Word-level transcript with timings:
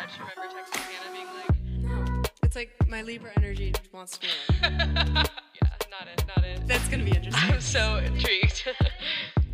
I 0.00 0.06
just 0.06 0.18
remember 0.18 0.42
texting 0.54 0.80
Hannah 0.80 1.12
being 1.12 1.26
like, 1.36 2.14
No. 2.16 2.22
It's 2.42 2.56
like 2.56 2.70
my 2.88 3.02
Libra 3.02 3.30
energy 3.36 3.72
wants 3.92 4.18
to 4.18 4.20
be 4.20 4.28
in. 4.66 4.72
yeah, 4.96 5.24
not 5.90 6.06
it, 6.12 6.24
not 6.26 6.44
it. 6.44 6.66
That's 6.66 6.88
gonna 6.88 7.04
be 7.04 7.10
interesting. 7.12 7.52
I'm 7.52 7.60
so 7.60 7.96
intrigued. 7.96 8.68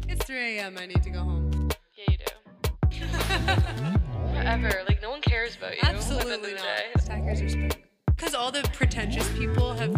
It's 0.09 0.25
3 0.25 0.59
a.m. 0.59 0.79
I 0.79 0.87
need 0.87 1.03
to 1.03 1.11
go 1.11 1.19
home. 1.19 1.69
yeah, 1.97 2.05
you 2.13 2.17
do. 2.19 2.97
Whatever. 4.37 4.71
Like 4.89 5.03
no 5.03 5.11
one 5.11 5.21
cares 5.21 5.57
about 5.57 5.73
you. 5.73 5.81
at 5.83 5.83
the 5.83 5.89
end 5.89 5.97
of 5.99 6.03
Absolutely 6.05 6.53
not. 6.55 6.63
day. 6.63 6.85
Stackers 6.99 7.55
are. 7.57 7.69
Because 8.17 8.35
all 8.35 8.53
the 8.53 8.63
pretentious 8.73 9.29
people 9.37 9.73
have 9.75 9.93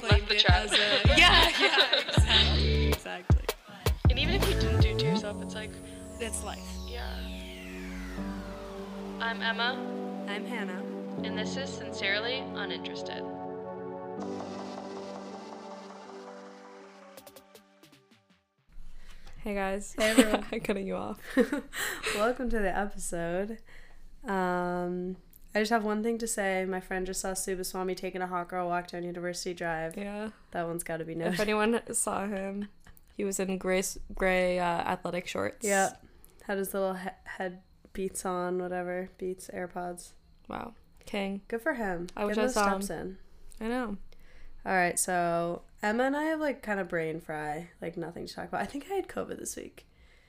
claimed 0.00 0.28
the 0.28 0.36
it 0.36 0.50
as 0.50 0.72
a. 0.72 0.76
Yeah, 1.18 1.50
yeah, 1.60 2.00
exactly. 2.08 2.86
Exactly. 2.88 3.44
And 4.08 4.18
even 4.18 4.34
if 4.36 4.48
you 4.48 4.54
didn't 4.54 4.80
do 4.80 4.88
it 4.88 4.98
to 5.00 5.04
yourself, 5.04 5.42
it's 5.42 5.54
like, 5.54 5.70
That's 6.18 6.42
life. 6.42 6.58
yeah. 6.88 7.04
I'm 9.20 9.42
Emma, 9.42 9.76
I'm 10.28 10.44
Hannah. 10.44 10.82
and 11.24 11.36
this 11.36 11.56
is 11.56 11.68
Sincerely 11.68 12.38
Uninterested. 12.54 13.24
Hey 19.38 19.54
guys. 19.54 19.94
Hey, 19.96 20.10
everyone. 20.10 20.44
I'm 20.52 20.60
cutting 20.60 20.86
you 20.86 20.96
off. 20.96 21.18
Welcome 22.16 22.50
to 22.50 22.58
the 22.58 22.76
episode. 22.76 23.58
Um, 24.26 25.16
I 25.54 25.60
just 25.60 25.70
have 25.70 25.84
one 25.84 26.02
thing 26.02 26.18
to 26.18 26.26
say. 26.26 26.64
My 26.64 26.80
friend 26.80 27.06
just 27.06 27.20
saw 27.20 27.30
Subbaswamy 27.32 27.96
taking 27.96 28.20
a 28.20 28.26
hot 28.26 28.48
girl 28.48 28.68
walk 28.68 28.88
down 28.88 29.04
University 29.04 29.54
Drive. 29.54 29.96
Yeah. 29.96 30.30
That 30.50 30.66
one's 30.66 30.82
got 30.84 30.98
to 30.98 31.04
be 31.04 31.14
If 31.14 31.40
anyone 31.40 31.80
saw 31.92 32.26
him, 32.26 32.68
he 33.16 33.24
was 33.24 33.38
in 33.40 33.58
gray 33.58 33.82
gray 34.14 34.58
uh, 34.58 34.64
athletic 34.64 35.26
shorts. 35.26 35.66
Yeah. 35.66 35.90
Had 36.44 36.58
his 36.58 36.74
little 36.74 36.94
he- 36.94 37.08
head 37.24 37.60
beats 37.98 38.24
on, 38.24 38.62
whatever. 38.62 39.10
Beats, 39.18 39.50
AirPods. 39.52 40.12
Wow. 40.46 40.74
King. 41.04 41.40
Good 41.48 41.62
for 41.62 41.74
him. 41.74 42.06
I 42.16 42.26
wish 42.26 42.36
Getting 42.36 42.50
I 42.50 42.52
saw 42.52 42.74
him. 42.76 42.80
steps 42.82 43.00
in. 43.00 43.18
I 43.60 43.66
know. 43.68 43.96
All 44.64 44.72
right, 44.72 44.96
so 44.96 45.62
Emma 45.82 46.04
and 46.04 46.16
I 46.16 46.22
have 46.26 46.38
like 46.38 46.62
kind 46.62 46.78
of 46.78 46.88
brain 46.88 47.20
fry, 47.20 47.70
like 47.82 47.96
nothing 47.96 48.24
to 48.28 48.32
talk 48.32 48.46
about. 48.46 48.60
I 48.60 48.66
think 48.66 48.86
I 48.88 48.94
had 48.94 49.08
COVID 49.08 49.40
this 49.40 49.56
week. 49.56 49.84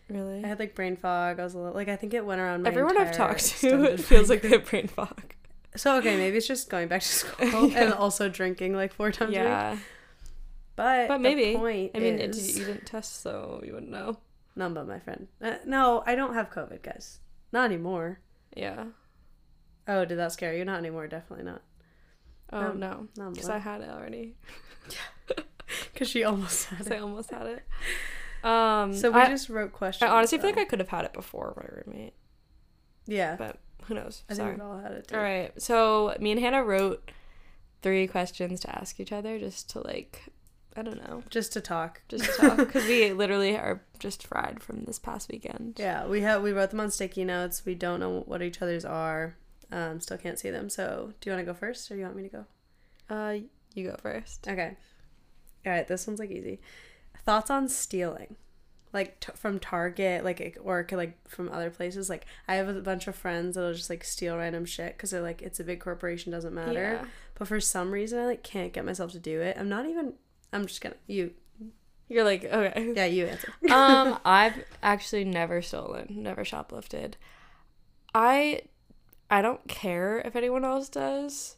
Really. 0.10 0.44
I 0.44 0.48
had 0.48 0.58
like 0.58 0.74
brain 0.74 0.96
fog. 0.96 1.40
I 1.40 1.44
was 1.44 1.54
a 1.54 1.60
little 1.60 1.76
like 1.76 1.90
I 1.90 1.96
think 1.96 2.16
it 2.16 2.26
went 2.26 2.42
around 2.42 2.64
my 2.64 2.70
Everyone 2.70 2.98
I've 2.98 3.16
talked 3.16 3.46
to, 3.60 3.84
it 3.84 4.00
feels 4.00 4.32
like 4.32 4.42
they 4.42 4.50
have 4.50 4.66
brain 4.68 4.88
fog. 4.88 5.36
So 5.76 5.96
okay, 5.98 6.18
maybe 6.18 6.38
it's 6.38 6.48
just 6.48 6.72
going 6.72 6.88
back 6.88 7.02
to 7.02 7.08
school 7.20 7.72
and 7.76 7.94
also 7.94 8.30
drinking 8.30 8.74
like 8.74 8.94
four 8.94 9.12
times 9.12 9.36
a 9.36 9.40
week. 9.40 9.44
Yeah. 9.44 9.78
But 10.76 11.08
But 11.08 11.18
the 11.18 11.20
maybe. 11.24 11.56
point 11.56 11.92
I 11.94 12.00
mean, 12.00 12.18
it, 12.18 12.32
is, 12.32 12.58
you 12.58 12.66
didn't 12.66 12.88
test, 12.88 13.22
so 13.22 13.62
you 13.64 13.74
wouldn't 13.74 13.92
know. 13.92 14.18
none 14.56 14.74
but 14.74 14.88
my 14.88 14.98
friend. 14.98 15.28
Uh, 15.40 15.58
no, 15.68 16.02
I 16.08 16.16
don't 16.16 16.34
have 16.34 16.50
COVID, 16.50 16.82
guys. 16.82 17.20
Not 17.52 17.66
anymore. 17.66 18.20
Yeah. 18.56 18.86
Oh, 19.88 20.06
did 20.06 20.18
that 20.18 20.32
scare 20.32 20.56
you? 20.56 20.66
Not 20.66 20.80
anymore. 20.80 21.08
Definitely 21.08 21.46
not. 21.46 21.62
Oh 22.52 22.72
No, 22.74 23.08
no. 23.18 23.32
Because 23.32 23.50
I 23.50 23.60
had 23.60 23.82
it 23.82 23.90
already. 23.90 24.36
because 25.94 26.10
she 26.10 26.24
almost 26.24 26.66
had 26.66 26.88
it. 26.88 26.94
I 26.94 27.00
almost 27.00 27.30
had 27.32 27.48
it. 27.48 27.64
Um. 28.42 28.94
So 28.94 29.12
we 29.12 29.20
I, 29.20 29.28
just 29.28 29.50
wrote 29.50 29.74
questions. 29.74 30.10
I 30.10 30.16
honestly 30.16 30.38
feel 30.38 30.52
like 30.52 30.58
I 30.58 30.64
could 30.64 30.80
have 30.80 30.88
had 30.88 31.04
it 31.04 31.12
before 31.12 31.54
my 31.58 31.76
roommate, 31.76 32.14
yeah. 33.06 33.36
but 33.36 33.58
who 33.84 33.96
knows? 33.96 34.24
I 34.30 34.34
think 34.34 34.52
we've 34.52 34.62
all 34.62 34.80
had 34.80 34.94
it. 34.94 35.10
Too. 35.10 35.18
All 35.18 35.22
right. 35.22 35.52
So 35.62 36.16
me 36.22 36.32
and 36.32 36.40
Hannah 36.40 36.64
wrote 36.64 37.12
three 37.82 38.08
questions 38.08 38.62
to 38.62 38.74
ask 38.74 38.98
each 39.02 39.12
other 39.12 39.40
just 39.40 39.70
to 39.72 39.86
like, 39.86 40.24
I 40.78 40.82
don't 40.84 40.98
know, 41.08 41.24
Just 41.30 41.52
to 41.54 41.62
talk. 41.62 42.02
just 42.08 42.26
to 42.26 42.32
talk 42.32 42.58
because 42.58 42.86
we 42.86 43.12
literally 43.14 43.58
are 43.58 43.82
just 43.98 44.26
fried 44.26 44.62
from 44.62 44.84
this 44.86 45.00
past 45.00 45.30
weekend. 45.32 45.76
Yeah, 45.80 46.06
we 46.06 46.22
have 46.22 46.42
we 46.44 46.52
wrote 46.52 46.70
them 46.70 46.80
on 46.80 46.92
sticky 46.92 47.26
notes. 47.26 47.66
We 47.66 47.76
don't 47.76 48.00
know 48.00 48.22
what 48.26 48.42
each 48.42 48.62
other's 48.62 48.86
are. 48.86 49.36
Um, 49.72 50.00
still 50.00 50.18
can't 50.18 50.40
see 50.40 50.50
them. 50.52 50.70
So, 50.70 51.14
do 51.20 51.30
you 51.30 51.36
want 51.36 51.46
to 51.46 51.52
go 51.52 51.58
first, 51.58 51.90
or 51.92 51.96
do 51.96 52.00
you 52.00 52.06
want 52.06 52.18
me 52.18 52.24
to 52.24 52.30
go? 52.30 52.46
Uh, 53.10 53.38
you 53.74 53.88
go 53.90 53.98
first. 54.02 54.48
Okay. 54.48 54.78
All 55.66 55.72
right. 55.72 55.88
This 55.88 56.08
one's 56.08 56.20
like 56.20 56.32
easy. 56.32 56.60
Thoughts 57.26 57.50
on 57.50 57.68
stealing, 57.68 58.36
like 58.94 59.20
t- 59.20 59.34
from 59.36 59.60
Target, 59.60 60.24
like 60.24 60.58
or 60.64 60.88
like 60.92 61.18
from 61.28 61.50
other 61.50 61.70
places. 61.72 62.10
Like 62.10 62.26
I 62.48 62.56
have 62.56 62.70
a 62.70 62.80
bunch 62.82 63.08
of 63.08 63.16
friends 63.16 63.56
that'll 63.56 63.74
just 63.74 63.90
like 63.90 64.04
steal 64.04 64.38
random 64.38 64.66
shit 64.66 64.96
because 64.96 65.12
they're 65.12 65.22
like 65.22 65.42
it's 65.42 65.60
a 65.60 65.64
big 65.64 65.80
corporation, 65.82 66.32
doesn't 66.32 66.54
matter. 66.54 67.00
Yeah. 67.02 67.06
But 67.38 67.48
for 67.48 67.60
some 67.60 67.92
reason, 67.92 68.20
I 68.20 68.26
like 68.28 68.44
can't 68.44 68.72
get 68.72 68.86
myself 68.86 69.12
to 69.14 69.20
do 69.20 69.42
it. 69.42 69.58
I'm 69.60 69.68
not 69.70 69.86
even. 69.88 70.14
I'm 70.54 70.66
just 70.66 70.82
gonna 70.82 70.96
you. 71.08 71.34
You're 72.08 72.24
like 72.24 72.44
okay. 72.44 72.94
Yeah, 72.96 73.06
you 73.06 73.26
answer. 73.28 73.54
um, 73.72 74.18
I've 74.26 74.64
actually 74.82 75.26
never 75.26 75.62
stolen, 75.62 76.08
never 76.10 76.44
shoplifted. 76.44 77.14
I 78.14 78.62
I 79.30 79.42
don't 79.42 79.68
care 79.68 80.20
if 80.20 80.36
anyone 80.36 80.66
else 80.66 80.90
does. 80.90 81.56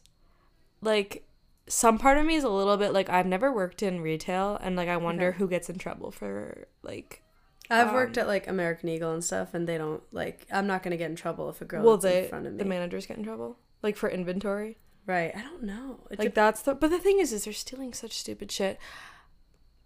Like 0.80 1.26
some 1.68 1.96
part 1.98 2.18
of 2.18 2.26
me 2.26 2.34
is 2.34 2.44
a 2.44 2.48
little 2.50 2.76
bit 2.76 2.92
like 2.92 3.08
I've 3.08 3.26
never 3.26 3.52
worked 3.52 3.82
in 3.82 4.00
retail 4.00 4.58
and 4.60 4.76
like 4.76 4.88
I 4.88 4.96
wonder 4.96 5.28
Okay. 5.28 5.38
who 5.38 5.48
gets 5.48 5.70
in 5.70 5.78
trouble 5.78 6.10
for 6.10 6.66
like 6.82 7.22
I've 7.70 7.92
worked 7.94 8.18
Um, 8.18 8.22
at 8.22 8.26
like 8.28 8.48
American 8.48 8.88
Eagle 8.90 9.14
and 9.14 9.24
stuff, 9.24 9.54
and 9.54 9.66
they 9.66 9.78
don't 9.78 10.02
like. 10.12 10.46
I'm 10.52 10.66
not 10.66 10.82
gonna 10.82 10.98
get 10.98 11.08
in 11.08 11.16
trouble 11.16 11.48
if 11.48 11.62
a 11.62 11.64
girl 11.64 11.82
will 11.82 11.94
is 11.94 12.02
they 12.02 12.24
in 12.24 12.28
front 12.28 12.46
of 12.46 12.52
me. 12.52 12.58
the 12.58 12.64
managers 12.66 13.06
get 13.06 13.16
in 13.16 13.24
trouble 13.24 13.56
like 13.82 13.96
for 13.96 14.10
inventory. 14.10 14.76
Right. 15.06 15.32
I 15.36 15.42
don't 15.42 15.62
know. 15.64 16.00
It 16.10 16.18
Like 16.18 16.34
that's 16.34 16.62
the 16.62 16.74
but 16.74 16.90
the 16.90 16.98
thing 16.98 17.18
is 17.18 17.32
is 17.32 17.44
they're 17.44 17.52
stealing 17.52 17.92
such 17.92 18.12
stupid 18.18 18.50
shit. 18.52 18.78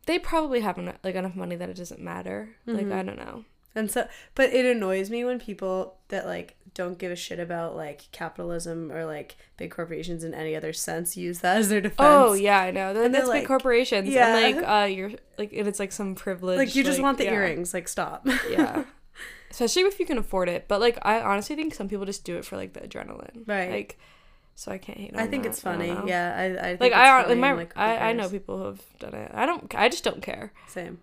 They 0.06 0.18
probably 0.18 0.60
have 0.60 0.78
enough, 0.78 0.96
like 1.02 1.14
enough 1.16 1.34
money 1.34 1.56
that 1.56 1.68
it 1.68 1.76
doesn't 1.76 2.00
matter. 2.00 2.56
Like 2.66 2.86
Mhm. 2.86 2.92
I 2.92 3.02
don't 3.02 3.18
know. 3.18 3.44
And 3.74 3.90
so, 3.90 4.08
but 4.34 4.54
it 4.54 4.64
annoys 4.64 5.10
me 5.10 5.24
when 5.24 5.38
people 5.38 5.98
that 6.08 6.24
like 6.26 6.56
don't 6.74 6.98
give 6.98 7.10
a 7.12 7.16
shit 7.16 7.38
about 7.40 7.74
like 7.76 8.10
capitalism 8.12 8.92
or 8.92 9.04
like 9.04 9.36
big 9.56 9.70
corporations 9.70 10.22
in 10.24 10.32
any 10.34 10.54
other 10.54 10.72
sense 10.72 11.16
use 11.16 11.40
that 11.40 11.56
as 11.58 11.68
their 11.70 11.80
defense. 11.80 11.96
Oh 12.00 12.32
yeah, 12.34 12.60
I 12.60 12.70
know. 12.70 12.94
And 12.94 13.14
that's 13.14 13.26
like- 13.28 13.42
big 13.42 13.48
corporations. 13.48 14.08
yeah. 14.08 14.36
And 14.36 14.56
like 14.58 14.68
uh 14.68 14.84
you're 14.86 15.12
like 15.38 15.52
and 15.52 15.66
it's 15.66 15.78
like 15.80 15.92
some 15.92 16.14
privilege. 16.14 16.58
like 16.58 16.74
you 16.74 16.84
just 16.84 17.00
want 17.02 17.18
the 17.18 17.24
yeah. 17.24 17.32
earrings. 17.34 17.74
Like 17.74 17.88
stop. 17.88 18.26
Yeah. 18.50 18.84
Especially 19.50 19.82
if 19.82 19.98
you 20.00 20.06
can 20.06 20.18
afford 20.18 20.48
it. 20.48 20.66
But 20.68 20.80
like 20.80 20.98
I 21.02 21.20
honestly 21.20 21.56
think 21.56 21.74
some 21.74 21.88
people 21.88 22.04
just 22.06 22.24
do 22.24 22.36
it 22.36 22.44
for 22.44 22.56
like 22.56 22.72
the 22.74 22.80
adrenaline. 22.80 23.46
Right. 23.46 23.70
Like 23.70 23.98
so 24.56 24.72
I 24.72 24.78
can't 24.78 24.98
hate 24.98 25.14
on 25.14 25.20
I 25.20 25.26
think 25.28 25.44
that. 25.44 25.50
it's 25.50 25.60
funny. 25.60 25.88
know. 25.92 26.04
Yeah, 26.06 26.34
I, 26.36 26.44
I 26.44 26.68
think 26.76 26.80
Like 26.80 26.92
I 26.94 27.22
funny. 27.22 27.34
my 27.36 27.52
like, 27.52 27.76
I, 27.76 27.96
I 28.08 28.12
know 28.14 28.28
people 28.28 28.58
who 28.58 28.64
have 28.64 28.82
done 28.98 29.14
it. 29.14 29.30
I 29.32 29.46
don't 29.46 29.72
I 29.74 29.88
just 29.88 30.02
don't 30.02 30.20
care. 30.22 30.52
Same. 30.66 30.98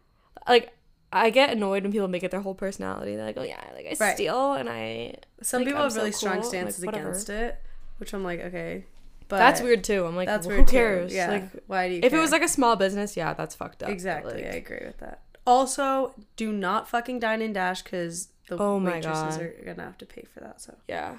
Like 0.48 0.74
I 1.14 1.30
get 1.30 1.52
annoyed 1.52 1.84
when 1.84 1.92
people 1.92 2.08
make 2.10 2.24
it 2.24 2.32
their 2.32 2.42
whole 2.42 2.56
personality. 2.56 3.16
They're 3.16 3.28
like, 3.28 3.38
"Oh 3.38 3.44
yeah, 3.44 3.64
like 3.76 3.86
I 3.86 3.96
Right. 4.04 4.16
steal 4.16 4.54
and 4.54 4.68
I." 4.68 5.16
Some 5.44 5.62
Like, 5.62 5.68
people 5.68 5.80
I'm 5.82 5.84
have 5.86 5.94
so 5.94 6.00
really 6.00 6.12
strong 6.12 6.34
cool, 6.34 6.42
like, 6.42 6.50
stances 6.50 6.84
whatever. 6.86 7.10
against 7.10 7.30
it, 7.30 7.58
which 8.00 8.14
I'm 8.14 8.24
like, 8.24 8.40
okay, 8.40 8.86
but 9.28 9.38
that's 9.38 9.62
weird 9.62 9.84
too. 9.84 10.06
I'm 10.08 10.16
like, 10.16 10.28
That's 10.28 10.48
well, 10.48 10.56
weird 10.58 10.70
who 10.70 10.72
too. 10.72 10.78
cares? 10.78 11.14
Yeah. 11.14 11.30
Like, 11.30 11.50
why 11.68 11.88
do 11.88 11.94
you? 11.96 12.00
if 12.04 12.12
it 12.14 12.18
was 12.20 12.32
like 12.32 12.42
a 12.42 12.48
small 12.48 12.76
business, 12.76 13.16
yeah, 13.16 13.34
that's 13.36 13.54
fucked 13.54 13.84
up. 13.84 13.90
Exactly, 13.90 14.34
like- 14.34 14.44
I 14.46 14.56
agree 14.58 14.82
with 14.86 14.98
that. 15.00 15.22
Also, 15.46 16.16
do 16.36 16.52
not 16.52 16.88
fucking 16.90 17.20
dine 17.20 17.42
and 17.44 17.54
dash 17.54 17.84
because 17.84 18.30
the 18.50 18.58
Oh 18.58 18.80
my 18.80 18.94
waitresses 18.94 19.38
are 19.40 19.54
gonna 19.64 19.84
have 19.84 19.98
to 20.00 20.06
pay 20.08 20.26
for 20.34 20.40
that. 20.40 20.62
So 20.62 20.74
yeah. 20.88 21.18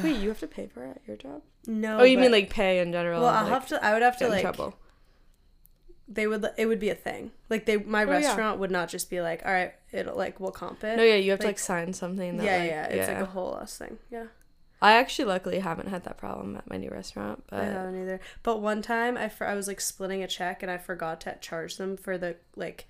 Wait, 0.04 0.16
you 0.20 0.28
have 0.28 0.40
to 0.40 0.46
pay 0.46 0.66
for 0.66 0.84
it 0.84 0.96
at 0.96 1.02
your 1.06 1.16
job? 1.16 1.42
no. 1.66 1.98
Oh, 2.00 2.04
you 2.04 2.18
mean 2.18 2.32
like 2.32 2.50
pay 2.50 2.80
in 2.80 2.92
general? 2.92 3.20
Well, 3.20 3.30
I'll 3.30 3.44
like, 3.44 3.52
have 3.52 3.66
to. 3.68 3.84
I 3.84 3.92
would 3.92 4.02
have 4.02 4.16
to 4.18 4.24
in 4.26 4.30
like. 4.30 4.42
trouble. 4.42 4.74
They 6.08 6.26
would. 6.26 6.44
It 6.58 6.66
would 6.66 6.80
be 6.80 6.90
a 6.90 6.94
thing. 6.94 7.30
Like 7.48 7.64
they, 7.66 7.76
my 7.78 8.02
Oh, 8.04 8.06
yeah. 8.06 8.12
restaurant 8.26 8.58
would 8.58 8.70
not 8.70 8.88
just 8.88 9.08
be 9.08 9.20
like, 9.20 9.42
all 9.46 9.52
right, 9.52 9.72
it'll 9.92 10.16
like 10.16 10.40
we'll 10.40 10.50
comp 10.50 10.82
it. 10.84 10.96
No, 10.96 11.02
yeah, 11.02 11.14
you 11.16 11.30
have 11.30 11.40
to 11.40 11.46
like- 11.46 11.54
like 11.54 11.58
sign 11.58 11.92
something. 11.92 12.36
That, 12.36 12.44
yeah, 12.44 12.58
like, 12.58 12.70
yeah, 12.70 12.84
It's 12.86 13.08
like 13.08 13.18
a 13.18 13.26
whole 13.26 13.54
us 13.54 13.78
thing. 13.78 13.98
Yeah. 14.10 14.24
I 14.82 14.94
actually 14.94 15.26
luckily 15.26 15.60
haven't 15.60 15.86
had 15.88 16.02
that 16.04 16.18
problem 16.18 16.56
at 16.56 16.68
my 16.68 16.76
new 16.76 16.90
restaurant, 16.90 17.44
but 17.48 17.60
I 17.60 17.64
haven't 17.66 18.02
either. 18.02 18.18
But 18.42 18.60
one 18.60 18.82
time, 18.82 19.16
I 19.16 19.28
for, 19.28 19.46
I 19.46 19.54
was 19.54 19.68
like 19.68 19.80
splitting 19.80 20.24
a 20.24 20.26
check 20.26 20.60
and 20.60 20.72
I 20.72 20.76
forgot 20.76 21.20
to 21.20 21.36
charge 21.40 21.76
them 21.76 21.96
for 21.96 22.18
the 22.18 22.34
like 22.56 22.88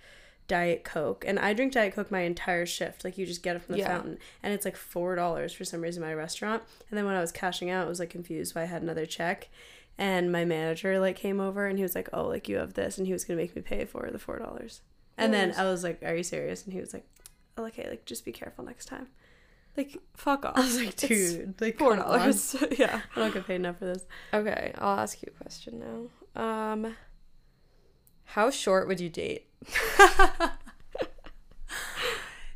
diet 0.49 0.85
coke, 0.85 1.25
and 1.27 1.39
I 1.39 1.53
drink 1.55 1.73
diet 1.73 1.95
coke 1.95 2.11
my 2.11 2.21
entire 2.21 2.67
shift. 2.67 3.05
Like 3.05 3.17
you 3.19 3.25
just 3.27 3.43
get 3.43 3.57
it 3.57 3.63
from 3.63 3.75
the 3.75 3.81
Yeah. 3.81 3.89
fountain, 3.89 4.19
and 4.43 4.53
it's 4.53 4.65
like 4.65 4.77
four 4.77 5.15
dollars 5.17 5.53
for 5.53 5.65
some 5.65 5.81
reason 5.81 6.03
my 6.03 6.13
restaurant. 6.15 6.63
And 6.91 6.99
then 6.99 7.05
when 7.07 7.15
I 7.15 7.21
was 7.21 7.33
cashing 7.33 7.71
out, 7.71 7.87
I 7.87 7.89
was 7.89 7.99
like 8.01 8.11
confused 8.11 8.55
why 8.55 8.63
I 8.63 8.67
had 8.67 8.83
another 8.83 9.07
check, 9.07 9.49
and 9.99 10.31
my 10.33 10.45
manager 10.45 10.99
like 11.01 11.17
came 11.17 11.41
over 11.41 11.67
and 11.67 11.79
he 11.79 11.83
was 11.83 11.95
like, 11.95 12.09
"Oh, 12.13 12.27
like 12.27 12.49
you 12.49 12.57
have 12.57 12.75
this," 12.75 12.99
and 12.99 13.07
he 13.07 13.13
was 13.13 13.25
gonna 13.25 13.39
make 13.39 13.55
me 13.57 13.63
pay 13.63 13.85
for 13.85 14.09
the 14.11 14.19
four 14.19 14.39
dollars. 14.39 14.81
And 15.19 15.33
then 15.33 15.55
I 15.57 15.65
was 15.65 15.85
like, 15.85 16.03
"Are 16.03 16.15
you 16.15 16.23
serious?" 16.25 16.65
And 16.65 16.73
he 16.73 16.81
was 16.81 16.93
like, 16.93 17.07
oh, 17.57 17.67
"Okay, 17.67 17.89
like 17.89 18.05
just 18.05 18.25
be 18.25 18.33
careful 18.33 18.65
next 18.65 18.87
time." 18.87 19.09
like 19.75 19.97
fuck 20.15 20.45
off. 20.45 20.53
I 20.57 20.61
was 20.61 20.77
like, 20.77 20.89
It's 21.03 21.03
"Dude, 21.09 21.59
like 21.61 21.79
four 21.79 21.97
dollars. 21.97 22.55
yeah. 22.79 23.01
I 23.17 23.21
don't 23.21 23.33
get 23.33 23.47
paid 23.47 23.55
enough 23.57 23.79
for 23.79 23.87
this." 23.87 24.05
Okay, 24.35 24.73
I'll 24.77 24.99
ask 24.99 25.23
you 25.23 25.33
a 25.35 25.43
question 25.43 25.83
now. 26.35 26.43
Um, 26.43 26.95
how 28.25 28.51
short 28.51 28.87
would 28.89 29.01
you 29.01 29.09
date? 29.09 29.47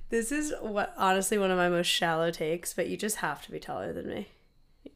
This 0.09 0.31
is 0.31 0.55
what 0.61 0.95
honestly 0.97 1.37
one 1.37 1.51
of 1.51 1.57
my 1.57 1.69
most 1.69 1.89
shallow 1.89 2.31
takes, 2.31 2.73
but 2.73 2.89
you 2.89 2.97
just 2.97 3.17
have 3.17 3.43
to 3.45 3.51
be 3.51 3.59
taller 3.59 3.93
than 3.93 4.09
me. 4.09 4.29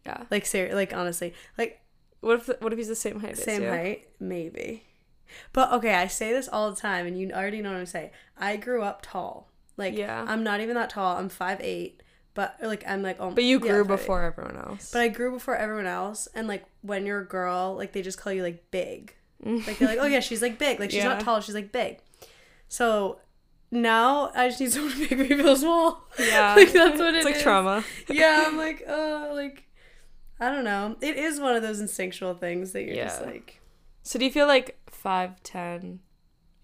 Yeah. 0.06 0.22
Like 0.30 0.46
ser- 0.46 0.70
like 0.72 0.94
honestly, 0.94 1.34
like 1.58 1.80
What 2.20 2.38
if 2.48 2.60
what 2.62 2.72
if 2.72 2.78
he's 2.78 2.88
the 2.88 2.94
same 2.94 3.18
height 3.20 3.32
as 3.32 3.42
same 3.42 3.64
height, 3.64 4.08
maybe. 4.20 4.84
But 5.52 5.72
okay, 5.72 5.94
I 5.94 6.06
say 6.06 6.32
this 6.32 6.48
all 6.48 6.70
the 6.70 6.80
time, 6.80 7.06
and 7.06 7.18
you 7.18 7.32
already 7.32 7.60
know 7.60 7.72
what 7.72 7.78
I'm 7.78 7.86
saying. 7.86 8.10
I 8.38 8.56
grew 8.56 8.82
up 8.82 9.00
tall. 9.02 9.50
Like 9.76 9.96
Yeah. 9.96 10.24
I'm 10.28 10.44
not 10.44 10.60
even 10.60 10.76
that 10.76 10.90
tall. 10.90 11.16
I'm 11.16 11.28
five 11.28 11.60
eight, 11.60 12.02
but 12.34 12.56
like 12.62 12.84
I'm 12.86 13.02
like 13.02 13.16
oh 13.18 13.32
But 13.32 13.44
you 13.44 13.58
grew 13.58 13.84
5'8". 13.84 13.88
before 13.88 14.22
everyone 14.22 14.56
else. 14.56 14.92
But 14.92 15.02
I 15.02 15.08
grew 15.08 15.32
before 15.32 15.56
everyone 15.56 15.86
else, 15.86 16.28
and 16.36 16.46
like 16.46 16.64
when 16.82 17.04
you're 17.04 17.20
a 17.20 17.26
girl, 17.26 17.74
like 17.76 17.90
they 17.92 18.02
just 18.02 18.18
call 18.20 18.32
you 18.32 18.44
like 18.44 18.70
big. 18.70 19.16
Like 19.44 19.78
they're 19.78 19.88
like, 19.88 19.98
oh 20.00 20.06
yeah, 20.06 20.20
she's 20.20 20.42
like 20.42 20.58
big. 20.58 20.78
Like 20.80 20.90
she's 20.90 21.04
not 21.04 21.20
tall, 21.20 21.40
she's 21.40 21.54
like 21.54 21.72
big. 21.72 21.98
So 22.68 23.18
now 23.70 24.30
I 24.34 24.48
just 24.48 24.60
need 24.60 24.72
someone 24.72 24.92
to 24.92 25.16
make 25.16 25.30
me 25.30 25.36
feel 25.36 25.56
small. 25.56 26.04
yeah, 26.18 26.54
like 26.56 26.72
that's 26.72 26.98
what 26.98 27.14
it 27.14 27.16
it's 27.16 27.24
like 27.24 27.36
is. 27.36 27.42
trauma. 27.42 27.84
Yeah, 28.08 28.44
I'm 28.46 28.56
like, 28.66 28.82
oh, 28.86 29.32
like 29.34 29.64
I 30.38 30.50
don't 30.50 30.64
know. 30.64 30.96
It 31.00 31.16
is 31.16 31.38
one 31.40 31.56
of 31.56 31.62
those 31.62 31.80
instinctual 31.80 32.34
things 32.34 32.72
that 32.72 32.82
you're 32.84 32.96
just 32.96 33.22
like, 33.24 33.60
So 34.02 34.18
do 34.18 34.24
you 34.24 34.30
feel 34.30 34.46
like 34.46 34.78
five 34.86 35.42
ten 35.42 36.00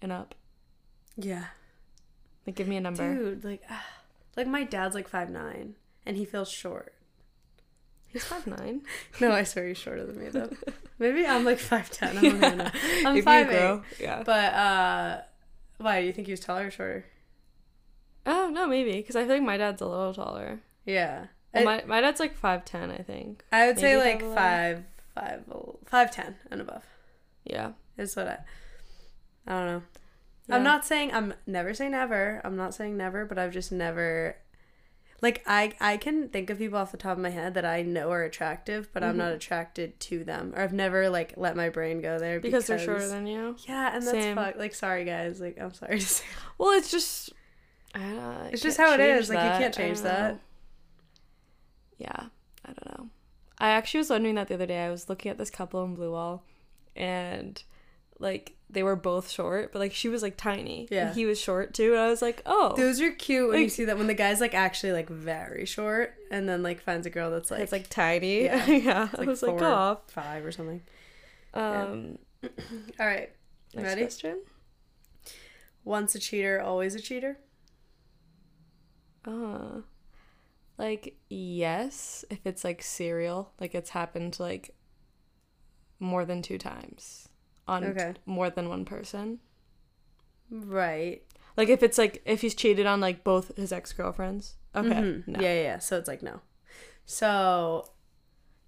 and 0.01 0.11
up? 0.11 0.35
yeah, 1.15 1.45
Like, 2.45 2.55
give 2.55 2.67
me 2.67 2.77
a 2.77 2.81
number. 2.81 3.13
dude, 3.15 3.43
like, 3.43 3.63
ah. 3.71 3.85
like 4.35 4.45
my 4.47 4.63
dad's 4.63 4.93
like 4.95 5.07
five 5.07 5.29
nine, 5.31 5.75
and 6.05 6.15
he 6.17 6.25
feels 6.25 6.49
short. 6.51 6.93
He's 8.07 8.23
five 8.23 8.45
nine. 8.47 8.81
No, 9.19 9.31
I 9.31 9.43
swear 9.43 9.67
he's 9.67 9.77
shorter 9.77 10.05
than 10.05 10.19
me 10.23 10.29
though. 10.29 10.49
Maybe 10.99 11.25
I'm 11.25 11.43
like 11.45 11.59
five 11.59 11.89
ten. 11.91 12.17
I 12.17 12.21
don't 12.21 12.39
know. 12.57 12.69
I'm 13.05 13.17
if 13.17 13.23
five 13.23 13.47
grow, 13.49 13.83
yeah. 13.99 14.23
But 14.23 14.53
uh, 14.53 15.21
why 15.77 16.01
do 16.01 16.07
you 16.07 16.13
think 16.13 16.27
he 16.27 16.33
was 16.33 16.39
taller 16.39 16.67
or 16.67 16.71
shorter? 16.71 17.05
Oh 18.25 18.49
no, 18.51 18.67
maybe 18.67 18.93
because 18.93 19.15
I 19.15 19.21
feel 19.25 19.35
like 19.35 19.43
my 19.43 19.57
dad's 19.57 19.81
a 19.81 19.85
little 19.87 20.13
taller. 20.13 20.59
Yeah, 20.85 21.27
Well, 21.53 21.65
my 21.65 21.83
my 21.85 22.01
dad's 22.01 22.19
like 22.19 22.35
five 22.35 22.65
ten, 22.65 22.91
I 22.91 22.97
think. 22.97 23.43
I 23.51 23.67
would 23.67 23.79
say 23.79 23.97
like 23.97 24.21
5'11". 24.21 24.35
five, 24.35 24.83
five, 25.13 25.43
five 25.85 26.11
ten 26.11 26.35
and 26.51 26.61
above. 26.61 26.83
Yeah. 27.43 27.71
Is 27.97 28.15
what 28.15 28.27
I. 28.27 28.37
I 29.47 29.51
don't 29.59 29.67
know. 29.67 29.83
Yeah. 30.47 30.55
I'm 30.55 30.63
not 30.63 30.85
saying 30.85 31.13
I'm 31.13 31.33
never 31.45 31.73
say 31.73 31.89
never. 31.89 32.41
I'm 32.43 32.55
not 32.55 32.73
saying 32.73 32.95
never, 32.97 33.25
but 33.25 33.37
I've 33.37 33.53
just 33.53 33.71
never. 33.71 34.35
Like 35.21 35.43
I, 35.47 35.73
I 35.79 35.97
can 35.97 36.29
think 36.29 36.49
of 36.51 36.59
people 36.59 36.77
off 36.77 36.91
the 36.91 36.97
top 36.97 37.13
of 37.17 37.23
my 37.23 37.31
head 37.31 37.55
that 37.55 37.65
I 37.65 37.81
know 37.81 38.11
are 38.11 38.23
attractive, 38.23 38.89
but 38.93 39.03
I'm 39.03 39.17
not 39.17 39.31
attracted 39.31 39.99
to 40.01 40.23
them, 40.23 40.53
or 40.55 40.61
I've 40.61 40.73
never 40.73 41.09
like 41.09 41.33
let 41.37 41.55
my 41.55 41.69
brain 41.69 42.01
go 42.01 42.19
there 42.19 42.39
because, 42.39 42.67
they're 42.67 42.77
shorter 42.77 43.07
than 43.07 43.25
you. 43.25 43.55
Yeah, 43.67 43.95
and 43.95 44.05
that's 44.05 44.35
fuck. 44.35 44.57
Like, 44.57 44.75
sorry 44.75 45.05
guys. 45.05 45.41
Like, 45.41 45.57
I'm 45.59 45.73
sorry 45.73 45.99
to 45.99 46.05
say. 46.05 46.25
Well, 46.59 46.77
it's 46.77 46.91
just. 46.91 47.33
Uh, 47.95 48.49
It's 48.51 48.61
just 48.61 48.77
how 48.77 48.93
it 48.93 48.99
is, 48.99 49.29
like, 49.29 49.37
you 49.39 49.59
can't 49.59 49.73
change 49.73 50.01
that. 50.01 50.39
Yeah, 51.97 52.25
I 52.65 52.73
don't 52.73 52.99
know. 52.99 53.09
I 53.57 53.69
actually 53.69 53.99
was 53.99 54.09
wondering 54.11 54.35
that 54.35 54.49
the 54.49 54.53
other 54.53 54.67
day. 54.67 54.85
I 54.85 54.91
was 54.91 55.09
looking 55.09 55.31
at 55.31 55.39
this 55.39 55.49
couple 55.49 55.83
in 55.83 55.95
Blue 55.95 56.11
Wall, 56.11 56.43
and 56.95 57.63
like 58.19 58.56
they 58.69 58.83
were 58.83 58.95
both 58.95 59.29
short, 59.29 59.71
but 59.71 59.79
like 59.79 59.93
she 59.93 60.09
was 60.09 60.21
like 60.21 60.35
tiny. 60.35 60.87
Yeah. 60.91 61.07
And 61.07 61.15
he 61.15 61.25
was 61.25 61.39
short 61.39 61.73
too, 61.73 61.93
and 61.93 62.01
I 62.01 62.09
was 62.09 62.21
like, 62.21 62.41
oh, 62.45 62.75
Those 62.75 62.99
are 63.01 63.11
cute 63.11 63.49
when 63.49 63.61
you 63.61 63.69
see 63.69 63.85
that 63.85 63.97
when 63.97 64.07
the 64.07 64.13
guy's 64.13 64.41
like 64.41 64.53
actually 64.53 64.91
like 64.91 65.09
very 65.09 65.65
short, 65.65 66.15
and 66.31 66.47
then 66.49 66.63
like 66.63 66.81
finds 66.81 67.07
a 67.07 67.09
girl 67.09 67.31
that's 67.31 67.49
like 67.49 67.61
it's 67.61 67.71
like 67.71 67.89
tiny. 67.89 68.43
Yeah. 68.43 68.65
Yeah, 68.77 69.09
I 69.13 69.17
like 69.17 69.27
was 69.27 69.41
like, 69.41 69.57
four, 69.57 69.63
oh. 69.63 69.99
five 70.07 70.45
or 70.45 70.51
something. 70.51 70.81
Um, 71.53 72.19
All 72.99 73.07
right, 73.07 73.31
next 73.73 73.87
ready? 73.87 74.01
question. 74.01 74.41
Once 75.83 76.13
a 76.15 76.19
cheater, 76.19 76.61
always 76.61 76.93
a 76.93 76.99
cheater. 76.99 77.39
Uh, 79.25 79.81
like 80.77 81.17
yes, 81.29 82.25
if 82.29 82.39
it's 82.45 82.63
like 82.63 82.81
serial, 82.81 83.53
like 83.59 83.73
it's 83.73 83.91
happened 83.91 84.39
like 84.39 84.75
more 85.99 86.25
than 86.25 86.41
two 86.41 86.57
times 86.57 87.29
on 87.67 87.83
Okay. 87.83 88.13
more 88.25 88.49
than 88.49 88.69
one 88.69 88.85
person. 88.85 89.39
Right. 90.49 91.23
Like 91.55 91.69
if 91.69 91.81
it's 91.83 91.97
like 91.97 92.21
if 92.25 92.41
he's 92.41 92.55
cheated 92.55 92.85
on 92.85 93.01
like 93.01 93.23
both 93.23 93.55
his 93.57 93.71
ex 93.71 93.91
girlfriends. 93.93 94.55
Okay. 94.75 94.89
Mhm. 94.89 95.27
No. 95.27 95.39
Yeah, 95.41 95.53
yeah, 95.53 95.61
yeah. 95.61 95.79
So 95.79 95.97
it's 95.97 96.07
like 96.07 96.21
no. 96.23 96.41
So 97.05 97.89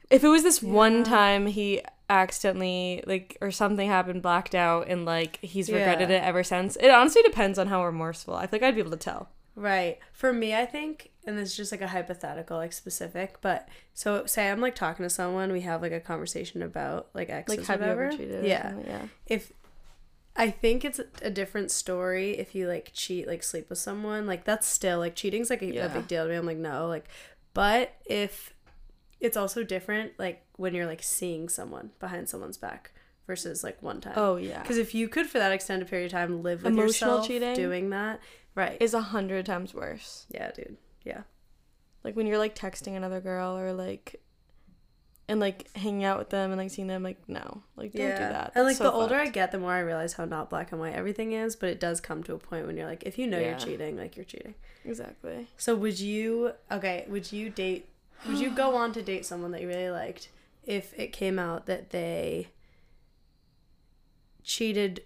If 0.10 0.24
it 0.24 0.28
was 0.28 0.44
this 0.44 0.62
one 0.64 1.04
time 1.04 1.46
he 1.46 1.82
accidentally 2.10 3.04
like 3.06 3.38
or 3.42 3.52
something 3.52 3.88
happened 3.88 4.22
blacked 4.24 4.56
out 4.56 4.88
and 4.88 5.06
like 5.06 5.38
he's 5.42 5.70
regretted 5.72 6.10
Yeah. 6.10 6.18
it 6.18 6.24
ever 6.24 6.44
since. 6.44 6.76
It 6.78 6.90
honestly 6.90 7.22
depends 7.22 7.60
on 7.60 7.68
how 7.68 7.86
remorseful. 7.86 8.34
I 8.34 8.48
think 8.48 8.64
I'd 8.64 8.74
be 8.76 8.82
able 8.82 8.92
to 8.92 8.98
tell. 8.98 9.30
right 9.56 10.00
for 10.14 10.32
me, 10.34 10.56
I 10.56 10.66
think, 10.66 11.12
and 11.30 11.38
this 11.38 11.52
is 11.52 11.58
just 11.58 11.72
like 11.72 11.82
a 11.82 11.88
hypothetical, 11.88 12.58
like 12.58 12.74
specific, 12.74 13.38
but 13.42 13.70
so 13.94 14.26
say 14.26 14.50
I'm 14.50 14.60
like 14.60 14.76
talking 14.76 15.04
to 15.04 15.10
someone, 15.10 15.52
we 15.52 15.62
have 15.62 15.82
like 15.82 15.92
a 15.92 16.00
conversation 16.00 16.62
about 16.62 17.10
like 17.14 17.30
exes, 17.30 17.60
Like 17.60 17.68
have 17.68 17.80
you 17.80 17.84
whatever. 17.86 18.06
ever 18.08 18.18
cheated? 18.18 18.46
Yeah. 18.46 18.74
Yeah. 18.86 19.02
if 19.28 19.54
I 20.36 20.50
think 20.52 20.86
it's 20.86 21.02
a 21.22 21.30
different 21.30 21.70
story 21.70 22.32
if 22.38 22.56
you 22.56 22.68
like 22.68 22.92
cheat, 22.94 23.28
like 23.28 23.44
sleep 23.44 23.70
with 23.70 23.78
someone. 23.80 24.26
Like 24.26 24.46
that's 24.46 24.68
still 24.68 25.00
like 25.00 25.16
cheating's 25.16 25.50
like 25.50 25.62
a, 25.62 25.78
a 25.78 25.90
big 25.90 26.08
deal 26.08 26.24
to 26.24 26.30
me. 26.30 26.36
I'm 26.36 26.46
like 26.46 26.58
no, 26.58 26.88
like, 26.88 27.06
but 27.54 27.94
if 28.06 28.54
it's 29.20 29.36
also 29.36 29.64
different, 29.64 30.14
like 30.18 30.42
when 30.56 30.74
you're 30.74 30.86
like 30.86 31.04
seeing 31.04 31.50
someone 31.50 31.92
behind 32.00 32.30
someone's 32.30 32.58
back 32.58 32.92
versus 33.28 33.64
like 33.66 33.82
one 33.84 34.00
time. 34.02 34.14
Oh 34.16 34.38
yeah. 34.38 34.62
because 34.62 34.78
if 34.78 34.96
you 34.96 35.10
could 35.10 35.28
for 35.28 35.40
that 35.40 35.52
extended 35.52 35.88
period 35.90 36.06
of 36.06 36.12
time 36.14 36.42
live 36.42 36.64
with 36.64 36.72
Emotional 36.74 36.88
yourself 37.18 37.28
cheating? 37.28 37.54
doing 37.56 37.90
that, 37.90 38.22
right? 38.56 38.78
Is 38.80 38.94
a 38.94 39.02
hundred 39.02 39.46
times 39.46 39.74
worse. 39.74 40.26
yeah, 40.30 40.52
dude. 40.52 40.78
Yeah, 41.04 41.22
Like 42.04 42.16
when 42.16 42.28
you're 42.28 42.38
like 42.38 42.56
texting 42.56 42.96
another 42.96 43.20
girl 43.22 43.58
or 43.58 43.72
like 43.74 44.22
and 45.28 45.40
like 45.40 45.72
hanging 45.76 46.04
out 46.04 46.18
with 46.18 46.30
them 46.32 46.52
and 46.52 46.60
like 46.60 46.72
seeing 46.72 46.88
them 46.88 47.04
like 47.04 47.18
no. 47.28 47.62
Like 47.76 47.94
don't 47.94 48.08
yeah. 48.08 48.28
do 48.28 48.34
that. 48.34 48.52
And 48.56 48.66
like 48.66 48.78
so 48.78 48.86
the 48.86 48.92
older 48.92 49.16
I 49.16 49.28
get, 49.28 49.52
the 49.52 49.60
more 49.60 49.72
I 49.72 49.80
realize 49.80 50.14
how 50.14 50.26
not 50.26 50.50
black 50.50 50.72
and 50.72 50.82
white 50.82 50.94
everything 50.96 51.34
is. 51.34 51.56
But 51.56 51.70
it 51.70 51.80
does 51.80 52.02
come 52.02 52.24
to 52.24 52.34
a 52.34 52.40
point 52.40 52.66
when 52.66 52.76
you're 52.78 52.88
like, 52.88 53.04
if 53.04 53.18
you 53.20 53.28
know 53.28 53.40
Yeah. 53.40 53.50
you're 53.52 53.60
cheating, 53.60 53.96
like 53.96 54.16
you're 54.18 54.26
cheating. 54.26 54.56
Exactly. 54.84 55.48
So 55.58 55.76
would 55.76 56.00
you 56.00 56.54
okay, 56.72 57.06
would 57.08 57.32
you 57.32 57.50
date 57.52 57.90
would 58.28 58.40
you 58.40 58.50
go 58.50 58.76
on 58.82 58.92
to 58.94 59.02
date 59.04 59.26
someone 59.26 59.52
that 59.52 59.62
you 59.62 59.68
really 59.68 59.92
liked 59.92 60.30
if 60.66 60.98
it 61.00 61.14
came 61.14 61.38
out 61.38 61.68
that 61.68 61.92
they 61.92 62.48
cheated 64.44 65.04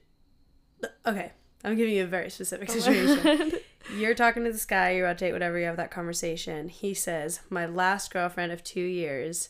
Okay, 1.05 1.31
I'm 1.63 1.75
giving 1.77 1.93
you 1.95 2.03
a 2.03 2.07
very 2.07 2.29
specific 2.29 2.69
situation. 2.77 3.53
You're 3.95 4.15
talking 4.15 4.43
to 4.45 4.51
this 4.51 4.65
guy, 4.65 4.91
you're 4.91 5.05
about 5.05 5.17
to 5.19 5.25
date, 5.25 5.33
whatever, 5.33 5.59
you 5.59 5.65
have 5.65 5.77
that 5.77 5.91
conversation. 5.91 6.69
He 6.69 6.93
says, 6.93 7.41
My 7.49 7.65
last 7.65 8.11
girlfriend 8.13 8.51
of 8.51 8.63
two 8.63 8.81
years, 8.81 9.49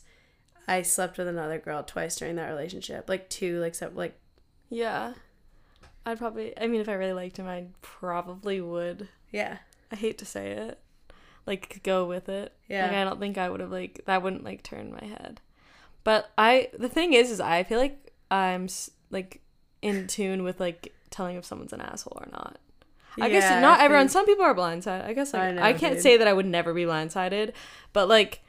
I 0.67 0.81
slept 0.81 1.17
with 1.17 1.27
another 1.27 1.59
girl 1.59 1.83
twice 1.83 2.15
during 2.15 2.35
that 2.35 2.49
relationship. 2.49 3.09
Like 3.09 3.29
two, 3.29 3.59
like 3.59 3.75
so, 3.75 3.91
like 3.93 4.17
Yeah. 4.69 5.13
I'd 6.05 6.17
probably 6.17 6.57
I 6.59 6.67
mean 6.67 6.81
if 6.81 6.89
I 6.89 6.93
really 6.93 7.13
liked 7.13 7.37
him 7.37 7.47
I 7.47 7.67
probably 7.81 8.59
would. 8.61 9.07
yeah. 9.31 9.59
I 9.91 9.95
hate 9.95 10.17
to 10.17 10.25
say 10.25 10.51
it. 10.51 10.79
Like 11.45 11.81
go 11.83 12.05
with 12.05 12.29
it. 12.29 12.53
Yeah. 12.67 12.87
Like 12.87 12.95
I 12.95 13.03
don't 13.03 13.19
think 13.19 13.37
I 13.37 13.49
would 13.49 13.59
have 13.59 13.71
like 13.71 14.01
that 14.05 14.23
wouldn't 14.23 14.43
like 14.43 14.63
turn 14.63 14.91
my 14.91 15.05
head. 15.05 15.39
But 16.03 16.31
I 16.37 16.69
the 16.77 16.89
thing 16.89 17.13
is 17.13 17.29
is 17.31 17.39
I 17.39 17.63
feel 17.63 17.79
like 17.79 18.11
I'm 18.31 18.67
like 19.11 19.41
in 19.81 20.07
tune 20.07 20.43
with 20.43 20.59
like 20.59 20.93
telling 21.09 21.35
if 21.35 21.45
someone's 21.45 21.73
an 21.73 21.81
asshole 21.81 22.17
or 22.19 22.27
not. 22.31 22.57
I 23.19 23.29
guess 23.29 23.43
Yeah, 23.43 23.59
not 23.59 23.79
I 23.79 23.85
everyone. 23.85 24.09
Some 24.09 24.25
people 24.25 24.43
are 24.45 24.55
blindsided. 24.55 25.05
I 25.05 25.13
guess 25.13 25.33
like, 25.33 25.57
I 25.57 25.69
I, 25.69 25.73
can't 25.73 25.95
dude. 25.95 26.03
say 26.03 26.17
that 26.17 26.27
I 26.27 26.33
would 26.33 26.45
never 26.45 26.73
be 26.73 26.83
blindsided, 26.83 27.53
but 27.93 28.07
like, 28.07 28.41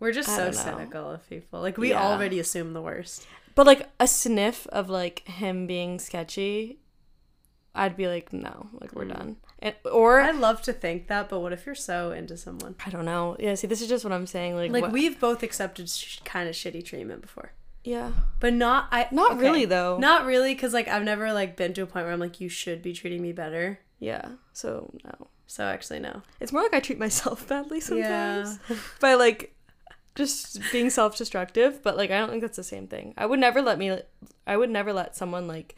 We're 0.00 0.12
just 0.12 0.34
so 0.34 0.50
cynical 0.52 1.10
of 1.10 1.28
people. 1.28 1.60
Like 1.60 1.76
we 1.78 1.90
Yeah. 1.90 2.02
already 2.02 2.38
assume 2.38 2.72
the 2.72 2.82
worst. 2.82 3.26
but 3.54 3.66
like 3.66 3.88
a 3.98 4.06
sniff 4.06 4.66
of 4.68 4.88
like 4.88 5.26
him 5.26 5.66
being 5.66 5.98
sketchy, 5.98 6.78
I'd 7.74 7.96
be 7.96 8.06
like, 8.08 8.32
no, 8.32 8.68
like 8.80 8.92
we're 8.94 9.04
Mm. 9.04 9.16
done. 9.16 9.36
And 9.60 9.74
or 9.90 10.20
I 10.20 10.30
love 10.30 10.62
to 10.62 10.72
think 10.72 11.08
that, 11.08 11.28
but 11.28 11.40
what 11.40 11.52
if 11.52 11.66
you're 11.66 11.74
so 11.74 12.12
into 12.12 12.36
someone? 12.36 12.76
I 12.86 12.90
don't 12.90 13.04
know. 13.04 13.36
Yeah, 13.40 13.54
see, 13.56 13.66
this 13.66 13.80
is 13.82 13.88
just 13.88 14.04
what 14.04 14.12
I'm 14.12 14.26
saying. 14.28 14.54
Like, 14.54 14.70
Like 14.70 14.82
what- 14.82 14.92
we've 14.92 15.18
both 15.18 15.42
accepted 15.42 15.88
sh- 15.90 16.20
kind 16.24 16.48
of 16.48 16.54
shitty 16.54 16.84
treatment 16.84 17.22
before, 17.22 17.50
yeah, 17.82 18.12
but 18.38 18.52
not 18.52 18.86
I. 18.92 19.08
not 19.10 19.32
okay. 19.32 19.40
really 19.40 19.64
though. 19.64 19.98
Not 19.98 20.24
really, 20.26 20.54
because 20.54 20.72
like 20.72 20.86
I've 20.86 21.02
never 21.02 21.32
like 21.32 21.56
been 21.56 21.72
to 21.74 21.82
a 21.82 21.86
point 21.86 22.04
where 22.06 22.12
I'm 22.12 22.20
like, 22.20 22.40
you 22.40 22.48
should 22.48 22.82
be 22.82 22.92
treating 22.92 23.20
me 23.22 23.32
better. 23.32 23.80
Yeah, 23.98 24.30
so 24.52 24.90
no. 25.04 25.28
So 25.46 25.64
actually, 25.64 26.00
no. 26.00 26.22
It's 26.40 26.52
more 26.52 26.62
like 26.62 26.74
I 26.74 26.80
treat 26.80 26.98
myself 26.98 27.48
badly 27.48 27.78
Yeah. 27.78 28.44
sometimes 28.44 28.58
by 29.00 29.14
like 29.14 29.54
just 30.14 30.60
being 30.72 30.90
self-destructive. 30.90 31.82
But 31.82 31.96
like, 31.96 32.10
I 32.10 32.18
don't 32.18 32.28
think 32.28 32.42
that's 32.42 32.56
the 32.56 32.64
same 32.64 32.86
thing. 32.86 33.14
I 33.16 33.24
would 33.26 33.40
never 33.40 33.62
let 33.62 33.78
me. 33.78 33.98
I 34.46 34.56
would 34.56 34.70
never 34.70 34.92
let 34.92 35.16
someone 35.16 35.46
like 35.48 35.74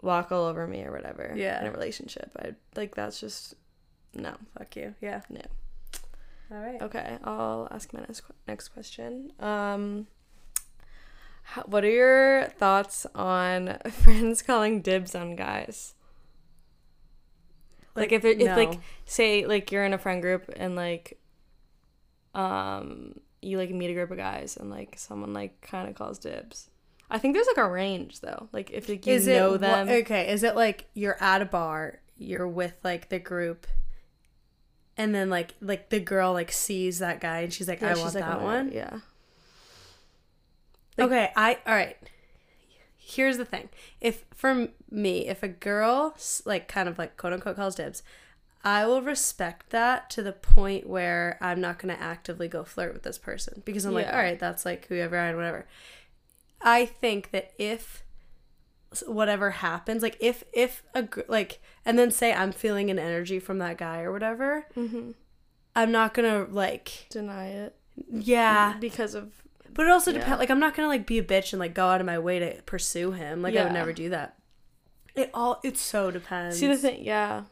walk 0.00 0.30
all 0.30 0.44
over 0.44 0.66
me 0.66 0.84
or 0.84 0.92
whatever. 0.92 1.32
Yeah. 1.36 1.60
in 1.60 1.66
a 1.66 1.70
relationship, 1.72 2.30
I 2.38 2.54
like 2.76 2.94
that's 2.94 3.18
just 3.20 3.54
no. 4.14 4.34
Fuck 4.56 4.76
you. 4.76 4.94
Yeah. 5.00 5.22
No. 5.28 5.42
All 6.50 6.58
right. 6.58 6.80
Okay, 6.80 7.18
I'll 7.24 7.68
ask 7.70 7.92
my 7.92 8.00
next 8.00 8.22
next 8.46 8.68
question. 8.68 9.32
Um, 9.40 10.06
how, 11.42 11.62
what 11.62 11.84
are 11.84 11.90
your 11.90 12.44
thoughts 12.58 13.06
on 13.14 13.76
friends 13.90 14.40
calling 14.42 14.80
dibs 14.82 15.14
on 15.14 15.34
guys? 15.36 15.94
Like, 17.98 18.12
if 18.12 18.24
it, 18.24 18.40
if 18.40 18.56
like 18.56 18.78
say 19.04 19.46
like 19.46 19.70
you're 19.72 19.84
in 19.84 19.92
a 19.92 19.98
friend 19.98 20.22
group 20.22 20.50
and 20.56 20.76
like 20.76 21.18
um 22.34 23.14
you 23.40 23.58
like 23.58 23.70
meet 23.70 23.90
a 23.90 23.94
group 23.94 24.10
of 24.10 24.16
guys 24.16 24.56
and 24.56 24.70
like 24.70 24.94
someone 24.98 25.32
like 25.32 25.60
kind 25.60 25.88
of 25.88 25.94
calls 25.94 26.18
dibs. 26.18 26.70
I 27.10 27.18
think 27.18 27.34
there's 27.34 27.46
like 27.46 27.56
a 27.64 27.68
range 27.68 28.20
though. 28.20 28.48
Like 28.52 28.70
if 28.70 28.88
like, 28.88 29.06
you 29.06 29.14
is 29.14 29.26
know 29.26 29.54
it 29.54 29.60
them. 29.60 29.88
Okay? 29.88 30.30
Is 30.30 30.42
it 30.42 30.54
like 30.56 30.86
you're 30.94 31.16
at 31.22 31.40
a 31.40 31.46
bar, 31.46 32.00
you're 32.16 32.48
with 32.48 32.74
like 32.84 33.08
the 33.08 33.18
group, 33.18 33.66
and 34.96 35.14
then 35.14 35.30
like 35.30 35.54
like 35.60 35.88
the 35.88 36.00
girl 36.00 36.32
like 36.32 36.52
sees 36.52 36.98
that 36.98 37.20
guy 37.20 37.40
and 37.40 37.52
she's 37.52 37.68
like, 37.68 37.82
I 37.82 37.94
she's 37.94 38.02
want 38.02 38.14
like, 38.14 38.24
that 38.24 38.40
"Oh, 38.40 38.44
one. 38.44 38.72
Yeah. 38.72 38.98
Like- 40.98 41.06
okay, 41.06 41.30
I 41.36 41.58
all 41.66 41.74
right. 41.74 41.96
Here's 43.08 43.38
the 43.38 43.44
thing: 43.44 43.68
if 44.00 44.24
for 44.34 44.68
me, 44.90 45.26
if 45.28 45.42
a 45.42 45.48
girl 45.48 46.14
like 46.44 46.68
kind 46.68 46.88
of 46.88 46.98
like 46.98 47.16
quote 47.16 47.32
unquote 47.32 47.56
calls 47.56 47.74
dibs, 47.76 48.02
I 48.64 48.86
will 48.86 49.00
respect 49.02 49.70
that 49.70 50.10
to 50.10 50.22
the 50.22 50.32
point 50.32 50.86
where 50.86 51.38
I'm 51.40 51.60
not 51.60 51.78
going 51.78 51.94
to 51.96 52.02
actively 52.02 52.48
go 52.48 52.64
flirt 52.64 52.92
with 52.92 53.04
this 53.04 53.16
person 53.18 53.62
because 53.64 53.84
I'm 53.86 53.94
like, 53.94 54.08
all 54.08 54.18
right, 54.18 54.38
that's 54.38 54.64
like 54.66 54.86
whoever 54.88 55.16
I 55.16 55.34
whatever. 55.34 55.66
I 56.60 56.84
think 56.86 57.30
that 57.30 57.52
if 57.58 58.02
whatever 59.06 59.50
happens, 59.52 60.02
like 60.02 60.16
if 60.20 60.44
if 60.52 60.82
a 60.94 61.08
like, 61.28 61.60
and 61.84 61.98
then 61.98 62.10
say 62.10 62.32
I'm 62.32 62.52
feeling 62.52 62.90
an 62.90 62.98
energy 62.98 63.38
from 63.38 63.58
that 63.58 63.78
guy 63.78 64.00
or 64.02 64.12
whatever, 64.12 64.66
Mm-hmm. 64.76 65.12
I'm 65.76 65.92
not 65.92 66.12
gonna 66.14 66.46
like, 66.50 67.06
Deny 67.10 67.48
it. 67.48 67.76
yeah, 68.10 68.74
Because 68.80 69.14
of 69.14 69.30
but 69.74 69.86
it 69.86 69.90
also 69.90 70.10
Yeah. 70.12 70.18
depends. 70.18 70.38
Like, 70.38 70.50
I'm 70.50 70.60
not 70.60 70.74
gonna 70.74 70.88
like 70.88 71.06
be 71.06 71.18
a 71.18 71.22
bitch 71.22 71.52
and 71.52 71.60
like 71.60 71.74
go 71.74 71.86
out 71.86 72.00
of 72.00 72.06
my 72.06 72.18
way 72.18 72.38
to 72.38 72.62
pursue 72.62 73.12
him. 73.12 73.42
Like, 73.42 73.56
I 73.56 73.64
would 73.64 73.72
never 73.72 73.92
do 73.92 74.10
that. 74.10 74.36
It 75.14 75.30
all 75.34 75.60
it 75.64 75.76
so 75.76 76.10
depends. 76.10 76.58
see 76.58 76.66
the 76.68 76.76
thing, 76.76 77.04
yeah. 77.04 77.44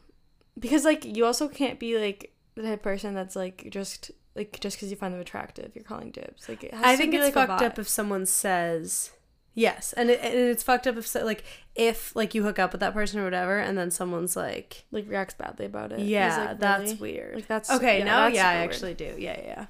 Because 0.57 0.85
like 0.85 1.03
you 1.05 1.25
also 1.25 1.47
can't 1.47 1.79
be 1.79 1.97
like 1.97 2.33
the 2.55 2.63
type 2.63 2.73
of 2.75 2.81
person 2.81 3.13
that's 3.13 3.35
like 3.35 3.67
just 3.71 4.11
like 4.35 4.59
just 4.59 4.77
because 4.77 4.89
you 4.89 4.95
find 4.95 5.13
them 5.13 5.21
attractive, 5.21 5.71
you're 5.75 5.83
calling 5.83 6.11
dibs. 6.11 6.47
Like 6.47 6.63
it 6.63 6.73
has 6.73 6.85
I 6.85 6.91
to 6.91 6.97
think 6.97 7.11
be, 7.11 7.17
it's 7.17 7.35
like, 7.35 7.47
fucked 7.47 7.61
up 7.63 7.77
if 7.79 7.87
someone 7.89 8.25
says 8.25 9.11
yes, 9.53 9.91
and, 9.93 10.09
it, 10.11 10.19
and 10.21 10.33
it's 10.33 10.61
fucked 10.63 10.85
up 10.87 10.95
if 10.97 11.13
like 11.15 11.43
if 11.75 12.15
like 12.15 12.33
you 12.35 12.43
hook 12.43 12.57
up 12.59 12.71
with 12.71 12.79
that 12.81 12.93
person 12.93 13.19
or 13.19 13.23
whatever, 13.23 13.57
and 13.59 13.77
then 13.77 13.91
someone's 13.91 14.35
like, 14.35 14.85
like 14.91 15.07
reacts 15.09 15.33
badly 15.33 15.65
about 15.65 15.91
it. 15.91 15.99
Yeah, 15.99 16.49
like, 16.49 16.59
that's 16.59 16.91
really? 16.93 17.13
weird. 17.13 17.35
Like 17.35 17.47
that's 17.47 17.69
okay, 17.71 17.99
yeah, 17.99 18.05
now 18.05 18.27
yeah, 18.27 18.47
I 18.47 18.59
weird. 18.59 18.69
actually 18.71 18.93
do. 18.93 19.15
Yeah, 19.17 19.37
yeah, 19.39 19.45
yeah. 19.45 19.65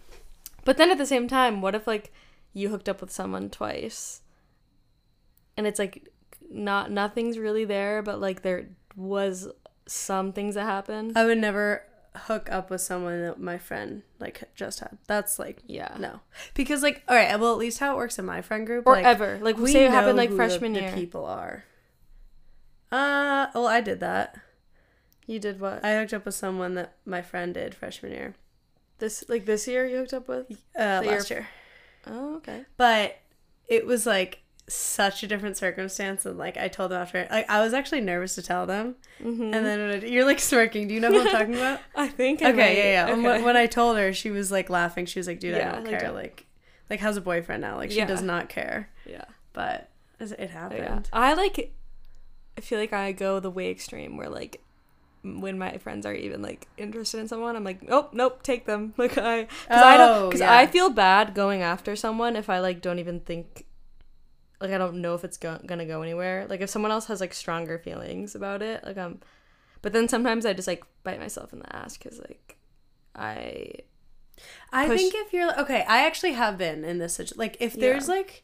But 0.65 0.77
then 0.77 0.91
at 0.91 0.97
the 0.97 1.05
same 1.05 1.27
time, 1.27 1.61
what 1.61 1.73
if 1.75 1.87
like 1.87 2.11
you 2.53 2.69
hooked 2.69 2.89
up 2.89 3.01
with 3.01 3.11
someone 3.11 3.49
twice, 3.49 4.21
and 5.55 5.67
it's 5.67 5.79
like 5.79 6.09
not 6.49 6.91
nothing's 6.91 7.37
really 7.37 7.65
there, 7.65 8.01
but 8.01 8.19
like 8.19 8.41
there 8.41 8.69
was 8.95 9.49
some 9.87 10.33
things 10.33 10.55
that 10.55 10.63
happened. 10.65 11.17
I 11.17 11.25
would 11.25 11.37
never 11.37 11.83
hook 12.15 12.49
up 12.51 12.69
with 12.69 12.81
someone 12.81 13.21
that 13.21 13.39
my 13.39 13.57
friend 13.57 14.01
like 14.19 14.43
just 14.55 14.79
had. 14.79 14.97
That's 15.07 15.39
like 15.39 15.59
yeah. 15.67 15.95
no, 15.99 16.21
because 16.53 16.83
like 16.83 17.03
all 17.07 17.15
right, 17.15 17.39
well 17.39 17.51
at 17.53 17.59
least 17.59 17.79
how 17.79 17.93
it 17.93 17.97
works 17.97 18.17
in 18.19 18.25
my 18.25 18.41
friend 18.41 18.65
group, 18.65 18.87
Or 18.87 18.93
like, 18.93 19.05
ever. 19.05 19.39
Like 19.41 19.57
we 19.57 19.71
say 19.71 19.85
it 19.85 19.91
happened 19.91 20.17
like 20.17 20.31
freshman 20.31 20.73
the, 20.73 20.81
year. 20.81 20.91
The 20.91 20.97
people 20.97 21.25
are. 21.25 21.63
Uh, 22.91 23.47
well, 23.53 23.67
I 23.67 23.81
did 23.81 23.99
that. 23.99 24.39
You 25.25 25.39
did 25.39 25.59
what? 25.59 25.83
I 25.83 25.97
hooked 25.97 26.13
up 26.13 26.25
with 26.25 26.35
someone 26.35 26.75
that 26.75 26.95
my 27.05 27.21
friend 27.21 27.53
did 27.53 27.75
freshman 27.75 28.13
year. 28.13 28.35
this 28.99 29.25
like 29.27 29.45
this 29.45 29.67
year 29.67 29.85
you 29.85 29.97
hooked 29.97 30.13
up 30.13 30.27
with? 30.27 30.49
Uh, 30.77 31.01
The 31.01 31.05
year 31.05 31.17
last 31.17 31.29
year. 31.29 31.47
Oh, 32.11 32.35
okay. 32.37 32.65
But 32.77 33.17
it 33.67 33.85
was 33.85 34.05
like 34.05 34.39
such 34.69 35.23
a 35.23 35.27
different 35.27 35.55
circumstance, 35.57 36.25
and 36.25 36.37
like 36.37 36.57
I 36.57 36.67
told 36.67 36.91
them 36.91 37.01
after, 37.01 37.27
like 37.31 37.49
I 37.49 37.61
was 37.61 37.73
actually 37.73 38.01
nervous 38.01 38.35
to 38.35 38.41
tell 38.41 38.65
them, 38.65 38.95
Mm-hmm. 39.23 39.53
and 39.53 39.65
then 39.65 40.01
you're 40.11 40.25
like 40.25 40.39
smirking. 40.39 40.87
Do 40.87 40.93
you 40.93 40.99
know 40.99 41.11
who 41.11 41.21
I'm 41.21 41.27
talking 41.31 41.55
about? 41.55 41.79
I 41.95 42.07
think 42.07 42.41
I 42.41 42.49
okay, 42.49 42.57
might- 42.57 42.77
yeah, 42.77 43.07
yeah. 43.07 43.13
Okay. 43.13 43.21
when, 43.21 43.43
when 43.43 43.57
I 43.57 43.65
told 43.65 43.97
her, 43.97 44.13
she 44.13 44.29
was 44.29 44.51
like 44.51 44.69
laughing. 44.69 45.05
She 45.05 45.19
was 45.19 45.27
like, 45.27 45.39
"Dude, 45.39 45.55
Yeah, 45.55 45.69
I 45.69 45.71
don't 45.75 45.83
like, 45.85 45.89
care. 45.91 45.99
don't- 46.01 46.15
Like, 46.15 46.45
like 46.89 46.99
how's 46.99 47.17
a 47.17 47.21
boyfriend 47.21 47.61
now? 47.61 47.77
Like, 47.77 47.91
she 47.91 47.97
Yeah. 47.97 48.05
does 48.05 48.21
not 48.21 48.49
care." 48.49 48.89
yeah. 49.05 49.25
But 49.53 49.89
it 50.19 50.49
happened. 50.51 50.79
Yeah. 50.83 50.99
I 51.13 51.33
like 51.33 51.73
I 52.57 52.61
feel 52.61 52.79
like 52.79 52.93
I 52.93 53.11
go 53.11 53.39
the 53.39 53.49
way 53.51 53.69
extreme 53.71 54.17
where 54.17 54.29
like 54.29 54.61
when 55.41 55.57
my 55.57 55.77
friends 55.77 56.05
are 56.05 56.13
even 56.13 56.41
like 56.41 56.67
interested 56.77 57.19
in 57.19 57.27
someone, 57.27 57.55
I'm 57.55 57.63
like, 57.63 57.81
nope, 57.83 58.09
nope, 58.13 58.41
take 58.43 58.65
them. 58.65 58.93
Like 58.97 59.17
I, 59.17 59.43
because 59.43 59.83
I 59.83 59.95
Oh, 59.95 59.97
don't, 59.97 60.29
because 60.29 60.41
yeah. 60.41 60.55
I 60.57 60.65
feel 60.67 60.89
bad 60.89 61.33
going 61.35 61.61
after 61.61 61.95
someone 61.95 62.35
if 62.35 62.49
I 62.49 62.59
like 62.59 62.81
don't 62.81 62.99
even 62.99 63.19
think, 63.19 63.65
like 64.61 64.71
I 64.71 64.77
don't 64.77 65.01
know 65.01 65.13
if 65.15 65.23
it's 65.23 65.37
go- 65.37 65.59
gonna 65.65 65.85
go 65.85 66.01
anywhere. 66.01 66.45
Like 66.49 66.61
if 66.61 66.69
someone 66.69 66.91
else 66.91 67.05
has 67.07 67.21
like 67.21 67.33
stronger 67.33 67.77
feelings 67.77 68.35
about 68.35 68.61
it, 68.61 68.83
like 68.83 68.97
I'm, 68.97 69.19
but 69.81 69.93
then 69.93 70.07
sometimes 70.07 70.45
I 70.45 70.53
just 70.53 70.67
like 70.67 70.83
bite 71.03 71.19
myself 71.19 71.53
in 71.53 71.59
the 71.59 71.75
ass 71.75 71.97
because 71.97 72.19
like 72.19 72.57
I 73.15 73.71
I 74.71 74.87
push- 74.87 74.99
think 74.99 75.13
if 75.15 75.33
you're 75.33 75.59
okay, 75.61 75.83
I 75.87 76.05
actually 76.05 76.33
have 76.33 76.57
been 76.57 76.83
in 76.85 76.97
this 76.99 77.15
situ- 77.15 77.35
like 77.37 77.57
if 77.59 77.75
Yeah. 77.75 77.81
there's 77.81 78.07
like 78.07 78.43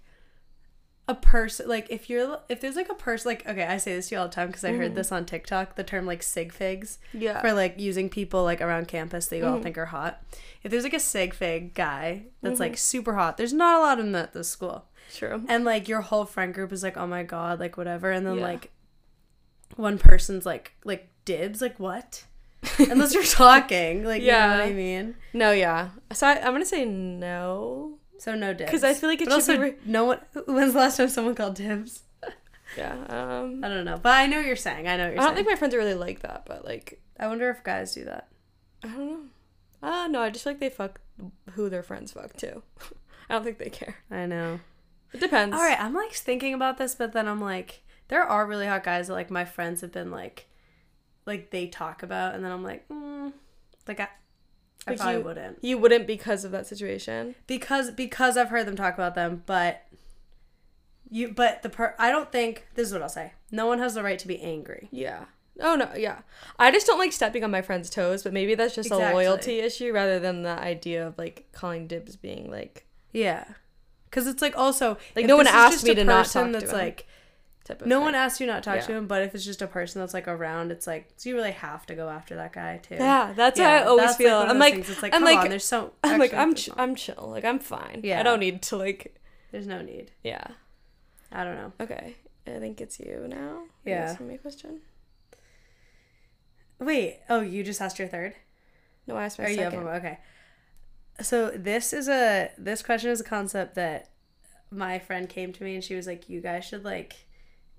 a 1.07 1.15
person 1.15 1.67
like 1.67 1.85
if 1.89 2.09
you're 2.09 2.39
if 2.47 2.61
there's 2.61 2.77
like 2.77 2.87
a 2.89 2.93
person 2.95 3.29
like 3.29 3.45
okay, 3.47 3.63
I 3.65 3.75
say 3.77 3.93
this 3.93 4.07
to 4.09 4.15
you 4.15 4.21
all 4.21 4.27
the 4.29 4.33
time 4.33 4.47
because 4.47 4.63
I 4.63 4.69
Mm-hmm. 4.71 4.79
heard 4.79 4.95
this 4.95 5.11
on 5.11 5.25
TikTok 5.25 5.75
the 5.75 5.83
term 5.83 6.05
like 6.05 6.23
sig 6.23 6.53
figs 6.53 6.97
yeah 7.13 7.41
for 7.41 7.51
like 7.51 7.77
using 7.77 8.09
people 8.09 8.43
like 8.45 8.61
around 8.61 8.87
campus 8.87 9.27
that 9.27 9.35
you 9.37 9.43
Mm-hmm. 9.43 9.53
all 9.55 9.61
think 9.61 9.77
are 9.77 9.87
hot. 9.87 10.23
If 10.63 10.71
there's 10.71 10.83
like 10.85 10.93
a 10.93 10.99
sig 10.99 11.33
fig 11.33 11.73
guy 11.73 12.27
that's 12.41 12.53
Mm-hmm. 12.53 12.61
like 12.63 12.77
super 12.77 13.15
hot, 13.15 13.35
there's 13.37 13.51
not 13.53 13.79
a 13.79 13.81
lot 13.81 13.99
of 13.99 14.05
them 14.05 14.15
at 14.15 14.31
this 14.33 14.47
school, 14.47 14.85
true. 15.13 15.43
and 15.49 15.65
like 15.65 15.89
your 15.89 15.99
whole 16.01 16.23
friend 16.25 16.53
group 16.53 16.71
is 16.71 16.83
like 16.83 16.95
oh 16.95 17.07
my 17.07 17.23
god 17.23 17.59
like 17.59 17.75
whatever, 17.75 18.09
and 18.11 18.25
then 18.25 18.37
Yeah. 18.37 18.43
like 18.43 18.71
one 19.75 19.97
person's 19.97 20.45
like 20.45 20.71
like 20.85 21.09
dibs 21.25 21.61
like 21.61 21.79
what. 21.79 22.23
Unless 22.79 23.13
you're 23.13 23.23
talking, 23.23 24.05
like 24.05 24.21
you 24.21 24.29
know 24.31 24.37
Yeah. 24.37 24.57
what 24.59 24.67
I 24.69 24.71
mean. 24.71 25.15
No, 25.33 25.51
yeah. 25.51 25.89
So 26.13 26.27
I, 26.27 26.37
I'm 26.39 26.53
gonna 26.53 26.65
say 26.65 26.85
no 26.85 27.97
So 28.19 28.35
no 28.35 28.53
dibs. 28.53 28.71
Because 28.71 28.83
I 28.83 28.93
feel 28.93 29.09
like 29.09 29.21
it 29.21 29.25
but 29.27 29.41
should 29.41 29.49
also, 29.57 29.59
re- 29.59 29.75
no 29.85 30.05
one. 30.05 30.19
When's 30.47 30.73
the 30.73 30.79
last 30.79 30.97
time 30.97 31.09
someone 31.09 31.35
called 31.35 31.55
dibs? 31.55 32.03
Yeah. 32.77 32.93
Um. 33.07 33.63
I 33.63 33.69
don't 33.69 33.85
know, 33.85 33.99
but 34.01 34.13
I 34.13 34.25
know 34.25 34.37
what 34.37 34.47
you're 34.47 34.55
saying. 34.55 34.87
I 34.87 34.97
know 34.97 35.03
what 35.03 35.13
you're 35.13 35.17
saying. 35.17 35.19
I 35.19 35.21
don't 35.21 35.35
saying. 35.35 35.35
think 35.35 35.47
my 35.47 35.55
friends 35.57 35.75
are 35.75 35.77
really 35.77 35.93
like 35.93 36.21
that, 36.21 36.45
but 36.47 36.65
like 36.65 37.01
I 37.19 37.27
wonder 37.27 37.51
if 37.51 37.63
guys 37.63 37.93
do 37.93 38.05
that. 38.05 38.29
I 38.83 38.87
don't 38.87 39.11
know. 39.11 39.19
Uh 39.87 40.07
no, 40.07 40.21
I 40.21 40.31
just 40.31 40.43
feel 40.43 40.53
like 40.53 40.59
they 40.59 40.71
fuck 40.71 40.99
who 41.51 41.69
their 41.69 41.83
friends 41.83 42.13
fuck 42.13 42.35
too. 42.35 42.63
I 43.29 43.33
don't 43.35 43.43
think 43.43 43.59
they 43.59 43.69
care. 43.69 43.97
I 44.09 44.25
know. 44.25 44.59
It 45.13 45.19
depends. 45.19 45.55
All 45.55 45.61
right, 45.61 45.79
I'm 45.79 45.93
like 45.93 46.13
thinking 46.13 46.55
about 46.55 46.77
this, 46.79 46.95
but 46.95 47.13
then 47.13 47.27
I'm 47.27 47.41
like, 47.41 47.83
there 48.07 48.23
are 48.23 48.47
really 48.47 48.65
hot 48.65 48.83
guys 48.83 49.07
that 49.07 49.13
like 49.13 49.29
my 49.29 49.45
friends 49.45 49.81
have 49.81 49.91
been 49.91 50.09
like, 50.09 50.47
like 51.27 51.51
they 51.51 51.67
talk 51.67 52.01
about, 52.01 52.33
and 52.33 52.43
then 52.43 52.51
I'm 52.51 52.63
like, 52.63 52.87
mm, 52.89 53.31
like 53.87 53.99
I, 53.99 54.07
I 54.85 54.95
probably 54.95 55.13
you- 55.15 55.21
wouldn't 55.21 55.57
You 55.61 55.77
wouldn't 55.77 56.07
because 56.07 56.43
of 56.45 56.51
that 56.51 56.67
situation. 56.67 57.35
because 57.47 57.91
because 57.91 58.37
I've 58.37 58.49
heard 58.49 58.65
them 58.67 58.75
talk 58.75 58.93
about 58.93 59.15
them, 59.15 59.43
but. 59.45 59.83
You, 61.09 61.31
but 61.31 61.61
the 61.61 61.69
per 61.69 61.93
I 61.99 62.09
don't 62.09 62.31
think 62.31 62.65
this 62.73 62.87
is 62.87 62.93
what 62.93 63.03
I'll 63.03 63.09
say. 63.09 63.33
No 63.51 63.67
one 63.67 63.77
has 63.79 63.93
the 63.93 64.01
right 64.01 64.17
to 64.17 64.27
be 64.27 64.41
angry. 64.41 64.87
Yeah. 64.91 65.25
Oh 65.61 65.75
no, 65.75 65.89
yeah. 65.95 66.19
I 66.57 66.71
just 66.71 66.87
don't 66.87 66.97
like 66.97 67.13
stepping 67.13 67.43
on 67.43 67.51
my 67.51 67.61
friend's 67.61 67.89
toes, 67.91 68.23
but 68.23 68.33
maybe 68.33 68.55
that's 68.55 68.73
just 68.73 68.89
a 68.89 68.97
loyalty 68.97 69.59
issue 69.59 69.91
rather 69.93 70.19
than 70.19 70.41
the 70.41 70.49
idea 70.59 71.05
of 71.05 71.15
like 71.19 71.45
calling 71.51 71.85
dibs 71.85 72.15
being 72.15 72.49
like 72.49 72.87
Yeah, 73.11 73.45
because 74.09 74.25
it's 74.25 74.41
like 74.41 74.57
also 74.57 74.97
Like, 75.15 75.27
no 75.27 75.37
one 75.37 75.45
asked 75.45 75.83
me 75.83 75.93
to 75.93 76.03
not 76.03 76.25
talk 76.25 76.47
to 76.47 76.51
That's 76.53 76.71
him. 76.71 76.77
like 76.79 77.05
no 77.69 77.75
thing. 77.75 77.89
one 78.05 78.15
asks 78.15 78.39
you 78.41 78.47
not 78.47 78.63
to 78.63 78.69
talk 78.69 78.85
to 78.85 78.93
him, 78.93 79.07
but 79.07 79.21
if 79.21 79.33
it's 79.33 79.45
just 79.45 79.61
a 79.61 79.67
person 79.67 80.01
that's 80.01 80.13
like 80.13 80.27
around, 80.27 80.71
it's 80.71 80.85
like 80.85 81.09
so 81.17 81.29
you 81.29 81.35
really 81.35 81.51
have 81.51 81.85
to 81.85 81.95
go 81.95 82.09
after 82.09 82.35
that 82.35 82.53
guy 82.53 82.77
too. 82.77 82.95
Yeah, 82.95 83.33
that's 83.35 83.59
how 83.59 83.65
I 83.69 83.83
always 83.83 84.15
feel. 84.15 84.41
of 84.41 84.49
I'm 84.49 84.59
like, 84.59 84.73
things. 84.73 84.89
it's 84.89 85.01
like 85.01 85.13
I'm 85.13 85.21
come 85.21 85.33
like, 85.35 85.39
on, 85.45 85.49
there's 85.49 85.63
so 85.65 85.93
I'm 86.03 86.19
like, 86.19 86.33
I'm, 86.33 86.55
ch- 86.55 86.69
I'm 86.75 86.95
chill. 86.95 87.29
Like 87.31 87.45
I'm 87.45 87.59
fine. 87.59 88.01
Yeah. 88.03 88.19
I 88.19 88.23
don't 88.23 88.39
need 88.39 88.61
to 88.63 88.77
like, 88.77 89.19
there's 89.51 89.67
no 89.67 89.81
need. 89.81 90.11
yeah. 90.23 90.45
I 91.31 91.43
don't 91.43 91.55
know. 91.55 91.73
Okay, 91.81 92.15
I 92.45 92.59
think 92.59 92.79
it's 92.81 92.99
you 92.99 93.25
now. 93.27 93.63
You 93.85 93.93
Yeah. 93.93 94.15
Me 94.19 94.35
a 94.35 94.37
question. 94.37 94.81
Wait, 96.79 97.19
oh, 97.29 97.41
you 97.41 97.63
just 97.63 97.81
asked 97.81 97.97
your 97.99 98.07
third. 98.07 98.35
No, 99.07 99.15
I 99.15 99.25
asked 99.25 99.39
my 99.39 99.47
you 99.47 99.57
have 99.59 99.71
second. 99.71 99.85
one? 99.85 99.95
Okay. 99.95 100.19
So 101.21 101.49
this 101.51 101.93
is 101.93 102.07
a 102.09 102.51
this 102.57 102.81
question 102.81 103.09
is 103.11 103.21
a 103.21 103.23
concept 103.23 103.75
that 103.75 104.09
my 104.71 104.99
friend 104.99 105.29
came 105.29 105.53
to 105.53 105.63
me 105.63 105.75
and 105.75 105.83
she 105.83 105.95
was 105.95 106.07
like, 106.07 106.29
"You 106.29 106.41
guys 106.41 106.65
should 106.65 106.83
like 106.83 107.15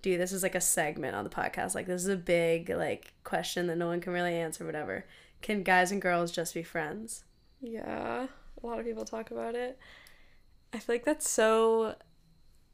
do 0.04 0.18
this 0.18 0.32
as 0.32 0.42
like 0.42 0.54
a 0.54 0.60
segment 0.60 1.16
on 1.16 1.24
the 1.24 1.30
podcast. 1.30 1.74
Like 1.74 1.86
this 1.86 2.02
is 2.02 2.08
a 2.08 2.16
big 2.16 2.68
like 2.70 3.14
question 3.24 3.66
that 3.66 3.76
no 3.76 3.86
one 3.86 4.00
can 4.00 4.12
really 4.12 4.34
answer. 4.34 4.64
Whatever. 4.64 5.06
Can 5.42 5.62
guys 5.62 5.90
and 5.90 6.00
girls 6.00 6.30
just 6.30 6.54
be 6.54 6.62
friends? 6.62 7.24
Yeah, 7.60 8.26
a 8.62 8.66
lot 8.66 8.78
of 8.78 8.84
people 8.84 9.04
talk 9.04 9.30
about 9.30 9.54
it. 9.54 9.78
I 10.72 10.78
feel 10.78 10.94
like 10.96 11.04
that's 11.04 11.28
so 11.28 11.94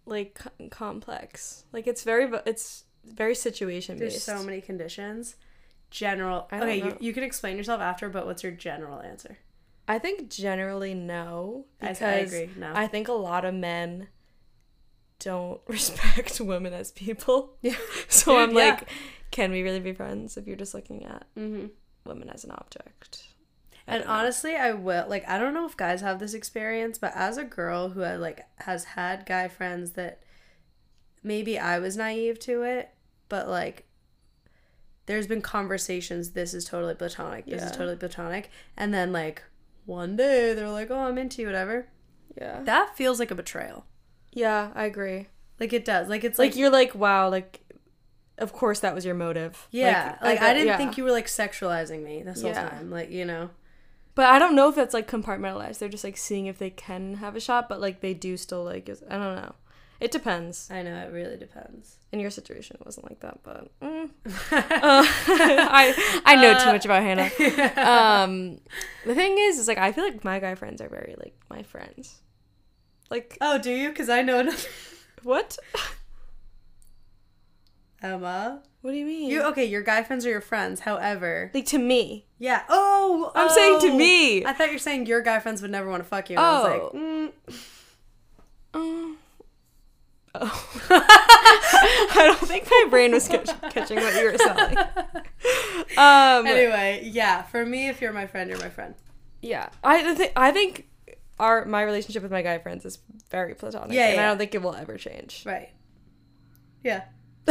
like 0.07 0.35
co- 0.35 0.69
complex. 0.71 1.65
Like 1.73 1.87
it's 1.87 2.03
very 2.03 2.31
it's 2.47 2.85
very 3.05 3.35
situation 3.35 3.99
based. 3.99 4.27
There's 4.27 4.39
so 4.39 4.45
many 4.45 4.61
conditions. 4.61 5.37
General. 5.91 6.47
I 6.53 6.61
Okay, 6.61 6.77
you, 6.79 6.85
know. 6.85 6.97
you 7.01 7.13
can 7.13 7.23
explain 7.25 7.57
yourself 7.57 7.81
after, 7.81 8.09
but 8.09 8.25
what's 8.27 8.43
your 8.43 8.53
general 8.53 9.01
answer? 9.01 9.39
I 9.89 9.99
think 9.99 10.31
generally 10.31 10.95
no 10.95 11.67
I- 11.81 11.87
I 11.87 11.93
because 11.93 12.33
agree, 12.33 12.51
no. 12.57 12.73
I 12.75 12.87
think 12.87 13.09
a 13.09 13.13
lot 13.13 13.45
of 13.45 13.55
men 13.55 14.07
don't 15.21 15.61
respect 15.69 16.41
women 16.41 16.73
as 16.73 16.91
people. 16.93 17.55
Yeah. 17.63 17.77
So 18.09 18.33
Dude, 18.33 18.41
I'm 18.51 18.51
yeah. 18.57 18.65
like, 18.71 18.89
can 19.31 19.53
we 19.53 19.63
really 19.63 19.79
be 19.81 19.93
friends 19.93 20.37
if 20.37 20.47
you're 20.49 20.57
just 20.57 20.75
looking 20.75 21.05
at 21.07 21.27
Mm-hmm. 21.39 21.67
women 22.05 22.29
as 22.29 22.43
an 22.45 22.51
object? 22.51 23.29
I 23.87 23.97
And 23.97 24.05
honestly, 24.05 24.57
I 24.57 24.73
will 24.73 25.07
like 25.09 25.27
I 25.29 25.39
don't 25.39 25.55
know 25.55 25.67
if 25.67 25.77
guys 25.77 26.01
have 26.01 26.19
this 26.19 26.35
experience, 26.35 26.99
but 26.99 27.13
as 27.15 27.37
a 27.39 27.45
girl 27.45 27.91
who 27.91 28.01
had 28.01 28.21
like 28.21 28.41
has 28.59 28.85
had 28.85 29.25
guy 29.27 29.47
friends 29.49 29.93
that 29.93 30.23
maybe 31.23 31.59
I 31.59 31.79
was 31.79 31.97
naive 31.97 32.39
to 32.41 32.63
it, 32.63 32.91
but 33.29 33.49
like 33.49 33.87
there's 35.07 35.27
been 35.27 35.43
conversations. 35.43 36.31
This 36.33 36.55
is 36.55 36.65
totally 36.65 36.95
platonic. 36.95 37.47
This 37.47 37.63
is 37.63 37.73
totally 37.73 37.97
platonic, 37.97 38.51
and 38.77 38.93
then 38.95 39.13
like 39.13 39.43
one 39.87 40.15
day 40.17 40.55
they're 40.55 40.69
like, 40.71 40.91
"Oh, 40.91 40.99
I'm 41.09 41.19
into 41.19 41.43
you," 41.43 41.49
whatever. 41.49 41.89
Yeah. 42.41 42.63
That 42.63 42.97
feels 42.97 43.19
like 43.19 43.31
a 43.33 43.35
betrayal. 43.35 43.87
Yeah, 44.33 44.71
I 44.75 44.85
agree. 44.85 45.27
Like 45.59 45.73
it 45.73 45.85
does. 45.85 46.09
Like 46.09 46.25
it's 46.25 46.39
Like, 46.39 46.53
like, 46.53 46.57
you're 46.59 46.71
like, 46.71 46.95
wow, 46.95 47.29
like 47.29 47.61
of 48.39 48.53
course 48.53 48.81
that 48.81 48.95
was 48.95 49.05
your 49.05 49.15
motive. 49.15 49.69
yeah. 49.71 50.17
Like, 50.23 50.41
I 50.41 50.55
didn't 50.55 50.69
yeah. 50.69 50.77
think 50.79 50.97
you 50.97 51.05
were 51.05 51.11
like 51.13 51.27
sexualizing 51.27 52.03
me 52.03 52.23
this 52.23 52.41
whole 52.43 52.51
Yeah. 52.53 52.69
time. 52.71 52.91
Like 52.91 53.11
you 53.11 53.25
know. 53.25 53.51
But 54.15 54.27
I 54.27 54.39
don't 54.39 54.55
know 54.57 54.69
if 54.69 54.75
that's 54.75 54.95
like 54.95 55.09
compartmentalized. 55.09 55.79
They're 55.79 55.89
just 55.89 56.05
like 56.05 56.17
seeing 56.17 56.47
if 56.47 56.59
they 56.59 56.71
can 56.71 57.15
have 57.17 57.37
a 57.37 57.41
shot, 57.41 57.69
but 57.69 57.81
like 57.81 58.01
they 58.01 58.15
do 58.15 58.37
still 58.37 58.65
like 58.65 58.89
I 59.09 59.17
don't 59.17 59.37
know. 59.37 59.55
It 60.01 60.11
depends. 60.11 60.69
I 60.71 60.83
know 60.83 60.97
it 60.97 61.13
really 61.13 61.37
depends. 61.37 61.97
In 62.11 62.21
your 62.21 62.31
situation, 62.31 62.77
it 62.81 62.87
wasn't 62.87 63.09
like 63.11 63.21
that, 63.21 63.41
but 63.43 63.69
mm. 63.83 64.09
Uh, 64.53 65.05
I 65.05 66.23
I 66.25 66.37
know 66.37 66.59
too 66.59 66.73
much 66.73 66.87
about 66.87 67.03
Hannah. 67.03 67.31
Um, 67.77 68.61
the 69.05 69.15
thing 69.15 69.37
is, 69.39 69.59
is 69.59 69.69
like 69.69 69.77
I 69.79 69.93
feel 69.93 70.05
like 70.05 70.25
my 70.25 70.39
guy 70.41 70.55
friends 70.55 70.81
are 70.81 70.89
very 70.89 71.15
like 71.19 71.35
my 71.51 71.63
friends. 71.63 72.21
Like 73.11 73.37
oh, 73.41 73.59
do 73.59 73.73
you? 73.73 73.89
Because 73.91 74.09
I 74.09 74.23
know 74.23 74.39
another 74.41 74.57
what? 75.23 75.59
Emma. 78.03 78.63
What 78.83 78.93
do 78.93 78.97
you 78.97 79.05
mean? 79.05 79.29
You 79.29 79.43
okay? 79.49 79.65
Your 79.67 79.83
guy 79.83 80.03
friends 80.03 80.25
are 80.25 80.31
your 80.31 80.41
friends. 80.41 80.81
However, 80.81 81.51
like 81.53 81.67
to 81.67 81.79
me. 81.79 82.27
yeah. 82.39 82.63
Oh, 82.71 83.31
I'm 83.35 83.51
saying 83.51 83.81
to 83.81 83.89
oh. 83.89 83.97
me. 83.97 84.45
I 84.47 84.55
thought 84.55 84.71
you're 84.71 84.79
saying 84.79 85.05
your 85.07 85.21
guy 85.21 85.39
friends 85.39 85.61
would 85.61 85.71
never 85.71 85.91
want 85.91 86.03
to 86.03 86.09
fuck 86.09 86.31
you. 86.31 86.37
And 86.39 86.47
I 86.47 86.53
was 86.53 86.65
Oh. 86.65 86.91
like, 86.95 87.03
mm. 87.03 87.33
Um, 88.73 89.19
oh. 90.35 90.69
I 90.93 92.15
don't 92.39 92.49
think 92.49 92.69
my 92.71 92.87
brain 92.89 93.13
was 93.13 93.29
catch- 93.29 93.61
catching 93.71 93.97
what 93.99 94.15
you 94.15 94.31
were 94.33 94.39
saying. 94.39 94.79
Um, 95.99 96.47
anyway, 96.47 97.03
yeah. 97.13 97.43
For 97.43 97.67
me, 97.67 97.89
if 97.89 98.01
you're 98.01 98.13
my 98.13 98.27
friend, 98.27 98.49
you're 98.49 98.61
my 98.61 98.71
friend. 98.71 98.95
yeah, 99.43 99.69
I 99.85 100.15
think 100.15 100.33
I 100.37 100.53
think 100.53 100.89
our 101.41 101.65
my 101.65 101.83
relationship 101.83 102.23
with 102.23 102.31
my 102.33 102.43
guy 102.43 102.59
friends 102.59 102.85
is 102.85 102.99
very 103.31 103.55
platonic. 103.55 103.93
Yeah, 103.93 104.09
and 104.09 104.21
I 104.21 104.27
don't 104.27 104.39
think 104.39 104.55
it 104.55 104.63
will 104.63 104.75
ever 104.75 104.97
change. 104.97 105.43
Right. 105.47 105.71
Yeah. 106.85 107.03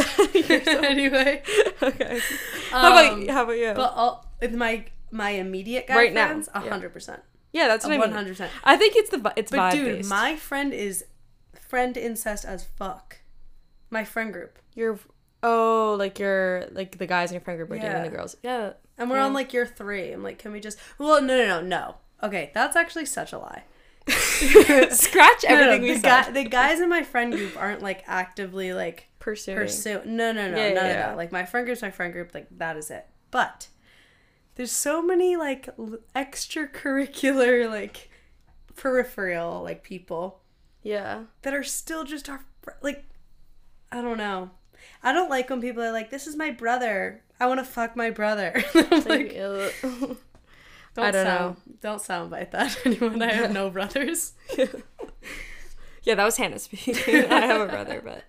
Anyway, 0.90 1.42
okay. 1.82 2.20
how 2.70 2.92
about 2.92 3.12
Um, 3.12 3.28
how 3.28 3.44
about 3.44 3.58
you? 3.58 3.72
but 3.74 3.92
all, 3.94 4.26
with 4.40 4.54
my 4.54 4.84
my 5.10 5.30
immediate 5.30 5.86
guy 5.86 5.96
Right 5.96 6.12
now, 6.12 6.26
friends, 6.28 6.48
a 6.54 6.60
hundred 6.60 6.92
percent, 6.92 7.20
yeah, 7.52 7.68
that's 7.68 7.84
what 7.84 7.92
I 7.94 7.98
one 7.98 8.08
mean. 8.08 8.16
hundred 8.16 8.30
percent. 8.30 8.50
I 8.64 8.76
think 8.76 8.94
it's 8.96 9.10
the 9.10 9.32
it's 9.36 9.50
But 9.50 9.72
dude, 9.72 9.96
based. 9.98 10.10
my 10.10 10.36
friend 10.36 10.72
is 10.72 11.04
friend 11.68 11.96
incest 11.96 12.44
as 12.44 12.64
fuck. 12.64 13.18
My 13.90 14.04
friend 14.04 14.32
group, 14.32 14.58
You're 14.74 14.98
oh 15.42 15.96
like 15.98 16.18
you're 16.18 16.66
like 16.72 16.98
the 16.98 17.06
guys 17.06 17.30
in 17.30 17.34
your 17.34 17.40
friend 17.42 17.58
group 17.58 17.70
are 17.70 17.78
dating 17.78 18.02
the 18.02 18.16
girls. 18.16 18.36
Yeah. 18.42 18.72
and 18.98 19.10
we're 19.10 19.16
Yeah. 19.16 19.26
on 19.26 19.32
like 19.34 19.52
year 19.52 19.66
three. 19.66 20.12
I'm 20.12 20.22
like, 20.22 20.38
can 20.38 20.52
we 20.52 20.60
just? 20.60 20.78
Well, 20.98 21.20
no, 21.20 21.36
no, 21.36 21.46
no, 21.46 21.60
no. 21.60 21.94
Okay, 22.22 22.50
that's 22.54 22.76
actually 22.76 23.06
such 23.06 23.32
a 23.32 23.38
lie. 23.38 23.64
Scratch 24.08 25.44
No, 25.44 25.50
no, 25.54 25.60
everything 25.60 25.82
we 25.82 25.88
the, 25.94 26.00
said. 26.00 26.02
guy, 26.26 26.30
the 26.30 26.44
guys 26.44 26.80
in 26.80 26.88
my 26.88 27.02
friend 27.02 27.32
group 27.32 27.56
aren't 27.56 27.82
like 27.82 28.02
actively 28.06 28.72
like 28.72 29.08
Pursuing. 29.18 29.58
pursue. 29.58 30.00
No, 30.04 30.32
no, 30.32 30.50
no, 30.50 30.56
Yeah, 30.56 30.68
no, 30.72 30.74
yeah, 30.74 30.82
no, 30.82 30.86
yeah. 30.88 31.10
no. 31.10 31.16
Like 31.16 31.30
my 31.32 31.44
friend 31.44 31.66
group's 31.66 31.82
my 31.82 31.90
friend 31.90 32.12
group. 32.12 32.32
Like 32.34 32.46
that 32.58 32.76
is 32.76 32.90
it. 32.90 33.06
But 33.30 33.68
there's 34.56 34.72
so 34.72 35.02
many 35.02 35.36
like 35.36 35.68
l- 35.78 35.98
extracurricular 36.16 37.68
like 37.68 38.10
peripheral 38.76 39.62
like 39.62 39.82
people 39.82 40.40
yeah. 40.82 41.24
that 41.42 41.54
are 41.54 41.62
still 41.62 42.04
just 42.04 42.28
our 42.28 42.40
fr- 42.62 42.70
like. 42.82 43.04
I 43.92 44.00
don't 44.02 44.18
know. 44.18 44.50
I 45.02 45.12
don't 45.12 45.28
like 45.28 45.50
when 45.50 45.60
people 45.60 45.82
are 45.82 45.92
like, 45.92 46.10
"This 46.10 46.26
is 46.26 46.36
my 46.36 46.50
brother. 46.50 47.22
I 47.40 47.46
want 47.46 47.58
to 47.60 47.64
fuck 47.64 47.96
my 47.96 48.10
brother." 48.10 48.62
Like. 49.06 49.36
don't 50.94 51.04
I 51.04 51.10
don't 51.10 51.26
sound, 51.26 51.56
Don't 51.80 52.02
soundbite 52.02 52.50
that 52.52 52.78
anyone. 52.84 53.22
I 53.22 53.32
have 53.32 53.52
no 53.52 53.70
brothers. 53.70 54.32
Yeah, 56.02 56.14
that 56.14 56.24
was 56.24 56.38
Hannah 56.38 56.58
speaking. 56.58 56.94
I 57.30 57.40
have 57.40 57.60
a 57.60 57.66
brother, 57.66 58.00
but 58.02 58.24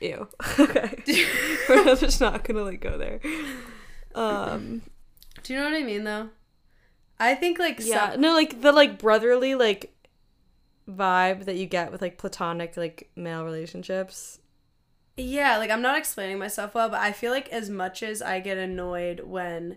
ew. 0.00 0.26
Okay, 0.58 1.04
we're 1.68 1.94
just 1.94 2.20
not 2.20 2.42
gonna 2.42 2.62
like 2.62 2.80
go 2.80 2.98
there. 2.98 3.20
Um, 4.16 4.82
Do 5.44 5.52
you 5.54 5.60
know 5.60 5.64
what 5.66 5.74
I 5.74 5.84
mean 5.84 6.02
though? 6.02 6.30
I 7.20 7.36
think 7.36 7.60
like 7.60 7.78
yeah, 7.80 8.10
some- 8.10 8.20
no, 8.20 8.32
like 8.34 8.60
the 8.62 8.72
like 8.72 8.98
brotherly 8.98 9.54
like 9.54 9.94
vibe 10.88 11.44
that 11.44 11.54
you 11.54 11.66
get 11.66 11.92
with 11.92 12.02
like 12.02 12.18
platonic 12.18 12.76
like 12.76 13.10
male 13.14 13.44
relationships. 13.44 14.40
Yeah, 15.16 15.58
like 15.58 15.70
I'm 15.70 15.82
not 15.82 15.96
explaining 15.96 16.40
myself 16.40 16.74
well, 16.74 16.88
but 16.88 16.98
I 17.00 17.12
feel 17.12 17.30
like 17.30 17.48
as 17.50 17.70
much 17.70 18.02
as 18.02 18.20
I 18.20 18.40
get 18.40 18.58
annoyed 18.58 19.20
when 19.20 19.76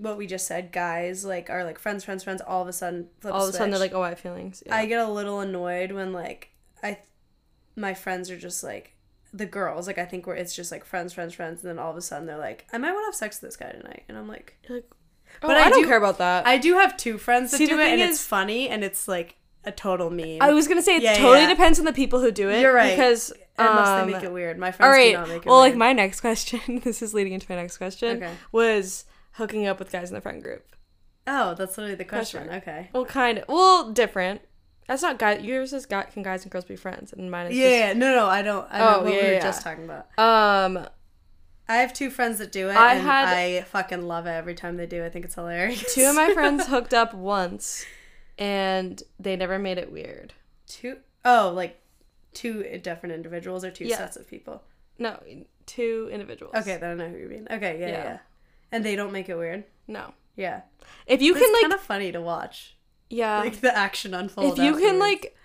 what 0.00 0.16
we 0.16 0.26
just 0.26 0.46
said, 0.46 0.72
guys 0.72 1.24
like 1.24 1.50
are 1.50 1.64
like 1.64 1.78
friends, 1.78 2.04
friends, 2.04 2.24
friends, 2.24 2.40
all 2.40 2.62
of 2.62 2.68
a 2.68 2.72
sudden 2.72 3.08
flip 3.20 3.34
All 3.34 3.44
of 3.44 3.50
a 3.50 3.52
sudden, 3.52 3.70
they're 3.70 3.80
like, 3.80 3.94
"Oh, 3.94 4.02
I 4.02 4.10
have 4.10 4.20
feelings." 4.20 4.62
Yeah. 4.66 4.74
I 4.74 4.86
get 4.86 5.00
a 5.00 5.10
little 5.10 5.40
annoyed 5.40 5.92
when 5.92 6.12
like 6.12 6.50
I 6.82 6.98
my 7.76 7.94
friends 7.94 8.30
are 8.30 8.38
just 8.38 8.64
like 8.64 8.94
the 9.32 9.46
girls, 9.46 9.86
like 9.86 9.98
I 9.98 10.04
think 10.04 10.26
where 10.26 10.36
it's 10.36 10.54
just 10.56 10.72
like 10.72 10.84
friends, 10.84 11.12
friends, 11.12 11.34
friends, 11.34 11.62
and 11.62 11.70
then 11.70 11.78
all 11.78 11.90
of 11.90 11.96
a 11.96 12.02
sudden 12.02 12.26
they're 12.26 12.38
like, 12.38 12.66
I 12.72 12.78
might 12.78 12.92
want 12.92 13.04
to 13.04 13.06
have 13.08 13.14
sex 13.14 13.40
with 13.40 13.50
this 13.50 13.56
guy 13.56 13.70
tonight, 13.70 14.04
and 14.08 14.16
I'm 14.18 14.26
like, 14.26 14.56
You're 14.68 14.78
like, 14.78 14.86
oh, 14.90 15.48
But 15.48 15.56
I, 15.56 15.66
I 15.66 15.68
don't 15.70 15.82
do- 15.82 15.88
care 15.88 15.98
about 15.98 16.18
that. 16.18 16.46
I 16.46 16.58
do 16.58 16.74
have 16.74 16.96
two 16.96 17.18
friends 17.18 17.50
that 17.52 17.58
See, 17.58 17.66
do 17.66 17.78
it, 17.78 17.82
and 17.82 18.00
thing 18.00 18.08
it's 18.08 18.24
funny, 18.24 18.68
and 18.68 18.82
it's 18.82 19.06
like 19.06 19.36
a 19.64 19.70
total 19.72 20.10
meme. 20.10 20.38
I 20.40 20.52
was 20.52 20.66
gonna 20.66 20.82
say 20.82 20.96
it 20.96 21.02
Yeah, 21.02 21.16
totally 21.16 21.42
yeah. 21.42 21.48
depends 21.48 21.78
on 21.78 21.84
the 21.84 21.92
people 21.92 22.20
who 22.20 22.32
do 22.32 22.48
it. 22.48 22.60
You're 22.60 22.72
right. 22.72 22.96
Because 22.96 23.32
unless 23.58 23.88
um, 23.88 24.06
they 24.06 24.14
make 24.14 24.24
it 24.24 24.32
weird. 24.32 24.58
My 24.58 24.72
friends 24.72 24.92
right. 24.92 25.12
do 25.12 25.18
not 25.18 25.28
make 25.28 25.36
it 25.36 25.44
weird. 25.44 25.46
Well, 25.46 25.58
like 25.58 25.76
my 25.76 25.92
next 25.92 26.20
question. 26.20 26.80
this 26.84 27.02
is 27.02 27.14
leading 27.14 27.32
into 27.32 27.46
my 27.48 27.56
next 27.56 27.78
question. 27.78 28.16
Okay. 28.16 28.32
Was 28.52 29.04
hooking 29.40 29.66
up 29.66 29.78
with 29.80 29.90
guys 29.90 30.08
in 30.10 30.14
the 30.14 30.20
friend 30.20 30.42
group. 30.42 30.64
oh, 31.26 31.54
that's 31.54 31.76
literally 31.76 31.94
the 31.96 32.04
Question 32.04 32.44
question. 32.46 32.62
Okay. 32.62 32.88
Well, 32.92 33.04
kind 33.04 33.38
of. 33.38 33.44
Well, 33.48 33.90
different. 33.92 34.42
That's 34.86 35.02
not 35.02 35.18
guy. 35.18 35.36
Yours 35.38 35.72
is 35.72 35.86
guy. 35.86 36.02
Can 36.04 36.22
guys 36.22 36.42
and 36.42 36.50
girls 36.50 36.64
be 36.64 36.76
friends? 36.76 37.12
And 37.12 37.30
mine 37.30 37.48
is 37.48 37.56
Yeah, 37.56 37.68
yeah, 37.68 37.92
no, 37.92 38.14
no, 38.14 38.26
I 38.26 38.42
don't. 38.42 38.66
I 38.70 38.78
know 38.78 38.84
Oh, 39.00 39.02
what 39.04 39.12
yeah, 39.12 39.20
we 39.20 39.26
were 39.28 39.32
yeah. 39.34 39.40
just 39.40 39.62
talking 39.62 39.84
about. 39.84 40.06
Um, 40.18 40.86
I 41.68 41.76
have 41.76 41.92
two 41.92 42.10
friends 42.10 42.38
that 42.38 42.50
do 42.50 42.68
it, 42.68 42.72
I 42.76 42.94
and 42.94 43.02
had- 43.06 43.28
I 43.28 43.62
fucking 43.62 44.02
love 44.02 44.26
it 44.26 44.30
every 44.30 44.54
time 44.54 44.76
they 44.76 44.86
do. 44.86 45.04
I 45.04 45.08
think 45.08 45.24
it's 45.24 45.36
hilarious. 45.36 45.94
two 45.94 46.04
of 46.06 46.16
my 46.16 46.30
friends 46.34 46.66
hooked 46.66 46.92
up 46.94 47.14
once, 47.14 47.84
and 48.38 49.02
they 49.20 49.36
never 49.36 49.58
made 49.58 49.78
it 49.78 49.92
weird. 49.92 50.32
two 50.66 50.96
oh, 51.24 51.52
like 51.54 51.80
two 52.32 52.64
different 52.82 53.14
individuals 53.14 53.64
or 53.64 53.70
two 53.70 53.84
Yeah. 53.84 53.98
sets 53.98 54.16
of 54.16 54.26
people. 54.26 54.62
No, 54.98 55.20
two 55.66 56.08
individuals. 56.12 56.54
Okay, 56.56 56.76
then 56.78 56.90
I 57.00 57.04
know 57.04 57.08
who 57.10 57.18
you 57.18 57.28
mean. 57.28 57.46
Okay, 57.50 57.78
yeah, 57.80 57.86
yeah, 57.88 58.04
Yeah. 58.04 58.18
And 58.72 58.84
they 58.84 58.96
don't 58.96 59.12
make 59.12 59.28
it 59.28 59.36
weird. 59.36 59.64
No. 59.88 60.14
Yeah, 60.36 60.62
If 61.06 61.20
you 61.20 61.34
it's 61.34 61.42
can 61.44 61.52
like, 61.52 61.60
kind 61.62 61.72
of 61.74 61.80
funny 61.80 62.12
to 62.12 62.20
watch, 62.20 62.76
yeah. 63.10 63.40
like 63.40 63.60
the 63.60 63.76
action 63.76 64.14
unfold. 64.14 64.58
if 64.58 64.64
you 64.64 64.76
can 64.78 64.98
like 64.98 65.36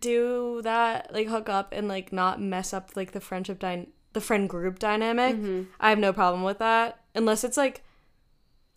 do 0.00 0.60
that, 0.62 1.12
like 1.12 1.28
hook 1.28 1.48
up 1.48 1.72
and 1.72 1.86
like 1.86 2.12
not 2.12 2.40
mess 2.40 2.72
up 2.72 2.90
like 2.96 3.12
the 3.12 3.20
friendship 3.20 3.58
dy- 3.60 3.88
the 4.14 4.20
friend 4.20 4.48
group 4.48 4.78
dynamic, 4.78 5.36
Mm-hmm. 5.36 5.62
I 5.78 5.90
have 5.90 5.98
no 5.98 6.12
problem 6.12 6.42
with 6.42 6.58
that. 6.58 6.98
Unless 7.14 7.44
it's 7.44 7.56
like, 7.56 7.82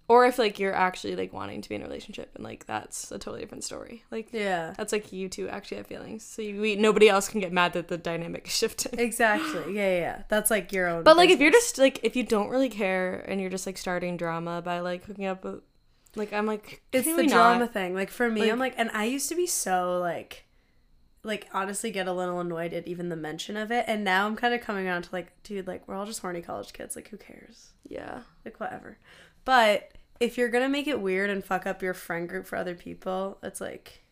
or 0.07 0.25
if 0.27 0.37
like 0.37 0.59
you're 0.59 0.73
actually 0.75 1.15
like 1.15 1.33
wanting 1.33 1.61
to 1.61 1.69
be 1.69 1.75
in 1.75 1.81
a 1.81 1.85
relationship 1.85 2.29
and 2.35 2.43
like 2.43 2.65
that's 2.67 3.11
a 3.11 3.17
totally 3.17 3.39
different 3.41 3.63
story. 3.63 4.03
Like 4.11 4.29
yeah, 4.31 4.73
that's 4.77 4.91
like 4.93 5.11
you 5.11 5.27
two 5.29 5.49
actually 5.49 5.77
have 5.77 5.87
feelings, 5.87 6.23
so 6.23 6.41
you, 6.41 6.61
we, 6.61 6.75
nobody 6.75 7.09
else 7.09 7.27
can 7.27 7.39
get 7.39 7.51
mad 7.51 7.73
that 7.73 7.87
the 7.87 7.97
dynamic 7.97 8.45
is 8.47 8.55
shifting. 8.55 8.99
exactly. 8.99 9.73
Yeah, 9.75 9.89
yeah, 9.89 9.99
yeah. 9.99 10.21
That's 10.29 10.51
like 10.51 10.71
your 10.71 10.87
own. 10.87 11.03
But 11.03 11.17
like 11.17 11.29
if 11.31 11.39
you're 11.39 11.51
just 11.51 11.77
like 11.79 11.99
if 12.03 12.15
you 12.15 12.23
don't 12.23 12.49
really 12.49 12.69
care 12.69 13.25
and 13.27 13.41
you're 13.41 13.49
just 13.49 13.65
like 13.65 13.77
starting 13.77 14.15
drama 14.17 14.61
by 14.61 14.79
like 14.81 15.05
hooking 15.05 15.25
up 15.25 15.43
with, 15.43 15.61
like 16.15 16.31
I'm 16.33 16.45
like 16.45 16.83
it's 16.91 17.05
the 17.07 17.25
drama 17.25 17.59
not? 17.61 17.73
thing. 17.73 17.95
Like 17.95 18.09
for 18.11 18.29
me, 18.29 18.41
Like- 18.41 18.51
I'm 18.51 18.59
like, 18.59 18.73
and 18.77 18.91
I 18.93 19.05
used 19.05 19.27
to 19.29 19.35
be 19.35 19.47
so 19.47 19.97
like, 19.99 20.45
like 21.23 21.47
honestly 21.51 21.89
get 21.89 22.07
a 22.07 22.13
little 22.13 22.39
annoyed 22.39 22.73
at 22.73 22.87
even 22.87 23.09
the 23.09 23.15
mention 23.15 23.57
of 23.57 23.71
it, 23.71 23.85
and 23.87 24.03
now 24.03 24.27
I'm 24.27 24.35
kind 24.35 24.53
of 24.53 24.61
coming 24.61 24.85
around 24.85 25.01
to 25.05 25.09
like, 25.11 25.31
dude, 25.41 25.65
like 25.65 25.87
we're 25.87 25.95
all 25.95 26.05
just 26.05 26.19
horny 26.21 26.41
college 26.43 26.73
kids. 26.73 26.95
Like 26.95 27.07
who 27.09 27.17
cares? 27.17 27.71
Yeah. 27.87 28.19
Like 28.45 28.59
whatever. 28.59 28.97
But 29.43 29.91
if 30.19 30.37
you're 30.37 30.49
gonna 30.49 30.69
make 30.69 30.87
it 30.87 30.99
weird 31.01 31.29
and 31.29 31.43
fuck 31.43 31.65
up 31.65 31.81
your 31.81 31.93
friend 31.93 32.27
group 32.29 32.45
for 32.45 32.57
other 32.57 32.75
people, 32.75 33.37
it's 33.43 33.61
like, 33.61 34.03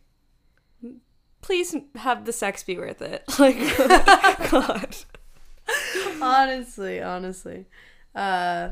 Please 1.42 1.76
have 1.96 2.24
the 2.26 2.32
sex 2.32 2.63
be 2.63 2.78
worth 2.78 3.02
it. 3.02 3.24
Like 3.39 3.58
God. 4.50 4.96
honestly, 6.22 7.02
honestly, 7.02 7.66
uh. 8.16 8.70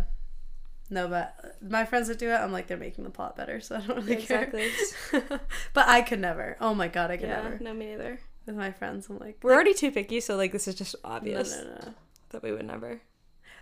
No, 0.93 1.07
but 1.07 1.55
my 1.61 1.85
friends 1.85 2.09
that 2.09 2.19
do 2.19 2.29
it, 2.31 2.35
I'm 2.35 2.51
like 2.51 2.67
they're 2.67 2.75
making 2.75 3.05
the 3.05 3.09
plot 3.09 3.37
better, 3.37 3.61
so 3.61 3.77
I 3.77 3.79
don't 3.79 3.95
really 3.95 4.11
Exactly. 4.13 4.69
care. 5.09 5.23
but 5.73 5.87
I 5.87 6.01
could 6.01 6.19
never. 6.19 6.57
Oh 6.59 6.73
my 6.73 6.89
god, 6.89 7.11
I 7.11 7.15
could 7.17 7.29
Yeah. 7.29 7.43
never. 7.43 7.59
No, 7.61 7.73
me 7.73 7.85
neither. 7.85 8.19
With 8.45 8.57
my 8.57 8.71
friends, 8.71 9.07
I'm 9.09 9.17
like, 9.17 9.37
We're 9.41 9.53
already 9.53 9.73
too 9.73 9.89
picky, 9.91 10.19
so 10.19 10.35
like 10.35 10.51
this 10.51 10.67
is 10.67 10.75
just 10.75 10.95
no, 11.01 11.09
obvious 11.11 11.55
no, 11.55 11.63
no. 11.63 11.93
that 12.31 12.43
we 12.43 12.51
would 12.51 12.65
never. 12.65 13.01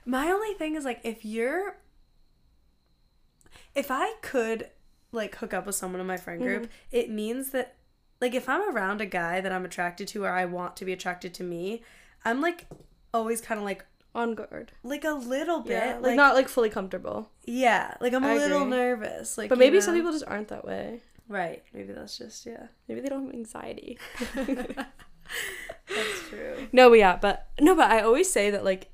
My 0.06 0.32
only 0.32 0.56
thing 0.56 0.76
is 0.76 0.86
like 0.86 1.02
if 1.04 1.24
you're 1.24 1.78
if 3.80 3.90
I 3.92 4.14
could 4.22 4.70
like 5.12 5.36
hook 5.36 5.54
up 5.54 5.66
with 5.66 5.76
someone 5.76 6.02
in 6.02 6.08
my 6.08 6.18
friend 6.18 6.42
group, 6.42 6.64
Mm-hmm. 6.64 6.72
it 7.00 7.10
means 7.10 7.50
that 7.52 7.76
like 8.22 8.34
if 8.36 8.48
I'm 8.50 8.64
around 8.76 9.02
a 9.02 9.06
guy 9.06 9.42
that 9.42 9.52
I'm 9.52 9.66
attracted 9.66 10.08
to 10.10 10.24
or 10.26 10.30
I 10.32 10.46
want 10.46 10.76
to 10.78 10.86
be 10.86 10.94
attracted 10.94 11.34
to 11.36 11.44
me, 11.44 11.82
I'm 12.26 12.42
like 12.42 12.68
always 13.14 13.42
kind 13.42 13.60
of 13.60 13.66
like 13.66 13.86
On 14.14 14.36
guard. 14.36 14.72
like 14.84 15.06
a 15.06 15.12
little 15.14 15.62
bit, 15.62 15.72
Yeah. 15.84 15.94
Like, 15.96 16.04
like, 16.04 16.16
not 16.16 16.36
like 16.36 16.50
fully 16.50 16.70
comfortable. 16.70 17.30
yeah, 17.46 17.96
like 18.02 18.14
I'm 18.14 18.24
a 18.24 18.36
little 18.36 18.64
agree. 18.64 18.72
nervous, 18.78 19.38
like. 19.38 19.50
But 19.50 19.58
maybe 19.58 19.80
some 19.82 19.96
people 19.96 20.12
just 20.12 20.26
aren't 20.28 20.50
that 20.50 20.66
way. 20.66 21.02
right? 21.28 21.64
Maybe 21.74 21.94
that's 21.94 22.18
just 22.18 22.46
yeah. 22.46 22.68
Maybe 22.88 23.02
they 23.02 23.10
don't 23.10 23.26
have 23.28 23.34
anxiety. 23.34 23.98
That's 25.88 26.30
true. 26.30 26.68
No, 26.72 26.90
but 26.90 27.00
yeah, 27.00 27.18
but 27.20 27.48
no, 27.60 27.76
but 27.76 27.90
I 27.92 28.02
always 28.02 28.32
say 28.32 28.50
that 28.52 28.64
like 28.64 28.90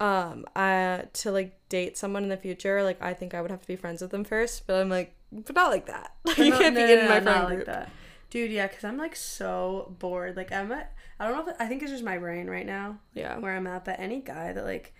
um 0.00 0.44
I 0.56 1.04
to 1.12 1.30
like 1.30 1.56
date 1.68 1.96
someone 1.98 2.22
in 2.22 2.28
the 2.30 2.36
future, 2.36 2.82
like 2.82 3.00
I 3.02 3.12
think 3.14 3.34
I 3.34 3.42
would 3.42 3.50
have 3.50 3.60
to 3.60 3.68
be 3.68 3.76
friends 3.76 4.00
with 4.02 4.10
them 4.10 4.24
first, 4.24 4.66
but 4.66 4.80
I'm 4.80 4.88
like 4.88 5.14
but 5.32 5.54
not 5.54 5.70
like 5.70 5.86
that. 5.86 6.12
Like 6.24 6.38
you 6.38 6.52
can't 6.52 6.74
be 6.74 6.82
in 6.82 7.08
my 7.08 7.20
friend 7.20 7.46
group. 7.48 7.66
that. 7.66 7.90
Dude, 8.30 8.50
yeah, 8.52 8.66
because 8.68 8.84
I'm 8.84 8.96
like 8.96 9.14
so 9.16 9.94
bored. 9.98 10.36
Like 10.36 10.52
I'm 10.52 10.70
at, 10.72 10.92
I 11.18 11.26
don't 11.28 11.36
know 11.46 11.52
if 11.52 11.56
I 11.60 11.66
think 11.66 11.82
it's 11.82 11.90
just 11.92 12.04
my 12.04 12.16
brain 12.18 12.48
right 12.48 12.66
now 12.66 12.98
Yeah. 13.14 13.36
where 13.38 13.54
I'm 13.56 13.66
at. 13.66 13.84
But 13.84 13.98
any 14.00 14.20
guy 14.20 14.52
that 14.52 14.64
like, 14.64 14.94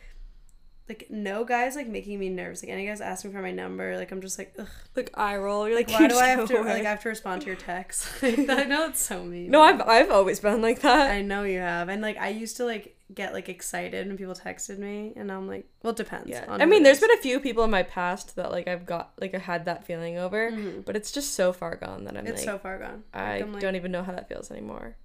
like 0.90 1.06
no 1.08 1.44
guys 1.44 1.76
like 1.76 1.86
making 1.88 2.18
me 2.18 2.28
nervous. 2.28 2.62
Like 2.62 2.70
any 2.70 2.84
guys 2.86 3.00
asking 3.00 3.32
for 3.32 3.40
my 3.40 3.52
number, 3.52 3.96
like 3.96 4.10
I'm 4.12 4.20
just 4.20 4.38
like, 4.38 4.52
ugh. 4.58 4.68
Like 4.94 5.10
eye 5.14 5.36
roll. 5.38 5.66
You're 5.66 5.76
like, 5.76 5.88
Like 5.90 6.00
why 6.00 6.08
do 6.08 6.16
I 6.18 6.26
have 6.26 6.46
to 6.48 6.52
go 6.52 6.60
like. 6.60 6.84
I 6.84 6.90
have 6.90 7.00
to 7.02 7.08
respond 7.08 7.40
to 7.42 7.46
your 7.46 7.56
text? 7.56 8.06
Like, 8.22 8.38
I 8.50 8.64
know 8.64 8.88
it's 8.88 9.00
so 9.00 9.24
mean. 9.24 9.50
No, 9.50 9.62
I've 9.62 9.80
I've 9.80 10.10
always 10.10 10.40
been 10.40 10.60
like 10.60 10.80
that. 10.80 11.10
I 11.10 11.22
know 11.22 11.44
you 11.44 11.60
have, 11.60 11.88
and 11.88 12.02
like 12.02 12.18
I 12.18 12.28
used 12.28 12.56
to 12.58 12.64
like 12.66 12.96
get 13.14 13.32
like 13.32 13.48
excited 13.48 14.06
when 14.06 14.16
people 14.16 14.34
texted 14.34 14.78
me, 14.78 15.12
and 15.16 15.32
I'm 15.32 15.48
like, 15.48 15.66
well, 15.82 15.92
it 15.92 15.96
depends. 15.96 16.28
Yeah. 16.28 16.44
on 16.48 16.60
I 16.60 16.66
mean, 16.66 16.82
there's 16.82 17.00
been 17.00 17.10
a 17.12 17.22
few 17.22 17.40
people 17.40 17.64
in 17.64 17.70
my 17.70 17.82
past 17.84 18.36
that 18.36 18.50
like 18.50 18.68
I've 18.68 18.84
got 18.84 19.12
like 19.20 19.34
I 19.34 19.38
had 19.38 19.64
that 19.64 19.84
feeling 19.86 20.18
over, 20.18 20.50
Mhm. 20.50 20.84
but 20.84 20.96
it's 20.96 21.10
just 21.12 21.34
so 21.34 21.52
far 21.52 21.76
gone 21.76 22.04
that 22.04 22.16
I'm 22.16 22.26
It's 22.26 22.40
like 22.40 22.44
so 22.44 22.58
far 22.58 22.78
gone. 22.78 23.04
I 23.14 23.40
like, 23.40 23.60
don't 23.60 23.76
even 23.76 23.92
know 23.92 24.02
how 24.02 24.12
that 24.12 24.28
feels 24.28 24.50
anymore. 24.50 24.96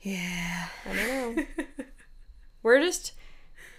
Yeah. 0.00 0.68
I 0.90 0.94
don't 0.94 1.36
know. 1.36 1.44
we're 2.62 2.80
just 2.80 3.12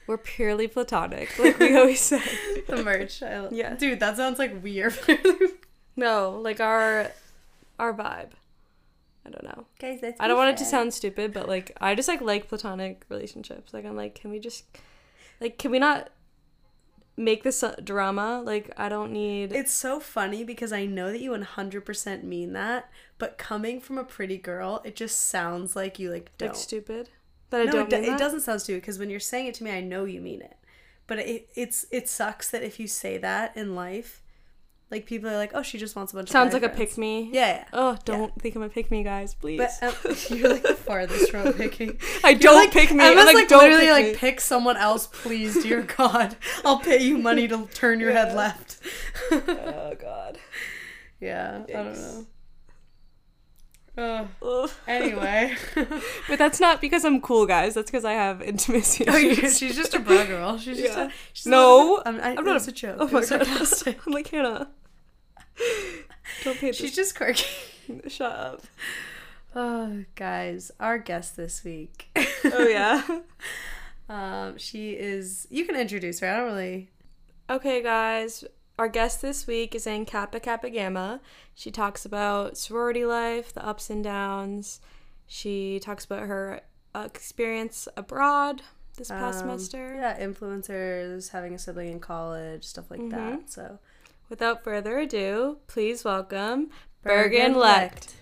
we're 0.08 0.18
purely 0.18 0.68
platonic, 0.68 1.38
like 1.40 1.60
we 1.60 1.78
always 1.78 2.02
say. 2.02 2.22
the 2.68 2.84
merch. 2.84 3.22
I, 3.22 3.48
Yeah. 3.52 3.76
Dude, 3.76 4.00
that 4.00 4.18
sounds 4.18 4.40
like 4.40 4.64
weird. 4.64 4.98
No, 5.96 6.40
like 6.42 6.60
our 6.60 7.12
our 7.78 7.94
vibe. 7.94 8.32
I 9.26 9.30
don't 9.30 9.44
know. 9.44 9.66
Guys, 9.80 10.00
that's 10.02 10.20
I 10.20 10.28
don't 10.28 10.38
want 10.38 10.52
it 10.52 10.58
to 10.58 10.66
sound 10.66 10.94
stupid, 10.94 11.34
but 11.34 11.48
like 11.48 11.78
I 11.80 11.96
just 11.96 12.08
like 12.08 12.22
like 12.22 12.48
platonic 12.48 13.04
relationships. 13.10 13.74
Like 13.74 13.86
I'm 13.86 13.96
like, 13.96 14.16
can 14.16 14.32
we 14.32 14.40
just 14.40 14.66
like 15.40 15.58
can 15.58 15.72
we 15.72 15.80
not 15.80 16.10
make 17.18 17.44
this 17.44 17.62
a 17.62 17.80
drama? 17.82 18.42
Like 18.44 18.72
I 18.78 18.90
don't 18.90 19.12
need 19.12 19.52
It's 19.52 19.74
so 19.74 20.00
funny 20.00 20.44
because 20.44 20.72
I 20.72 20.86
know 20.86 21.12
that 21.12 21.22
you 21.22 21.32
100% 21.32 22.24
mean 22.24 22.54
that, 22.54 22.90
but 23.20 23.38
coming 23.38 23.80
from 23.80 23.98
a 23.98 24.04
pretty 24.04 24.38
girl, 24.38 24.82
it 24.84 24.96
just 24.96 25.30
sounds 25.30 25.76
like 25.76 26.00
you 26.00 26.10
like 26.10 26.32
don't. 26.38 26.50
like 26.50 26.56
stupid. 26.56 27.10
That 27.52 27.62
I 27.62 27.66
no, 27.66 27.72
don't 27.72 27.94
it, 27.94 28.04
do- 28.04 28.12
it 28.12 28.18
doesn't 28.18 28.42
sound 28.42 28.62
stupid 28.62 28.82
because 28.82 28.98
when 28.98 29.10
you're 29.10 29.20
saying 29.20 29.48
it 29.48 29.54
to 29.56 29.64
me, 29.64 29.72
I 29.72 29.82
know 29.82 30.06
you 30.06 30.20
mean 30.22 30.42
it. 30.42 30.58
But 31.06 31.20
it 31.20 31.50
it's 31.56 31.86
it 31.92 32.10
sucks 32.10 32.50
that 32.52 32.64
if 32.64 32.80
you 32.80 32.88
say 32.88 33.18
that 33.18 33.56
in 33.56 33.76
life, 33.76 34.22
like 34.90 35.06
people 35.06 35.30
are 35.30 35.38
like, 35.38 35.52
"Oh, 35.54 35.62
she 35.62 35.78
just 35.78 35.96
wants 35.96 36.14
a 36.14 36.16
bunch 36.16 36.30
of. 36.30 36.32
Sounds 36.34 36.54
of 36.54 36.62
like 36.62 36.72
a 36.72 36.76
pick 36.76 36.98
me. 36.98 37.30
Yeah, 37.32 37.48
yeah. 37.48 37.66
Oh, 37.72 37.98
don't 38.06 38.34
think 38.42 38.56
I'm 38.56 38.62
a 38.62 38.70
pick 38.70 38.92
me, 38.92 39.04
guys, 39.04 39.34
please. 39.34 39.58
But 39.58 39.72
um, 39.82 40.16
you're 40.38 40.50
like 40.50 40.64
the 40.64 40.76
farthest 40.76 41.32
from 41.32 41.54
picking. 41.54 41.98
I 42.24 42.34
don't 42.34 42.56
like, 42.56 42.72
pick 42.72 42.92
me. 42.92 43.04
I'm 43.04 43.16
like, 43.16 43.36
like, 43.36 43.48
don't 43.48 43.60
literally 43.64 43.86
pick 43.86 43.92
like 43.92 44.06
me. 44.06 44.16
pick 44.16 44.42
someone 44.42 44.78
else, 44.78 45.08
please, 45.08 45.64
dear 45.64 45.82
God. 45.98 46.36
I'll 46.64 46.80
pay 46.80 47.02
you 47.02 47.18
money 47.18 47.48
to 47.48 47.68
turn 47.74 48.00
your 48.00 48.12
head 48.12 48.36
left. 48.36 48.80
oh 49.32 49.94
God. 50.00 50.40
yeah, 51.20 51.64
I 51.68 51.72
don't 51.72 51.94
know. 51.94 52.26
Ugh. 53.97 54.27
Ugh. 54.41 54.69
Anyway, 54.88 55.56
But 56.30 56.39
that's 56.39 56.60
not 56.62 56.80
because 56.80 57.04
I'm 57.04 57.19
cool, 57.21 57.45
guys. 57.45 57.73
That's 57.73 57.91
because 57.91 58.06
I 58.06 58.13
have 58.13 58.41
intimacy 58.41 59.06
oh, 59.08 59.17
you- 59.17 59.32
issues. 59.32 59.58
she's 59.58 59.75
just 59.75 59.93
a 59.93 59.99
bra 59.99 60.23
girl. 60.25 60.58
She's 60.58 60.77
just 60.77 60.97
Yeah. 60.97 61.08
a, 61.08 61.12
she's 61.34 61.45
No, 61.45 61.97
a, 61.97 62.04
I'm, 62.06 62.21
I, 62.21 62.36
I'm 62.38 62.45
not 62.45 62.56
it's 62.56 62.67
a- 62.67 62.71
a 62.71 62.73
joke. 62.73 62.97
Oh 62.99 63.08
my 63.10 63.25
god. 63.25 63.47
I'm 64.08 64.13
like 64.13 64.27
Hannah. 64.30 64.69
Don't 66.43 66.58
pay 66.58 66.71
She's 66.71 66.95
just 66.95 67.15
quirky. 67.15 67.45
attention. 67.89 68.10
Shut 68.10 68.32
up. 68.32 68.62
Oh, 69.54 70.06
guys, 70.15 70.71
our 70.80 70.97
guest 70.97 71.36
this 71.36 71.63
week. 71.65 72.10
Oh 72.45 72.65
yeah. 72.67 73.19
um, 74.08 74.58
she 74.58 74.91
is. 74.91 75.45
You 75.49 75.65
can 75.65 75.75
introduce 75.75 76.21
her. 76.21 76.30
I 76.30 76.38
don't 76.38 76.45
really. 76.45 76.89
Okay, 77.49 77.84
guys. 77.84 78.45
Our 78.82 78.88
guest 78.89 79.22
this 79.22 79.46
week 79.46 79.76
is 79.76 79.86
in 79.86 80.06
Kappa 80.08 80.39
Kappa 80.39 80.67
Gamma. 80.72 81.22
She 81.54 81.70
talks 81.70 82.04
about 82.04 82.58
sorority 82.58 83.06
life, 83.06 83.54
the 83.54 83.63
ups 83.63 83.91
and 83.91 84.04
downs. 84.04 84.82
She 85.28 85.80
talks 85.80 86.04
about 86.04 86.24
her 86.24 86.62
uh, 86.96 87.04
experience 87.06 87.88
abroad 87.96 88.63
this 88.98 89.10
past 89.10 89.44
um, 89.44 89.50
semester. 89.52 89.94
Yeah, 89.94 90.20
influencers, 90.20 91.30
having 91.30 91.54
a 91.54 91.60
sibling 91.60 91.91
in 91.91 92.00
college, 92.00 92.63
stuff 92.63 92.89
like 92.89 93.02
Mhm. 93.02 93.12
that. 93.12 93.52
So, 93.52 93.78
Without 94.30 94.63
further 94.63 94.98
ado, 94.98 95.60
please 95.67 96.04
welcome 96.04 96.72
Bergan 97.06 97.54
Bergan 97.54 97.56
Licht. 97.58 98.15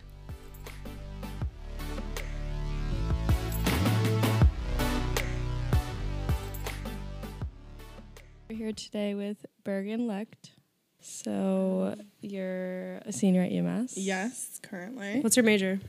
We're 8.49 8.57
here 8.57 8.73
today 8.73 9.13
with 9.13 9.45
Bergan 9.69 10.07
Licht. 10.07 10.51
So 10.99 11.95
you're 12.21 12.97
a 13.05 13.11
senior 13.13 13.43
at 13.43 13.51
UMass. 13.51 13.93
Yes, 13.95 14.59
currently. 14.63 15.21
what's 15.21 15.37
your 15.37 15.43
major? 15.45 15.79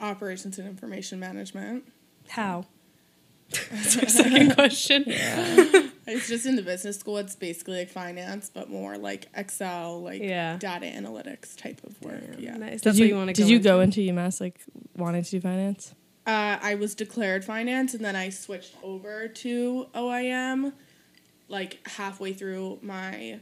Operations 0.00 0.58
and 0.58 0.68
information 0.68 1.18
management. 1.18 1.84
How? 2.28 2.66
That's 3.70 3.98
our 3.98 4.08
second 4.08 4.54
question. 4.54 5.04
It's 5.06 6.28
just 6.28 6.46
in 6.46 6.56
the 6.56 6.62
business 6.62 6.98
school. 6.98 7.18
It's 7.18 7.34
basically 7.36 7.78
like 7.80 7.88
finance, 7.90 8.50
but 8.52 8.70
more 8.70 8.96
like 8.98 9.26
Excel, 9.34 10.02
like 10.02 10.22
Yeah. 10.22 10.56
data 10.58 10.86
analytics 10.86 11.56
type 11.56 11.80
of 11.84 12.00
work. 12.02 12.22
Yeah. 12.38 12.56
Nice. 12.56 12.80
Did 12.80 12.82
That's 12.82 12.98
you, 12.98 13.04
what 13.04 13.08
you 13.10 13.16
want 13.16 13.28
to 13.28 13.34
Did 13.34 13.42
go 13.42 13.48
you 13.48 13.56
into. 13.56 13.68
go 13.68 13.80
into 13.80 14.00
UMass 14.00 14.40
like 14.40 14.60
wanting 14.96 15.22
to 15.22 15.30
do 15.30 15.40
finance? 15.40 15.94
Uh, 16.26 16.58
I 16.62 16.76
was 16.76 16.94
declared 16.94 17.44
finance, 17.44 17.94
and 17.94 18.04
then 18.04 18.14
I 18.14 18.28
switched 18.28 18.76
over 18.82 19.26
to 19.28 19.86
OIM, 19.94 20.72
like 21.48 21.86
halfway 21.86 22.32
through 22.32 22.78
my 22.82 23.40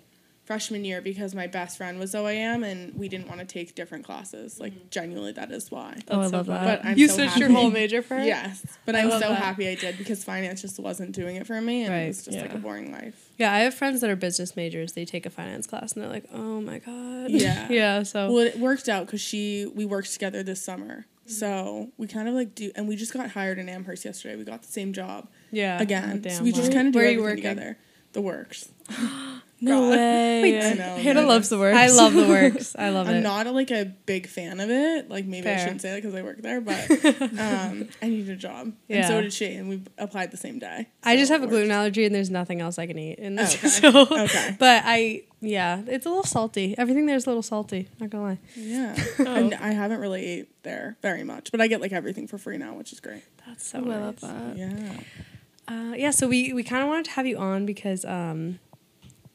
freshman 0.51 0.85
year 0.85 1.01
because 1.01 1.33
my 1.33 1.47
best 1.47 1.77
friend 1.77 2.01
was 2.01 2.13
OIM, 2.13 2.69
and 2.69 2.93
we 2.99 3.09
didn't 3.09 3.29
want 3.29 3.39
to 3.39 3.47
take 3.47 3.77
different 3.77 4.05
classes. 4.05 4.59
Like 4.59 4.73
mm-hmm. 4.73 4.89
genuinely, 4.91 5.31
that 5.31 5.53
is 5.53 5.71
why. 5.71 5.97
Oh, 6.09 6.23
I 6.23 6.27
so 6.27 6.39
love 6.39 6.47
fun. 6.47 6.55
that. 6.57 6.83
But 6.83 6.89
I'm 6.89 6.99
you 6.99 7.07
so 7.07 7.15
switched 7.15 7.37
your 7.37 7.51
whole 7.51 7.71
major 7.71 8.03
for 8.03 8.17
it? 8.17 8.27
Yes, 8.27 8.67
but 8.85 8.97
I 8.97 9.03
I'm 9.03 9.13
so 9.13 9.21
that. 9.21 9.37
happy 9.37 9.69
I 9.69 9.77
did 9.77 9.97
because 9.97 10.25
finance 10.25 10.61
just 10.61 10.81
wasn't 10.81 11.13
doing 11.13 11.37
it 11.37 11.47
for 11.47 11.61
me, 11.61 11.85
and 11.85 11.93
Right, 11.93 12.01
it 12.01 12.09
was 12.09 12.25
just 12.25 12.37
like 12.37 12.53
a 12.53 12.59
boring 12.59 12.91
life. 12.91 13.31
Yeah, 13.39 13.53
I 13.53 13.61
have 13.61 13.75
friends 13.75 14.01
that 14.01 14.11
are 14.11 14.17
business 14.17 14.57
majors. 14.57 14.95
They 14.95 15.05
take 15.05 15.25
a 15.25 15.31
finance 15.31 15.69
class 15.69 15.93
and 15.93 16.03
they're 16.03 16.11
like, 16.11 16.25
"Oh 16.33 16.61
my 16.61 16.81
god." 16.81 17.31
Yeah. 17.31 17.69
yeah. 17.71 18.03
So 18.03 18.33
Well, 18.33 18.45
it 18.45 18.59
worked 18.59 18.89
out 18.89 19.07
because 19.07 19.21
she 19.21 19.71
we 19.73 19.85
worked 19.85 20.13
together 20.13 20.43
this 20.43 20.61
summer, 20.61 21.07
mm-hmm. 21.07 21.31
so 21.31 21.93
we 21.97 22.09
kind 22.09 22.29
of 22.29 22.35
like 22.35 22.57
do, 22.57 22.73
and 22.75 22.89
we 22.89 22.97
just 22.97 23.13
got 23.13 23.31
hired 23.31 23.61
in 23.61 23.69
Amherst 23.69 24.05
yesterday. 24.05 24.35
We 24.35 24.43
got 24.43 24.63
the 24.63 24.73
same 24.73 24.93
job 24.93 25.29
yeah. 25.53 25.81
again, 25.81 26.15
oh, 26.17 26.19
Damn, 26.19 26.39
so 26.39 26.43
we 26.43 26.51
just 26.51 26.73
kind 26.73 26.89
of 26.89 26.93
do 26.93 26.99
Where 26.99 27.07
are 27.07 27.11
you 27.11 27.21
everything 27.21 27.45
working? 27.45 27.57
together. 27.57 27.79
The 28.13 28.21
works. 28.21 28.69
No 29.63 29.79
God. 29.79 29.91
way. 29.91 30.59
I 30.71 30.73
know, 30.73 30.97
Hannah 30.97 31.21
man. 31.21 31.29
loves 31.29 31.51
the 31.51 31.59
works. 31.59 31.77
I 31.77 31.89
love 31.89 32.15
the 32.15 32.27
works. 32.29 32.75
I 32.79 32.89
love 32.89 33.09
I'm 33.11 33.17
it. 33.17 33.21
not 33.21 33.47
a, 33.47 33.51
like 33.53 33.71
a 33.71 33.85
big 34.07 34.27
fan 34.27 34.59
of 34.59 34.71
it. 34.71 35.11
Like 35.11 35.27
maybe 35.27 35.51
I 35.51 35.59
shouldn't 35.59 35.83
say 35.83 35.91
that 35.91 35.97
because 35.97 36.15
I 36.15 36.23
work 36.23 36.41
there, 36.41 36.63
but 36.63 36.91
um, 37.39 37.87
I 38.01 38.09
need 38.09 38.27
a 38.31 38.37
job, 38.37 38.73
and 38.89 39.05
so 39.05 39.21
did 39.21 39.35
she, 39.35 39.53
and 39.57 39.69
we 39.69 39.83
applied 39.99 40.31
the 40.31 40.39
same 40.39 40.61
day. 40.61 40.89
I 41.03 41.17
just 41.19 41.31
have 41.31 41.43
a 41.43 41.45
it 41.45 41.51
gluten 41.51 41.71
allergy 41.73 42.07
and 42.07 42.15
there's 42.15 42.31
nothing 42.31 42.63
else 42.63 42.79
I 42.79 42.87
can 42.87 42.99
eat. 42.99 43.19
And 43.19 43.39
Okay. 43.39 43.69
so, 43.69 44.07
Okay. 44.11 44.57
but 44.59 44.83
I, 44.87 45.25
yeah, 45.43 45.83
it's 45.87 46.07
a 46.07 46.09
little 46.09 46.25
salty. 46.25 46.75
Everything 46.79 47.05
there's 47.05 47.27
a 47.27 47.29
little 47.29 47.43
salty. 47.43 47.91
Not 48.01 48.09
gonna 48.09 48.25
lie. 48.25 48.39
Yeah, 48.57 48.97
Oh. 49.19 49.25
and 49.27 49.53
I 49.57 49.73
haven't 49.73 50.01
really 50.01 50.25
ate 50.25 50.63
there 50.63 50.97
very 51.03 51.23
much, 51.23 51.51
but 51.53 51.61
I 51.61 51.67
get 51.67 51.83
like 51.83 51.93
everything 51.93 52.29
for 52.29 52.39
free 52.39 52.57
now, 52.57 52.73
which 52.77 52.95
is 52.95 53.01
great. 53.01 53.25
That's 53.47 53.67
so 53.67 53.81
I 53.81 53.83
nice. 53.83 53.91
love 54.01 54.21
that. 54.23 54.57
Yeah. 54.57 55.01
Uh, 55.69 55.95
yeah, 55.97 56.11
so 56.11 56.27
we 56.29 56.53
we 56.53 56.63
kind 56.65 56.83
of 56.83 56.89
wanted 56.89 57.05
to 57.07 57.11
have 57.13 57.27
you 57.27 57.37
on 57.39 57.65
because 57.67 58.05
um, 58.05 58.59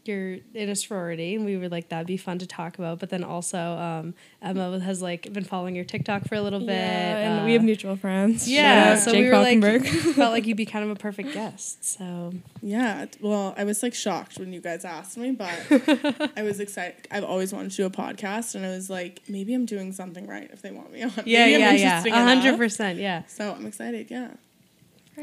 you're 0.04 0.38
in 0.54 0.70
a 0.70 0.76
sorority, 0.76 1.34
and 1.34 1.46
we 1.46 1.56
were 1.58 1.70
like 1.70 1.88
that'd 1.90 2.06
be 2.08 2.18
fun 2.18 2.38
to 2.40 2.46
talk 2.46 2.78
about. 2.78 3.00
But 3.00 3.10
then 3.10 3.24
also, 3.24 3.58
um, 3.58 4.14
Emma 4.42 4.80
has 4.82 5.02
like 5.02 5.32
been 5.32 5.46
following 5.46 5.76
your 5.76 5.86
TikTok 5.86 6.28
for 6.28 6.36
a 6.36 6.42
little 6.42 6.60
bit, 6.60 6.68
Yeah, 6.76 7.18
and 7.32 7.42
uh, 7.42 7.46
we 7.46 7.54
have 7.54 7.64
mutual 7.64 7.96
friends. 7.96 8.50
yeah. 8.50 8.96
Shout 8.96 9.04
So 9.06 9.12
Jake 9.14 9.24
we 9.24 9.30
were 9.30 9.38
like 9.38 9.86
felt 10.16 10.34
like 10.34 10.46
you'd 10.46 10.58
be 10.58 10.66
kind 10.66 10.84
of 10.84 10.92
a 10.92 10.96
perfect 10.96 11.32
guest. 11.34 11.86
So 11.86 12.34
Yeah, 12.62 13.06
well, 13.22 13.54
I 13.58 13.64
was 13.64 13.82
like 13.82 13.94
shocked 13.94 14.38
when 14.38 14.52
you 14.52 14.60
guys 14.60 14.84
asked 14.84 15.18
me, 15.18 15.32
but 15.32 15.58
I 16.38 16.44
was 16.44 16.60
excited. 16.60 17.08
I've 17.10 17.24
always 17.24 17.54
wanted 17.54 17.72
to 17.72 17.78
do 17.78 17.86
a 17.86 17.90
podcast, 17.90 18.56
and 18.56 18.66
I 18.66 18.70
was 18.72 18.90
like, 18.90 19.22
maybe 19.30 19.54
I'm 19.54 19.66
doing 19.66 19.94
something 19.94 20.28
right 20.28 20.50
if 20.52 20.62
they 20.62 20.72
want 20.72 20.92
me 20.92 21.04
on. 21.04 21.12
yeah, 21.26 21.46
Maybe 21.46 21.56
I'm 21.64 21.78
yeah, 21.78 22.04
yeah, 22.06 22.14
a 22.14 22.24
hundred 22.24 22.58
percent. 22.58 23.00
yeah. 23.00 23.24
So 23.28 23.54
I'm 23.54 23.66
excited. 23.66 24.12
Yeah. 24.12 24.32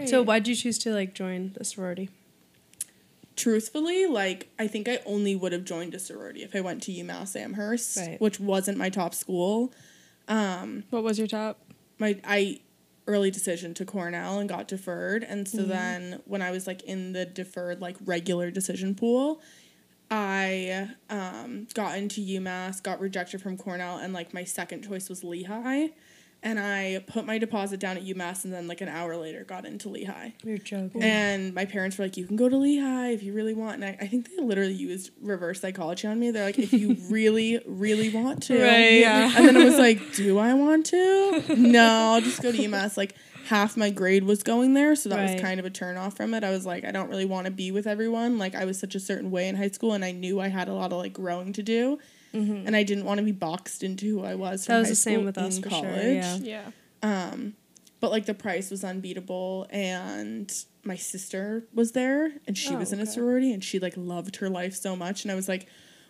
So 0.06 0.22
why'd 0.22 0.48
you 0.48 0.54
choose 0.54 0.78
to 0.80 0.92
like 0.92 1.14
join 1.14 1.52
the 1.56 1.64
sorority? 1.64 2.08
Truthfully, 3.34 4.06
like 4.06 4.48
I 4.58 4.66
think 4.66 4.88
I 4.88 5.00
only 5.06 5.34
would 5.34 5.52
have 5.52 5.64
joined 5.64 5.94
a 5.94 5.98
sorority 5.98 6.42
if 6.42 6.54
I 6.54 6.60
went 6.60 6.82
to 6.84 6.92
UMass 6.92 7.34
Amherst, 7.34 7.96
Right. 7.96 8.20
which 8.20 8.38
wasn't 8.38 8.76
my 8.78 8.90
top 8.90 9.14
school. 9.14 9.72
Um, 10.28 10.84
What 10.90 11.02
was 11.02 11.18
your 11.18 11.26
top? 11.26 11.58
my 11.98 12.18
I 12.24 12.60
early 13.06 13.30
decision 13.30 13.74
to 13.74 13.84
Cornell 13.84 14.38
and 14.38 14.48
got 14.48 14.68
deferred. 14.68 15.24
And 15.24 15.46
Mm-hmm. 15.46 15.56
so 15.58 15.64
then 15.64 16.20
when 16.26 16.42
I 16.42 16.50
was 16.50 16.66
like 16.66 16.82
in 16.82 17.12
the 17.12 17.24
deferred 17.24 17.80
like 17.80 17.96
regular 18.04 18.50
decision 18.50 18.94
pool, 18.94 19.40
I 20.10 20.90
um, 21.08 21.66
got 21.74 21.96
into 21.96 22.20
UMass, 22.20 22.82
got 22.82 23.00
rejected 23.00 23.40
from 23.40 23.56
Cornell, 23.56 23.96
and 23.96 24.12
like 24.12 24.34
my 24.34 24.44
second 24.44 24.86
choice 24.86 25.08
was 25.08 25.24
Lehigh. 25.24 25.88
And 26.44 26.58
I 26.58 27.04
put 27.06 27.24
my 27.24 27.38
deposit 27.38 27.78
down 27.78 27.96
at 27.96 28.04
UMass, 28.04 28.42
and 28.44 28.52
then 28.52 28.66
like 28.66 28.80
an 28.80 28.88
hour 28.88 29.16
later 29.16 29.44
got 29.44 29.64
into 29.64 29.88
Lehigh. 29.88 30.30
You're 30.42 30.58
joking. 30.58 31.00
And 31.00 31.54
my 31.54 31.64
parents 31.66 31.96
were 31.98 32.04
like, 32.04 32.16
"You 32.16 32.26
can 32.26 32.34
go 32.34 32.48
to 32.48 32.56
Lehigh 32.56 33.10
if 33.10 33.22
you 33.22 33.32
really 33.32 33.54
want." 33.54 33.76
And 33.76 33.84
I, 33.84 33.96
I 34.00 34.06
think 34.08 34.28
they 34.28 34.42
literally 34.42 34.72
used 34.72 35.10
reverse 35.20 35.60
psychology 35.60 36.08
on 36.08 36.18
me. 36.18 36.32
They're 36.32 36.44
like, 36.44 36.58
"If 36.58 36.72
you 36.72 36.96
really, 37.08 37.60
really 37.64 38.10
want 38.10 38.42
to." 38.44 38.60
Right. 38.60 38.94
Yeah. 38.94 39.32
And 39.36 39.46
then 39.46 39.56
I 39.56 39.64
was 39.64 39.78
like, 39.78 40.14
"Do 40.14 40.38
I 40.38 40.54
want 40.54 40.86
to? 40.86 41.44
No, 41.56 41.84
I'll 42.14 42.20
just 42.20 42.42
go 42.42 42.50
to 42.50 42.58
UMass." 42.58 42.96
Like 42.96 43.14
half 43.46 43.76
my 43.76 43.90
grade 43.90 44.24
was 44.24 44.42
going 44.42 44.74
there, 44.74 44.96
so 44.96 45.08
that 45.10 45.18
Right. 45.18 45.32
was 45.34 45.40
kind 45.40 45.60
of 45.60 45.66
a 45.66 45.70
turn 45.70 45.96
off 45.96 46.16
from 46.16 46.34
it. 46.34 46.42
I 46.42 46.50
was 46.50 46.66
like, 46.66 46.84
I 46.84 46.90
don't 46.90 47.08
really 47.08 47.24
want 47.24 47.44
to 47.44 47.50
be 47.52 47.70
with 47.70 47.86
everyone. 47.86 48.38
Like 48.38 48.56
I 48.56 48.64
was 48.64 48.80
such 48.80 48.96
a 48.96 49.00
certain 49.00 49.30
way 49.30 49.48
in 49.48 49.54
high 49.54 49.68
school, 49.70 49.92
and 49.92 50.04
I 50.04 50.10
knew 50.10 50.40
I 50.40 50.48
had 50.48 50.66
a 50.68 50.74
lot 50.74 50.92
of 50.92 50.98
like 50.98 51.12
growing 51.12 51.52
to 51.52 51.62
do. 51.62 52.00
And 52.34 52.74
I 52.74 52.82
didn't 52.82 53.04
want 53.04 53.18
to 53.18 53.24
be 53.24 53.32
boxed 53.32 53.82
into 53.82 54.06
who 54.06 54.24
I 54.24 54.34
was. 54.34 54.64
From 54.66 54.72
Mm-hmm. 54.74 54.82
That 54.82 54.88
was 54.88 54.88
the 54.88 54.96
same 54.96 55.24
with 55.24 55.36
us 55.38 55.56
in 55.58 55.62
for 55.62 55.70
sure, 55.70 55.80
college 55.80 56.42
yeah. 56.42 56.70
Yeah. 57.02 57.36
but 58.00 58.10
like 58.10 58.26
the 58.26 58.34
price 58.34 58.70
was 58.70 58.82
unbeatable 58.84 59.66
and 59.70 60.52
my 60.84 60.96
sister 60.96 61.64
was 61.72 61.92
there 61.92 62.32
and 62.46 62.56
she 62.58 62.74
Oh, 62.74 62.78
was 62.78 62.92
in 62.92 63.00
a 63.00 63.06
sorority 63.06 63.52
and 63.52 63.62
she 63.62 63.78
like 63.78 63.94
loved 63.96 64.36
her 64.36 64.48
life 64.48 64.74
so 64.74 64.96
much 64.96 65.22
and 65.24 65.30
i 65.30 65.34
was 65.36 65.48
like 65.48 65.66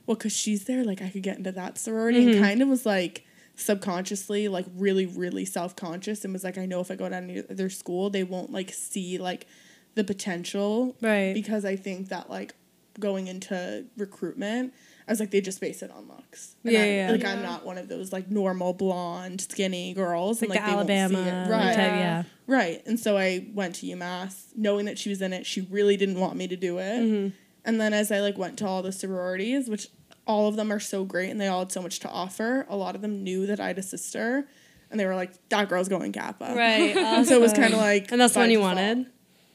well 0.06 0.16
because 0.16 0.32
she's 0.34 0.64
there 0.64 0.82
like 0.84 1.02
i 1.02 1.10
could 1.10 1.22
get 1.22 1.36
into 1.36 1.52
that 1.52 1.76
sorority 1.76 2.20
Mm-hmm. 2.20 2.30
and 2.36 2.40
kind 2.40 2.62
of 2.62 2.68
was 2.68 2.86
like 2.86 3.26
subconsciously 3.56 4.48
like 4.48 4.66
really 4.76 5.06
really 5.06 5.44
self-conscious 5.44 6.24
and 6.24 6.32
was 6.32 6.44
like 6.44 6.56
i 6.58 6.64
know 6.66 6.80
if 6.80 6.90
i 6.90 6.94
go 6.94 7.08
to 7.08 7.16
any 7.16 7.42
other 7.50 7.68
school 7.70 8.10
they 8.10 8.24
won't 8.24 8.50
like 8.52 8.72
see 8.72 9.18
like 9.18 9.46
the 9.94 10.04
potential 10.04 10.96
Right. 11.02 11.32
because 11.34 11.64
i 11.64 11.76
think 11.76 12.08
that 12.08 12.28
like 12.30 12.54
going 13.00 13.26
into 13.26 13.86
recruitment 13.96 14.74
I 15.08 15.12
was 15.12 15.20
like, 15.20 15.30
they 15.30 15.40
just 15.40 15.60
base 15.60 15.82
it 15.82 15.90
on 15.90 16.08
looks. 16.08 16.54
And 16.64 16.72
Yeah, 16.72 16.82
I'm, 16.82 16.94
yeah. 16.94 17.10
Like 17.12 17.24
I'm 17.24 17.42
not 17.42 17.64
one 17.64 17.76
of 17.78 17.88
those 17.88 18.12
like 18.12 18.30
normal 18.30 18.72
blonde, 18.72 19.40
skinny 19.40 19.94
girls. 19.94 20.40
like, 20.40 20.50
and, 20.50 20.58
like 20.58 20.60
the 20.64 20.70
they 20.70 20.76
won't 20.76 20.88
see 20.88 20.94
Alabama 21.16 21.46
it. 21.46 21.50
right? 21.50 21.74
type, 21.74 21.92
yeah. 21.92 22.22
Right. 22.46 22.82
And 22.86 22.98
so 23.00 23.16
I 23.16 23.48
went 23.52 23.74
to 23.76 23.86
UMass 23.86 24.46
knowing 24.56 24.86
that 24.86 24.98
she 24.98 25.08
was 25.08 25.20
in 25.22 25.32
it. 25.32 25.44
She 25.46 25.62
really 25.62 25.96
didn't 25.96 26.18
want 26.20 26.36
me 26.36 26.46
to 26.48 26.56
do 26.56 26.78
it. 26.78 27.00
Mm-hmm. 27.00 27.28
And 27.64 27.80
then 27.80 27.92
as 27.92 28.10
I 28.12 28.20
like 28.20 28.36
went 28.38 28.58
to 28.58 28.66
all 28.66 28.82
the 28.82 28.92
sororities, 28.92 29.68
which 29.68 29.88
all 30.26 30.46
of 30.48 30.56
them 30.56 30.72
are 30.72 30.80
so 30.80 31.04
great 31.04 31.30
and 31.30 31.40
they 31.40 31.48
all 31.48 31.60
had 31.60 31.72
so 31.72 31.82
much 31.82 31.98
to 32.00 32.08
offer, 32.08 32.64
a 32.68 32.76
lot 32.76 32.94
of 32.94 33.02
them 33.02 33.22
knew 33.24 33.46
that 33.46 33.58
I 33.60 33.68
had 33.68 33.78
a 33.78 33.82
sister 33.82 34.46
and 34.90 35.00
they 35.00 35.06
were 35.06 35.14
like, 35.16 35.32
that 35.48 35.68
girl's 35.68 35.88
going 35.88 36.12
Kappa. 36.12 36.54
Right. 36.56 36.96
And 36.96 37.26
so 37.26 37.34
it 37.36 37.40
was 37.40 37.52
kind 37.52 37.72
of 37.72 37.80
like 37.80 38.12
And 38.12 38.20
that's 38.20 38.34
the 38.34 38.38
by 38.38 38.42
one 38.44 38.50
you 38.50 38.60
wanted? 38.60 39.06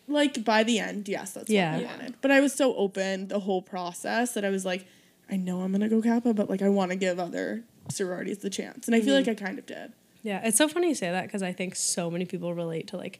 Like 0.09 0.43
by 0.45 0.63
the 0.63 0.79
end, 0.79 1.07
yes, 1.09 1.33
that's 1.33 1.49
Yeah. 1.49 1.75
what 1.77 1.83
I 1.83 1.87
wanted. 1.87 2.15
But 2.21 2.31
I 2.31 2.39
was 2.39 2.53
so 2.53 2.73
open 2.75 3.27
the 3.27 3.39
whole 3.39 3.61
process 3.61 4.33
that 4.33 4.45
I 4.45 4.49
was 4.49 4.65
like, 4.65 4.87
I 5.29 5.35
know 5.37 5.61
I'm 5.61 5.71
gonna 5.71 5.89
go 5.89 6.01
Kappa, 6.01 6.33
but 6.33 6.49
like 6.49 6.61
I 6.61 6.69
want 6.69 6.91
to 6.91 6.97
give 6.97 7.19
other 7.19 7.63
sororities 7.89 8.39
the 8.39 8.49
chance. 8.49 8.87
And 8.87 8.95
I 8.95 8.99
feel 9.01 9.15
Mm-hmm. 9.15 9.27
like 9.29 9.41
I 9.41 9.45
kind 9.45 9.59
of 9.59 9.65
did. 9.65 9.93
Yeah, 10.23 10.41
it's 10.43 10.57
so 10.57 10.67
funny 10.67 10.89
you 10.89 10.95
say 10.95 11.11
that 11.11 11.23
because 11.23 11.41
I 11.43 11.53
think 11.53 11.75
so 11.75 12.09
many 12.11 12.25
people 12.25 12.53
relate 12.53 12.87
to 12.89 12.97
like 12.97 13.19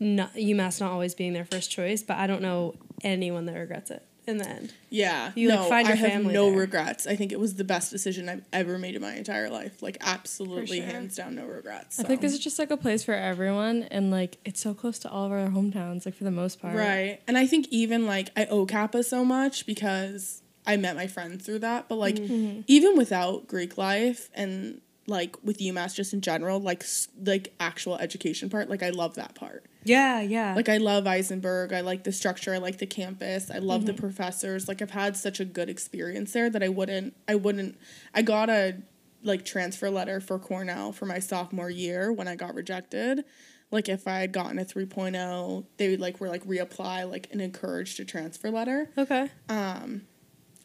not, 0.00 0.34
UMass 0.34 0.80
not 0.80 0.90
always 0.92 1.14
being 1.14 1.32
their 1.32 1.44
first 1.44 1.70
choice, 1.70 2.02
but 2.02 2.16
I 2.16 2.26
don't 2.26 2.42
know 2.42 2.74
anyone 3.02 3.46
that 3.46 3.54
regrets 3.54 3.90
it 3.90 4.02
in 4.26 4.38
the 4.38 4.48
end. 4.48 4.72
Yeah. 4.88 5.32
You, 5.34 5.48
like, 5.50 5.68
find 5.68 5.86
your 5.88 5.96
I 5.96 6.00
have 6.00 6.10
family 6.10 6.32
no 6.34 6.50
there. 6.50 6.58
regrets. 6.60 7.06
I 7.06 7.16
think 7.16 7.32
it 7.32 7.40
was 7.40 7.54
the 7.56 7.64
best 7.64 7.90
decision 7.90 8.28
I've 8.28 8.44
ever 8.52 8.78
made 8.78 8.94
in 8.94 9.02
my 9.02 9.14
entire 9.14 9.48
life. 9.50 9.82
Like 9.82 9.98
absolutely 10.00 10.78
sure. 10.78 10.86
hands 10.86 11.16
down 11.16 11.34
no 11.34 11.44
regrets. 11.44 11.98
I 12.00 12.04
think 12.04 12.20
this 12.20 12.32
is 12.32 12.38
just 12.38 12.58
like 12.58 12.70
a 12.70 12.76
place 12.76 13.04
for 13.04 13.14
everyone, 13.14 13.84
and 13.84 14.10
like 14.10 14.38
it's 14.44 14.60
so 14.60 14.74
close 14.74 14.98
to 15.00 15.10
all 15.10 15.26
of 15.26 15.32
our 15.32 15.48
hometowns, 15.48 16.04
like 16.06 16.14
for 16.14 16.24
the 16.24 16.30
most 16.30 16.60
part. 16.60 16.74
Right. 16.76 17.20
And 17.28 17.36
I 17.38 17.46
think 17.46 17.66
even 17.70 18.06
like 18.06 18.30
I 18.36 18.46
owe 18.46 18.64
Kappa 18.66 19.02
so 19.04 19.24
much 19.24 19.66
because 19.66 20.41
I 20.66 20.76
met 20.76 20.96
my 20.96 21.06
friends 21.06 21.44
through 21.44 21.60
that. 21.60 21.88
But 21.88 21.96
like 21.96 22.16
Mm-hmm. 22.16 22.60
even 22.66 22.96
without 22.96 23.46
Greek 23.48 23.76
life 23.78 24.30
and 24.34 24.80
like 25.08 25.36
with 25.42 25.58
UMass 25.58 25.94
just 25.96 26.12
in 26.12 26.20
general, 26.20 26.60
like 26.60 26.82
s- 26.84 27.08
like 27.24 27.52
actual 27.58 27.96
education 27.96 28.48
part, 28.48 28.70
like 28.70 28.82
I 28.82 28.90
love 28.90 29.16
that 29.16 29.34
part. 29.34 29.66
Yeah, 29.84 30.20
yeah. 30.20 30.54
Like 30.54 30.68
I 30.68 30.76
love 30.76 31.04
Isenberg. 31.04 31.72
I 31.72 31.80
like 31.80 32.04
the 32.04 32.12
structure. 32.12 32.54
I 32.54 32.58
like 32.58 32.78
the 32.78 32.86
campus. 32.86 33.50
I 33.50 33.58
love 33.58 33.80
Mm-hmm. 33.80 33.86
the 33.88 33.94
professors. 33.94 34.68
Like 34.68 34.80
I've 34.80 34.92
had 34.92 35.16
such 35.16 35.40
a 35.40 35.44
good 35.44 35.68
experience 35.68 36.32
there 36.32 36.48
that 36.50 36.62
I 36.62 36.68
wouldn't 36.68 37.16
I 37.26 37.34
wouldn't 37.34 37.76
I 38.14 38.22
got 38.22 38.48
a 38.48 38.76
like 39.24 39.44
transfer 39.44 39.90
letter 39.90 40.20
for 40.20 40.38
Cornell 40.38 40.92
for 40.92 41.06
my 41.06 41.18
sophomore 41.18 41.70
year 41.70 42.12
when 42.12 42.28
I 42.28 42.36
got 42.36 42.54
rejected. 42.54 43.24
Like 43.72 43.88
if 43.88 44.06
I 44.06 44.18
had 44.18 44.32
gotten 44.32 44.58
a 44.58 44.64
3.0, 44.64 45.64
they 45.78 45.88
would 45.90 46.00
like 46.00 46.20
were 46.20 46.28
like 46.28 46.44
reapply 46.44 47.10
like 47.10 47.28
an 47.32 47.40
encouraged 47.40 47.96
to 47.96 48.04
transfer 48.04 48.50
letter. 48.50 48.90
okay. 48.96 49.30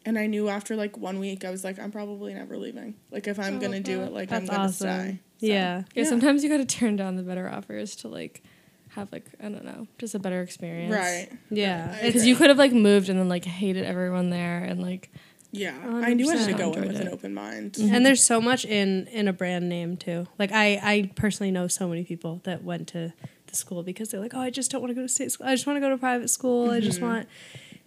And 0.04 0.18
I 0.18 0.26
knew 0.26 0.48
after 0.48 0.76
like 0.76 0.96
one 0.96 1.18
week 1.18 1.44
I 1.44 1.50
was 1.50 1.64
like 1.64 1.78
I'm 1.78 1.90
probably 1.90 2.34
never 2.34 2.56
leaving. 2.56 2.94
Like 3.10 3.26
if 3.26 3.38
I'm 3.38 3.56
oh, 3.56 3.60
going 3.60 3.72
to 3.72 3.80
do 3.80 4.02
it 4.02 4.12
like 4.12 4.32
I'm 4.32 4.46
That's 4.46 4.50
going 4.50 4.60
to 4.60 4.66
awesome. 4.66 5.00
stay. 5.00 5.20
So, 5.40 5.46
Yeah. 5.46 5.54
Yeah, 5.54 5.82
Yeah. 5.94 6.04
sometimes 6.08 6.42
you 6.42 6.50
got 6.50 6.58
to 6.58 6.66
turn 6.66 6.96
down 6.96 7.16
the 7.16 7.22
better 7.22 7.48
offers 7.48 7.96
to 7.96 8.08
like 8.08 8.42
have 8.90 9.10
like 9.12 9.26
I 9.40 9.48
don't 9.48 9.64
know, 9.64 9.86
just 9.98 10.14
a 10.14 10.18
better 10.18 10.42
experience. 10.42 10.92
Right. 10.94 11.28
Yeah. 11.50 11.90
I 11.92 11.96
It's 11.98 12.06
Because 12.06 12.26
you 12.26 12.36
could 12.36 12.48
have 12.48 12.58
like 12.58 12.72
moved 12.72 13.08
and 13.08 13.18
then 13.18 13.28
like 13.28 13.44
hated 13.44 13.84
everyone 13.84 14.30
there 14.30 14.58
and 14.58 14.80
like 14.80 15.10
Yeah. 15.50 15.76
I 15.84 16.14
knew 16.14 16.30
I 16.30 16.36
100% 16.36 16.46
should 16.46 16.56
go 16.58 16.72
in 16.72 16.78
enjoyed 16.78 16.92
with 16.92 17.00
an 17.00 17.08
open 17.08 17.34
mind. 17.34 17.72
Mm-hmm. 17.74 17.94
and 17.94 18.06
there's 18.06 18.22
so 18.22 18.40
much 18.40 18.64
in 18.64 19.06
in 19.08 19.28
a 19.28 19.32
brand 19.32 19.68
name 19.68 19.96
too. 19.96 20.26
Like 20.38 20.52
I 20.52 20.80
I 20.82 21.10
personally 21.16 21.50
know 21.50 21.68
so 21.68 21.88
many 21.88 22.04
people 22.04 22.40
that 22.44 22.62
went 22.64 22.88
to 22.88 23.12
the 23.48 23.56
school 23.56 23.82
because 23.82 24.10
they're 24.10 24.20
like, 24.20 24.34
"Oh, 24.34 24.40
I 24.40 24.50
just 24.50 24.70
don't 24.70 24.80
want 24.80 24.90
to 24.90 24.94
go 24.94 25.02
to 25.02 25.08
state 25.08 25.32
school. 25.32 25.46
I 25.46 25.54
just 25.54 25.66
want 25.66 25.78
to 25.78 25.80
go 25.80 25.88
to 25.88 25.96
private 25.98 26.28
school. 26.28 26.70
I 26.70 26.80
just 26.80 26.98
mm-hmm. 26.98 27.08
want 27.08 27.28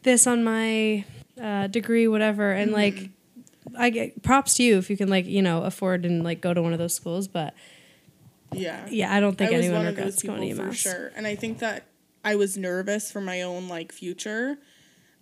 this 0.03 0.27
on 0.27 0.43
my 0.43 1.05
uh, 1.41 1.67
degree 1.67 2.07
whatever." 2.07 2.51
And 2.51 2.71
like 2.71 3.09
I 3.77 3.89
get 3.89 4.21
props 4.23 4.55
to 4.55 4.63
you 4.63 4.77
if 4.77 4.89
you 4.89 4.97
can 4.97 5.09
like, 5.09 5.25
you 5.25 5.41
know, 5.41 5.63
afford 5.63 6.05
and 6.05 6.23
like 6.23 6.41
go 6.41 6.53
to 6.53 6.61
one 6.61 6.73
of 6.73 6.79
those 6.79 6.93
schools, 6.93 7.27
but 7.27 7.53
Yeah. 8.53 8.85
yeah, 8.89 9.13
I 9.13 9.19
don't 9.19 9.37
think 9.37 9.51
I 9.51 9.55
anyone 9.55 9.77
one 9.79 9.87
of 9.87 9.95
those 9.95 10.23
regrets 10.23 10.23
going 10.23 10.49
to 10.49 10.55
for 10.55 10.63
UMass. 10.69 10.73
sure. 10.75 11.11
And 11.15 11.25
I 11.27 11.35
think 11.35 11.59
that 11.59 11.85
I 12.25 12.35
was 12.35 12.57
nervous 12.57 13.11
for 13.11 13.21
my 13.21 13.41
own 13.43 13.67
like 13.67 13.91
future. 13.91 14.57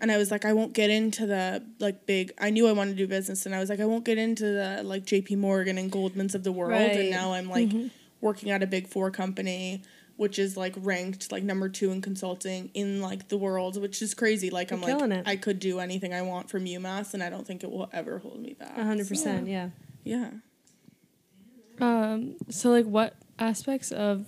And 0.02 0.12
I 0.12 0.18
was 0.18 0.32
like, 0.32 0.46
I 0.46 0.54
won't 0.54 0.72
get 0.74 0.90
into 0.90 1.26
the 1.26 1.62
like 1.80 2.06
big. 2.06 2.32
I 2.40 2.50
knew 2.50 2.68
I 2.68 2.72
wanted 2.72 2.92
to 2.92 2.98
do 2.98 3.08
business, 3.08 3.46
and 3.46 3.54
I 3.54 3.60
was 3.60 3.70
like, 3.70 3.82
I 3.82 3.86
won't 3.86 4.06
get 4.06 4.18
into 4.18 4.46
the 4.46 4.82
like 4.84 5.06
J.P. 5.06 5.36
Morgan 5.36 5.78
and 5.78 5.92
Goldman's 5.92 6.34
of 6.36 6.46
the 6.46 6.54
world. 6.54 6.72
Right. 6.72 6.92
And 7.02 7.10
now 7.12 7.34
I'm 7.34 7.50
like 7.50 7.70
working 8.22 8.50
at 8.50 8.64
a 8.64 8.68
big 8.68 8.88
four 8.88 9.12
company, 9.12 9.82
which 10.20 10.38
is 10.38 10.58
like 10.58 10.76
ranked 10.78 11.32
like 11.32 11.44
number 11.44 11.70
two 11.70 11.92
in 11.92 12.02
consulting 12.02 12.70
in 12.74 13.02
like 13.02 13.30
the 13.30 13.38
world, 13.38 13.80
which 13.82 14.02
is 14.02 14.14
crazy. 14.14 14.50
Like 14.50 14.70
I'm 14.74 14.80
You're 14.82 14.90
killing 14.98 15.12
like, 15.12 15.20
it. 15.20 15.28
I 15.30 15.38
could 15.38 15.60
do 15.60 15.80
anything 15.80 16.14
I 16.14 16.22
want 16.24 16.50
from 16.50 16.66
UMass, 16.66 17.14
and 17.14 17.24
I 17.24 17.30
don't 17.30 17.48
think 17.48 17.64
it 17.64 17.72
will 17.72 17.90
ever 17.94 18.18
hold 18.20 18.38
me 18.42 18.54
back. 18.54 18.78
A 18.78 18.84
hundred 18.84 19.06
So, 19.06 19.10
percent, 19.12 19.48
yeah. 19.48 19.70
Yeah. 20.04 20.32
um 21.80 22.36
so 22.50 22.70
like 22.72 22.86
what 22.86 23.16
aspects 23.38 23.92
of 23.94 24.26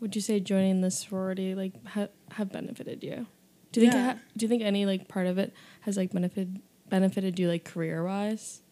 would 0.00 0.16
you 0.16 0.20
say 0.22 0.40
joining 0.40 0.80
the 0.80 0.90
sorority 0.90 1.54
like 1.54 1.74
ha- 1.86 2.08
have 2.32 2.50
benefited 2.50 3.04
you? 3.04 3.26
Do 3.70 3.80
you 3.80 3.86
think 3.86 3.94
Yeah. 3.94 4.12
ha- 4.14 4.18
do 4.36 4.44
you 4.44 4.48
think 4.48 4.62
any 4.62 4.84
like 4.84 5.06
part 5.06 5.26
of 5.28 5.38
it 5.38 5.52
has 5.82 5.96
like 5.96 6.12
benefited 6.12 6.60
benefited 6.88 7.38
you 7.38 7.48
like 7.48 7.64
career 7.64 8.02
wise? 8.04 8.62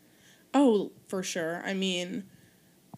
Oh, 0.54 0.90
for 1.06 1.22
sure. 1.22 1.62
I 1.64 1.74
mean, 1.74 2.24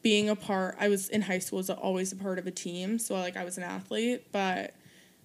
being 0.03 0.29
a 0.29 0.37
part, 0.37 0.77
I 0.81 0.89
was 0.89 1.09
in 1.09 1.23
high 1.23 1.39
school 1.41 1.59
was 1.59 1.71
always 1.71 2.13
a 2.13 2.17
part 2.17 2.39
of 2.39 2.47
a 2.47 2.51
team, 2.51 2.99
so 2.99 3.15
like 3.15 3.37
I 3.37 3.45
was 3.45 3.59
an 3.59 3.65
athlete, 3.65 4.27
but 4.33 4.75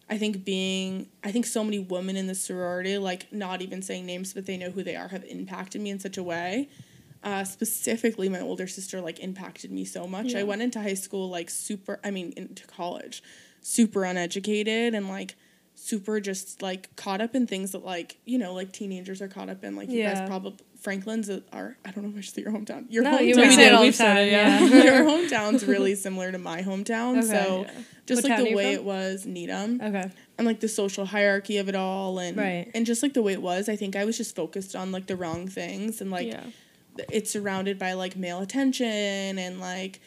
I 0.10 0.18
think 0.18 0.44
being, 0.46 1.08
I 1.24 1.32
think 1.32 1.46
so 1.46 1.64
many 1.64 1.80
women 1.80 2.16
in 2.16 2.28
the 2.28 2.36
sorority, 2.36 2.98
like 2.98 3.32
not 3.34 3.62
even 3.62 3.82
saying 3.82 4.06
names, 4.06 4.34
but 4.34 4.46
they 4.46 4.58
know 4.58 4.70
who 4.70 4.84
they 4.84 4.96
are, 4.96 5.08
have 5.08 5.24
impacted 5.24 5.82
me 5.82 5.90
in 5.90 6.00
such 6.00 6.18
a 6.18 6.24
way. 6.24 6.70
Uh, 7.24 7.44
specifically, 7.44 8.30
my 8.30 8.40
older 8.40 8.68
sister 8.68 9.02
like 9.02 9.20
impacted 9.20 9.72
me 9.72 9.84
so 9.84 10.06
much. 10.06 10.36
I 10.36 10.44
went 10.44 10.62
into 10.62 10.80
high 10.80 10.94
school 10.94 11.28
like 11.30 11.50
super. 11.50 12.00
I 12.04 12.12
mean, 12.12 12.34
into 12.38 12.68
college, 12.68 13.24
super 13.62 14.04
uneducated 14.04 14.94
and 14.94 15.10
like 15.10 15.36
super 15.74 16.20
just 16.20 16.62
like 16.62 16.96
caught 16.96 17.22
up 17.22 17.34
in 17.34 17.48
things 17.48 17.72
that 17.72 17.84
like 17.84 18.18
you 18.26 18.38
know 18.38 18.54
like 18.54 18.72
teenagers 18.72 19.24
are 19.24 19.28
caught 19.28 19.50
up 19.50 19.64
in. 19.64 19.76
Like 19.76 19.90
you 19.90 20.00
Yeah. 20.02 20.14
guys 20.14 20.28
probably 20.28 20.64
Franklin's 20.86 21.30
are. 21.52 21.76
I 21.84 21.92
don't 21.92 22.04
know 22.06 22.10
if 22.12 22.18
I 22.18 22.22
should 22.22 22.36
say 22.36 22.42
your 22.44 22.52
hometown. 22.52 22.86
Your 22.90 23.04
No, 23.04 23.18
hometown. 23.18 23.28
you 23.28 23.36
we 23.36 23.42
We 23.42 23.50
say 23.50 23.56
did, 23.56 23.68
it 23.68 23.74
all 23.74 23.80
the 23.82 23.88
we've 23.88 23.96
said 23.96 24.14
time, 24.14 24.18
it, 24.28 24.32
yeah. 24.32 24.84
your 24.84 25.04
hometown's 25.04 25.66
really 25.66 25.96
similar 25.96 26.32
to 26.32 26.38
my 26.38 26.62
hometown. 26.62 27.18
Okay. 27.18 27.28
So 27.28 27.62
Yeah. 27.66 27.72
just 28.06 28.24
What 28.24 28.30
like 28.30 28.38
town 28.38 28.48
are 28.48 28.50
the 28.50 28.56
way 28.56 28.76
from? 28.76 28.82
it 28.82 28.84
was 28.86 29.26
Needham 29.26 29.82
Okay. 29.84 30.12
and 30.38 30.46
like 30.48 30.60
the 30.60 30.68
social 30.68 31.06
hierarchy 31.06 31.58
of 31.58 31.68
it 31.68 31.76
all 31.76 32.20
and 32.20 32.38
Right. 32.38 32.70
and 32.76 32.86
just 32.86 33.02
like 33.04 33.14
the 33.14 33.24
way 33.24 33.34
it 33.34 33.42
was, 33.42 33.68
I 33.68 33.76
think 33.76 33.96
I 33.96 34.06
was 34.06 34.16
just 34.16 34.36
focused 34.36 34.76
on 34.76 34.92
like 34.92 35.08
the 35.08 35.16
wrong 35.16 35.48
things 35.48 36.02
and 36.02 36.12
like 36.12 36.28
yeah. 36.28 36.44
it's 37.12 37.32
surrounded 37.32 37.80
by 37.80 37.94
like 37.94 38.16
male 38.16 38.40
attention 38.40 38.86
and 39.40 39.60
like 39.60 40.00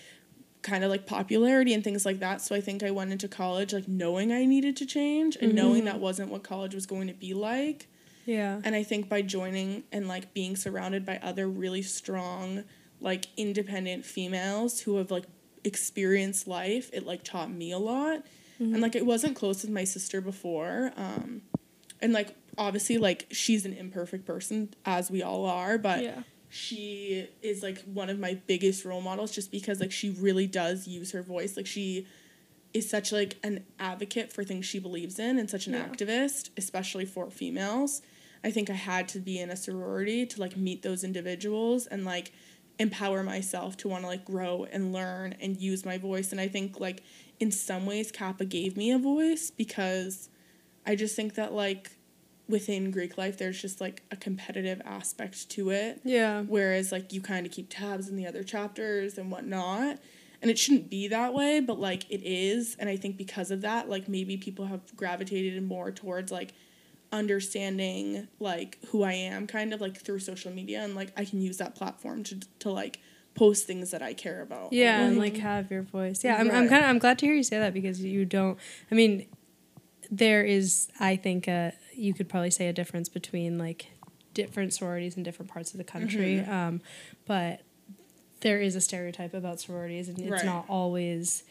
kind 0.63 0.85
of 0.85 0.91
like 0.91 1.07
popularity 1.07 1.75
and 1.75 1.83
things 1.83 2.07
like 2.07 2.21
that. 2.21 2.41
So 2.41 2.55
I 2.55 2.61
think 2.61 2.83
I 2.85 2.93
went 2.93 3.11
into 3.11 3.27
college 3.27 3.73
like 3.73 3.89
knowing 3.89 4.31
I 4.33 4.45
needed 4.45 4.77
to 4.77 4.87
change 4.87 5.37
and 5.41 5.55
knowing 5.55 5.79
mm-hmm. 5.79 5.87
that 5.87 5.99
wasn't 6.01 6.31
what 6.31 6.43
college 6.45 6.75
was 6.75 6.87
going 6.87 7.09
to 7.09 7.15
be 7.15 7.35
like. 7.35 7.89
Yeah. 8.29 8.61
And 8.63 8.75
I 8.75 8.83
think 8.83 9.09
by 9.09 9.23
joining 9.23 9.85
and 9.91 10.07
like 10.07 10.35
being 10.35 10.55
surrounded 10.55 11.07
by 11.07 11.19
other 11.23 11.49
really 11.49 11.81
strong, 11.81 12.65
like 13.01 13.25
independent 13.39 14.05
females 14.05 14.81
who 14.81 14.97
have 14.99 15.11
like 15.11 15.25
experienced 15.65 16.47
life, 16.47 16.91
it 16.93 17.07
like 17.07 17.25
taught 17.25 17.51
me 17.51 17.73
a 17.73 17.79
lot. 17.79 18.25
And 18.61 18.81
like 18.81 18.97
it 18.97 19.07
wasn't 19.07 19.35
close 19.37 19.63
with 19.63 19.71
my 19.71 19.85
sister 19.85 20.21
before. 20.21 20.93
Um 20.97 21.41
and 22.03 22.13
like 22.13 22.35
obviously 22.59 22.99
like 22.99 23.27
she's 23.31 23.65
an 23.65 23.73
imperfect 23.73 24.27
person 24.27 24.75
as 24.85 25.11
we 25.11 25.23
all 25.23 25.47
are, 25.47 25.79
but 25.79 26.03
Yeah. 26.03 26.23
she 26.51 27.29
is 27.41 27.63
like 27.63 27.83
one 27.85 28.11
of 28.11 28.19
my 28.19 28.35
biggest 28.47 28.85
role 28.85 29.01
models 29.01 29.31
just 29.33 29.51
because 29.51 29.81
like 29.81 29.93
she 29.93 30.11
really 30.11 30.47
does 30.47 30.87
use 30.87 31.13
her 31.13 31.23
voice. 31.23 31.57
Like 31.57 31.67
she 31.67 32.07
is 32.75 32.91
such 32.91 33.11
like 33.13 33.37
an 33.43 33.65
advocate 33.79 34.31
for 34.33 34.45
things 34.45 34.67
she 34.67 34.79
believes 34.79 35.19
in 35.19 35.39
and 35.39 35.49
such 35.49 35.67
an 35.67 35.73
Yeah. 35.73 35.87
activist, 35.89 36.51
especially 36.59 37.07
for 37.07 37.31
females. 37.31 38.03
I 38.45 38.51
think 38.51 38.71
I 38.71 38.75
had 38.75 39.09
to 39.11 39.19
be 39.19 39.39
in 39.39 39.51
a 39.51 39.57
sorority 39.57 40.25
to 40.27 40.41
like 40.41 40.57
meet 40.57 40.83
those 40.83 41.05
individuals 41.05 41.87
and 41.87 42.05
like 42.05 42.33
empower 42.79 43.23
myself 43.25 43.77
to 43.79 43.89
want 43.89 44.05
to 44.05 44.09
like 44.09 44.25
grow 44.25 44.67
and 44.71 44.93
learn 44.93 45.35
and 45.41 45.57
use 45.57 45.85
my 45.85 45.99
voice. 45.99 46.31
And 46.33 46.41
I 46.41 46.49
think 46.49 46.79
like 46.79 47.03
in 47.41 47.51
some 47.51 47.87
ways 47.87 48.13
Kappa 48.13 48.45
gave 48.45 48.77
me 48.77 48.93
a 48.93 48.99
voice 48.99 49.51
because 49.51 50.29
I 50.87 50.95
just 50.95 51.17
think 51.17 51.35
that 51.35 51.53
like 51.53 51.91
within 52.49 52.91
Greek 52.91 53.19
life 53.19 53.37
there's 53.37 53.61
just 53.61 53.81
like 53.81 54.03
a 54.11 54.17
competitive 54.17 54.81
aspect 54.85 55.51
to 55.51 55.71
it 55.71 56.01
Yeah. 56.03 56.43
whereas 56.43 56.91
like 56.93 57.13
you 57.13 57.21
kind 57.21 57.45
of 57.45 57.53
keep 57.53 57.67
tabs 57.69 58.09
in 58.09 58.17
the 58.17 58.27
other 58.27 58.43
chapters 58.43 59.19
and 59.19 59.31
whatnot 59.31 59.99
and 60.41 60.51
it 60.51 60.59
shouldn't 60.59 60.89
be 60.89 61.09
that 61.09 61.35
way 61.35 61.61
but 61.61 61.79
like 61.79 62.11
it 62.11 62.23
is 62.25 62.75
and 62.79 62.89
i 62.89 62.97
think 62.97 63.19
because 63.19 63.51
of 63.51 63.61
that 63.61 63.91
like 63.91 64.09
maybe 64.09 64.39
people 64.39 64.65
have 64.65 64.81
gravitated 64.97 65.63
more 65.63 65.91
towards 65.91 66.33
like 66.33 66.55
understanding 67.13 68.29
like 68.41 68.79
who 68.89 69.03
i 69.03 69.13
am 69.13 69.47
kind 69.47 69.73
of 69.73 69.81
like 69.81 69.97
through 69.97 70.19
social 70.19 70.53
media 70.53 70.83
and 70.83 70.95
like 70.95 71.13
i 71.17 71.25
can 71.25 71.41
use 71.41 71.57
that 71.59 71.75
platform 71.75 72.23
to, 72.23 72.39
to 72.59 72.71
like 72.71 73.01
post 73.35 73.67
things 73.67 73.91
that 73.93 74.03
i 74.03 74.13
care 74.13 74.43
about 74.43 74.73
Yeah, 74.73 75.01
and 75.07 75.17
Like, 75.17 75.35
like 75.35 75.43
have 75.43 75.71
your 75.71 75.83
voice. 75.83 76.25
Yeah, 76.25 76.37
I'm, 76.37 76.51
I'm 76.51 76.69
kind 76.69 76.83
of 76.85 76.91
I'm 76.91 76.99
glad 76.99 77.19
to 77.21 77.27
hear 77.27 77.35
you 77.35 77.43
say 77.45 77.59
that 77.61 77.73
because 77.73 78.03
you 78.03 78.25
don't. 78.25 78.59
I 78.91 78.95
mean, 78.97 79.27
there 80.11 80.43
is 80.45 80.89
I 80.99 81.15
think 81.17 81.47
a 81.47 81.73
you 81.95 82.15
could 82.15 82.29
probably 82.29 82.51
say 82.51 82.67
a 82.69 82.73
difference 82.73 83.09
between 83.09 83.57
like 83.59 83.93
different 84.35 84.73
sororities 84.75 85.17
in 85.17 85.23
different 85.23 85.51
parts 85.53 85.71
of 85.73 85.79
the 85.79 85.85
country, 85.85 86.39
Mm-hmm. 86.39 86.53
um, 86.53 86.81
but 87.27 87.61
there 88.41 88.61
is 88.61 88.75
a 88.77 88.81
stereotype 88.81 89.35
about 89.35 89.61
sororities, 89.61 90.09
and 90.09 90.19
it's 90.19 90.31
Right. 90.31 90.45
not 90.45 90.65
always 90.69 91.45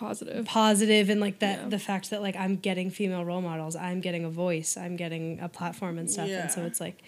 Positive. 0.00 0.44
positive 0.46 1.10
and 1.10 1.20
like 1.20 1.40
that 1.40 1.58
Yeah. 1.60 1.68
the 1.68 1.78
fact 1.78 2.08
that 2.10 2.22
like 2.22 2.36
I'm 2.36 2.56
getting 2.56 2.90
female 2.90 3.24
role 3.24 3.42
models, 3.42 3.76
I'm 3.76 4.00
getting 4.00 4.24
a 4.24 4.30
voice, 4.30 4.76
I'm 4.78 4.96
getting 4.96 5.38
a 5.40 5.48
platform 5.48 5.98
and 5.98 6.10
stuff, 6.10 6.28
and 6.30 6.50
so 6.50 6.62
it's 6.64 6.80
like 6.80 7.02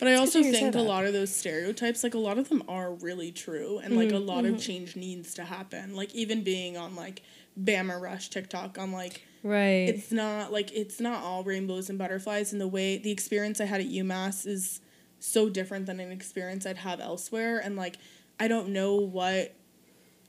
But 0.00 0.08
I 0.08 0.12
It's 0.12 0.20
also 0.20 0.38
to 0.38 0.42
hear 0.44 0.52
you 0.52 0.54
say 0.58 0.62
think 0.62 0.74
a 0.74 0.80
lot 0.80 1.04
of 1.04 1.12
those 1.12 1.32
stereotypes, 1.34 2.02
like 2.02 2.14
a 2.14 2.18
lot 2.18 2.36
of 2.38 2.48
them 2.48 2.62
are 2.68 2.92
really 2.94 3.30
true, 3.32 3.78
and 3.82 3.96
like 3.96 4.10
a 4.10 4.14
Mm-hmm. 4.14 4.26
lot 4.26 4.44
of 4.44 4.58
change 4.58 4.96
needs 4.96 5.34
to 5.34 5.44
happen. 5.44 5.94
Like 5.94 6.12
even 6.14 6.42
being 6.42 6.76
on 6.76 6.96
like 6.96 7.22
Bama 7.58 8.00
Rush 8.00 8.28
TikTok, 8.30 8.76
on 8.78 8.90
like 8.92 9.22
right. 9.42 9.88
it's 9.92 10.10
not 10.10 10.52
like 10.52 10.72
it's 10.72 11.00
not 11.00 11.22
all 11.22 11.44
rainbows 11.44 11.90
and 11.90 11.98
butterflies. 11.98 12.50
And 12.52 12.60
the 12.60 12.66
way 12.68 12.96
the 12.98 13.10
experience 13.12 13.60
I 13.60 13.66
had 13.66 13.80
at 13.82 13.88
UMass 13.88 14.46
is 14.46 14.80
so 15.20 15.48
different 15.50 15.84
than 15.86 16.00
an 16.00 16.10
experience 16.10 16.64
I'd 16.66 16.78
have 16.78 16.98
elsewhere. 16.98 17.58
And 17.62 17.76
like 17.76 17.96
I 18.40 18.48
don't 18.48 18.70
know 18.70 18.94
what 18.96 19.54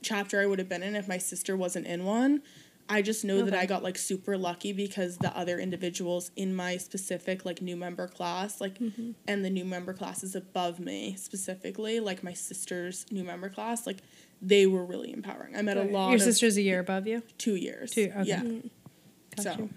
chapter 0.02 0.40
I 0.40 0.46
would 0.46 0.58
have 0.58 0.68
been 0.68 0.82
in 0.82 0.96
if 0.96 1.08
my 1.08 1.18
sister 1.18 1.56
wasn't 1.56 1.86
in 1.86 2.04
one. 2.04 2.42
I 2.88 3.00
just 3.00 3.24
know 3.24 3.42
that 3.42 3.54
I 3.54 3.64
got 3.64 3.82
like 3.82 3.96
super 3.96 4.36
lucky 4.36 4.72
because 4.72 5.16
the 5.16 5.34
other 5.36 5.58
individuals 5.58 6.30
in 6.36 6.54
my 6.54 6.76
specific 6.76 7.44
like 7.46 7.62
new 7.62 7.76
member 7.76 8.08
class, 8.08 8.60
like 8.60 8.78
and 9.26 9.44
the 9.44 9.50
new 9.50 9.64
member 9.64 9.92
classes 9.94 10.34
above 10.34 10.78
me 10.80 11.14
specifically, 11.16 12.00
like 12.00 12.22
my 12.22 12.32
sister's 12.34 13.06
new 13.10 13.24
member 13.24 13.48
class, 13.48 13.86
like 13.86 13.98
they 14.42 14.66
were 14.66 14.84
really 14.84 15.12
empowering. 15.12 15.56
I 15.56 15.62
met 15.62 15.76
a 15.76 15.84
lot 15.84 16.10
Your 16.10 16.18
sister's 16.18 16.56
a 16.56 16.62
year 16.62 16.80
above 16.80 17.06
you. 17.06 17.22
two 17.38 17.54
years. 17.54 17.92
Two, 17.92 18.10
okay. 18.16 18.24
Yeah. 18.28 18.42
Got 19.36 19.42
So. 19.56 19.68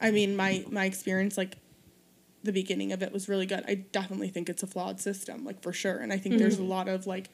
I 0.00 0.10
mean, 0.10 0.36
my 0.36 0.64
my 0.70 0.84
experience, 0.84 1.38
like, 1.38 1.56
the 2.42 2.52
beginning 2.52 2.92
of 2.92 3.02
it 3.02 3.12
was 3.12 3.28
really 3.28 3.46
good. 3.46 3.64
I 3.66 3.74
definitely 3.74 4.28
think 4.28 4.48
it's 4.48 4.62
a 4.62 4.66
flawed 4.66 5.00
system, 5.00 5.44
like 5.44 5.62
for 5.62 5.72
sure, 5.72 5.98
and 5.98 6.12
I 6.12 6.18
think 6.18 6.38
there's 6.38 6.56
a 6.58 6.60
Mm-hmm. 6.62 6.70
lot 6.70 6.88
of 6.88 7.06
like 7.06 7.30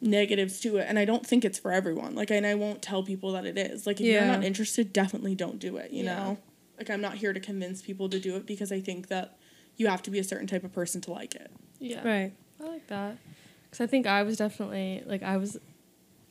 negatives 0.00 0.60
to 0.60 0.76
it, 0.76 0.86
and 0.88 0.98
I 0.98 1.04
don't 1.04 1.26
think 1.26 1.44
it's 1.44 1.58
for 1.58 1.72
everyone. 1.72 2.14
Like, 2.14 2.30
and 2.30 2.46
I 2.46 2.54
won't 2.54 2.82
tell 2.82 3.02
people 3.02 3.32
that 3.32 3.46
it 3.46 3.56
is. 3.56 3.86
Like, 3.86 4.00
if 4.00 4.06
you're 4.06 4.24
not 4.24 4.44
interested, 4.44 4.92
definitely 4.92 5.34
don't 5.34 5.58
do 5.58 5.76
it. 5.76 5.90
You 5.90 6.04
Yeah. 6.04 6.16
know, 6.16 6.38
like 6.78 6.90
I'm 6.90 7.00
not 7.00 7.14
here 7.14 7.32
to 7.32 7.40
convince 7.40 7.82
people 7.82 8.08
to 8.08 8.18
do 8.18 8.36
it 8.36 8.46
because 8.46 8.72
I 8.72 8.80
think 8.80 9.08
that 9.08 9.38
you 9.76 9.86
have 9.86 10.02
to 10.02 10.10
be 10.10 10.18
a 10.18 10.24
certain 10.24 10.46
type 10.46 10.64
of 10.64 10.72
person 10.72 11.00
to 11.02 11.12
like 11.12 11.34
it. 11.34 11.50
Yeah. 11.78 12.06
Right. 12.06 12.32
I 12.60 12.64
like 12.64 12.86
that. 12.88 13.18
Because 13.64 13.80
I 13.80 13.86
think 13.86 14.06
I 14.06 14.22
was 14.22 14.36
definitely, 14.36 15.02
like, 15.06 15.22
I 15.22 15.36
was 15.36 15.58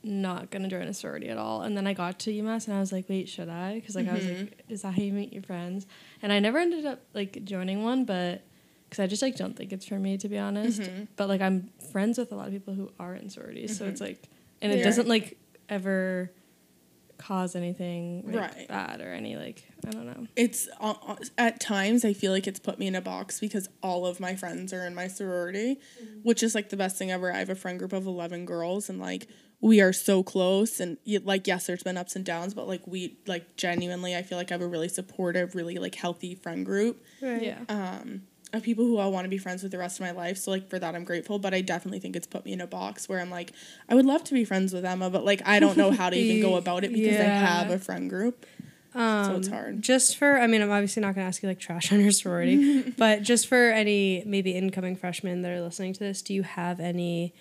not 0.04 0.49
going 0.52 0.63
to 0.63 0.69
join 0.69 0.88
a 0.88 0.93
sorority 0.93 1.30
at 1.30 1.38
all. 1.38 1.62
And 1.62 1.76
then 1.76 1.88
I 1.88 1.93
got 1.93 2.19
to 2.19 2.32
UMass 2.32 2.67
and 2.67 2.76
I 2.76 2.80
was 2.80 2.91
like, 2.91 3.08
wait, 3.10 3.28
should 3.28 3.49
I? 3.49 3.76
Because, 3.76 3.95
like, 3.95 4.08
I 4.08 4.13
was 4.13 4.26
like, 4.26 4.38
mm-hmm. 4.38 4.71
is 4.71 4.82
that 4.84 4.93
how 4.93 5.02
you 5.02 5.13
meet 5.13 5.34
your 5.34 5.43
friends? 5.43 5.86
And 6.21 6.32
I 6.32 6.39
never 6.39 6.58
ended 6.58 6.86
up, 6.86 7.02
like, 7.13 7.43
joining 7.43 7.84
one, 7.84 8.06
but 8.06 8.43
because 8.93 9.03
I 9.03 9.08
just, 9.08 9.23
like, 9.23 9.36
don't 9.36 9.56
think 9.58 9.73
it's 9.73 9.88
for 9.88 9.97
me, 9.97 10.19
to 10.19 10.29
be 10.29 10.38
honest. 10.38 10.88
But, 11.15 11.27
like, 11.27 11.41
I'm 11.41 11.71
friends 11.91 12.19
with 12.19 12.32
a 12.32 12.36
lot 12.36 12.45
of 12.45 12.53
people 12.53 12.75
who 12.75 12.91
are 12.99 13.15
in 13.15 13.27
sororities. 13.32 13.75
So 13.75 13.86
it's 13.86 13.99
like, 13.99 14.21
and 14.62 14.71
it 14.71 14.77
Yeah. 14.77 14.84
doesn't, 14.84 15.08
like, 15.08 15.38
ever 15.67 16.32
cause 17.17 17.56
anything 17.56 18.21
like, 18.27 18.36
Right. 18.36 18.67
bad 18.67 19.01
or 19.01 19.12
any, 19.12 19.36
like, 19.36 19.63
I 19.88 19.89
don't 19.89 20.06
know. 20.06 20.27
it's 20.36 20.67
uh, 20.79 20.93
uh, 21.08 21.15
at 21.39 21.60
times 21.60 22.06
I 22.06 22.13
feel 22.13 22.32
like 22.32 22.45
it's 22.45 22.60
put 22.60 22.77
me 22.77 22.86
in 22.86 22.93
a 22.95 23.01
box 23.01 23.39
because 23.39 23.67
all 23.82 24.06
of 24.06 24.19
my 24.19 24.36
friends 24.36 24.73
are 24.73 24.86
in 24.86 24.93
my 24.93 25.08
sorority, 25.08 25.79
which 26.21 26.43
is 26.43 26.53
like 26.53 26.69
the 26.69 26.77
best 26.77 26.97
thing 26.97 27.10
ever. 27.12 27.34
I 27.34 27.39
have 27.39 27.49
a 27.49 27.56
friend 27.56 27.79
group 27.79 27.93
of 27.93 28.06
11 28.06 28.45
girls 28.45 28.89
and 28.89 28.99
like 28.99 29.27
we 29.60 29.79
are 29.82 29.93
so 29.93 30.21
close 30.23 30.79
and 30.79 30.97
like 31.23 31.47
yes 31.47 31.67
there's 31.67 31.84
been 31.84 31.95
ups 31.97 32.15
and 32.17 32.25
downs 32.25 32.53
but 32.53 32.67
like 32.67 32.86
we 32.86 33.17
like 33.27 33.56
genuinely 33.56 34.13
I 34.15 34.21
feel 34.21 34.38
like 34.38 34.51
I 34.51 34.56
have 34.56 34.62
a 34.62 34.67
really 34.67 34.89
supportive, 34.89 35.56
really 35.56 35.75
like 35.75 35.95
healthy 35.95 36.36
friend 36.36 36.65
group 36.65 37.03
Right. 37.21 37.43
Yeah. 37.43 37.62
um 37.69 38.23
of 38.53 38.63
people 38.63 38.85
who 38.85 38.97
I'll 38.99 39.11
want 39.11 39.25
to 39.25 39.29
be 39.29 39.37
friends 39.37 39.63
with 39.63 39.71
the 39.71 39.77
rest 39.77 39.99
of 39.99 40.05
my 40.05 40.11
life. 40.11 40.37
So 40.37 40.51
like 40.51 40.69
for 40.69 40.79
that 40.79 40.95
I'm 40.95 41.03
grateful, 41.03 41.39
but 41.39 41.53
I 41.53 41.61
definitely 41.61 41.99
think 41.99 42.15
it's 42.15 42.27
put 42.27 42.45
me 42.45 42.53
in 42.53 42.61
a 42.61 42.67
box 42.67 43.09
where 43.09 43.19
I'm 43.19 43.29
like 43.29 43.51
I 43.89 43.95
would 43.95 44.05
love 44.05 44.23
to 44.25 44.33
be 44.33 44.45
friends 44.45 44.73
with 44.73 44.85
Emma, 44.85 45.09
but 45.09 45.25
like 45.25 45.41
I 45.45 45.59
don't 45.59 45.75
know 45.75 45.91
how 45.91 46.09
to 46.09 46.15
even 46.15 46.41
go 46.41 46.55
about 46.63 46.83
it 46.83 46.93
because 46.93 47.19
I 47.19 47.23
have 47.23 47.69
a 47.71 47.79
friend 47.79 48.09
group. 48.09 48.45
so 48.93 49.35
it's 49.37 49.47
um, 49.47 49.53
hard. 49.53 49.81
Just 49.81 50.17
for, 50.17 50.39
I 50.39 50.45
mean, 50.45 50.61
I'm 50.61 50.71
obviously 50.71 51.01
not 51.01 51.15
going 51.15 51.25
to 51.25 51.27
ask 51.27 51.41
you 51.41 51.49
like 51.49 51.59
trash 51.59 51.91
on 51.91 51.99
your 51.99 52.11
sorority, 52.11 52.91
but 52.97 53.23
just 53.23 53.47
for 53.47 53.71
any 53.71 54.23
maybe 54.25 54.51
incoming 54.51 54.95
freshmen 54.95 55.41
that 55.41 55.51
are 55.51 55.61
listening 55.61 55.93
to 55.93 55.99
this, 55.99 56.21
do 56.21 56.33
you 56.33 56.43
have 56.43 56.79
any 56.79 57.33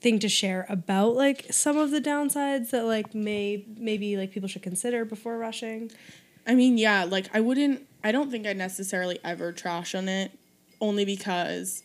thing 0.00 0.18
to 0.18 0.30
share 0.30 0.64
about 0.70 1.14
like 1.14 1.44
some 1.50 1.76
of 1.76 1.90
the 1.90 2.00
downsides 2.00 2.70
that 2.70 2.86
like 2.86 3.14
may 3.14 3.66
maybe 3.76 4.16
like 4.16 4.30
people 4.30 4.48
should 4.48 4.62
consider 4.62 5.04
before 5.04 5.36
rushing? 5.36 5.90
I 6.46 6.54
mean, 6.54 6.78
yeah, 6.78 7.04
like 7.04 7.28
I 7.34 7.40
wouldn't 7.40 7.86
I 8.02 8.12
don't 8.12 8.30
think 8.30 8.46
I'd 8.46 8.56
necessarily 8.56 9.18
ever 9.24 9.52
trash 9.52 9.94
on 9.94 10.08
it 10.08 10.32
only 10.80 11.04
because 11.04 11.82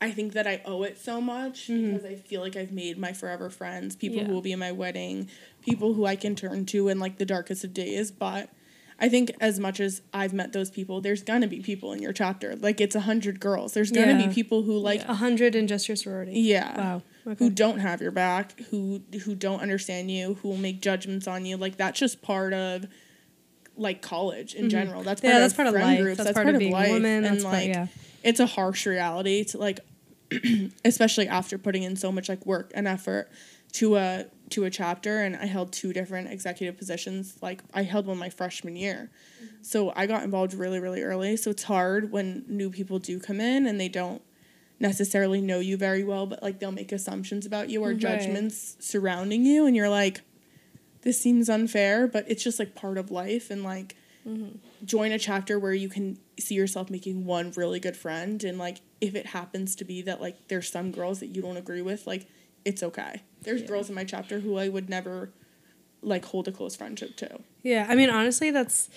I 0.00 0.12
think 0.12 0.32
that 0.34 0.46
I 0.46 0.62
owe 0.64 0.84
it 0.84 0.98
so 0.98 1.20
much 1.20 1.68
mm-hmm. 1.68 1.94
because 1.94 2.04
I 2.04 2.14
feel 2.14 2.40
like 2.40 2.54
I've 2.56 2.70
made 2.72 2.98
my 2.98 3.12
forever 3.12 3.50
friends, 3.50 3.96
people 3.96 4.18
Yeah. 4.18 4.24
who 4.24 4.32
will 4.34 4.40
be 4.42 4.52
in 4.52 4.58
my 4.60 4.70
wedding, 4.72 5.28
people 5.62 5.94
who 5.94 6.06
I 6.06 6.14
can 6.16 6.36
turn 6.36 6.66
to 6.66 6.88
in 6.88 7.00
like 7.00 7.18
the 7.18 7.24
darkest 7.26 7.64
of 7.64 7.74
days, 7.74 8.10
but 8.12 8.50
I 9.00 9.08
think 9.08 9.30
as 9.40 9.60
much 9.60 9.78
as 9.78 10.02
I've 10.12 10.32
met 10.32 10.52
those 10.52 10.70
people, 10.70 11.00
there's 11.00 11.22
gonna 11.22 11.46
be 11.46 11.60
people 11.60 11.92
in 11.92 12.02
your 12.02 12.12
chapter. 12.12 12.54
Like 12.56 12.80
it's 12.80 12.94
a 12.96 13.00
hundred 13.00 13.40
girls. 13.40 13.72
There's 13.72 13.90
gonna 13.92 14.18
Yeah. 14.18 14.26
be 14.28 14.32
people 14.34 14.62
who 14.62 14.78
like 14.78 15.02
A 15.08 15.14
hundred 15.14 15.54
in 15.56 15.66
just 15.66 15.88
your 15.88 15.96
sorority. 15.96 16.40
yeah. 16.40 16.76
Wow. 16.76 17.02
Who 17.38 17.50
don't 17.50 17.80
have 17.80 18.00
your 18.00 18.10
back, 18.10 18.58
who 18.70 19.02
who 19.24 19.34
don't 19.34 19.60
understand 19.60 20.10
you, 20.10 20.34
who 20.34 20.48
will 20.48 20.56
make 20.56 20.80
judgments 20.80 21.28
on 21.28 21.44
you. 21.44 21.56
Like 21.56 21.76
that's 21.76 21.98
just 21.98 22.22
part 22.22 22.52
of 22.54 22.86
like 23.78 24.02
college 24.02 24.54
in 24.54 24.68
general. 24.70 25.02
That's 25.02 25.20
part 25.20 25.32
Mm-hmm. 25.32 25.38
Yeah, 25.38 25.44
of 25.44 25.50
that's 25.50 25.54
part 25.54 25.68
of 25.68 25.74
life. 25.74 26.00
groups. 26.02 26.18
That's, 26.18 26.32
part, 26.32 26.48
of 26.48 26.58
being 26.58 26.74
a 26.74 26.92
woman. 26.92 27.22
That's 27.22 27.42
part, 27.44 27.54
like 27.54 27.68
yeah. 27.68 27.86
it's 28.22 28.40
a 28.40 28.46
harsh 28.46 28.86
reality 28.86 29.44
to 29.44 29.58
like 29.58 29.80
especially 30.84 31.28
after 31.28 31.56
putting 31.58 31.82
in 31.82 31.96
so 31.96 32.12
much 32.12 32.28
like 32.28 32.44
work 32.46 32.70
and 32.74 32.86
effort 32.86 33.30
to 33.72 33.96
a 33.96 34.26
to 34.50 34.64
a 34.64 34.70
chapter 34.70 35.20
and 35.20 35.36
I 35.36 35.44
held 35.46 35.72
two 35.72 35.92
different 35.92 36.30
executive 36.30 36.76
positions 36.78 37.36
like 37.42 37.62
I 37.74 37.82
held 37.82 38.06
one 38.06 38.18
my 38.18 38.30
freshman 38.30 38.76
year. 38.76 39.10
So 39.62 39.92
I 39.94 40.06
got 40.06 40.22
involved 40.22 40.54
really 40.54 40.80
really 40.80 41.02
early 41.02 41.36
so 41.36 41.50
it's 41.50 41.62
hard 41.64 42.10
when 42.12 42.44
new 42.48 42.70
people 42.70 42.98
do 42.98 43.18
come 43.20 43.40
in 43.40 43.66
and 43.66 43.78
they 43.80 43.88
don't 43.88 44.22
necessarily 44.80 45.40
know 45.40 45.58
you 45.58 45.76
very 45.76 46.04
well 46.04 46.24
but 46.26 46.42
like 46.42 46.60
they'll 46.60 46.72
make 46.72 46.92
assumptions 46.92 47.44
about 47.46 47.68
you 47.68 47.82
or 47.84 47.88
Right. 47.88 47.98
judgments 47.98 48.76
surrounding 48.80 49.44
you 49.44 49.66
and 49.66 49.74
you're 49.76 49.88
like 49.88 50.20
this 51.08 51.20
seems 51.20 51.48
unfair 51.48 52.06
but 52.06 52.24
it's 52.28 52.42
just 52.42 52.58
like 52.58 52.74
part 52.74 52.98
of 52.98 53.10
life 53.10 53.50
and 53.50 53.64
like 53.64 53.96
mm-hmm. 54.26 54.56
join 54.84 55.10
a 55.12 55.18
chapter 55.18 55.58
where 55.58 55.74
you 55.74 55.88
can 55.88 56.18
see 56.38 56.54
yourself 56.54 56.90
making 56.90 57.24
one 57.24 57.52
really 57.56 57.80
good 57.80 57.96
friend 57.96 58.44
and 58.44 58.58
like 58.58 58.80
if 59.00 59.14
it 59.14 59.26
happens 59.26 59.74
to 59.74 59.84
be 59.84 60.02
that 60.02 60.20
like 60.20 60.48
there's 60.48 60.70
some 60.70 60.92
girls 60.92 61.20
that 61.20 61.28
you 61.28 61.42
don't 61.42 61.56
agree 61.56 61.82
with 61.82 62.06
like 62.06 62.28
it's 62.64 62.82
okay 62.82 63.22
there's 63.42 63.62
girls 63.62 63.88
in 63.88 63.94
my 63.94 64.04
chapter 64.04 64.40
who 64.40 64.58
i 64.58 64.68
would 64.68 64.88
never 64.88 65.32
like 66.02 66.24
hold 66.26 66.48
a 66.48 66.52
close 66.52 66.76
friendship 66.76 67.16
to 67.16 67.38
Yeah, 67.62 67.86
I 67.88 67.94
mean, 67.94 68.10
honestly, 68.10 68.50
that's 68.50 68.88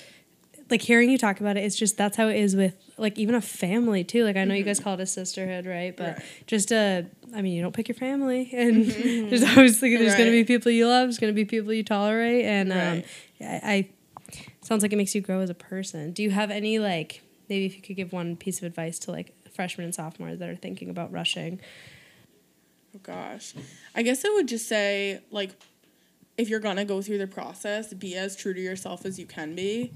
like 0.70 0.82
hearing 0.82 1.10
you 1.10 1.18
talk 1.18 1.42
about 1.42 1.58
it. 1.58 1.64
It's 1.64 1.76
just 1.76 1.98
that's 1.98 2.16
how 2.16 2.28
it 2.28 2.38
is 2.38 2.56
with 2.56 2.76
like 2.98 3.18
even 3.18 3.36
a 3.36 3.42
family 3.42 4.04
too. 4.04 4.24
Like 4.24 4.38
I 4.38 4.46
know 4.46 4.54
you 4.54 4.62
mm-hmm. 4.62 4.70
guys 4.70 4.80
call 4.80 4.94
it 4.94 5.02
a 5.02 5.06
sisterhood, 5.06 5.66
right? 5.66 5.96
But 5.96 6.18
Right. 6.18 6.24
just 6.48 6.72
a 6.72 7.08
I 7.34 7.42
mean, 7.42 7.54
you 7.54 7.62
don't 7.62 7.74
pick 7.74 7.88
your 7.88 7.96
family, 7.96 8.50
and 8.54 8.86
there's 8.86 9.44
obviously 9.44 9.96
there's 9.96 10.16
going 10.16 10.26
to 10.26 10.32
be 10.32 10.44
people 10.44 10.72
you 10.72 10.88
love, 10.88 11.08
there's 11.08 11.20
going 11.20 11.34
to 11.34 11.36
be 11.36 11.46
people 11.46 11.74
you 11.74 11.84
tolerate, 11.84 12.46
and 12.46 12.72
um, 12.72 13.04
I, 13.42 13.62
I 13.64 13.90
sounds 14.62 14.84
like 14.84 14.94
it 14.94 14.98
makes 14.98 15.16
you 15.16 15.22
grow 15.22 15.40
as 15.40 15.50
a 15.50 15.56
person. 15.56 16.12
Do 16.12 16.24
you 16.24 16.32
have 16.32 16.52
any 16.52 16.80
like 16.80 17.22
maybe 17.50 17.66
if 17.66 17.76
you 17.76 17.82
could 17.82 17.96
give 17.96 18.14
one 18.14 18.36
piece 18.36 18.60
of 18.60 18.64
advice 18.64 19.00
to 19.00 19.12
like 19.12 19.34
freshmen 19.54 19.86
and 19.86 19.96
sophomores 19.96 20.40
that 20.40 20.50
are 20.50 20.56
thinking 20.56 20.90
about 20.90 21.12
rushing? 21.12 21.60
Oh 22.96 23.00
gosh. 23.04 23.54
I 23.96 24.02
guess 24.02 24.24
I 24.26 24.30
would 24.30 24.48
just 24.48 24.68
say 24.68 25.22
like 25.32 25.52
if 26.38 26.50
you're 26.50 26.60
gonna 26.60 26.86
go 26.86 27.02
through 27.02 27.18
the 27.18 27.28
process, 27.28 27.94
be 27.94 28.16
as 28.16 28.36
true 28.36 28.54
to 28.54 28.62
yourself 28.62 29.06
as 29.06 29.20
you 29.20 29.26
can 29.26 29.56
be. 29.56 29.92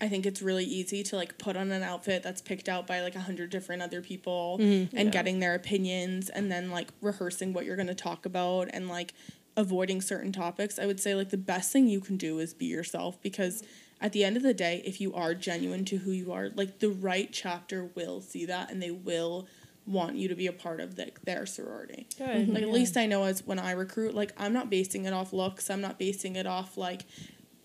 I 0.00 0.08
think 0.08 0.26
it's 0.26 0.42
really 0.42 0.64
easy 0.64 1.02
to 1.04 1.16
like 1.16 1.38
put 1.38 1.56
on 1.56 1.70
an 1.70 1.82
outfit 1.82 2.22
that's 2.22 2.42
picked 2.42 2.68
out 2.68 2.86
by 2.86 3.00
like 3.00 3.14
a 3.14 3.20
hundred 3.20 3.50
different 3.50 3.82
other 3.82 4.02
people 4.02 4.58
mm-hmm. 4.60 4.94
and 4.96 5.10
getting 5.10 5.40
their 5.40 5.54
opinions 5.54 6.28
and 6.28 6.52
then 6.52 6.70
like 6.70 6.88
rehearsing 7.00 7.52
what 7.52 7.64
you're 7.64 7.76
gonna 7.76 7.94
talk 7.94 8.26
about 8.26 8.68
and 8.72 8.88
like 8.88 9.14
avoiding 9.56 10.02
certain 10.02 10.32
topics. 10.32 10.78
I 10.78 10.86
would 10.86 11.00
say 11.00 11.14
like 11.14 11.30
the 11.30 11.38
best 11.38 11.72
thing 11.72 11.88
you 11.88 12.00
can 12.00 12.16
do 12.16 12.38
is 12.38 12.52
be 12.52 12.66
yourself 12.66 13.20
because 13.22 13.62
at 14.00 14.12
the 14.12 14.24
end 14.24 14.36
of 14.36 14.42
the 14.42 14.52
day, 14.52 14.82
if 14.84 15.00
you 15.00 15.14
are 15.14 15.34
genuine 15.34 15.84
to 15.86 15.96
who 15.96 16.10
you 16.10 16.30
are, 16.32 16.50
like 16.54 16.80
the 16.80 16.90
right 16.90 17.30
chapter 17.32 17.90
will 17.94 18.20
see 18.20 18.44
that 18.46 18.70
and 18.70 18.82
they 18.82 18.90
will 18.90 19.48
want 19.86 20.16
you 20.16 20.28
to 20.28 20.34
be 20.34 20.46
a 20.48 20.52
part 20.52 20.80
of 20.80 20.98
like 20.98 21.22
their 21.22 21.46
sorority. 21.46 22.06
Good. 22.18 22.48
Like 22.48 22.62
at 22.62 22.70
least 22.70 22.96
I 22.96 23.06
know 23.06 23.24
as 23.24 23.46
when 23.46 23.58
I 23.58 23.70
recruit, 23.70 24.14
like 24.14 24.32
I'm 24.36 24.52
not 24.52 24.68
basing 24.68 25.04
it 25.04 25.12
off 25.12 25.32
looks. 25.32 25.70
I'm 25.70 25.80
not 25.80 25.98
basing 25.98 26.36
it 26.36 26.46
off 26.46 26.76
like 26.76 27.02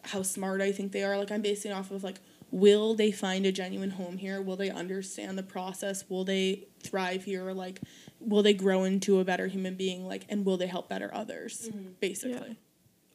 how 0.04 0.24
smart 0.24 0.62
I 0.62 0.72
think 0.72 0.92
they 0.92 1.04
are. 1.04 1.18
Like 1.18 1.32
I'm 1.32 1.42
basing 1.42 1.72
off 1.72 1.92
of 1.92 2.04
like 2.04 2.20
will 2.54 2.96
they 2.96 3.12
find 3.12 3.46
a 3.46 3.52
genuine 3.52 3.92
home 3.92 4.18
here? 4.18 4.42
Will 4.42 4.58
they 4.58 4.70
understand 4.70 5.38
the 5.38 5.44
process? 5.44 6.04
Will 6.10 6.26
they 6.26 6.68
thrive 6.82 7.24
here? 7.24 7.52
Like 7.52 7.80
will 8.20 8.44
they 8.44 8.54
grow 8.54 8.84
into 8.84 9.20
a 9.20 9.24
better 9.26 9.48
human 9.48 9.76
being? 9.76 10.08
Like 10.08 10.26
and 10.30 10.46
will 10.46 10.58
they 10.58 10.68
help 10.68 10.90
better 10.90 11.10
others? 11.14 11.70
Basically. 12.00 12.58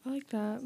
I 0.04 0.10
like 0.10 0.28
that. 0.28 0.62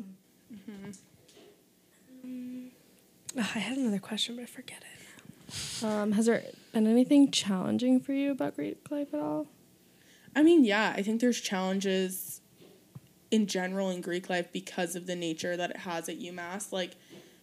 Ugh, 2.25 3.47
I 3.55 3.59
had 3.59 3.79
another 3.79 3.99
question, 3.99 4.37
but 4.37 4.43
I 4.43 4.47
forget 4.47 4.83
it. 4.83 5.85
Um, 5.85 6.13
has 6.13 6.27
there 6.27 6.43
been 6.73 6.87
anything 6.87 7.31
challenging 7.31 8.01
for 8.01 8.13
you 8.13 8.31
about 8.31 8.57
Greek 8.57 8.79
life 8.91 9.13
at 9.15 9.21
all? 9.21 9.47
I 10.37 10.43
mean, 10.43 10.65
yeah, 10.65 10.95
I 10.97 11.03
think 11.03 11.21
there's 11.21 11.41
challenges 11.41 12.40
in 13.31 13.47
general 13.47 13.91
in 13.91 14.01
Greek 14.01 14.29
life 14.29 14.49
because 14.53 14.97
of 14.97 15.07
the 15.07 15.17
nature 15.17 15.57
that 15.57 15.71
it 15.71 15.77
has 15.79 16.09
at 16.09 16.19
UMass. 16.19 16.73
Like, 16.73 16.97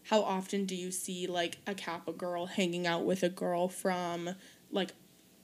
how 0.03 0.21
often 0.21 0.65
do 0.65 0.75
you 0.75 0.91
see 0.91 1.27
like 1.27 1.57
a 1.65 1.73
Kappa 1.73 2.11
girl 2.11 2.45
hanging 2.45 2.87
out 2.87 3.05
with 3.05 3.23
a 3.23 3.29
girl 3.29 3.67
from 3.67 4.31
like 4.71 4.91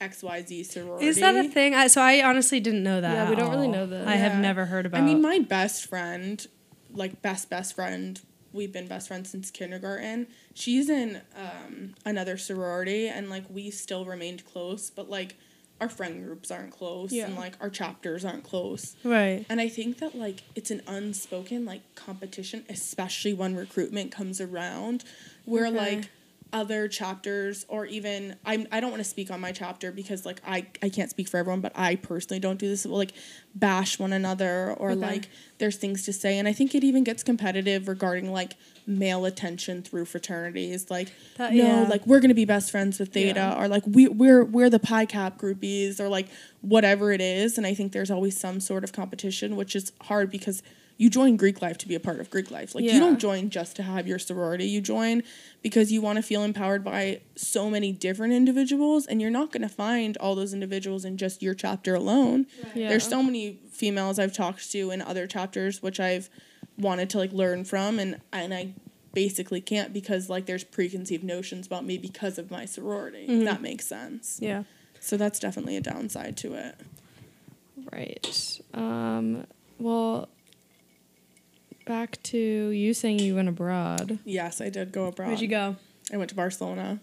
XYZ 0.02 0.66
sorority? 0.66 1.08
Is 1.08 1.20
that 1.20 1.36
a 1.36 1.48
thing? 1.48 1.74
I, 1.74 1.88
so 1.88 2.02
I 2.02 2.24
honestly 2.24 2.60
didn't 2.60 2.84
know 2.84 3.02
that. 3.02 3.14
Yeah, 3.14 3.30
we 3.30 3.36
don't 3.36 3.52
really 3.52 3.68
know 3.68 3.86
that. 3.86 4.08
I 4.08 4.16
have 4.16 4.40
never 4.40 4.66
heard 4.66 4.86
about. 4.86 5.02
I 5.02 5.04
mean, 5.04 5.22
my 5.22 5.40
best 5.40 5.88
friend, 5.88 6.46
like 6.92 7.22
best 7.22 7.50
best 7.50 7.76
friend, 7.76 8.20
we've 8.52 8.72
been 8.72 8.88
best 8.88 9.08
friends 9.08 9.30
since 9.30 9.52
kindergarten. 9.52 10.28
She's 10.54 10.90
in 10.90 11.22
um, 11.36 11.96
another 12.06 12.38
sorority, 12.38 13.08
and 13.08 13.30
like 13.30 13.46
we 13.50 13.72
still 13.72 14.06
remained 14.06 14.46
close, 14.46 14.90
but 14.90 15.10
like 15.10 15.36
our 15.84 15.90
friend 15.90 16.24
groups 16.26 16.50
aren't 16.50 16.72
close, 16.72 17.12
and 17.12 17.36
like 17.36 17.56
our 17.60 17.70
chapters 17.70 18.24
aren't 18.24 18.44
close. 18.44 18.96
right. 19.04 19.46
And 19.50 19.60
I 19.60 19.68
think 19.68 20.00
that 20.00 20.16
like 20.16 20.44
it's 20.56 20.72
an 20.72 20.82
unspoken 20.88 21.66
like 21.66 21.82
competition, 21.96 22.64
especially 22.70 23.34
when 23.34 23.54
recruitment 23.56 24.12
comes 24.12 24.40
around, 24.40 25.04
where 25.44 25.68
Okay. 25.68 25.76
like 25.98 26.10
other 26.54 26.88
chapters 26.88 27.66
or 27.68 27.86
even 27.88 28.36
I'm 28.46 28.68
I 28.72 28.80
don't 28.80 28.92
want 28.92 29.04
to 29.04 29.10
speak 29.10 29.30
on 29.32 29.42
my 29.42 29.52
chapter 29.52 29.92
because 29.92 30.26
like 30.26 30.40
I 30.48 30.68
I 30.82 30.88
can't 30.88 31.10
speak 31.10 31.28
for 31.28 31.38
everyone, 31.38 31.60
but 31.62 31.74
I 31.76 31.96
personally 31.96 32.40
don't 32.40 32.60
do 32.60 32.70
this. 32.70 32.86
Will 32.86 32.98
like 32.98 33.12
bash 33.54 34.00
one 34.00 34.14
another 34.14 34.74
or 34.78 34.92
Okay. 34.92 35.02
like 35.02 35.30
there's 35.58 35.76
things 35.76 36.06
to 36.06 36.14
say, 36.14 36.38
and 36.40 36.48
I 36.48 36.54
think 36.54 36.74
it 36.76 36.84
even 36.86 37.04
gets 37.04 37.24
competitive 37.24 37.90
regarding 37.90 38.32
like 38.32 38.54
male 38.86 39.26
attention 39.26 39.82
through 39.82 40.06
fraternities. 40.06 40.90
Like 40.90 41.12
That- 41.38 41.54
no, 41.54 41.64
yeah. 41.64 41.88
like 41.90 42.06
we're 42.08 42.20
gonna 42.20 42.34
be 42.34 42.46
best 42.46 42.72
friends 42.72 43.00
with 43.00 43.14
Theta, 43.14 43.40
Yeah. 43.40 43.60
or 43.62 43.68
like 43.68 43.84
we 43.88 44.08
we're 44.08 44.44
we're 44.44 44.70
the 44.70 44.80
Pi 44.80 45.06
Cap 45.06 45.38
groupies, 45.40 46.00
or 46.00 46.10
like 46.10 46.28
whatever 46.62 47.12
it 47.12 47.22
is. 47.22 47.58
And 47.58 47.66
I 47.68 47.74
think 47.74 47.92
there's 47.92 48.12
always 48.12 48.38
some 48.38 48.60
sort 48.60 48.84
of 48.84 48.92
competition, 48.94 49.56
which 49.56 49.76
is 49.76 49.92
hard 50.02 50.30
because 50.32 50.64
you 50.96 51.10
join 51.10 51.36
Greek 51.36 51.60
life 51.60 51.76
to 51.80 51.88
be 51.88 51.96
a 51.96 52.00
part 52.00 52.20
of 52.20 52.30
Greek 52.30 52.52
life. 52.52 52.76
Like 52.76 52.84
Yeah. 52.86 52.94
you 52.94 53.00
don't 53.00 53.20
join 53.20 53.50
just 53.50 53.76
to 53.78 53.84
have 53.84 54.08
your 54.08 54.20
sorority. 54.20 54.66
You 54.68 54.80
join 54.80 55.24
because 55.64 55.92
you 55.92 56.02
want 56.02 56.18
to 56.18 56.22
feel 56.22 56.44
empowered 56.44 56.84
by 56.84 57.22
so 57.36 57.68
many 57.68 57.92
different 57.92 58.32
individuals, 58.34 59.08
and 59.08 59.20
you're 59.20 59.32
not 59.32 59.52
gonna 59.52 59.68
find 59.70 60.16
all 60.18 60.36
those 60.36 60.54
individuals 60.54 61.04
in 61.04 61.18
just 61.18 61.42
your 61.42 61.56
chapter 61.56 61.96
alone. 61.96 62.46
Yeah. 62.76 62.90
There's 62.90 63.08
so 63.08 63.24
many 63.24 63.60
females 63.72 64.20
I've 64.20 64.34
talked 64.34 64.72
to 64.72 64.92
in 64.92 65.02
other 65.02 65.26
chapters 65.26 65.82
which 65.82 66.00
I've 66.00 66.30
wanted 66.78 67.10
to 67.12 67.18
like 67.18 67.32
learn 67.32 67.66
from 67.66 68.00
and 68.00 68.20
and 68.32 68.54
I 68.54 68.74
basically 69.14 69.62
can't 69.62 69.94
because 69.94 70.30
like 70.30 70.46
there's 70.46 70.64
preconceived 70.64 71.24
notions 71.24 71.68
about 71.68 71.86
me 71.86 71.98
because 71.98 72.38
of 72.38 72.50
my 72.50 72.66
sorority. 72.66 73.26
If 73.28 73.46
that 73.46 73.62
makes 73.62 73.86
sense. 73.86 74.40
Yeah. 74.42 74.64
So 75.00 75.18
that's 75.18 75.40
definitely 75.40 75.78
a 75.78 75.82
downside 75.82 76.38
to 76.38 76.54
it. 76.56 76.76
Right. 77.92 78.60
Um, 78.74 79.46
well, 79.78 80.30
back 81.86 82.22
to 82.24 82.38
you 82.38 82.94
saying 82.94 83.20
you 83.20 83.36
went 83.36 83.50
abroad. 83.50 84.20
Yes, 84.24 84.62
I 84.62 84.70
did 84.70 84.92
go 84.92 85.06
abroad. 85.06 85.28
Where'd 85.28 85.42
you 85.42 85.48
go? 85.48 85.76
I 86.12 86.18
went 86.18 86.30
to 86.30 86.36
Barcelona. 86.36 87.00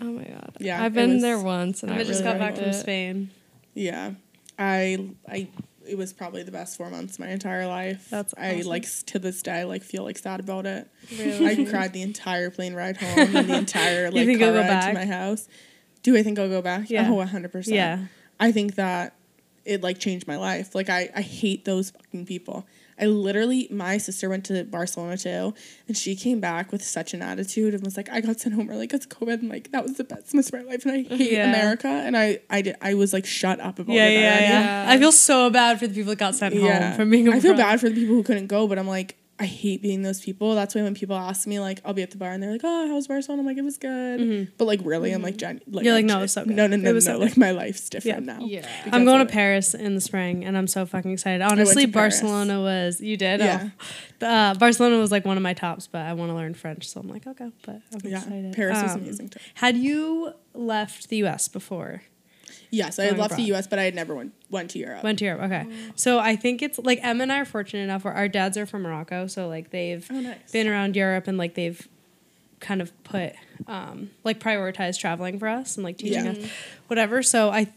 Oh 0.00 0.04
my 0.06 0.24
god. 0.24 0.56
Yeah, 0.58 0.82
I've 0.82 0.94
been 0.94 1.14
was- 1.14 1.22
there 1.22 1.38
once 1.38 1.82
and 1.82 1.92
I, 1.92 1.96
I 1.96 2.04
just 2.04 2.20
really 2.20 2.32
got 2.32 2.38
back 2.38 2.56
from 2.56 2.64
it. 2.66 2.74
Spain. 2.74 3.30
Yeah. 3.74 4.12
I 4.58 5.10
I 5.28 5.48
it 5.86 5.96
was 5.96 6.12
probably 6.12 6.42
the 6.42 6.52
best 6.52 6.76
four 6.76 6.90
months 6.90 7.14
of 7.14 7.20
my 7.20 7.28
entire 7.28 7.66
life. 7.66 8.08
That's 8.10 8.34
I 8.36 8.62
like 8.62 8.86
to 9.06 9.18
this 9.18 9.42
day 9.42 9.64
like 9.64 9.82
feel 9.82 10.04
like 10.04 10.18
sad 10.18 10.40
about 10.40 10.66
it. 10.66 10.88
Really? 11.18 11.46
I 11.46 11.64
cried 11.70 11.92
the 11.92 12.02
entire 12.02 12.50
plane 12.50 12.74
ride 12.74 12.96
home 12.96 13.36
and 13.36 13.48
the 13.48 13.56
entire 13.56 14.10
like 14.12 14.26
think 14.26 14.40
car 14.40 14.52
ride 14.52 14.68
back? 14.68 14.88
to 14.88 14.94
my 14.94 15.06
house. 15.06 15.48
Do 16.02 16.16
I 16.16 16.22
think 16.22 16.38
I'll 16.38 16.48
go 16.48 16.62
back? 16.62 16.90
Yeah. 16.90 17.08
Oh, 17.08 17.14
100%. 17.16 17.68
Yeah. 17.68 18.06
I 18.40 18.50
think 18.50 18.74
that 18.74 19.14
it 19.64 19.82
like 19.82 19.98
changed 19.98 20.26
my 20.26 20.36
life. 20.36 20.74
Like 20.74 20.88
I, 20.90 21.10
I 21.14 21.20
hate 21.22 21.64
those 21.64 21.90
fucking 21.90 22.26
people. 22.26 22.66
I 23.00 23.06
literally 23.06 23.66
my 23.70 23.98
sister 23.98 24.28
went 24.28 24.44
to 24.46 24.62
Barcelona 24.64 25.16
too 25.16 25.54
and 25.88 25.96
she 25.96 26.14
came 26.14 26.40
back 26.40 26.70
with 26.70 26.84
such 26.84 27.14
an 27.14 27.22
attitude 27.22 27.74
and 27.74 27.82
was 27.82 27.96
like, 27.96 28.08
I 28.10 28.20
got 28.20 28.38
sent 28.38 28.54
home 28.54 28.68
early 28.70 28.86
because 28.86 29.06
COVID 29.06 29.40
and 29.40 29.48
like 29.48 29.72
that 29.72 29.82
was 29.82 29.94
the 29.94 30.04
best 30.04 30.28
semester 30.30 30.58
of 30.58 30.66
my 30.66 30.70
life 30.72 30.84
and 30.84 30.94
I 30.94 31.14
hate 31.16 31.32
Yeah. 31.32 31.48
America 31.48 31.88
and 31.88 32.16
I 32.16 32.40
I 32.50 32.62
did 32.62 32.76
I 32.80 32.94
was 32.94 33.12
like 33.12 33.24
shut 33.26 33.58
up 33.60 33.78
about 33.78 33.92
Yeah, 33.94 34.06
it. 34.08 34.12
yeah, 34.20 34.28
already. 34.30 34.44
yeah, 34.46 34.86
I 34.88 34.98
feel 34.98 35.10
so 35.12 35.50
bad 35.50 35.78
for 35.80 35.86
the 35.88 35.94
people 35.94 36.10
that 36.10 36.18
got 36.18 36.34
sent 36.36 36.54
home 36.56 36.92
from 36.94 37.10
being. 37.10 37.26
abroad. 37.26 37.38
I 37.38 37.40
feel 37.40 37.54
bad 37.54 37.80
for 37.80 37.88
the 37.88 37.94
people 37.94 38.14
who 38.14 38.22
couldn't 38.22 38.46
go, 38.48 38.68
but 38.68 38.78
I'm 38.78 38.86
like, 38.88 39.16
I 39.42 39.46
hate 39.46 39.82
being 39.82 40.02
those 40.02 40.20
people. 40.20 40.54
That's 40.54 40.74
why 40.74 40.82
when 40.82 40.94
people 40.94 41.16
ask 41.16 41.46
me, 41.46 41.58
like, 41.60 41.80
I'll 41.84 41.92
be 41.94 42.02
at 42.02 42.10
the 42.12 42.16
bar 42.16 42.30
and 42.30 42.42
they're 42.42 42.52
like, 42.52 42.60
"Oh, 42.64 42.86
how 42.88 42.94
was 42.94 43.08
Barcelona?" 43.08 43.42
I'm 43.42 43.46
like, 43.46 43.58
"It 43.58 43.64
was 43.64 43.76
good," 43.76 44.52
but 44.56 44.64
like, 44.66 44.80
really, 44.84 45.12
I'm 45.12 45.22
like, 45.22 45.36
gen- 45.36 45.60
like 45.66 45.82
Mm-hmm. 45.82 45.84
You're 45.84 45.94
like, 45.94 46.04
no, 46.04 46.18
it 46.18 46.22
was 46.22 46.32
so 46.32 46.44
good. 46.44 46.54
No, 46.56 46.66
no, 46.66 46.74
It 46.76 46.80
no, 46.80 46.92
was 46.94 47.06
no, 47.06 47.14
so 47.14 47.18
Like 47.18 47.36
my 47.36 47.50
life's 47.50 47.88
different 47.90 48.24
Yeah. 48.26 48.38
now. 48.38 48.44
Yeah. 48.44 48.60
because 48.84 48.96
I'm 48.98 49.04
going 49.04 49.26
to. 49.26 49.32
Paris 49.32 49.74
in 49.74 49.94
the 49.94 50.00
spring, 50.00 50.44
and 50.44 50.56
I'm 50.56 50.66
so 50.66 50.86
fucking 50.86 51.10
excited. 51.12 51.42
Honestly. 51.42 51.86
Barcelona 51.86 52.60
was 52.60 53.00
you 53.00 53.16
did. 53.16 53.40
Yeah. 53.40 53.70
Oh. 54.22 54.26
Uh, 54.26 54.54
Barcelona 54.54 54.98
was 54.98 55.10
like 55.10 55.24
one 55.24 55.36
of 55.36 55.42
my 55.42 55.52
tops, 55.54 55.86
but 55.88 56.02
I 56.02 56.12
want 56.12 56.30
to 56.30 56.34
learn 56.34 56.54
French, 56.54 56.88
so 56.88 57.00
I'm 57.00 57.08
like, 57.08 57.26
okay, 57.26 57.50
but 57.66 57.80
I'm 57.92 58.00
Yeah, 58.04 58.18
excited. 58.18 58.54
Paris 58.54 58.80
was 58.82 58.92
Um, 58.94 59.00
amazing 59.00 59.28
too. 59.30 59.40
Had 59.54 59.76
you 59.76 60.32
left 60.54 61.08
the 61.08 61.16
U.S. 61.18 61.48
before? 61.48 62.02
Yes, 62.74 62.98
I 62.98 63.04
had 63.04 63.18
left 63.18 63.36
the. 63.36 63.42
U.S., 63.42 63.66
but 63.66 63.78
I 63.78 63.82
had 63.84 63.94
never 63.94 64.14
went 64.14 64.32
went 64.50 64.70
to 64.70 64.78
Europe. 64.78 65.04
Went 65.04 65.18
to 65.20 65.26
Europe. 65.26 65.42
Okay, 65.42 65.66
so 65.94 66.18
I 66.18 66.34
think 66.36 66.62
it's 66.62 66.78
like 66.78 66.98
Em 67.02 67.20
and 67.20 67.30
I 67.30 67.40
are 67.40 67.44
fortunate 67.44 67.82
enough 67.84 68.02
where 68.04 68.14
our 68.14 68.28
dads 68.28 68.56
are 68.56 68.64
from 68.66 68.82
Morocco, 68.82 69.26
so 69.26 69.46
like 69.46 69.70
they've 69.70 70.06
Oh, 70.10 70.20
nice. 70.20 70.50
been 70.50 70.66
around 70.66 70.96
Europe 70.96 71.28
and 71.28 71.36
like 71.36 71.54
they've 71.54 71.86
kind 72.60 72.80
of 72.80 72.90
put 73.04 73.34
um, 73.66 74.10
like 74.24 74.40
prioritized 74.40 74.98
traveling 74.98 75.38
for 75.38 75.48
us 75.48 75.76
and 75.76 75.84
like 75.84 75.98
teaching 75.98 76.24
Yeah. 76.24 76.30
us 76.32 76.38
whatever. 76.88 77.22
So 77.22 77.50
I 77.50 77.68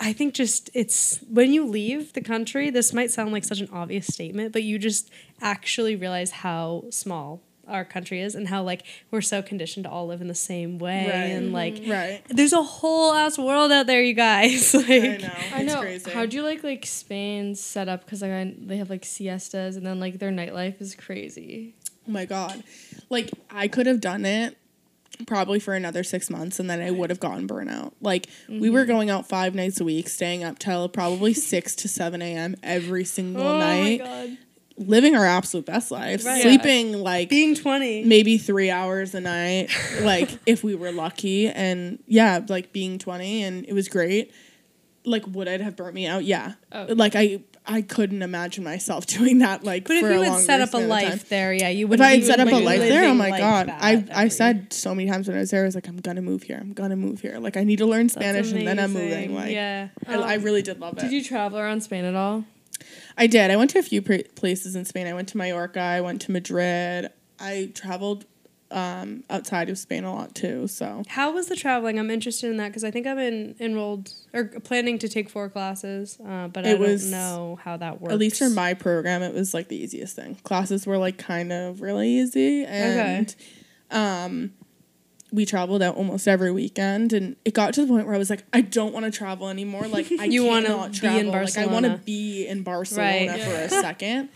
I 0.00 0.12
think 0.12 0.34
just 0.34 0.68
it's 0.74 1.20
when 1.30 1.52
you 1.52 1.64
leave 1.66 2.12
the 2.12 2.20
country, 2.20 2.68
this 2.70 2.92
might 2.92 3.10
sound 3.10 3.32
like 3.32 3.44
such 3.44 3.60
an 3.60 3.68
obvious 3.72 4.06
statement, 4.06 4.52
but 4.52 4.62
you 4.64 4.78
just 4.78 5.10
actually 5.40 5.96
realize 5.96 6.30
how 6.30 6.84
small 6.90 7.40
our 7.72 7.84
country 7.84 8.20
is 8.20 8.34
and 8.34 8.46
how 8.48 8.62
like 8.62 8.82
we're 9.10 9.20
so 9.20 9.42
conditioned 9.42 9.84
to 9.84 9.90
all 9.90 10.06
live 10.06 10.20
in 10.20 10.28
the 10.28 10.34
same 10.34 10.78
way 10.78 11.06
Right. 11.06 11.14
and 11.36 11.52
like 11.52 11.82
right. 11.86 12.22
there's 12.28 12.52
a 12.52 12.62
whole 12.62 13.12
ass 13.14 13.38
world 13.38 13.72
out 13.72 13.86
there, 13.86 14.02
you 14.02 14.14
guys. 14.14 14.74
like 14.74 14.88
I 14.88 15.16
know. 15.16 15.30
I 15.54 15.60
it's 15.62 15.72
know. 15.72 15.80
crazy. 15.80 16.10
How'd 16.10 16.32
you 16.34 16.42
like 16.42 16.62
like 16.62 16.86
Spain's 16.86 17.60
set 17.60 17.88
up? 17.88 18.04
Because 18.04 18.22
like 18.22 18.30
I, 18.30 18.54
they 18.58 18.76
have 18.76 18.90
like 18.90 19.04
siestas 19.04 19.76
and 19.76 19.84
then 19.86 19.98
like 19.98 20.18
their 20.18 20.30
nightlife 20.30 20.80
is 20.80 20.94
crazy. 20.94 21.74
Oh 22.06 22.10
my 22.12 22.24
god. 22.24 22.62
Like 23.10 23.30
I 23.50 23.68
could 23.68 23.86
have 23.86 24.00
done 24.00 24.24
it 24.24 24.56
probably 25.26 25.60
for 25.60 25.74
another 25.74 26.02
6 26.02 26.30
months 26.30 26.58
and 26.58 26.68
then 26.68 26.80
I 26.80 26.90
would 26.90 27.10
have 27.10 27.20
gotten 27.20 27.46
burnout. 27.46 27.92
Like 28.00 28.26
we 28.48 28.54
Mm-hmm. 28.56 28.72
were 28.74 28.84
going 28.84 29.10
out 29.10 29.28
5 29.28 29.54
nights 29.54 29.80
a 29.80 29.84
week, 29.84 30.08
staying 30.08 30.42
up 30.42 30.58
till 30.58 30.88
probably 30.88 31.32
6 31.34 31.74
to 31.76 31.88
7 31.88 32.20
a.m. 32.22 32.56
every 32.62 33.04
single 33.04 33.42
Oh 33.46 33.58
night, 33.58 33.98
god. 33.98 34.38
Living 34.86 35.16
our 35.16 35.26
absolute 35.26 35.66
best 35.66 35.90
lives, 35.90 36.24
Right. 36.24 36.42
sleeping 36.42 36.92
like 36.94 37.28
Being 37.28 37.54
20. 37.54 38.04
maybe 38.04 38.38
3 38.38 38.70
hours 38.70 39.14
a 39.14 39.20
night 39.20 39.68
like 40.02 40.30
if 40.46 40.62
we 40.64 40.74
were 40.74 40.92
lucky 40.92 41.48
and 41.48 41.98
yeah, 42.06 42.40
like 42.48 42.72
being 42.72 42.98
20 42.98 43.42
and 43.42 43.64
it 43.66 43.72
was 43.72 43.88
great. 43.88 44.32
like 45.04 45.24
would 45.26 45.48
it 45.48 45.60
have 45.60 45.76
burnt 45.76 45.94
me 45.94 46.06
out? 46.06 46.24
Yeah. 46.24 46.54
Oh. 46.70 46.86
Like 46.90 47.14
I 47.16 47.40
I 47.64 47.82
couldn't 47.82 48.22
imagine 48.22 48.64
myself 48.64 49.06
doing 49.18 49.38
that 49.38 49.64
like 49.64 49.86
But 49.86 49.96
if 49.96 50.02
you 50.02 50.22
had 50.22 50.40
set 50.40 50.60
up 50.60 50.70
a 50.70 50.72
span 50.72 50.82
of 50.82 50.88
time. 50.88 50.88
life 50.88 51.28
there, 51.28 51.52
yeah, 51.52 51.68
you 51.68 51.86
would. 51.86 52.00
If. 52.00 52.06
I 52.06 52.10
had 52.16 52.24
set 52.24 52.40
up 52.40 52.48
a 52.48 52.56
life 52.56 52.80
there, 52.80 53.04
oh 53.08 53.14
my 53.14 53.30
god! 53.30 53.68
I 53.70 54.04
I 54.12 54.28
said 54.28 54.72
so 54.72 54.94
many 54.94 55.08
times 55.08 55.28
when 55.28 55.36
I 55.36 55.40
was 55.40 55.50
there, 55.50 55.62
I 55.62 55.66
was 55.66 55.74
like, 55.74 55.86
I'm 55.88 55.98
gonna 55.98 56.22
move 56.22 56.42
here. 56.42 56.58
I'm 56.60 56.72
gonna 56.72 56.96
move 56.96 57.20
here. 57.20 57.38
Like 57.38 57.56
I 57.56 57.64
need 57.64 57.78
to 57.78 57.86
learn 57.86 58.08
Spanish 58.08 58.50
and 58.52 58.66
then 58.66 58.78
I'm 58.78 58.92
moving. 58.92 59.34
Like 59.34 59.52
yeah. 59.52 59.88
I, 60.08 60.14
I 60.14 60.36
um, 60.36 60.42
really 60.42 60.62
did 60.62 60.80
love 60.80 60.98
it. 60.98 61.02
Did 61.02 61.12
you 61.12 61.22
travel 61.22 61.58
around 61.58 61.82
Spain 61.82 62.04
at 62.04 62.14
all? 62.16 62.44
I 63.16 63.26
did. 63.26 63.50
I 63.50 63.56
went 63.56 63.70
to 63.70 63.78
a 63.78 63.82
few 63.82 64.02
places 64.02 64.74
in 64.76 64.84
Spain. 64.84 65.06
I 65.06 65.14
went 65.14 65.28
to 65.30 65.36
Mallorca. 65.36 65.80
I 65.80 66.00
went 66.00 66.20
to 66.22 66.32
Madrid. 66.32 67.10
I 67.38 67.70
traveled 67.74 68.24
um, 68.70 69.22
outside 69.28 69.68
of 69.68 69.76
Spain 69.76 70.04
a 70.04 70.14
lot 70.14 70.34
too. 70.34 70.66
So 70.66 71.02
How 71.08 71.30
was 71.32 71.48
the 71.48 71.56
traveling? 71.56 71.98
I'm 71.98 72.10
interested 72.10 72.50
in 72.50 72.56
that 72.56 72.68
because 72.68 72.84
I 72.84 72.90
think 72.90 73.06
I'm 73.06 73.18
in, 73.18 73.54
enrolled 73.60 74.12
or 74.32 74.44
planning 74.44 74.98
to 75.00 75.08
take 75.10 75.28
four 75.28 75.50
classes, 75.50 76.18
uh, 76.26 76.48
but 76.48 76.64
I 76.66 76.70
It 76.70 76.78
don't 76.78 77.10
know 77.10 77.58
how 77.62 77.76
that 77.76 78.00
works. 78.00 78.14
at 78.14 78.18
least 78.18 78.38
for 78.38 78.48
my 78.48 78.72
program, 78.72 79.22
it 79.22 79.34
was 79.34 79.52
like 79.52 79.68
the 79.68 79.76
easiest 79.76 80.16
thing. 80.16 80.36
Classes 80.36 80.86
were 80.86 80.96
like 80.96 81.18
kind 81.18 81.52
of 81.52 81.82
really 81.82 82.08
easy, 82.08 82.64
and 82.64 83.34
um, 83.90 84.54
we 85.32 85.46
traveled 85.46 85.82
out 85.82 85.96
almost 85.96 86.28
every 86.28 86.52
weekend. 86.52 87.12
And 87.12 87.36
it 87.44 87.54
got 87.54 87.72
to 87.74 87.80
the 87.82 87.86
point 87.86 88.06
where 88.06 88.14
I 88.14 88.18
was 88.18 88.28
like, 88.30 88.44
I 88.52 88.60
don't 88.60 88.92
want 88.92 89.06
to 89.06 89.10
travel 89.10 89.48
anymore. 89.48 89.88
Like 89.88 90.06
I 90.20 90.26
You 90.26 90.44
cannot 90.44 90.92
be 90.92 90.98
travel. 90.98 91.30
Like 91.32 91.56
I 91.58 91.66
want 91.66 91.86
to 91.86 91.96
be 92.04 92.46
in 92.46 92.62
Barcelona 92.62 93.32
Right. 93.32 93.40
for 93.42 93.50
a 93.54 93.68
second. 93.82 94.28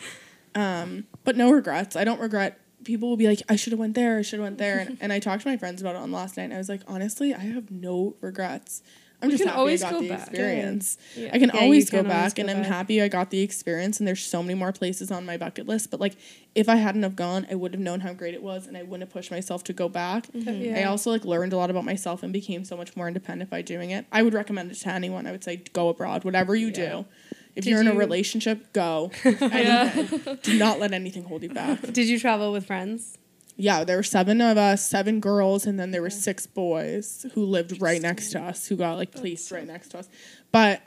Um, 0.55 1.05
but 1.25 1.37
no 1.37 1.51
regrets. 1.53 1.97
I 1.97 2.05
don't 2.05 2.21
regret. 2.21 2.59
People 2.85 3.09
will 3.11 3.17
be 3.17 3.27
like, 3.27 3.43
I 3.49 3.57
should 3.57 3.73
have 3.73 3.81
went 3.81 3.95
there. 3.95 4.19
I 4.19 4.23
should 4.23 4.39
have 4.39 4.45
went 4.45 4.59
there. 4.59 4.79
And, 4.79 4.97
and 5.01 5.13
I 5.13 5.19
talked 5.19 5.43
to 5.43 5.49
my 5.49 5.57
friends 5.57 5.81
about 5.83 5.97
it 5.97 5.99
on 5.99 6.13
last 6.13 6.37
night. 6.37 6.45
And 6.45 6.55
I 6.55 6.59
was 6.59 6.69
like, 6.69 6.83
honestly, 6.87 7.35
I 7.35 7.41
have 7.41 7.71
no 7.71 8.15
regrets. 8.21 8.83
I'm 9.23 9.31
You 9.31 9.33
just 9.39 9.43
can 9.45 9.49
happy 9.49 9.59
always 9.59 9.83
I 9.83 9.91
got 9.91 9.97
go 9.97 10.03
the 10.03 10.09
back. 10.11 10.21
experience. 10.29 10.99
Yeah. 11.17 11.31
I 11.33 11.39
can 11.39 11.51
Yeah, 11.55 11.61
always 11.61 11.89
can 11.91 12.03
go 12.05 12.11
always 12.11 12.33
back, 12.33 12.35
go 12.37 12.43
and 12.43 12.51
I'm 12.51 12.65
happy 12.65 13.01
I 13.01 13.09
got 13.09 13.31
the 13.31 13.41
experience. 13.41 13.99
And 13.99 14.07
there's 14.07 14.25
so 14.25 14.43
many 14.43 14.55
more 14.55 14.73
places 14.73 15.11
on 15.11 15.25
my 15.25 15.37
bucket 15.39 15.67
list. 15.67 15.91
But 15.91 16.01
like, 16.01 16.17
if 16.55 16.69
I 16.69 16.77
hadn't 16.77 17.03
have 17.03 17.17
gone, 17.17 17.47
I 17.51 17.55
would 17.55 17.73
have 17.73 17.81
known 17.81 18.01
how 18.01 18.13
great 18.13 18.35
it 18.35 18.43
was, 18.43 18.67
and 18.67 18.77
I 18.77 18.83
wouldn't 18.83 19.01
have 19.03 19.11
pushed 19.11 19.31
myself 19.31 19.65
to 19.65 19.73
go 19.73 19.89
back. 19.89 20.27
Mm-hmm. 20.33 20.49
I 20.49 20.53
Yeah. 20.81 20.91
also 20.91 21.11
like 21.11 21.25
learned 21.25 21.53
a 21.55 21.57
lot 21.57 21.71
about 21.71 21.85
myself 21.85 22.23
and 22.23 22.33
became 22.33 22.65
so 22.65 22.77
much 22.77 22.95
more 22.95 23.09
independent 23.09 23.49
by 23.51 23.63
doing 23.63 23.91
it. 23.91 24.05
I 24.13 24.23
would 24.23 24.35
recommend 24.35 24.71
it 24.71 24.75
to 24.77 24.89
anyone. 24.91 25.27
I 25.27 25.33
would 25.33 25.45
say 25.45 25.63
go 25.73 25.89
abroad, 25.89 26.25
whatever 26.25 26.55
you 26.55 26.71
do. 26.71 27.07
If 27.55 27.65
Did 27.65 27.71
you're 27.71 27.81
in 27.81 27.89
a 27.89 27.95
relationship, 27.95 28.71
go. 28.75 29.11
Anything. 29.25 30.39
Do 30.43 30.59
not 30.59 30.79
let 30.79 30.93
anything 30.93 31.25
hold 31.25 31.43
you 31.43 31.49
back. 31.49 31.81
Did 31.91 32.07
you 32.07 32.19
travel 32.19 32.53
with 32.53 32.67
friends? 32.67 33.17
Yeah, 33.59 33.85
there 33.85 33.97
were 33.97 34.03
seven 34.03 34.41
of 34.43 34.59
us, 34.59 34.87
seven 34.87 35.19
girls, 35.19 35.67
and 35.67 35.81
then 35.81 35.91
there 35.91 36.03
were 36.03 36.11
six 36.11 36.47
boys 36.47 37.25
who 37.33 37.45
lived 37.45 37.81
right 37.81 38.03
next 38.03 38.31
to 38.33 38.41
us, 38.41 38.67
who 38.67 38.77
got 38.77 38.97
like 38.97 39.13
placed 39.13 39.51
right 39.51 39.67
next 39.67 39.89
to 39.89 39.99
us. 39.99 40.09
But 40.53 40.83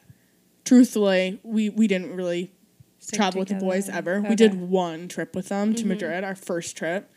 truthfully, 0.66 1.40
we 1.44 1.70
we 1.70 1.88
didn't 1.88 2.16
really 2.16 2.52
Stick 3.00 3.18
travel 3.18 3.40
with 3.40 3.50
the 3.50 3.56
boys 3.56 3.86
together. 3.86 4.16
ever. 4.16 4.30
We 4.30 4.36
did 4.36 4.54
one 4.54 5.08
trip 5.08 5.36
with 5.36 5.50
them 5.50 5.74
to 5.74 5.80
mm-hmm. 5.80 5.90
Madrid, 5.90 6.24
our 6.24 6.36
first 6.36 6.78
trip. 6.78 7.12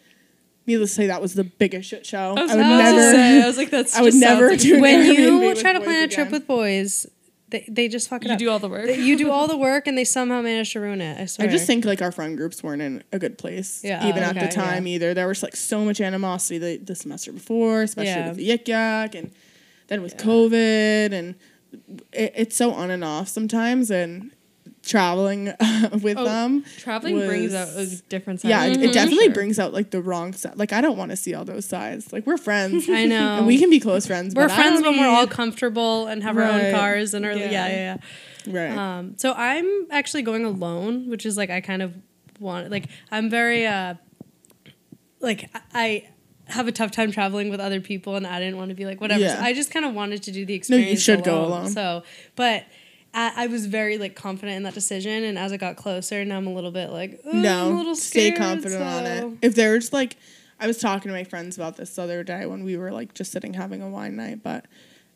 Needless 0.67 0.91
to 0.91 0.95
say, 0.95 1.07
that 1.09 1.21
was 1.21 1.35
the 1.35 1.45
biggest 1.45 1.89
shit 1.89 2.07
show. 2.07 2.35
I, 2.37 2.43
would 2.47 2.57
never. 2.57 3.45
I 3.45 3.47
was 3.47 3.59
like, 3.59 3.71
that's. 3.71 3.97
I 3.97 4.01
would 4.01 4.13
just 4.13 4.21
never 4.21 4.57
do 4.57 4.81
when 4.81 5.05
you 5.05 5.55
try 5.57 5.73
to 5.73 5.81
plan 5.81 6.05
a 6.05 6.09
trip 6.09 6.31
with 6.31 6.47
boys, 6.47 7.07
they, 7.53 7.65
they 7.69 7.87
just 7.89 8.09
fuck 8.09 8.23
it 8.25 8.29
You 8.29 8.33
up. 8.35 8.39
do 8.41 8.51
all 8.51 8.59
the 8.59 8.69
work. 8.69 8.87
They- 8.87 8.99
you 9.01 9.17
do 9.17 9.31
all 9.31 9.47
the 9.47 9.57
work 9.69 9.87
and 9.87 9.97
they 9.97 10.05
somehow 10.05 10.43
manage 10.43 10.73
to 10.73 10.81
ruin 10.81 11.01
it. 11.01 11.21
I 11.21 11.27
swear. 11.27 11.49
I 11.49 11.51
just 11.53 11.67
think 11.67 11.85
like 11.85 12.03
our 12.03 12.11
friend 12.11 12.37
groups 12.37 12.63
weren't 12.63 12.83
in 12.83 13.05
a 13.13 13.19
good 13.21 13.39
place. 13.39 13.83
Yeah, 13.85 14.09
Even 14.09 14.25
oh, 14.25 14.27
at 14.27 14.35
the 14.35 14.43
okay, 14.47 14.51
time 14.51 14.87
either. 14.89 15.15
There 15.15 15.29
was 15.29 15.43
like 15.43 15.55
so 15.55 15.85
much 15.85 16.01
animosity 16.01 16.59
the, 16.59 16.77
the 16.79 16.95
semester 16.97 17.33
before, 17.33 17.83
especially 17.83 18.11
Yeah. 18.11 18.29
with 18.29 18.39
the 18.39 18.49
yik 18.51 18.67
yak 18.67 19.15
and 19.15 19.31
then 19.89 20.03
with 20.03 20.17
COVID 20.17 21.13
and 21.13 21.37
it, 22.13 22.33
it's 22.37 22.57
so 22.57 22.73
on 22.73 22.91
and 22.91 23.05
off 23.05 23.29
sometimes 23.29 23.91
and 23.91 24.31
traveling 24.83 25.45
with 26.03 26.19
Oh, 26.19 26.25
them. 26.25 26.65
Traveling 26.79 27.17
brings 27.19 27.55
out 27.55 27.69
a 27.73 27.77
was- 27.77 28.01
different 28.03 28.41
side. 28.41 28.49
Yeah, 28.49 28.65
of 28.65 28.73
it, 28.73 28.83
it 28.83 28.93
definitely 28.93 29.27
sure. 29.27 29.35
brings 29.35 29.59
out 29.59 29.73
like 29.73 29.91
the 29.91 30.03
wrong 30.03 30.33
side. 30.33 30.57
Like 30.57 30.73
I 30.73 30.81
don't 30.81 30.97
want 30.97 31.11
to 31.11 31.17
see 31.17 31.35
all 31.35 31.45
those 31.45 31.65
sides. 31.67 32.13
Like 32.13 32.27
we're 32.27 32.37
friends. 32.37 32.89
I 32.89 33.05
know. 33.07 33.37
and 33.39 33.47
we 33.47 33.59
can 33.59 33.71
be 33.71 33.81
close 33.81 34.07
friends. 34.07 34.35
we're 34.35 34.49
but 34.49 34.55
friends 34.55 34.81
don't 34.83 34.97
when 34.97 35.01
we're 35.01 35.09
all 35.15 35.27
comfortable 35.27 36.07
and 36.07 36.23
have 36.23 36.37
our 36.37 36.45
own 36.45 36.73
cars 36.73 37.15
and 37.15 37.25
are 37.25 37.33
yeah 37.33 37.51
Yeah. 37.51 37.69
yeah 37.69 37.97
yeah. 38.47 38.61
right. 38.69 38.77
Um, 38.99 39.15
so 39.19 39.33
I'm 39.33 39.87
actually 39.91 40.23
going 40.23 40.45
alone, 40.45 41.09
which 41.09 41.25
is 41.27 41.37
like 41.37 41.51
I 41.51 41.61
kind 41.61 41.83
of 41.83 41.95
want 42.41 42.71
like 42.71 42.89
I'm 43.11 43.31
very 43.31 43.67
uh 43.67 43.95
like 45.21 45.49
I- 45.55 45.61
I 45.75 46.09
have 46.47 46.67
a 46.69 46.73
tough 46.73 46.91
time 46.91 47.13
traveling 47.13 47.49
with 47.51 47.61
other 47.61 47.81
people 47.81 48.17
and 48.17 48.27
I 48.27 48.39
didn't 48.41 48.57
want 48.59 48.71
to 48.71 48.75
be 48.75 48.85
like 48.85 49.01
whatever. 49.01 49.27
So 49.27 49.39
I 49.41 49.55
just 49.55 49.71
kind 49.71 49.87
of 49.87 49.95
wanted 49.95 50.25
to 50.25 50.33
do 50.33 50.45
the 50.45 50.55
experience. 50.55 50.87
No, 50.87 50.91
you 50.91 50.99
should 50.99 51.25
go 51.25 51.45
alone. 51.45 51.69
So, 51.71 52.03
but 52.37 52.65
I, 53.15 53.33
I 53.45 53.47
was 53.49 53.67
very 53.67 53.99
like 53.99 54.15
confident 54.17 54.57
in 54.57 54.63
that 54.65 54.75
decision, 54.75 55.25
and 55.25 55.39
as 55.39 55.53
I 55.53 55.57
got 55.57 55.77
closer, 55.77 56.25
now 56.25 56.37
I'm 56.39 56.47
a 56.47 56.53
little 56.53 56.71
bit 56.71 56.91
like 56.91 57.21
"Ugh, 57.27 57.31
I'm 57.35 57.39
a 57.39 57.43
no, 57.43 57.71
little 57.71 57.95
stay 57.95 58.31
scared, 58.31 58.39
confident 58.39 58.83
on 58.83 59.07
it. 59.07 59.21
so- 59.21 59.39
If 59.43 59.55
there's 59.55 59.93
like, 59.93 60.17
I 60.59 60.67
was 60.67 60.79
talking 60.79 61.09
to 61.11 61.15
my 61.17 61.25
friends 61.25 61.57
about 61.57 61.77
this 61.77 61.95
the 61.95 62.03
other 62.03 62.23
day 62.25 62.47
when 62.47 62.65
we 62.65 62.77
were 62.77 62.91
like 62.93 63.15
just 63.15 63.33
sitting 63.33 63.55
having 63.55 63.83
a 63.83 63.89
wine 63.89 64.17
night, 64.17 64.43
but 64.43 64.65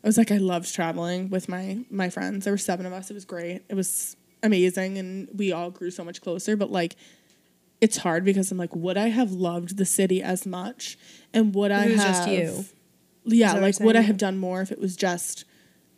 I 0.04 0.06
was 0.06 0.18
like, 0.18 0.30
I 0.30 0.36
loved 0.36 0.72
traveling 0.74 1.30
with 1.30 1.48
my 1.48 1.78
my 1.90 2.10
friends. 2.10 2.44
There 2.44 2.52
were 2.52 2.58
seven 2.58 2.84
of 2.86 2.92
us. 2.92 3.10
It 3.10 3.14
was 3.14 3.24
great. 3.24 3.62
It 3.68 3.74
was 3.74 4.16
amazing, 4.42 4.98
and 4.98 5.28
we 5.34 5.52
all 5.52 5.70
grew 5.70 5.90
so 5.90 6.04
much 6.04 6.20
closer. 6.20 6.54
But 6.56 6.70
like, 6.70 6.96
it's 7.80 7.96
hard 7.98 8.24
because 8.24 8.50
I'm 8.52 8.58
like, 8.58 8.74
would 8.76 8.96
I 8.98 9.08
have 9.08 9.32
loved 9.32 9.78
the 9.78 9.86
city 9.86 10.22
as 10.22 10.44
much, 10.46 10.98
and 11.32 11.54
would 11.54 11.70
I 11.70 11.86
it 11.86 11.92
was 11.92 12.02
have? 12.02 12.14
just 12.16 12.28
you. 12.28 12.64
Yeah, 13.28 13.46
Is 13.48 13.52
that 13.54 13.54
what 13.54 13.62
like 13.62 13.80
would 13.80 13.96
I 13.96 14.02
have 14.02 14.18
done 14.18 14.36
more 14.38 14.60
if 14.60 14.70
it 14.70 14.78
was 14.80 14.94
just 14.96 15.44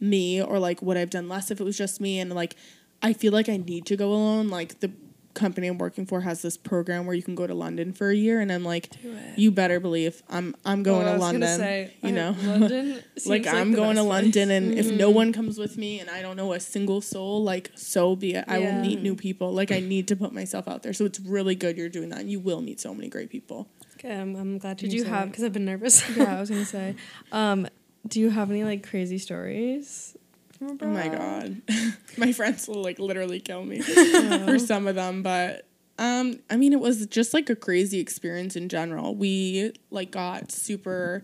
me, 0.01 0.42
or 0.42 0.59
like 0.59 0.82
would 0.82 0.96
I 0.96 1.01
have 1.01 1.11
done 1.11 1.28
less 1.28 1.51
if 1.51 1.61
it 1.61 1.64
was 1.64 1.76
just 1.78 2.01
me? 2.01 2.18
And 2.20 2.32
like, 2.34 2.57
I 3.03 3.12
feel 3.12 3.32
like 3.32 3.49
I 3.49 3.57
need 3.57 3.86
to 3.86 3.96
go 3.96 4.11
alone. 4.12 4.49
Like 4.49 4.80
the 4.80 4.90
company 5.34 5.68
I'm 5.68 5.78
working 5.78 6.05
for 6.05 6.22
has 6.22 6.42
this 6.42 6.57
program 6.57 7.07
where 7.07 7.14
you 7.14 7.22
can 7.22 7.36
go 7.36 7.46
to 7.46 7.55
London 7.55 7.92
for 7.92 8.11
a 8.11 8.14
year, 8.14 8.40
and 8.40 8.51
I'm 8.51 8.64
like, 8.64 8.90
you 9.36 9.53
better 9.53 9.78
believe 9.78 10.20
I'm 10.28 10.57
I'm 10.64 10.82
going 10.82 11.03
Oh, 11.07 11.11
I 11.11 11.12
to 11.12 11.12
was 11.12 11.20
London. 11.20 11.59
say, 11.59 11.92
you 12.03 12.11
know, 12.12 12.34
London. 12.42 13.03
like 13.26 13.44
seems 13.44 13.46
I'm 13.46 13.72
going 13.72 13.94
to 13.96 14.03
London, 14.03 14.49
place. 14.49 14.51
and 14.51 14.74
if 14.74 14.90
no 14.90 15.11
one 15.11 15.32
comes 15.32 15.57
with 15.57 15.76
me, 15.76 16.01
and 16.01 16.11
I 16.11 16.22
don't 16.22 16.36
know 16.36 16.53
a 16.55 16.61
single 16.61 17.01
soul, 17.01 17.44
like 17.44 17.70
so 17.76 18.16
be 18.16 18.34
it. 18.34 18.46
I 18.49 18.59
will 18.59 18.80
meet 18.80 19.01
new 19.01 19.14
people. 19.14 19.53
Like 19.53 19.70
I 19.70 19.78
need 19.78 20.09
to 20.09 20.16
put 20.16 20.32
myself 20.32 20.66
out 20.66 20.82
there. 20.82 20.92
So 20.92 21.05
it's 21.05 21.20
really 21.20 21.55
good 21.55 21.76
you're 21.76 21.88
doing 21.88 22.09
that. 22.09 22.20
and 22.20 22.30
You 22.30 22.40
will 22.40 22.61
meet 22.61 22.80
so 22.80 22.92
many 22.92 23.09
great 23.09 23.30
people. 23.30 23.68
Okay, 23.94 24.14
I'm, 24.16 24.34
I'm 24.36 24.59
glad. 24.59 24.76
Did 24.78 24.92
you 24.92 25.01
you 25.01 25.05
have- 25.07 25.28
because 25.30 25.44
I've 25.44 25.53
been 25.53 25.64
nervous. 25.64 26.03
yeah, 26.16 26.36
I 26.36 26.40
was 26.40 26.51
gonna 26.51 26.64
say. 26.78 26.96
Um, 27.30 27.68
do 28.09 28.21
you 28.21 28.31
have 28.31 28.51
any 28.51 28.65
like 28.65 28.89
crazy 28.89 29.19
stories? 29.19 30.17
Oh 30.61 30.77
my 30.87 31.09
god. 31.09 31.63
my 32.17 32.33
friends 32.33 32.67
will 32.67 32.83
like 32.83 32.99
literally 32.99 33.41
kill 33.41 33.65
me 33.65 33.81
for 34.47 34.59
some 34.59 34.87
of 34.87 34.95
them, 34.95 35.23
but 35.23 35.67
um 35.99 36.41
I 36.51 36.57
mean 36.57 36.73
it 36.73 36.81
was 36.81 37.07
just 37.07 37.35
like 37.35 37.51
a 37.51 37.57
crazy 37.57 38.01
experience 38.01 38.57
in 38.57 38.69
general. 38.69 39.15
We 39.15 39.73
like 39.91 40.11
got 40.11 40.51
super 40.51 41.23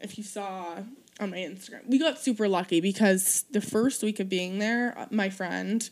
if 0.00 0.18
you 0.18 0.24
saw 0.24 0.78
on 1.20 1.30
my 1.30 1.38
Instagram. 1.38 1.86
We 1.86 1.98
got 1.98 2.18
super 2.18 2.48
lucky 2.48 2.80
because 2.80 3.44
the 3.50 3.60
first 3.60 4.02
week 4.02 4.20
of 4.20 4.28
being 4.28 4.58
there, 4.58 4.98
uh, 4.98 5.06
my 5.10 5.28
friend 5.28 5.88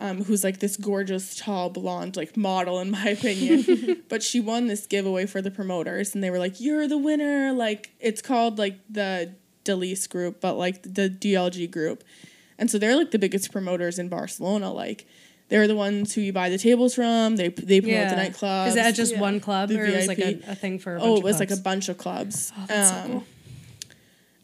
um, 0.00 0.24
who's 0.24 0.42
like 0.42 0.60
this 0.60 0.76
gorgeous, 0.78 1.36
tall, 1.36 1.68
blonde, 1.68 2.16
like 2.16 2.36
model 2.36 2.80
in 2.80 2.90
my 2.90 3.10
opinion. 3.10 4.02
but 4.08 4.22
she 4.22 4.40
won 4.40 4.66
this 4.66 4.86
giveaway 4.86 5.26
for 5.26 5.42
the 5.42 5.50
promoters, 5.50 6.14
and 6.14 6.24
they 6.24 6.30
were 6.30 6.38
like, 6.38 6.58
"You're 6.60 6.88
the 6.88 6.98
winner!" 6.98 7.52
Like 7.52 7.90
it's 8.00 8.22
called 8.22 8.58
like 8.58 8.78
the 8.88 9.34
Delise 9.64 10.08
group, 10.08 10.40
but 10.40 10.54
like 10.54 10.82
the 10.82 11.08
DLG 11.10 11.70
group, 11.70 12.04
and 12.58 12.70
so 12.70 12.78
they're 12.78 12.96
like 12.96 13.10
the 13.10 13.18
biggest 13.18 13.52
promoters 13.52 13.98
in 13.98 14.08
Barcelona. 14.08 14.72
Like 14.72 15.06
they're 15.48 15.66
the 15.66 15.74
ones 15.76 16.14
who 16.14 16.20
you 16.20 16.32
buy 16.32 16.48
the 16.48 16.58
tables 16.58 16.94
from. 16.94 17.36
They 17.36 17.48
they 17.48 17.80
promote 17.80 18.08
the 18.10 18.16
nightclubs. 18.16 18.68
Is 18.68 18.74
that 18.74 18.94
just 18.94 19.12
Yeah. 19.14 19.20
one 19.20 19.40
club 19.40 19.68
The 19.70 19.80
or 19.80 19.84
it 19.84 19.96
was 19.96 20.06
like 20.08 20.18
a, 20.18 20.40
a 20.48 20.54
thing 20.54 20.78
for? 20.78 20.96
A 20.96 21.00
Oh, 21.00 21.00
bunch 21.00 21.12
it 21.14 21.18
of 21.18 21.24
was 21.24 21.40
like 21.40 21.50
a 21.50 21.56
bunch 21.56 21.88
of 21.88 21.98
clubs. 21.98 22.52
Oh, 22.56 22.64
that's 22.66 22.90
so 22.90 22.96
Um, 22.96 23.10
cool. 23.10 23.24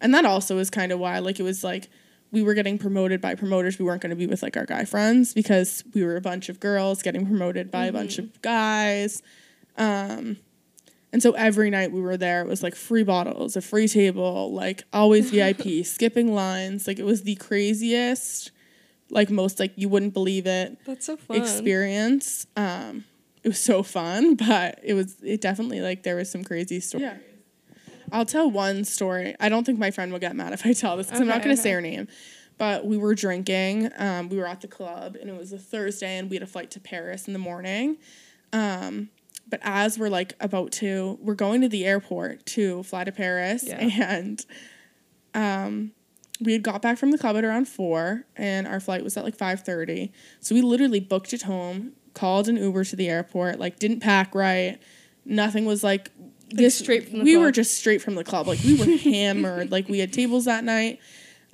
And 0.01 0.12
that 0.14 0.25
also 0.27 0.59
is 0.59 0.69
kind 0.69 0.93
of 0.93 0.99
why, 0.99 1.19
like, 1.21 1.41
it 1.41 1.43
was 1.43 1.64
like 1.64 1.89
we 2.33 2.43
were 2.43 2.55
getting 2.55 2.77
promoted 2.77 3.21
by 3.21 3.35
promoters. 3.35 3.79
We 3.79 3.85
weren't 3.87 4.03
going 4.03 4.11
to 4.11 4.17
be 4.17 4.27
with 4.27 4.43
like 4.43 4.57
our 4.57 4.67
guy 4.67 4.85
friends 4.85 5.33
because 5.33 5.83
we 5.95 6.03
were 6.05 6.17
a 6.17 6.21
bunch 6.21 6.49
of 6.49 6.61
girls 6.61 7.03
getting 7.03 7.25
promoted 7.27 7.71
by 7.71 7.87
a 7.87 7.93
bunch 7.93 8.19
of 8.19 8.43
guys. 8.43 9.23
Um, 9.79 10.37
and 11.17 11.23
so 11.23 11.33
every 11.33 11.71
night 11.71 11.93
we 11.93 12.03
were 12.03 12.19
there, 12.19 12.43
it 12.43 12.47
was 12.47 12.62
like 12.62 12.75
free 12.75 13.03
bottles, 13.03 13.57
a 13.57 13.62
free 13.62 13.89
table, 13.89 14.53
like 14.53 14.85
always 14.93 15.31
VIP, 15.31 15.83
skipping 15.87 16.35
lines. 16.35 16.87
Like 16.87 16.99
it 16.99 17.07
was 17.07 17.23
the 17.23 17.37
craziest, 17.37 18.51
like 19.09 19.31
most 19.31 19.59
like 19.59 19.73
you 19.77 19.89
wouldn't 19.89 20.12
believe 20.12 20.47
it 20.47 20.77
That's 20.85 21.07
so 21.07 21.17
fun. 21.17 21.39
experience. 21.39 22.47
Um, 22.55 23.07
it 23.43 23.49
was 23.49 23.59
so 23.59 23.83
fun, 23.83 24.35
but 24.47 24.79
it 24.83 24.93
was 24.93 25.17
it 25.23 25.41
definitely 25.41 25.81
like 25.81 26.03
there 26.03 26.17
was 26.17 26.31
some 26.31 26.45
crazy 26.45 26.81
stories. 26.81 27.12
I'll 28.12 28.27
tell 28.27 28.51
one 28.51 28.85
story. 28.85 29.35
I 29.41 29.49
don't 29.49 29.64
think 29.64 29.79
my 29.79 29.91
friend 29.91 30.12
will 30.12 30.19
get 30.19 30.37
mad 30.37 30.53
if 30.53 30.67
I 30.67 30.75
tell 30.75 30.99
this 30.99 31.07
because 31.07 31.23
I'm 31.23 31.29
not 31.29 31.43
going 31.43 31.57
to 31.57 31.62
say 31.62 31.73
her 31.73 31.81
name. 31.81 32.09
But 32.59 32.85
we 32.85 32.99
were 32.99 33.14
drinking. 33.14 33.91
Um, 33.97 34.29
we 34.29 34.37
were 34.37 34.47
at 34.47 34.61
the 34.61 34.69
club 34.69 35.17
and 35.19 35.31
it 35.31 35.39
was 35.39 35.51
a 35.55 35.59
Thursday 35.59 36.19
and 36.19 36.29
we 36.29 36.37
had 36.37 36.43
a 36.43 36.47
flight 36.47 36.71
to 36.73 36.81
Paris 36.81 37.27
in 37.27 37.33
the 37.33 37.39
morning. 37.39 37.97
Um, 38.53 39.09
but 39.49 39.61
as 39.62 39.99
we're 39.99 40.09
like 40.09 40.34
about 40.40 40.72
to, 40.72 41.18
we're 41.20 41.34
going 41.34 41.61
to 41.61 41.68
the 41.68 41.84
airport 41.84 42.44
to 42.47 42.82
fly 42.82 43.05
to 43.05 43.12
Paris 43.12 43.64
Yeah. 43.66 43.78
and 44.03 44.44
um, 45.34 45.92
we 46.40 46.53
had 46.53 46.62
got 46.62 46.82
back 46.82 46.99
from 46.99 47.11
the 47.11 47.18
club 47.18 47.36
at 47.36 47.44
around 47.44 47.66
four, 47.68 48.24
and 48.36 48.66
our 48.66 48.80
flight 48.80 49.03
was 49.05 49.16
at 49.16 49.24
like 49.24 49.36
five 49.36 49.61
thirty. 49.61 50.12
So 50.40 50.55
we 50.55 50.62
literally 50.62 51.01
booked 51.01 51.32
it 51.32 51.42
home, 51.42 51.92
called 52.14 52.49
an 52.49 52.57
Uber 52.57 52.84
to 52.84 52.97
the 52.97 53.09
airport, 53.09 53.59
like 53.59 53.78
didn't 53.78 54.01
pack 54.01 54.34
right. 54.34 54.78
Nothing 55.24 55.64
was 55.64 55.82
like 55.82 56.11
this. 56.51 56.78
straight 56.78 57.09
from 57.09 57.18
the 57.20 57.24
we 57.24 57.32
club. 57.34 57.42
were 57.44 57.53
just 57.53 57.76
straight 57.78 58.03
from 58.03 58.14
the 58.14 58.24
club. 58.24 58.47
Like 58.47 58.61
we 58.64 58.76
were 58.76 58.97
hammered. 58.99 59.70
Like 59.70 59.88
we 59.88 59.99
had 59.99 60.12
tables 60.12 60.44
that 60.47 60.64
night. 60.64 61.01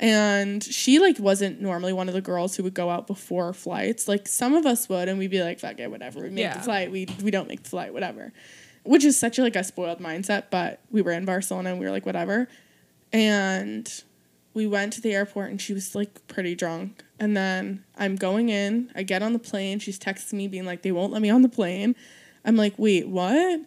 And 0.02 0.64
she 0.64 0.98
like 0.98 1.18
wasn't 1.20 1.60
normally 1.60 1.92
one 1.92 2.08
of 2.08 2.14
the 2.14 2.20
girls 2.20 2.56
who 2.56 2.64
would 2.64 2.74
go 2.74 2.90
out 2.90 3.06
before 3.06 3.52
flights. 3.52 4.08
Like 4.08 4.26
some 4.26 4.52
of 4.54 4.66
us 4.66 4.88
would, 4.88 5.08
and 5.08 5.16
we'd 5.18 5.30
be 5.30 5.42
like, 5.42 5.60
"Fuck 5.60 5.78
it, 5.78 5.90
whatever. 5.90 6.20
We 6.22 6.30
make 6.30 6.38
Yeah. 6.42 6.54
the 6.58 6.64
flight. 6.64 6.90
We 6.90 7.06
we 7.22 7.30
don't 7.30 7.48
make 7.48 7.62
the 7.62 7.70
flight, 7.70 7.92
whatever." 7.94 8.32
Which 8.84 9.04
is 9.04 9.16
such 9.16 9.38
a, 9.38 9.42
like 9.42 9.54
a 9.54 9.62
spoiled 9.62 10.00
mindset. 10.00 10.44
But 10.50 10.80
we 10.90 11.02
were 11.02 11.12
in 11.12 11.24
Barcelona, 11.24 11.70
and 11.70 11.78
we 11.78 11.86
were 11.86 11.92
like, 11.92 12.04
"Whatever." 12.04 12.48
And 13.12 13.90
we 14.54 14.66
went 14.66 14.92
to 14.94 15.00
the 15.00 15.14
airport, 15.14 15.50
and 15.50 15.60
she 15.60 15.72
was 15.72 15.94
like 15.94 16.26
pretty 16.26 16.54
drunk. 16.56 17.04
And 17.20 17.36
then 17.36 17.84
I'm 17.96 18.16
going 18.16 18.48
in. 18.48 18.90
I 18.96 19.04
get 19.04 19.22
on 19.22 19.32
the 19.32 19.38
plane. 19.38 19.78
She's 19.78 19.98
texting 19.98 20.32
me, 20.34 20.48
being 20.48 20.66
like, 20.66 20.82
"They 20.82 20.90
won't 20.92 21.12
let 21.12 21.22
me 21.22 21.30
on 21.30 21.42
the 21.42 21.48
plane." 21.48 21.94
I'm 22.44 22.56
like, 22.56 22.74
"Wait, 22.76 23.06
what?" 23.08 23.60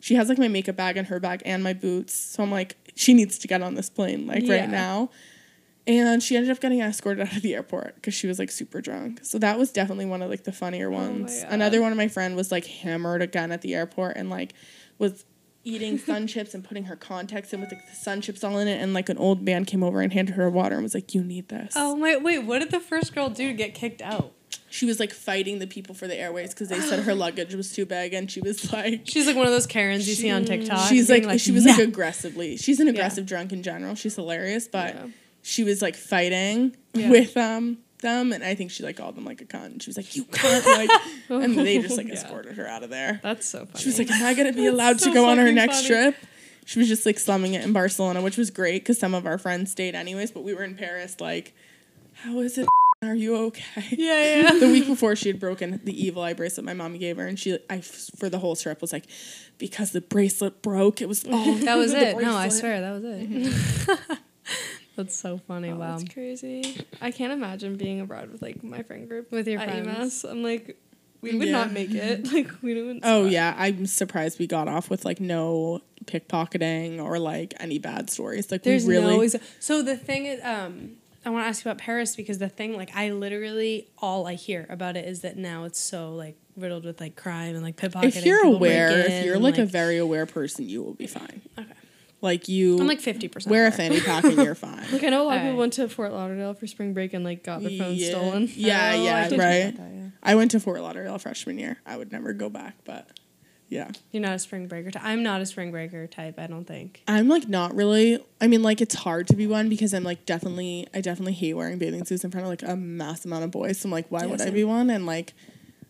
She 0.00 0.14
has 0.14 0.28
like 0.30 0.38
my 0.38 0.48
makeup 0.48 0.76
bag 0.76 0.96
in 0.96 1.04
her 1.04 1.20
bag 1.20 1.42
and 1.44 1.62
my 1.62 1.74
boots. 1.74 2.14
So 2.14 2.42
I'm 2.42 2.50
like, 2.50 2.76
she 2.96 3.14
needs 3.14 3.38
to 3.40 3.46
get 3.46 3.62
on 3.62 3.74
this 3.74 3.88
plane 3.90 4.26
like 4.26 4.42
Yeah. 4.44 4.60
right 4.62 4.70
now. 4.70 5.10
And 5.86 6.22
she 6.22 6.36
ended 6.36 6.50
up 6.50 6.60
getting 6.60 6.80
escorted 6.80 7.26
out 7.26 7.36
of 7.36 7.42
the 7.42 7.54
airport 7.54 7.96
because 7.96 8.14
she 8.14 8.26
was 8.26 8.38
like 8.38 8.50
super 8.50 8.80
drunk. 8.80 9.20
So 9.24 9.38
that 9.38 9.58
was 9.58 9.72
definitely 9.72 10.06
one 10.06 10.22
of 10.22 10.30
like 10.30 10.44
the 10.44 10.52
funnier 10.52 10.88
oh 10.88 10.92
ones. 10.92 11.42
God. 11.42 11.52
Another 11.52 11.80
one 11.80 11.90
of 11.90 11.98
my 11.98 12.08
friend 12.08 12.36
was 12.36 12.52
like 12.52 12.66
hammered 12.66 13.20
again 13.20 13.50
at 13.50 13.62
the 13.62 13.74
airport 13.74 14.16
and 14.16 14.30
like 14.30 14.52
was 14.98 15.24
eating 15.64 15.98
sun 16.06 16.26
chips 16.28 16.54
and 16.54 16.62
putting 16.62 16.84
her 16.84 16.94
contacts 16.94 17.52
in 17.52 17.60
with 17.60 17.72
like 17.72 17.88
the 17.88 17.96
sun 17.96 18.20
chips 18.20 18.44
all 18.44 18.58
in 18.58 18.68
it. 18.68 18.80
And 18.80 18.94
like 18.94 19.08
an 19.08 19.18
old 19.18 19.42
man 19.42 19.64
came 19.64 19.82
over 19.82 20.00
and 20.00 20.12
handed 20.12 20.36
her 20.36 20.48
water 20.48 20.76
and 20.76 20.84
was 20.84 20.94
like, 20.94 21.14
"You 21.14 21.24
need 21.24 21.48
this." 21.48 21.72
Oh 21.74 21.96
my 21.96 22.16
wait, 22.16 22.40
what 22.40 22.60
did 22.60 22.70
the 22.70 22.80
first 22.80 23.12
girl 23.14 23.28
do 23.28 23.48
to 23.48 23.54
get 23.54 23.74
kicked 23.74 24.02
out? 24.02 24.32
She 24.70 24.86
was 24.86 25.00
like 25.00 25.12
fighting 25.12 25.58
the 25.58 25.66
people 25.66 25.94
for 25.94 26.06
the 26.06 26.16
airways 26.16 26.54
because 26.54 26.68
they 26.68 26.80
said 26.80 27.00
her 27.00 27.14
luggage 27.16 27.54
was 27.54 27.72
too 27.72 27.86
big, 27.86 28.14
and 28.14 28.30
she 28.30 28.40
was 28.40 28.72
like. 28.72 29.02
She's 29.04 29.26
like 29.26 29.36
one 29.36 29.46
of 29.46 29.52
those 29.52 29.66
Karens 29.66 30.08
you 30.08 30.14
see 30.14 30.30
on 30.30 30.44
TikTok. 30.44 30.88
She's 30.88 31.08
being 31.08 31.26
like, 31.26 31.40
she 31.40 31.52
was 31.52 31.66
like 31.66 31.78
aggressively. 31.78 32.56
She's 32.56 32.80
an 32.80 32.88
aggressive 32.88 33.26
drunk 33.26 33.52
in 33.52 33.62
general. 33.62 33.94
She's 33.94 34.14
hilarious, 34.14 34.68
but 34.68 34.94
Yeah. 34.94 35.06
She 35.42 35.64
was 35.64 35.82
like 35.82 35.96
fighting 35.96 36.76
Yeah. 36.94 37.10
with 37.10 37.36
um 37.36 37.78
them, 38.00 38.32
and 38.32 38.42
I 38.42 38.54
think 38.56 38.70
she 38.72 38.82
like 38.82 38.96
called 38.96 39.14
them 39.16 39.24
like 39.24 39.40
a 39.40 39.44
cunt. 39.44 39.82
She 39.82 39.88
was 39.88 39.96
like, 39.96 40.16
"You 40.16 40.24
cunt!" 40.24 40.66
Like, 40.66 40.90
and 41.28 41.56
they 41.56 41.78
just 41.80 41.96
like 41.96 42.08
Yeah. 42.08 42.14
escorted 42.14 42.56
her 42.56 42.66
out 42.66 42.82
of 42.82 42.90
there. 42.90 43.20
That's 43.22 43.46
so 43.48 43.66
funny. 43.66 43.78
She 43.80 43.88
was 43.88 43.98
like, 43.98 44.10
"Am 44.10 44.24
I 44.26 44.34
gonna 44.34 44.52
be 44.52 44.66
allowed 44.74 45.00
so 45.00 45.08
to 45.08 45.14
go 45.14 45.26
on 45.28 45.38
her 45.38 45.52
next 45.52 45.76
funny. 45.82 45.88
trip?" 45.88 46.16
She 46.64 46.78
was 46.78 46.88
just 46.88 47.04
like 47.06 47.18
slumming 47.18 47.54
it 47.54 47.64
in 47.64 47.72
Barcelona, 47.72 48.22
which 48.22 48.36
was 48.36 48.50
great 48.50 48.82
because 48.82 48.98
some 48.98 49.14
of 49.14 49.26
our 49.26 49.36
friends 49.38 49.70
stayed 49.72 49.94
anyways. 49.94 50.30
But 50.30 50.42
we 50.44 50.54
were 50.54 50.62
in 50.64 50.74
Paris. 50.76 51.20
Like, 51.20 51.54
how 52.14 52.38
is 52.40 52.58
it? 52.58 52.66
Are 53.02 53.16
you 53.16 53.34
okay? 53.46 53.82
yeah, 53.90 54.42
yeah. 54.42 54.58
the 54.60 54.68
week 54.68 54.86
before 54.86 55.16
she 55.16 55.28
had 55.28 55.40
broken 55.40 55.80
the 55.82 56.06
evil 56.06 56.22
eye 56.22 56.34
bracelet 56.34 56.64
my 56.64 56.72
mom 56.72 56.96
gave 56.98 57.16
her 57.16 57.26
and 57.26 57.36
she 57.36 57.58
I 57.68 57.80
for 57.80 58.28
the 58.28 58.38
whole 58.38 58.54
trip 58.54 58.80
was 58.80 58.92
like 58.92 59.06
because 59.58 59.90
the 59.90 60.00
bracelet 60.00 60.62
broke 60.62 61.00
it 61.02 61.08
was 61.08 61.24
all 61.26 61.52
That 61.56 61.74
was 61.78 61.92
it. 61.92 62.16
No, 62.22 62.36
I 62.36 62.46
swear 62.48 62.80
that 62.80 62.92
was 62.92 63.02
it. 63.04 64.18
That's 64.96 65.16
so 65.16 65.38
funny. 65.38 65.70
Oh, 65.70 65.76
wow. 65.76 65.96
That's 65.98 66.12
crazy. 66.12 66.84
I 67.00 67.10
can't 67.10 67.32
imagine 67.32 67.76
being 67.76 68.00
abroad 68.00 68.30
with 68.30 68.42
like 68.42 68.62
my 68.62 68.82
friend 68.82 69.08
group 69.08 69.30
With 69.32 69.48
your 69.48 69.60
at 69.60 69.68
friends. 69.70 70.22
UMass. 70.24 70.30
I'm 70.30 70.42
like, 70.42 70.76
we 71.22 71.36
would 71.36 71.46
Yeah. 71.48 71.52
not 71.52 71.72
make 71.72 71.92
it. 71.94 72.26
Like 72.32 72.50
we 72.62 72.74
don't. 72.74 73.00
oh 73.04 73.24
yeah 73.26 73.54
i'm 73.56 73.86
surprised 73.86 74.38
we 74.40 74.46
got 74.48 74.66
off 74.68 74.90
with 74.90 75.04
like 75.04 75.20
no 75.20 75.80
pickpocketing 76.04 77.00
or 77.02 77.18
like 77.18 77.54
any 77.60 77.78
bad 77.78 78.10
stories 78.10 78.50
like 78.50 78.62
There's 78.64 78.84
we 78.86 78.96
really 78.96 79.16
no 79.16 79.22
exa- 79.22 79.42
so 79.60 79.82
the 79.82 79.96
thing 79.96 80.26
is 80.26 80.40
um 80.42 80.96
I 81.24 81.30
want 81.30 81.44
to 81.44 81.48
ask 81.48 81.64
you 81.64 81.70
about 81.70 81.80
Paris 81.80 82.16
because 82.16 82.38
the 82.38 82.48
thing 82.48 82.76
like 82.76 82.90
I 82.96 83.10
literally 83.10 83.88
all 83.98 84.26
I 84.26 84.34
hear 84.34 84.66
about 84.68 84.96
it 84.96 85.06
is 85.06 85.20
that 85.20 85.36
now 85.36 85.62
it's 85.64 85.78
so 85.78 86.12
like 86.14 86.36
riddled 86.56 86.84
with 86.84 87.00
like 87.00 87.14
crime 87.14 87.54
and 87.54 87.62
like 87.62 87.76
pickpocketing. 87.76 88.16
if 88.16 88.26
you're 88.26 88.44
aware 88.44 88.88
break 88.88 89.06
if 89.06 89.24
you're 89.24 89.34
and, 89.36 89.44
like, 89.44 89.58
a 89.58 89.64
very 89.66 89.98
aware 89.98 90.26
person 90.26 90.68
you 90.68 90.82
will 90.82 90.94
be 90.94 91.06
fine 91.06 91.40
Okay. 91.56 91.70
Like 92.22 92.48
you 92.48 92.78
I'm 92.80 92.86
like 92.86 93.00
fifty 93.00 93.28
percent. 93.28 93.50
wear 93.50 93.66
a 93.66 93.70
fanny 93.72 94.00
pack 94.00 94.24
and 94.24 94.36
you're 94.36 94.54
fine 94.54 94.84
Like 94.92 95.04
I 95.04 95.08
know 95.10 95.22
a 95.22 95.26
lot 95.26 95.36
of 95.36 95.42
people 95.42 95.58
went 95.58 95.74
to 95.74 95.88
Fort 95.88 96.12
Lauderdale 96.12 96.54
for 96.54 96.66
spring 96.66 96.94
break 96.94 97.12
and 97.12 97.24
like 97.24 97.44
got 97.44 97.60
their 97.62 97.76
phones 97.78 97.98
Yeah. 98.00 98.08
stolen. 98.10 98.48
yeah 98.54 98.90
I 98.92 98.94
yeah 98.94 99.28
did 99.28 99.38
right 99.38 99.76
that, 99.76 99.90
yeah. 99.94 100.08
i 100.22 100.34
went 100.34 100.52
to 100.52 100.60
fort 100.60 100.80
lauderdale 100.80 101.18
freshman 101.18 101.58
year 101.58 101.78
i 101.84 101.96
would 101.96 102.10
never 102.12 102.32
go 102.32 102.48
back 102.48 102.76
but 102.84 103.10
yeah 103.68 103.90
You're 104.12 104.22
not 104.22 104.34
a 104.34 104.38
spring 104.38 104.66
breaker. 104.68 104.90
Ty- 104.90 105.00
I'm 105.02 105.22
not 105.22 105.40
a 105.40 105.46
spring 105.46 105.70
breaker 105.70 106.06
type. 106.06 106.38
I 106.38 106.46
don't 106.46 106.66
think. 106.66 107.02
I'm 107.08 107.26
like 107.28 107.48
not 107.48 107.74
really. 107.74 108.22
I 108.38 108.46
mean, 108.46 108.62
like 108.62 108.82
it's 108.82 108.94
hard 108.94 109.26
to 109.28 109.36
be 109.36 109.46
one 109.46 109.70
because 109.70 109.94
I'm 109.94 110.04
like 110.04 110.26
definitely. 110.26 110.86
I 110.92 111.00
definitely 111.00 111.32
hate 111.32 111.54
wearing 111.54 111.78
bathing 111.78 112.04
suits 112.04 112.22
in 112.22 112.30
front 112.30 112.44
of 112.44 112.50
like 112.50 112.62
a 112.62 112.76
mass 112.76 113.24
amount 113.24 113.44
of 113.44 113.50
boys. 113.50 113.80
So 113.80 113.86
I'm 113.86 113.90
like, 113.92 114.08
why 114.10 114.20
Yeah, 114.20 114.26
would 114.26 114.42
I 114.42 114.50
be 114.50 114.62
one? 114.64 114.90
And 114.90 115.06
like, 115.06 115.32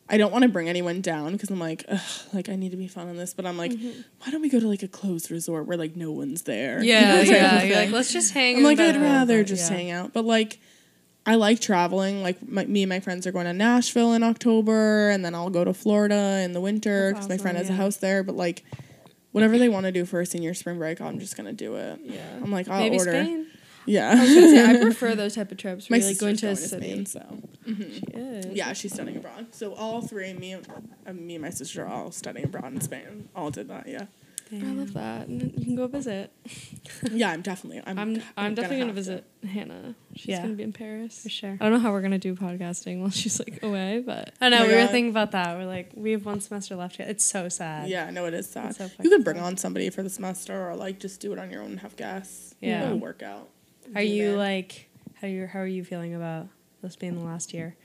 I 0.09 0.19
don't 0.19 0.33
want 0.33 0.43
to 0.43 0.49
bring 0.49 0.69
anyone 0.69 1.01
down 1.01 1.33
because 1.33 1.51
I'm 1.51 1.59
like, 1.59 1.85
Ugh, 1.89 2.01
like 2.33 2.49
I 2.49 2.57
need 2.57 2.71
to 2.73 2.77
be 2.77 2.89
fun 2.89 3.09
on 3.09 3.17
this. 3.17 3.35
But 3.35 3.47
I'm 3.47 3.57
like, 3.57 3.73
mm-hmm. 3.73 4.01
why 4.21 4.31
don't 4.31 4.43
we 4.43 4.49
go 4.49 4.61
to 4.61 4.69
like 4.69 4.83
a 4.83 4.89
closed 4.89 5.31
resort 5.31 5.67
where 5.67 5.77
like 5.77 5.97
no 5.97 6.11
one's 6.13 6.43
there? 6.43 6.83
You 6.83 6.93
know, 7.07 7.21
Yeah, 7.23 7.37
yeah. 7.37 7.63
You're 7.63 7.77
like, 7.77 7.91
let's 7.91 8.13
just 8.13 8.35
hang. 8.35 8.59
I'm 8.59 8.63
like, 8.63 8.79
I'd 8.79 9.01
rather 9.01 9.39
bit, 9.39 9.47
just 9.47 9.71
yeah. 9.71 9.77
hang 9.77 9.91
out. 9.91 10.13
But 10.13 10.25
like, 10.25 10.59
I 11.25 11.37
like 11.37 11.61
traveling. 11.61 12.23
Like 12.23 12.47
my, 12.47 12.65
me 12.65 12.83
and 12.83 12.89
my 12.89 13.01
friends 13.01 13.27
are 13.27 13.33
going 13.33 13.47
to 13.47 13.53
Nashville 13.53 14.13
in 14.13 14.23
October, 14.23 15.11
and 15.11 15.25
then 15.25 15.35
I'll 15.35 15.51
go 15.51 15.65
to 15.65 15.73
Florida 15.73 16.41
in 16.45 16.53
the 16.53 16.61
winter 16.61 17.13
because 17.13 17.29
my 17.29 17.39
friend 17.39 17.57
awesome, 17.57 17.69
has 17.69 17.79
a 17.79 17.81
house 17.81 17.97
there. 17.99 18.23
But 18.23 18.35
like, 18.37 18.65
whatever 19.31 19.57
they 19.57 19.69
want 19.69 19.87
to 19.87 19.93
do 19.93 20.05
for 20.05 20.21
a 20.21 20.27
senior 20.27 20.53
spring 20.55 20.79
break, 20.79 21.01
I'm 21.01 21.21
just 21.21 21.37
gonna 21.37 21.53
do 21.53 21.77
it. 21.77 22.01
Yeah. 22.03 22.37
I'm 22.43 22.51
like, 22.51 22.69
I'll 22.69 22.81
Maybe 22.81 22.99
order. 22.99 23.13
Spain. 23.13 23.47
Yeah. 23.87 24.11
I 24.17 24.21
was 24.23 24.35
gonna 24.35 24.49
say 24.51 24.65
I 24.71 24.81
prefer 24.83 25.15
those 25.23 25.35
type 25.35 25.51
of 25.53 25.59
trips. 25.59 25.89
my 25.91 25.97
Where 25.99 26.01
you 26.01 26.07
like 26.13 26.19
going 26.19 26.37
to 26.37 26.47
a 26.47 26.49
going 26.51 26.57
to 26.57 26.63
city. 26.69 27.05
Spain, 27.05 27.07
so 27.07 27.39
Yes. 28.15 28.47
yeah, 28.53 28.73
she's 28.73 28.93
studying 28.95 29.17
abroad. 29.19 29.49
So 29.53 29.75
all 29.75 30.03
three, 30.03 30.33
me, 30.35 30.55
uh, 30.55 31.13
me 31.13 31.35
and 31.37 31.43
my 31.43 31.51
sister, 31.51 31.85
are 31.85 31.89
all 31.89 32.11
studying 32.11 32.45
abroad 32.47 32.73
in 32.73 32.81
Spain. 32.81 33.29
All 33.35 33.51
did 33.51 33.69
that. 33.69 33.87
Yeah. 33.89 34.07
I 34.55 34.57
love 34.73 34.93
that. 34.93 35.29
And 35.29 35.41
you 35.57 35.65
can 35.65 35.77
go 35.77 35.87
visit. 35.87 36.31
Yeah, 37.11 37.31
I'm 37.31 37.43
definitely. 37.43 37.83
I'm. 37.85 37.99
I'm 37.99 38.23
I'm, 38.37 38.55
definitely 38.55 38.79
gonna 38.79 38.87
have 38.89 38.95
visit 38.95 39.25
Hannah. 39.49 39.95
She's 40.15 40.27
Yeah. 40.29 40.43
gonna 40.43 40.55
be 40.55 40.63
in 40.63 40.73
Paris 40.73 41.23
For 41.23 41.29
sure. 41.29 41.57
I 41.61 41.65
don't 41.65 41.73
know 41.73 41.79
how 41.79 41.91
we're 41.91 42.01
gonna 42.03 42.19
do 42.19 42.35
podcasting 42.35 43.01
while 43.01 43.11
she's 43.11 43.39
like 43.41 43.61
away, 43.63 44.03
but 44.05 44.33
I 44.41 44.49
know. 44.51 44.59
Oh 44.59 44.61
my 44.61 44.67
we 44.69 44.75
were 44.75 44.87
thinking 44.89 45.11
about 45.11 45.33
that. 45.33 45.57
We're 45.57 45.65
like, 45.67 45.91
we 45.95 46.13
have 46.13 46.25
one 46.25 46.41
semester 46.41 46.77
left. 46.77 46.99
yet. 46.99 47.09
It's 47.09 47.25
so 47.25 47.49
sad. 47.49 47.89
Yeah, 47.89 48.11
no, 48.11 48.27
it 48.27 48.35
is 48.35 48.49
sad. 48.49 48.77
So 48.77 48.89
you 49.03 49.11
could 49.11 49.25
bring 49.25 49.39
sad. 49.39 49.45
on 49.45 49.57
somebody 49.57 49.91
for 49.91 50.03
the 50.03 50.11
semester, 50.11 50.69
or 50.71 50.77
like 50.77 51.01
just 51.01 51.21
do 51.21 51.33
it 51.33 51.39
on 51.39 51.51
your 51.51 51.63
own 51.63 51.71
and 51.73 51.81
have 51.81 51.97
guests. 51.97 52.55
Yeah. 52.61 52.85
it'll 52.87 52.99
work 52.99 53.23
out. 53.23 53.49
Are 53.95 54.03
you 54.03 54.37
like, 54.37 54.89
how 55.21 55.27
you 55.27 55.47
how 55.47 55.61
are 55.61 55.67
you 55.67 55.85
feeling 55.85 56.15
about 56.15 56.49
this 56.83 56.97
being 56.97 57.15
the 57.19 57.25
last 57.25 57.53
year? 57.55 57.77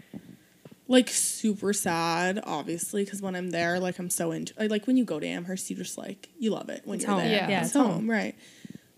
like 0.90 1.10
super 1.10 1.74
sad? 1.74 2.40
Obviously, 2.46 3.04
because 3.04 3.22
when 3.22 3.36
I'm 3.36 3.50
there, 3.50 3.80
like 3.80 4.00
I'm 4.00 4.10
so 4.10 4.32
into. 4.32 4.54
Like, 4.58 4.70
like 4.72 4.88
when 4.88 4.96
you 4.98 5.04
go 5.06 5.20
to 5.20 5.28
Amherst, 5.28 5.70
you 5.70 5.76
just 5.76 5.98
like 5.98 6.30
you 6.40 6.52
love 6.52 6.70
it 6.70 6.82
when 6.86 6.96
It's 6.96 7.06
you're 7.06 7.14
home. 7.16 7.24
there. 7.24 7.32
Yeah. 7.36 7.50
Yeah, 7.50 7.60
it's, 7.60 7.68
it's 7.70 7.76
home, 7.76 7.92
home. 7.92 8.10
right? 8.10 8.36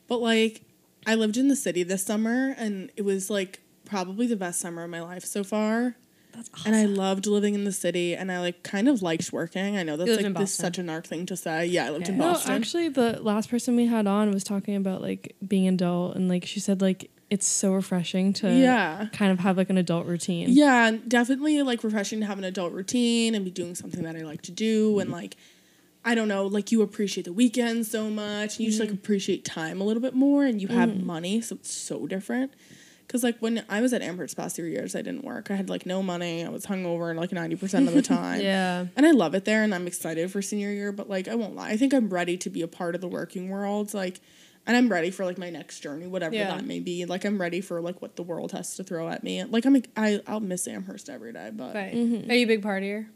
But 0.07 0.17
like, 0.19 0.61
I 1.07 1.15
lived 1.15 1.37
in 1.37 1.47
the 1.47 1.55
city 1.55 1.83
this 1.83 2.03
summer, 2.05 2.53
and 2.57 2.91
it 2.95 3.03
was 3.03 3.29
like 3.29 3.61
probably 3.85 4.27
the 4.27 4.35
best 4.35 4.59
summer 4.59 4.83
of 4.83 4.89
my 4.89 5.01
life 5.01 5.25
so 5.25 5.43
far. 5.43 5.95
That's 6.33 6.49
And 6.65 6.75
I 6.75 6.85
loved 6.85 7.25
living 7.25 7.55
in 7.55 7.63
the 7.63 7.71
city, 7.71 8.15
and 8.15 8.31
I 8.31 8.39
like 8.39 8.63
kind 8.63 8.87
of 8.87 9.01
liked 9.01 9.31
working. 9.33 9.77
I 9.77 9.83
know 9.83 9.97
that's 9.97 10.21
like 10.21 10.33
this 10.35 10.53
such 10.53 10.77
a 10.77 10.81
narc 10.81 11.05
thing 11.05 11.25
to 11.27 11.35
say. 11.35 11.65
Yeah, 11.65 11.87
I 11.87 11.89
lived 11.89 12.09
in 12.09 12.15
Yeah. 12.15 12.25
no, 12.25 12.33
Boston. 12.33 12.51
actually, 12.53 12.89
the 12.89 13.19
last 13.21 13.49
person 13.49 13.75
we 13.75 13.87
had 13.87 14.07
on 14.07 14.31
was 14.31 14.43
talking 14.43 14.75
about 14.75 15.01
like 15.01 15.35
being 15.45 15.67
adult, 15.67 16.15
and 16.15 16.29
like 16.29 16.45
she 16.45 16.59
said, 16.59 16.81
like 16.81 17.09
it's 17.29 17.47
so 17.47 17.73
refreshing 17.73 18.33
to 18.33 18.51
yeah, 18.51 19.07
kind 19.13 19.31
of 19.31 19.39
have 19.39 19.57
like 19.57 19.69
an 19.69 19.77
adult 19.77 20.05
routine. 20.05 20.49
yeah, 20.49 20.91
definitely 21.07 21.61
like 21.63 21.83
refreshing 21.83 22.19
to 22.21 22.25
have 22.25 22.37
an 22.37 22.43
adult 22.43 22.73
routine 22.73 23.35
and 23.35 23.45
be 23.45 23.51
doing 23.51 23.75
something 23.75 24.03
that 24.03 24.15
I 24.15 24.21
like 24.21 24.41
to 24.43 24.51
do, 24.51 24.99
and 24.99 25.11
like 25.11 25.35
I 26.05 26.15
don't 26.15 26.27
know, 26.27 26.45
like 26.45 26.71
you 26.71 26.81
appreciate 26.81 27.25
the 27.25 27.33
weekend 27.33 27.85
so 27.85 28.09
much, 28.09 28.57
and 28.57 28.59
you 28.59 28.67
just 28.67 28.79
like 28.79 28.89
mm-hmm. 28.89 28.95
appreciate 28.95 29.45
time 29.45 29.81
a 29.81 29.83
little 29.83 30.01
bit 30.01 30.13
more, 30.13 30.45
and 30.45 30.61
you 30.61 30.67
have 30.69 30.89
mm-hmm. 30.89 31.05
money, 31.05 31.41
so 31.41 31.55
it's 31.55 31.71
so 31.71 32.07
different. 32.07 32.53
Cause 33.09 33.23
like 33.23 33.39
when 33.39 33.65
I 33.69 33.81
was 33.81 33.91
at 33.91 34.03
Amherst 34.03 34.37
past 34.37 34.55
three 34.55 34.71
years, 34.71 34.95
I 34.95 35.01
didn't 35.01 35.23
work. 35.25 35.49
I 35.49 35.55
had 35.55 35.67
like 35.69 35.85
no 35.87 36.03
money. 36.03 36.45
I 36.45 36.49
was 36.49 36.67
hungover 36.67 37.13
like 37.15 37.31
ninety 37.31 37.55
percent 37.55 37.87
of 37.87 37.93
the 37.95 38.01
time. 38.17 38.39
Yeah. 38.39 38.85
And 38.95 39.05
I 39.05 39.11
love 39.11 39.33
it 39.33 39.45
there 39.45 39.63
and 39.63 39.73
I'm 39.73 39.87
excited 39.87 40.31
for 40.31 40.41
senior 40.43 40.69
year, 40.71 40.91
but 40.91 41.09
like 41.09 41.27
I 41.27 41.33
won't 41.35 41.55
lie. 41.55 41.69
I 41.71 41.77
think 41.77 41.93
I'm 41.93 42.07
ready 42.09 42.37
to 42.37 42.49
be 42.51 42.61
a 42.61 42.67
part 42.67 42.93
of 42.93 43.01
the 43.01 43.07
working 43.07 43.49
world. 43.49 43.93
Like 43.95 44.21
and 44.67 44.77
I'm 44.77 44.89
ready 44.89 45.09
for 45.09 45.25
like 45.25 45.39
my 45.39 45.49
next 45.49 45.79
journey, 45.79 46.05
whatever 46.05 46.35
Yeah. 46.35 46.55
that 46.55 46.65
may 46.65 46.79
be. 46.79 47.05
Like 47.05 47.25
I'm 47.25 47.41
ready 47.41 47.61
for 47.61 47.81
like 47.81 47.99
what 48.01 48.15
the 48.15 48.21
world 48.23 48.51
has 48.51 48.75
to 48.75 48.83
throw 48.83 49.09
at 49.09 49.23
me. 49.23 49.43
Like 49.43 49.65
I'm 49.65 49.81
I 49.97 50.21
I'll 50.27 50.39
miss 50.39 50.67
Amherst 50.67 51.09
every 51.09 51.33
day, 51.33 51.49
but 51.51 51.73
Right. 51.73 51.93
Mhm. 51.95 52.29
Are 52.29 52.33
you 52.35 52.43
a 52.43 52.47
big 52.47 52.61
partier? 52.61 53.07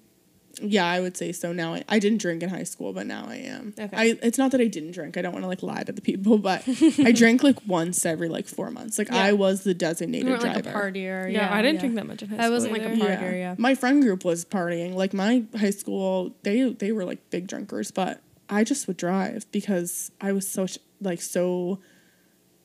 Yeah, 0.61 0.85
I 0.85 0.99
would 0.99 1.17
say 1.17 1.31
so. 1.31 1.51
Now 1.51 1.73
I, 1.73 1.83
I 1.89 1.99
didn't 1.99 2.19
drink 2.21 2.43
in 2.43 2.49
high 2.49 2.63
school, 2.63 2.93
but 2.93 3.07
now 3.07 3.25
I 3.27 3.35
am. 3.37 3.73
Okay. 3.79 3.89
I 3.95 4.19
it's 4.21 4.37
not 4.37 4.51
that 4.51 4.61
I 4.61 4.67
didn't 4.67 4.91
drink. 4.91 5.17
I 5.17 5.21
don't 5.21 5.33
want 5.33 5.43
to 5.43 5.47
like 5.47 5.63
lie 5.63 5.83
to 5.83 5.91
the 5.91 6.01
people, 6.01 6.37
but 6.37 6.63
I 6.99 7.11
drank 7.15 7.43
like 7.43 7.57
once 7.65 8.05
every 8.05 8.29
like 8.29 8.47
four 8.47 8.69
months. 8.69 8.97
Like 8.99 9.09
Yeah. 9.09 9.23
I 9.23 9.33
was 9.33 9.63
the 9.63 9.71
You 9.71 9.75
designated 9.75 10.29
weren't 10.29 10.43
like 10.43 10.63
driver. 10.63 10.87
a 10.87 10.91
partier. 10.91 11.31
Yeah, 11.31 11.51
I 11.53 11.61
didn't 11.61 11.75
yeah. 11.75 11.79
drink 11.81 11.95
that 11.95 12.07
much 12.07 12.21
in 12.21 12.29
high 12.29 12.35
school. 12.35 12.45
I 12.45 12.49
wasn't 12.49 12.73
like 12.73 12.81
a 12.83 12.91
either. 12.91 12.99
part- 13.05 13.19
partier, 13.19 13.33
yeah. 13.33 13.55
My 13.57 13.73
friend 13.75 14.01
group 14.01 14.23
was 14.23 14.45
partying. 14.45 14.93
Like 14.93 15.13
my 15.13 15.43
high 15.57 15.71
school, 15.71 16.35
they 16.43 16.69
they 16.73 16.91
were 16.91 17.05
like 17.05 17.29
big 17.31 17.47
drinkers, 17.47 17.89
but 17.91 18.21
I 18.49 18.63
just 18.63 18.87
would 18.87 18.97
drive 18.97 19.51
because 19.51 20.11
I 20.21 20.33
was 20.33 20.47
so 20.47 20.67
like 21.01 21.21
so 21.21 21.79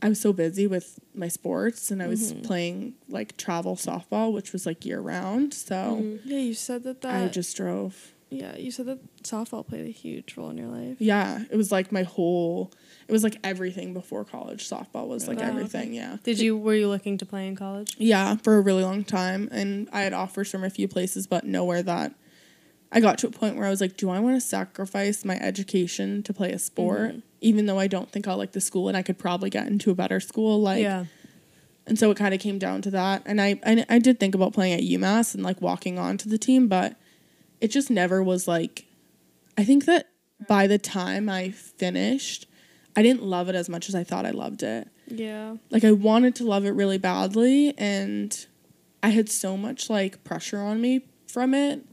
I 0.01 0.09
was 0.09 0.21
so 0.21 0.33
busy 0.33 0.67
with 0.67 1.01
my 1.15 1.29
sports 1.29 1.91
and 1.91 2.03
I 2.03 2.07
was 2.07 2.33
Mm-hmm. 2.33 2.43
playing 2.43 2.95
like 3.09 3.37
travel 3.37 3.75
softball, 3.77 4.33
which 4.33 4.53
was 4.53 4.65
like 4.67 4.85
year 4.87 5.01
round. 5.01 5.53
So 5.55 6.19
Yeah, 6.25 6.39
you 6.39 6.55
said 6.55 6.85
that 6.85 7.01
that. 7.03 7.15
I 7.25 7.29
just 7.29 7.57
drove. 7.57 8.13
yeah, 8.31 8.57
you 8.57 8.71
said 8.71 8.87
that 8.87 9.01
softball 9.25 9.67
played 9.67 9.87
a 9.87 9.91
huge 9.91 10.37
role 10.37 10.51
in 10.51 10.59
your 10.59 10.69
life. 10.69 10.97
Yeah, 11.01 11.43
it 11.51 11.57
was 11.57 11.73
like 11.73 11.91
my 11.91 12.05
whole. 12.05 12.71
It 13.09 13.13
was 13.13 13.25
like 13.25 13.39
everything 13.43 13.93
before 13.95 14.25
college. 14.25 14.69
Softball 14.69 15.09
was 15.09 15.27
like 15.27 15.41
Wow, 15.41 15.49
everything. 15.49 15.95
Yeah. 15.95 16.19
Did 16.23 16.39
you 16.39 16.57
were 16.57 16.75
you 16.75 16.89
looking 16.89 17.19
to 17.19 17.27
play 17.27 17.49
in 17.49 17.57
college? 17.57 17.97
Yeah, 17.99 18.37
for 18.37 18.57
a 18.57 18.61
really 18.61 18.85
long 18.85 19.03
time. 19.03 19.49
And 19.51 19.89
I 19.93 20.03
had 20.03 20.13
offers 20.13 20.51
from 20.51 20.63
a 20.63 20.71
few 20.71 20.87
places, 20.89 21.27
but 21.27 21.45
nowhere 21.45 21.83
that 21.83 22.15
I 22.93 23.01
got 23.01 23.19
to 23.19 23.27
a 23.27 23.31
point 23.31 23.57
where 23.57 23.67
I 23.67 23.71
was 23.71 23.81
like, 23.81 23.97
do 23.97 24.11
I 24.11 24.21
want 24.21 24.37
to 24.37 24.41
sacrifice 24.41 25.25
my 25.25 25.37
education 25.41 26.23
to 26.23 26.33
play 26.33 26.53
a 26.53 26.59
sport? 26.59 27.17
Even 27.41 27.67
though 27.67 27.79
I 27.79 27.87
don't 27.87 28.11
think 28.11 28.27
I'll 28.27 28.37
like 28.37 28.53
the 28.53 28.61
school 28.61 28.89
and 28.89 28.97
I 28.97 29.03
could 29.03 29.19
probably 29.19 29.51
get 29.51 29.67
into 29.67 29.91
a 29.91 29.95
better 29.95 30.19
school. 30.21 30.61
Like, 30.61 30.83
yeah. 30.83 31.05
and 31.87 31.99
so 31.99 32.11
it 32.11 32.17
kind 32.17 32.35
of 32.35 32.41
came 32.41 32.59
down 32.59 32.83
to 32.83 32.91
that. 32.93 33.23
And 33.27 33.41
I, 33.41 33.61
I, 33.65 33.85
I 33.89 33.99
did 33.99 34.19
think 34.19 34.35
about 34.35 34.53
playing 34.53 34.75
at 34.75 34.81
UMass 34.81 35.35
and 35.35 35.43
like 35.45 35.61
walking 35.61 35.99
on 35.99 36.17
to 36.19 36.29
the 36.29 36.39
team, 36.39 36.69
but 36.69 36.97
it 37.61 37.69
just 37.69 37.91
never 37.91 38.23
was 38.23 38.49
like, 38.49 38.87
I 39.57 39.65
think 39.65 39.85
that 39.87 40.09
by 40.49 40.67
the 40.67 40.79
time 40.79 41.29
I 41.29 41.51
finished, 41.51 42.47
I 42.97 43.03
didn't 43.03 43.23
love 43.23 43.49
it 43.49 43.55
as 43.55 43.69
much 43.69 43.89
as 43.89 43.95
I 43.95 44.03
thought 44.05 44.27
I 44.27 44.31
loved 44.31 44.63
it 44.65 44.89
Yeah. 45.07 45.57
like 45.71 45.85
I 45.85 45.93
wanted 45.93 46.35
to 46.37 46.45
love 46.45 46.65
it 46.65 46.71
really 46.71 46.99
badly 46.99 47.73
and 47.79 48.47
I 49.03 49.11
had 49.11 49.29
so 49.29 49.57
much 49.57 49.89
like 49.89 50.25
pressure 50.25 50.59
on 50.59 50.81
me 50.81 51.07
from 51.29 51.55
it 51.55 51.85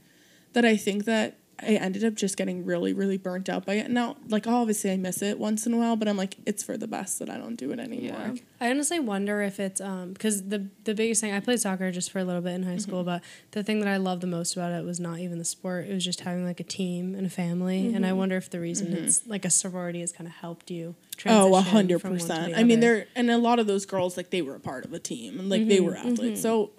that 0.54 0.66
I 0.66 0.78
think 0.78 1.06
that 1.06 1.38
I 1.62 1.76
ended 1.76 2.04
up 2.04 2.16
just 2.16 2.36
getting 2.38 2.66
really 2.66 2.94
really 2.94 3.18
burnt 3.18 3.48
out 3.48 3.66
by 3.66 3.76
it. 3.76 3.90
Now 3.90 4.18
like 4.28 4.46
obviously 4.48 4.92
I 4.92 4.98
miss 4.98 5.22
it 5.22 5.40
once 5.40 5.66
in 5.66 5.74
a 5.74 5.78
while, 5.78 5.96
but 5.96 6.08
I'm 6.08 6.18
like 6.18 6.36
it's 6.46 6.64
for 6.64 6.78
the 6.78 6.88
best 6.88 7.20
that 7.20 7.30
I 7.30 7.38
don't 7.38 7.56
do 7.56 7.72
it 7.72 7.80
anymore. 7.80 8.34
Yeah. 8.34 8.42
I 8.60 8.70
honestly 8.70 9.00
wonder 9.00 9.42
if 9.42 9.60
it's 9.60 9.80
um 9.80 10.14
because 10.14 10.50
the 10.50 10.68
the 10.84 10.94
biggest 10.94 11.22
thing 11.22 11.34
I 11.34 11.40
played 11.40 11.60
soccer 11.60 11.92
just 11.92 12.12
for 12.12 12.20
a 12.20 12.24
little 12.24 12.42
bit 12.42 12.54
in 12.54 12.64
high 12.64 12.72
mm-hmm. 12.72 12.80
school, 12.80 13.04
but 13.04 13.22
the 13.52 13.64
thing 13.64 13.80
that 13.80 13.88
I 13.88 13.98
loved 13.98 14.22
the 14.22 14.28
most 14.28 14.56
about 14.56 14.72
it 14.72 14.84
was 14.84 15.00
not 15.00 15.20
even 15.20 15.40
the 15.40 15.46
sport; 15.46 15.88
it 15.88 15.94
was 15.94 16.04
just 16.04 16.22
having 16.22 16.46
like 16.46 16.60
a 16.60 16.64
team 16.64 17.16
and 17.16 17.26
a 17.26 17.30
family. 17.30 17.94
And 17.94 18.06
I 18.06 18.10
mm-hmm. 18.10 18.18
wonder 18.18 18.38
if 18.38 18.50
the 18.50 18.60
reason 18.60 18.88
mm-hmm. 18.88 19.06
it's 19.06 19.26
like 19.26 19.46
a 19.46 19.50
sorority 19.50 20.02
has 20.02 20.12
kind 20.12 20.28
of 20.28 20.34
helped 20.34 20.70
you. 20.70 20.96
Oh, 21.26 21.48
a 21.48 21.62
transition 21.62 21.72
hundred 21.72 22.00
from 22.00 22.12
one 22.12 22.20
to 22.20 22.26
percent. 22.26 22.58
I 22.58 22.64
mean, 22.64 22.82
there 22.82 23.08
and 23.16 23.32
a 23.32 23.38
lot 23.38 23.60
of 23.60 23.68
those 23.68 23.86
girls 23.86 24.18
like 24.18 24.30
they 24.30 24.42
were 24.42 24.56
a 24.56 24.60
part 24.60 24.84
of 24.86 24.94
a 24.94 25.00
team 25.00 25.40
and 25.40 25.50
like 25.50 25.68
they 25.68 25.80
were 25.80 25.96
athletes. 25.96 26.42
So, 26.42 26.72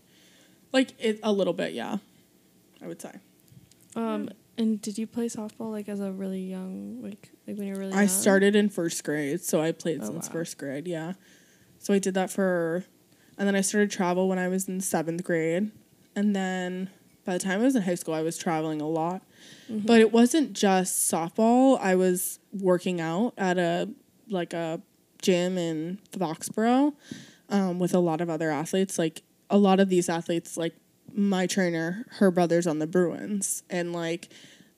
like 0.73 0.93
it 0.99 1.21
a 1.23 1.33
little 1.33 1.55
bit, 1.55 1.73
yeah. 1.73 1.99
I 2.83 2.87
would 2.87 3.01
say. 3.01 3.13
Um, 3.95 4.29
and 4.59 4.81
did 4.81 4.99
you 4.99 5.07
play 5.07 5.27
softball 5.29 5.71
like 5.71 5.89
as 5.89 6.01
a 6.01 6.13
really 6.13 6.41
young, 6.43 7.01
like 7.03 7.31
like 7.47 7.57
when 7.57 7.67
you 7.69 7.75
were 7.75 7.81
really? 7.81 7.93
I 7.93 8.01
young? 8.01 8.09
started 8.09 8.57
in 8.57 8.69
first 8.69 9.03
grade, 9.05 9.43
so 9.43 9.61
I 9.61 9.73
played 9.73 10.01
Oh, 10.03 10.07
since 10.07 10.27
wow. 10.29 10.33
first 10.33 10.59
grade. 10.59 10.87
Yeah, 10.89 11.15
so 11.79 11.93
I 11.95 11.99
did 11.99 12.15
that 12.15 12.31
for, 12.31 12.85
and 13.39 13.47
then 13.47 13.55
I 13.55 13.61
started 13.61 13.91
travel 13.91 14.29
when 14.29 14.39
I 14.39 14.49
was 14.49 14.69
in 14.69 14.81
seventh 14.81 15.25
grade, 15.25 15.71
and 16.15 16.35
then 16.35 16.91
by 17.25 17.33
the 17.33 17.39
time 17.41 17.61
I 17.61 17.65
was 17.65 17.75
in 17.77 17.83
high 17.83 17.97
school, 17.97 18.15
I 18.15 18.23
was 18.23 18.39
traveling 18.39 18.81
a 18.81 18.89
lot. 18.89 19.23
Mm-hmm. 19.71 19.87
But 19.87 20.01
it 20.01 20.13
wasn't 20.13 20.53
just 20.53 21.11
softball. 21.11 21.79
I 21.81 21.97
was 21.97 22.39
working 22.53 23.01
out 23.01 23.35
at 23.37 23.59
a 23.59 23.89
like 24.29 24.53
a 24.53 24.81
gym 25.23 25.59
in 25.59 25.99
Foxborough 26.13 26.95
um, 27.49 27.79
with 27.79 27.95
a 27.95 27.99
lot 27.99 28.21
of 28.21 28.31
other 28.31 28.51
athletes. 28.51 28.97
Like 28.99 29.23
a 29.51 29.59
lot 29.59 29.81
of 29.81 29.89
these 29.89 30.09
athletes, 30.09 30.57
like 30.57 30.75
my 31.17 31.47
trainer, 31.47 32.07
her 32.19 32.31
brother's 32.31 32.67
on 32.67 32.79
the 32.79 32.87
Bruins, 32.87 33.63
and 33.71 33.93
like 33.93 34.29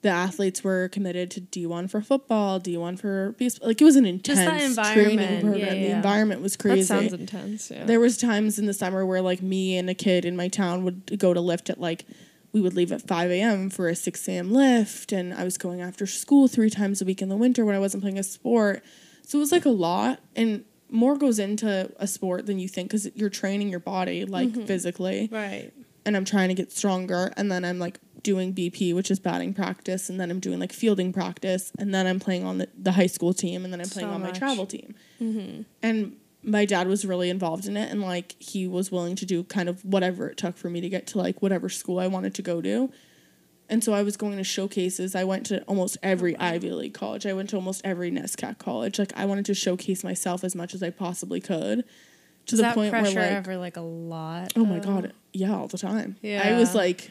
the 0.03 0.09
athletes 0.09 0.63
were 0.63 0.89
committed 0.89 1.31
to 1.33 1.41
D 1.41 1.67
one 1.67 1.89
for 1.89 2.01
football, 2.01 2.61
D 2.61 2.77
one 2.77 2.97
for 2.97 3.33
baseball. 3.33 3.69
Like 3.69 3.81
it 3.81 3.85
was 3.85 3.97
an 3.97 4.07
intense 4.07 4.39
Just 4.39 4.77
that 4.77 4.95
training 4.95 5.41
program. 5.41 5.61
Yeah, 5.61 5.75
The 5.75 5.91
environment 5.91 6.41
was 6.41 6.57
crazy. 6.57 6.83
That 6.83 6.87
sounds 6.87 7.13
intense. 7.13 7.71
Yeah. 7.71 7.85
There 7.85 7.99
was 7.99 8.17
times 8.17 8.59
in 8.59 8.67
the 8.67 8.75
summer 8.75 9.05
where 9.05 9.21
like 9.21 9.43
me 9.43 9.77
and 9.77 9.91
a 9.91 9.95
kid 9.95 10.25
in 10.25 10.37
my 10.37 10.49
town 10.49 10.85
would 10.85 11.19
go 11.19 11.35
to 11.35 11.41
lift 11.41 11.69
at 11.69 11.81
like 11.81 12.05
we 12.53 12.61
would 12.61 12.75
leave 12.75 12.93
at 12.93 13.07
5 13.07 13.31
a.m. 13.31 13.71
for 13.71 13.89
a 13.89 13.97
6 13.97 14.29
a.m. 14.29 14.53
lift 14.53 15.13
and 15.13 15.35
I 15.35 15.45
was 15.45 15.59
going 15.59 15.81
after 15.81 16.07
school 16.07 16.49
three 16.49 16.71
times 16.71 17.03
a 17.03 17.05
week 17.05 17.21
in 17.21 17.29
the 17.29 17.37
winter 17.37 17.65
when 17.65 17.75
I 17.75 17.79
wasn't 17.79 18.03
playing 18.03 18.19
a 18.19 18.23
sport. 18.23 18.83
So 19.27 19.39
it 19.39 19.41
was 19.41 19.53
like 19.53 19.67
a 19.67 19.71
lot 19.71 20.21
and 20.37 20.65
more 20.91 21.17
goes 21.17 21.39
into 21.39 21.93
a 21.99 22.07
sport 22.07 22.47
than 22.47 22.59
you 22.59 22.69
think 22.69 22.89
because 22.89 23.11
you're 23.15 23.29
training 23.29 23.69
your 23.69 23.81
body 23.81 24.25
like 24.25 24.49
mm-hmm. 24.49 24.65
physically 24.65 25.29
right. 25.31 25.73
And 26.09 26.17
I'm 26.17 26.25
trying 26.25 26.49
to 26.49 26.55
get 26.55 26.73
stronger 26.73 27.31
and 27.37 27.53
then 27.53 27.67
I'm 27.67 27.79
like 27.79 28.01
doing 28.23 28.55
BP 28.55 28.95
which 28.95 29.11
is 29.11 29.21
batting 29.21 29.53
practice 29.53 30.09
and 30.09 30.19
then 30.19 30.31
I'm 30.31 30.41
doing 30.41 30.59
like 30.59 30.73
fielding 30.73 31.13
practice 31.13 31.71
and 31.79 31.95
then 31.95 32.07
I'm 32.07 32.19
playing 32.19 32.45
on 32.45 32.57
the, 32.57 32.69
the 32.77 32.93
high 32.93 33.07
school 33.07 33.35
team 33.35 33.63
and 33.63 33.73
then 33.73 33.81
I'm 33.81 33.89
playing 33.89 34.09
So 34.09 34.15
on 34.15 34.23
my 34.23 34.31
travel 34.31 34.65
team 34.65 34.95
mm-hmm. 35.21 35.63
and 35.83 36.17
my 36.43 36.65
dad 36.65 36.89
was 36.89 37.05
really 37.05 37.29
involved 37.29 37.67
in 37.67 37.77
it 37.77 37.91
and 37.91 38.01
like 38.01 38.37
he 38.39 38.67
was 38.67 38.91
willing 38.91 39.17
to 39.17 39.27
do 39.27 39.45
kind 39.45 39.69
of 39.69 39.85
whatever 39.85 40.31
it 40.31 40.39
took 40.39 40.57
for 40.57 40.71
me 40.71 40.81
to 40.81 40.89
get 40.89 41.07
to 41.09 41.19
like 41.19 41.43
whatever 41.43 41.69
school 41.69 41.99
I 41.99 42.07
wanted 42.07 42.35
to 42.37 42.43
go 42.43 42.63
to. 42.63 42.91
And 43.71 43.85
so 43.85 43.93
I 43.93 44.03
was 44.03 44.17
going 44.17 44.39
to 44.39 44.45
showcases. 44.45 45.15
I 45.15 45.25
went 45.25 45.45
to 45.47 45.63
almost 45.65 45.99
every 46.03 46.35
Ivy 46.39 46.71
League 46.71 46.95
college. 46.95 47.27
I 47.27 47.35
went 47.35 47.51
to 47.51 47.57
almost 47.57 47.83
every 47.85 48.11
NESCAC 48.11 48.57
college. 48.57 48.99
Like 48.99 49.13
I 49.15 49.27
wanted 49.27 49.45
to 49.45 49.53
showcase 49.53 50.03
myself 50.03 50.43
as 50.43 50.55
much 50.55 50.73
as 50.73 50.83
I 50.83 50.89
possibly 50.89 51.39
could. 51.39 51.85
To 52.49 52.55
Is 52.55 52.59
the 52.59 52.63
that 52.63 52.75
point 52.75 52.93
where 52.93 53.03
pressure 53.03 53.21
like 53.21 53.31
ever 53.31 53.57
like 53.57 53.77
a 53.77 53.83
lot? 53.83 54.53
Oh 54.57 54.65
my 54.65 54.79
god, 54.79 55.13
yeah, 55.33 55.55
all 55.55 55.69
the 55.69 55.79
time. 55.79 56.17
Yeah, 56.23 56.43
I 56.45 56.59
was 56.59 56.75
like 56.75 57.11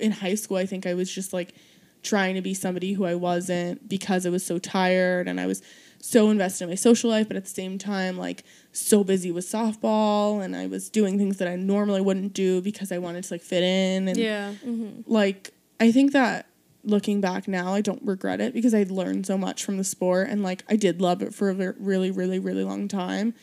in 0.00 0.12
high 0.12 0.34
school, 0.34 0.56
I 0.56 0.66
think 0.66 0.86
I 0.86 0.94
was 0.94 1.12
just 1.12 1.32
like 1.32 1.54
trying 2.02 2.34
to 2.34 2.42
be 2.42 2.54
somebody 2.54 2.92
who 2.92 3.04
I 3.04 3.14
wasn't 3.14 3.88
because 3.88 4.26
I 4.26 4.30
was 4.30 4.44
so 4.44 4.58
tired 4.58 5.28
and 5.28 5.40
I 5.40 5.46
was 5.46 5.62
so 6.00 6.30
invested 6.30 6.64
in 6.64 6.70
my 6.70 6.76
social 6.76 7.10
life, 7.10 7.26
but 7.28 7.36
at 7.36 7.44
the 7.44 7.50
same 7.50 7.78
time 7.78 8.16
like 8.16 8.44
so 8.72 9.02
busy 9.02 9.32
with 9.32 9.44
softball 9.44 10.44
and 10.44 10.54
I 10.54 10.66
was 10.66 10.88
doing 10.88 11.18
things 11.18 11.38
that 11.38 11.48
I 11.48 11.56
normally 11.56 12.00
wouldn't 12.00 12.32
do 12.32 12.60
because 12.60 12.92
I 12.92 12.98
wanted 12.98 13.24
to 13.24 13.34
like 13.34 13.42
fit 13.42 13.62
in 13.62 14.08
and 14.08 14.16
Yeah. 14.16 14.52
Mm-hmm. 14.64 15.02
like 15.10 15.52
I 15.80 15.90
think 15.92 16.12
that 16.12 16.46
looking 16.84 17.20
back 17.20 17.48
now, 17.48 17.74
I 17.74 17.80
don't 17.80 18.02
regret 18.04 18.40
it 18.40 18.54
because 18.54 18.72
I 18.72 18.84
learned 18.88 19.26
so 19.26 19.36
much 19.36 19.64
from 19.64 19.76
the 19.76 19.84
sport 19.84 20.28
and 20.30 20.42
like 20.42 20.64
I 20.68 20.76
did 20.76 21.00
love 21.00 21.22
it 21.22 21.34
for 21.34 21.50
a 21.50 21.74
really, 21.78 22.10
really, 22.10 22.38
really 22.38 22.62
long 22.64 22.86
time, 22.88 23.34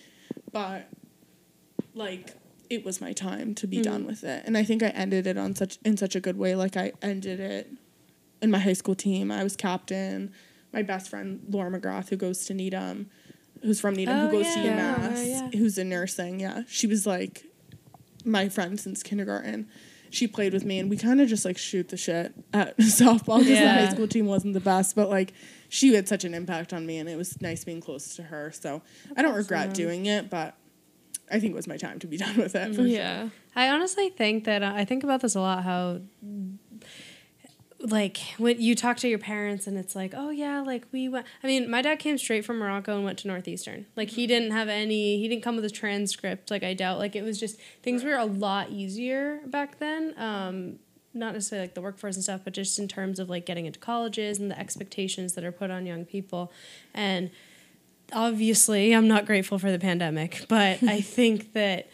but 0.53 0.87
like 1.93 2.29
it 2.69 2.85
was 2.85 3.01
my 3.01 3.11
time 3.11 3.53
to 3.55 3.67
be 3.67 3.77
mm-hmm. 3.77 3.91
done 3.91 4.05
with 4.05 4.23
it, 4.23 4.43
and 4.45 4.57
I 4.57 4.63
think 4.63 4.81
I 4.81 4.89
ended 4.89 5.27
it 5.27 5.37
on 5.37 5.55
such 5.55 5.79
in 5.83 5.97
such 5.97 6.15
a 6.15 6.21
good 6.21 6.37
way. 6.37 6.55
Like 6.55 6.77
I 6.77 6.93
ended 7.01 7.41
it 7.41 7.69
in 8.41 8.49
my 8.49 8.59
high 8.59 8.73
school 8.73 8.95
team. 8.95 9.31
I 9.31 9.43
was 9.43 9.57
captain. 9.57 10.31
My 10.71 10.81
best 10.81 11.09
friend 11.09 11.41
Laura 11.49 11.69
McGrath, 11.69 12.09
who 12.09 12.15
goes 12.15 12.45
to 12.45 12.53
Needham, 12.53 13.09
who's 13.61 13.79
from 13.79 13.95
Needham, 13.95 14.17
Oh, 14.17 14.29
who 14.29 14.37
goes 14.37 14.53
to 14.53 14.61
yeah. 14.61 14.95
UMass, 14.95 15.17
Oh, 15.17 15.21
yeah. 15.21 15.49
who's 15.59 15.77
in 15.77 15.89
nursing. 15.89 16.39
Yeah, 16.39 16.63
she 16.67 16.87
was 16.87 17.05
like 17.05 17.43
my 18.23 18.49
friend 18.49 18.79
since 18.79 19.03
kindergarten. 19.03 19.67
She 20.13 20.27
played 20.27 20.53
with 20.53 20.63
me, 20.63 20.79
and 20.79 20.89
we 20.89 20.97
kind 20.97 21.19
of 21.21 21.27
just 21.27 21.43
like 21.43 21.57
shoot 21.57 21.89
the 21.89 21.97
shit 21.97 22.33
at 22.53 22.77
softball 22.79 23.39
because 23.39 23.59
the 23.59 23.69
high 23.69 23.89
school 23.89 24.07
team 24.07 24.27
wasn't 24.27 24.53
the 24.53 24.59
best, 24.59 24.95
but 24.95 25.09
like 25.09 25.33
she 25.69 25.93
had 25.95 26.07
such 26.07 26.23
an 26.23 26.33
impact 26.33 26.71
on 26.71 26.85
me, 26.85 26.99
and 26.99 27.09
it 27.09 27.17
was 27.17 27.41
nice 27.41 27.63
being 27.63 27.81
close 27.81 28.15
to 28.17 28.23
her. 28.23 28.51
So 28.51 28.81
I 29.17 29.23
don't 29.23 29.35
regret 29.35 29.69
awesome. 29.69 29.73
doing 29.73 30.05
it, 30.05 30.29
but 30.29 30.55
I 31.31 31.39
think 31.39 31.53
it 31.53 31.55
was 31.55 31.67
my 31.67 31.77
time 31.77 31.99
to 31.99 32.07
be 32.07 32.17
done 32.25 32.37
with 32.37 32.55
it. 32.55 32.75
For 32.75 32.83
yeah. 32.83 33.29
I 33.55 33.69
honestly 33.69 34.09
think 34.09 34.45
that 34.45 34.61
uh, 34.63 34.73
I 34.75 34.85
think 34.85 35.03
about 35.03 35.21
this 35.21 35.35
a 35.35 35.41
lot. 35.41 35.63
How, 35.63 35.99
like, 37.83 38.17
when 38.37 38.61
you 38.61 38.75
talk 38.75 38.97
to 38.97 39.09
your 39.09 39.19
parents 39.19 39.67
and 39.67 39.77
it's 39.77 39.95
like, 39.95 40.13
oh 40.15 40.29
yeah, 40.29 40.61
like 40.61 40.85
we 40.91 41.09
went. 41.09 41.25
I 41.43 41.47
mean, 41.47 41.69
my 41.69 41.81
dad 41.81 41.99
came 41.99 42.17
straight 42.17 42.45
from 42.45 42.57
Morocco 42.57 42.95
and 42.95 43.03
went 43.03 43.19
to 43.19 43.27
Northeastern. 43.27 43.85
Like, 43.95 44.11
he 44.11 44.25
didn't 44.25 44.51
have 44.51 44.69
any. 44.69 45.17
He 45.19 45.27
didn't 45.27 45.43
come 45.43 45.57
with 45.57 45.65
a 45.65 45.69
transcript. 45.69 46.49
Like, 46.49 46.63
I 46.63 46.73
doubt. 46.73 46.97
Like, 46.97 47.15
it 47.15 47.23
was 47.23 47.39
just 47.39 47.59
things 47.81 48.03
were 48.03 48.15
a 48.15 48.25
lot 48.25 48.69
easier 48.69 49.41
back 49.45 49.79
then. 49.79 50.13
Um, 50.17 50.79
not 51.13 51.33
necessarily 51.33 51.67
like 51.67 51.75
the 51.75 51.81
workforce 51.81 52.15
and 52.15 52.23
stuff, 52.23 52.41
but 52.43 52.53
just 52.53 52.79
in 52.79 52.87
terms 52.87 53.19
of 53.19 53.29
like 53.29 53.45
getting 53.45 53.65
into 53.65 53.79
colleges 53.79 54.39
and 54.39 54.49
the 54.49 54.57
expectations 54.57 55.33
that 55.33 55.43
are 55.43 55.51
put 55.51 55.69
on 55.69 55.85
young 55.85 56.05
people, 56.05 56.51
and 56.93 57.29
obviously 58.11 58.93
I'm 58.93 59.07
not 59.07 59.25
grateful 59.25 59.59
for 59.59 59.71
the 59.71 59.79
pandemic, 59.79 60.45
but 60.47 60.81
I 60.83 61.01
think 61.01 61.53
that 61.53 61.87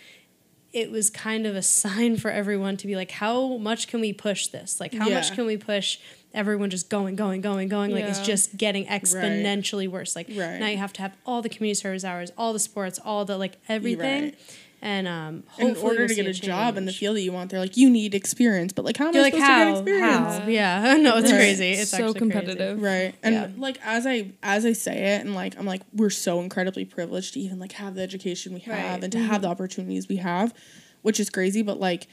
it 0.73 0.91
was 0.91 1.09
kind 1.09 1.45
of 1.45 1.55
a 1.55 1.61
sign 1.81 2.17
for 2.17 2.29
everyone 2.31 2.77
to 2.77 2.87
be 2.87 2.95
like, 2.95 3.11
how 3.11 3.57
much 3.57 3.87
can 3.87 4.01
we 4.01 4.13
push 4.13 4.47
this? 4.47 4.79
Like, 4.79 4.93
how 4.93 5.09
much 5.09 5.33
can 5.33 5.45
we 5.45 5.57
push 5.57 5.99
everyone 6.33 6.69
just 6.69 6.89
going, 6.89 7.15
going, 7.15 7.41
going, 7.41 7.67
going? 7.69 7.91
Like, 7.91 8.05
it's 8.05 8.19
just 8.19 8.55
getting 8.57 8.85
exponentially 8.85 9.87
worse. 9.87 10.15
Like, 10.15 10.27
Right. 10.29 10.59
now 10.59 10.67
you 10.67 10.77
have 10.77 10.93
to 10.93 11.01
have 11.01 11.13
all 11.25 11.41
the 11.41 11.49
community 11.49 11.79
service 11.79 12.03
hours, 12.03 12.31
all 12.37 12.53
the 12.53 12.59
sports, 12.59 12.99
all 13.03 13.25
the 13.25 13.37
like 13.37 13.57
everything. 13.67 14.23
Right. 14.23 14.35
And 14.81 15.07
um, 15.07 15.43
in 15.57 15.75
order 15.75 15.99
we'll 15.99 16.07
to 16.07 16.15
get 16.15 16.25
a 16.25 16.33
job 16.33 16.77
in 16.77 16.85
the 16.85 16.93
field 16.93 17.17
that 17.17 17.21
you 17.21 17.31
want, 17.33 17.49
they're 17.51 17.59
like, 17.59 17.75
you 17.75 17.89
need 17.89 18.15
experience. 18.15 18.71
But 18.71 18.85
like, 18.85 18.95
how 18.97 19.07
am 19.09 19.13
You're 19.13 19.21
I 19.23 19.25
like, 19.25 19.33
supposed 19.33 19.49
to 19.49 19.55
get 19.55 19.67
experience? 19.71 20.37
How? 20.39 20.47
Yeah, 20.47 20.97
no, 21.01 21.17
it's 21.17 21.31
Right. 21.31 21.37
crazy. 21.37 21.71
It's 21.71 21.91
so 21.91 21.97
actually 21.97 22.13
crazy. 22.13 22.19
competitive. 22.19 22.81
Right. 22.81 23.15
And 23.21 23.35
Yeah. 23.35 23.47
like 23.57 23.77
as 23.83 24.05
I 24.07 24.31
as 24.41 24.65
I 24.65 24.73
say 24.73 25.15
it 25.15 25.25
and 25.25 25.35
like 25.35 25.57
I'm 25.59 25.65
like 25.65 25.81
we're 25.93 26.09
so 26.09 26.39
incredibly 26.41 26.85
privileged 26.85 27.33
to 27.33 27.39
even 27.41 27.59
like 27.59 27.73
have 27.73 27.95
the 27.95 28.01
education 28.01 28.53
we 28.53 28.61
have 28.61 28.73
Right. 28.95 29.03
and 29.03 29.11
to 29.11 29.19
have 29.19 29.41
the 29.41 29.49
opportunities 29.49 30.07
we 30.07 30.15
have, 30.17 30.53
which 31.01 31.19
is 31.19 31.29
crazy, 31.29 31.61
but 31.61 31.79
like 31.79 32.07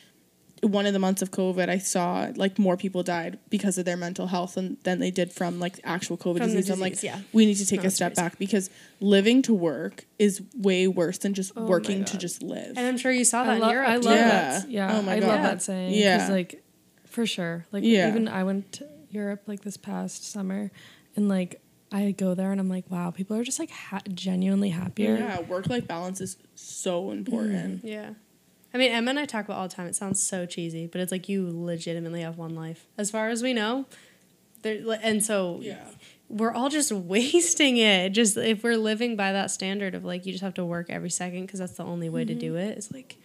one 0.63 0.87
of 0.87 0.93
the 0.95 0.99
months 0.99 1.21
of 1.23 1.31
COVID, 1.31 1.69
I 1.69 1.79
saw 1.79 2.29
like 2.35 2.59
more 2.59 2.77
people 2.77 3.03
died 3.03 3.39
because 3.51 3.77
of 3.79 3.85
their 3.85 3.97
mental 3.97 4.27
health 4.27 4.57
and 4.57 4.79
than 4.85 5.01
they 5.01 5.11
did 5.11 5.33
from 5.33 5.61
like 5.61 5.79
actual 5.85 6.17
COVID 6.17 6.39
From 6.39 6.49
the 6.51 6.57
disease. 6.57 6.71
I'm 6.71 6.81
like, 6.81 7.03
yeah. 7.03 7.21
we 7.33 7.45
need 7.47 7.57
to 7.57 7.67
take 7.67 7.83
No, 7.83 7.89
a 7.89 7.91
step 7.91 8.15
crazy. 8.15 8.23
back 8.29 8.39
because 8.39 8.71
living 9.01 9.43
to 9.43 9.55
work 9.55 10.07
is 10.19 10.43
way 10.57 10.89
worse 10.89 11.19
than 11.19 11.35
just 11.35 11.53
Oh 11.57 11.67
working 11.67 12.05
to 12.07 12.17
just 12.19 12.43
live. 12.43 12.69
And 12.77 12.87
I'm 12.87 12.97
sure 12.97 13.13
you 13.13 13.25
saw 13.25 13.45
that 13.45 13.51
I, 13.51 13.55
in 13.57 13.61
lo- 13.61 13.71
Europe. 13.71 13.89
I 13.89 13.97
love 13.97 14.03
too. 14.05 14.11
Yeah. 14.11 14.29
that. 14.29 14.71
Yeah. 14.71 14.97
Oh 14.99 15.03
my 15.03 15.13
I 15.17 15.21
God. 15.21 15.29
love 15.29 15.43
that 15.43 15.63
saying. 15.63 15.93
Yeah. 15.95 16.17
Because, 16.17 16.31
like, 16.31 16.65
for 17.07 17.27
sure. 17.27 17.67
Like, 17.73 17.85
Yeah. 17.85 18.09
even 18.09 18.27
I 18.27 18.43
went 18.45 18.73
to 18.73 18.87
Europe, 19.11 19.43
like, 19.47 19.61
this 19.63 19.77
past 19.77 20.31
summer, 20.31 20.71
and, 21.17 21.29
like, 21.29 21.61
I 21.93 22.11
go 22.13 22.35
there 22.35 22.51
and 22.51 22.61
I'm 22.61 22.69
like, 22.69 22.91
wow, 22.91 23.11
people 23.11 23.37
are 23.37 23.45
just, 23.45 23.59
like, 23.59 23.71
ha- 23.71 24.01
genuinely 24.13 24.71
happier. 24.71 25.17
yeah, 25.17 25.41
work 25.43 25.69
life 25.69 25.87
balance 25.87 26.21
is 26.21 26.37
so 26.55 27.11
important. 27.11 27.85
Yeah. 27.85 28.11
I 28.77 28.79
mean, 28.79 28.93
Emma 28.93 29.09
and 29.09 29.19
I 29.19 29.25
talk 29.25 29.47
about 29.47 29.57
all 29.57 29.69
the 29.69 29.75
time. 29.75 29.87
It 29.87 29.97
sounds 29.97 30.23
so 30.23 30.45
cheesy, 30.45 30.87
but 30.87 31.01
it's 31.01 31.11
like 31.11 31.31
you 31.31 31.49
legitimately 31.51 32.21
have 32.21 32.37
one 32.37 32.55
life, 32.55 32.87
as 32.99 33.11
far 33.11 33.31
as 33.31 33.43
we 33.43 33.55
know. 33.55 33.87
There, 34.61 34.99
and 35.03 35.25
so 35.25 35.61
Yeah. 35.63 35.83
we're 36.29 36.53
all 36.53 36.69
just 36.69 36.93
wasting 37.15 37.79
it. 37.79 38.11
Just 38.11 38.37
if 38.37 38.63
we're 38.63 38.77
living 38.77 39.17
by 39.17 39.33
that 39.33 39.51
standard 39.51 39.95
of 39.95 40.05
like 40.05 40.27
you 40.27 40.33
just 40.33 40.45
have 40.45 40.53
to 40.55 40.65
work 40.65 40.91
every 40.91 41.09
second 41.09 41.47
because 41.47 41.59
that's 41.59 41.73
the 41.73 41.85
only 41.85 42.11
way 42.11 42.27
to 42.27 42.35
mm-hmm. 42.35 42.41
do 42.41 42.57
it. 42.57 42.77
It's 42.77 42.93
like 42.93 43.17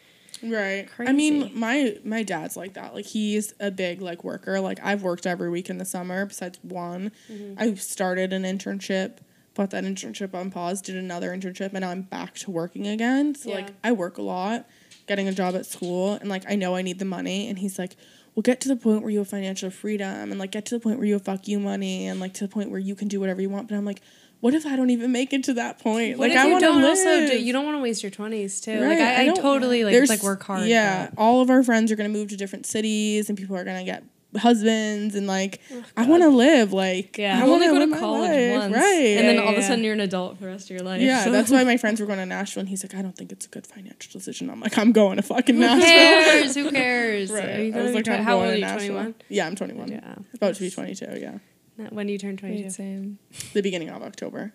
Right. 0.42 0.88
crazy. 0.90 1.10
I 1.10 1.14
mean, 1.14 1.52
my 1.54 1.98
my 2.06 2.24
dad's 2.24 2.56
like 2.56 2.76
that. 2.76 2.94
Like 2.96 3.06
he's 3.08 3.54
a 3.60 3.72
big 3.72 4.02
like 4.02 4.24
worker. 4.24 4.62
Like 4.62 4.80
I've 4.82 5.04
worked 5.04 5.28
every 5.28 5.50
week 5.50 5.70
in 5.70 5.80
the 5.80 5.86
summer 5.86 6.26
besides 6.26 6.60
one. 6.64 7.12
Mm-hmm. 7.30 7.56
I 7.62 7.74
started 7.74 8.32
an 8.32 8.44
internship, 8.44 9.18
put 9.54 9.72
that 9.72 9.84
internship 9.84 10.34
on 10.34 10.50
pause, 10.50 10.82
did 10.82 10.96
another 10.96 11.36
internship, 11.36 11.72
and 11.74 11.82
now 11.82 11.90
I'm 11.90 12.04
back 12.04 12.36
to 12.36 12.52
working 12.52 12.88
again. 12.88 13.36
So 13.36 13.50
Yeah. 13.50 13.56
like 13.56 13.68
I 13.84 13.92
work 13.92 14.18
a 14.18 14.22
lot, 14.22 14.66
getting 15.12 15.28
a 15.28 15.34
job 15.34 15.56
at 15.56 15.66
school, 15.66 16.14
and 16.14 16.30
like 16.30 16.44
I 16.50 16.56
know 16.56 16.74
I 16.76 16.82
need 16.82 16.98
the 16.98 17.06
money. 17.06 17.50
And 17.50 17.60
he's 17.60 17.78
like, 17.78 17.98
"Well, 18.34 18.42
get 18.42 18.62
to 18.62 18.70
the 18.70 18.78
point 18.78 19.02
where 19.02 19.12
you 19.12 19.20
have 19.20 19.28
financial 19.28 19.70
freedom, 19.70 20.32
and 20.32 20.40
like 20.40 20.52
get 20.52 20.66
to 20.68 20.76
the 20.76 20.80
point 20.80 21.00
where 21.00 21.06
you 21.06 21.16
have 21.16 21.26
fuck 21.26 21.50
you 21.50 21.60
money, 21.60 22.08
and 22.08 22.22
like 22.22 22.34
to 22.36 22.48
the 22.48 22.54
point 22.58 22.70
where 22.72 22.80
you 22.80 22.96
can 22.96 23.10
do 23.10 23.20
whatever 23.20 23.42
you 23.42 23.50
want." 23.50 23.68
But 23.68 23.76
I'm 23.76 23.86
like. 23.86 24.02
What 24.42 24.56
if 24.56 24.66
I 24.66 24.76
don't 24.76 24.90
even 24.90 25.12
make 25.12 25.34
it 25.34 25.44
to 25.44 25.54
that 25.54 25.78
point? 25.78 26.18
what 26.18 26.30
like 26.30 26.36
I 26.36 26.50
want 26.50 26.64
to 26.64 26.72
live. 26.72 26.84
also 26.84 27.28
do 27.28 27.40
you 27.40 27.54
don't 27.54 27.64
want 27.64 27.78
to 27.78 27.82
waste 27.84 28.02
your 28.02 28.10
twenties 28.10 28.60
too. 28.60 28.82
Right, 28.82 28.98
Like 28.98 29.00
I, 29.00 29.28
I 29.28 29.30
I, 29.30 29.34
totally 29.36 29.84
like 29.86 30.10
like 30.10 30.24
work 30.24 30.42
hard. 30.42 30.66
Yeah, 30.66 31.12
all 31.16 31.44
of 31.44 31.52
our 31.52 31.62
friends 31.62 31.92
are 31.92 31.96
gonna 31.96 32.10
move 32.10 32.30
to 32.30 32.38
different 32.38 32.66
cities, 32.66 33.30
and 33.30 33.38
people 33.38 33.56
are 33.56 33.64
gonna 33.64 33.84
get 33.84 34.04
husbands, 34.38 35.16
and 35.16 35.28
like 35.28 35.60
Oh, 35.74 35.84
I 35.98 36.06
want 36.08 36.24
to 36.24 36.30
live. 36.30 36.72
Like 36.74 37.18
Yeah. 37.18 37.44
I 37.44 37.48
wanna 37.48 37.68
go 37.68 37.80
to 37.86 38.00
college 38.00 38.30
life, 38.30 38.52
once. 38.60 38.74
right? 38.76 39.16
And 39.18 39.28
then 39.28 39.36
Yeah, 39.36 39.42
all 39.42 39.50
of 39.50 39.58
a 39.58 39.62
yeah. 39.62 39.68
sudden 39.68 39.84
you're 39.84 39.94
an 39.94 40.00
adult 40.00 40.38
for 40.38 40.46
the 40.46 40.50
rest 40.52 40.66
of 40.66 40.72
your 40.72 40.80
life. 40.86 41.02
yeah, 41.02 41.28
that's 41.30 41.52
why 41.56 41.64
my 41.64 41.78
friends 41.78 42.00
were 42.00 42.06
going 42.08 42.20
to 42.20 42.26
Nashville, 42.26 42.62
and 42.62 42.70
he's 42.70 42.84
like, 42.84 42.96
I 42.96 43.02
don't 43.02 43.16
think 43.16 43.32
it's 43.32 43.46
a 43.46 43.50
good 43.50 43.68
financial 43.68 44.12
decision. 44.12 44.50
I'm 44.50 44.60
like, 44.62 44.78
I'm 44.78 44.92
going 44.92 45.18
to 45.18 45.22
fucking 45.24 45.56
Who 45.56 45.62
Nashville. 45.62 45.86
cares? 45.86 46.56
Who 46.56 46.72
cares? 46.82 47.32
Right. 47.32 47.46
Are 47.50 47.64
you 47.64 47.74
I 47.76 47.82
was 47.84 47.94
like, 47.94 48.06
tw- 48.06 48.10
I'm 48.10 48.24
how 48.24 48.38
going 48.38 48.46
old 48.46 48.50
are 48.50 48.54
to 48.54 48.60
you? 48.60 48.66
Nashville. 48.66 48.88
Twenty 48.96 49.06
one. 49.06 49.16
Yeah, 49.30 49.48
I'm 49.48 49.56
21. 49.56 49.88
Yeah. 49.92 50.16
About 50.36 50.56
to 50.56 50.62
be 50.62 50.70
22. 50.70 51.06
Yeah, 51.20 51.88
When 51.90 52.08
do 52.08 52.14
you 52.14 52.20
turn 52.20 52.38
twenty 52.38 52.56
Right, 52.56 52.64
two? 52.66 52.70
same. 52.70 53.18
the 53.54 53.62
beginning 53.62 53.90
of 53.90 54.02
October, 54.04 54.54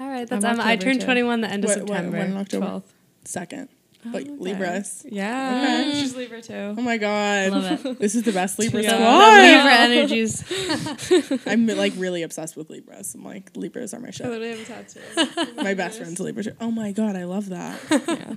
All 0.00 0.08
right, 0.08 0.26
that's 0.26 0.44
I'm 0.44 0.58
um, 0.58 0.66
I 0.66 0.76
turned 0.76 1.00
too. 1.00 1.06
twenty 1.06 1.22
one 1.22 1.40
the 1.42 1.48
end 1.48 1.64
of 1.64 1.68
What- 1.70 1.80
what- 1.80 1.88
September. 1.88 2.18
when 2.18 2.30
in 2.32 2.36
October? 2.36 2.66
12th. 2.66 2.82
second. 3.24 3.68
But 4.04 4.22
okay. 4.22 4.30
Libras. 4.36 5.06
Yeah. 5.08 5.84
Okay. 5.90 6.00
She's 6.00 6.16
Libra 6.16 6.42
too. 6.42 6.74
Oh 6.76 6.82
my 6.82 6.96
god, 6.98 7.50
Love 7.52 7.86
it. 7.86 7.98
this 8.00 8.14
is 8.16 8.24
the 8.24 8.32
best 8.32 8.58
Libra 8.58 8.82
Yeah. 8.82 8.96
The 8.96 8.96
squad. 8.96 9.42
Libra 9.42 9.74
energies. 11.38 11.42
I'm 11.46 11.66
like 11.68 11.92
really 11.96 12.22
obsessed 12.22 12.56
with 12.56 12.68
Libras. 12.70 13.14
I'm 13.14 13.24
like 13.24 13.50
Libras 13.56 13.94
are 13.94 14.00
my 14.00 14.10
shit. 14.10 14.26
I 14.26 14.30
literally 14.30 14.56
have 14.56 14.60
a 14.60 15.34
tattoo. 15.34 15.62
My 15.62 15.74
best 15.74 15.98
friend's 15.98 16.18
a 16.18 16.24
Libra. 16.24 16.42
too. 16.44 16.52
Oh 16.60 16.70
my 16.70 16.90
god, 16.92 17.14
I 17.16 17.24
love 17.24 17.48
that. 17.50 17.78
yeah. 18.08 18.34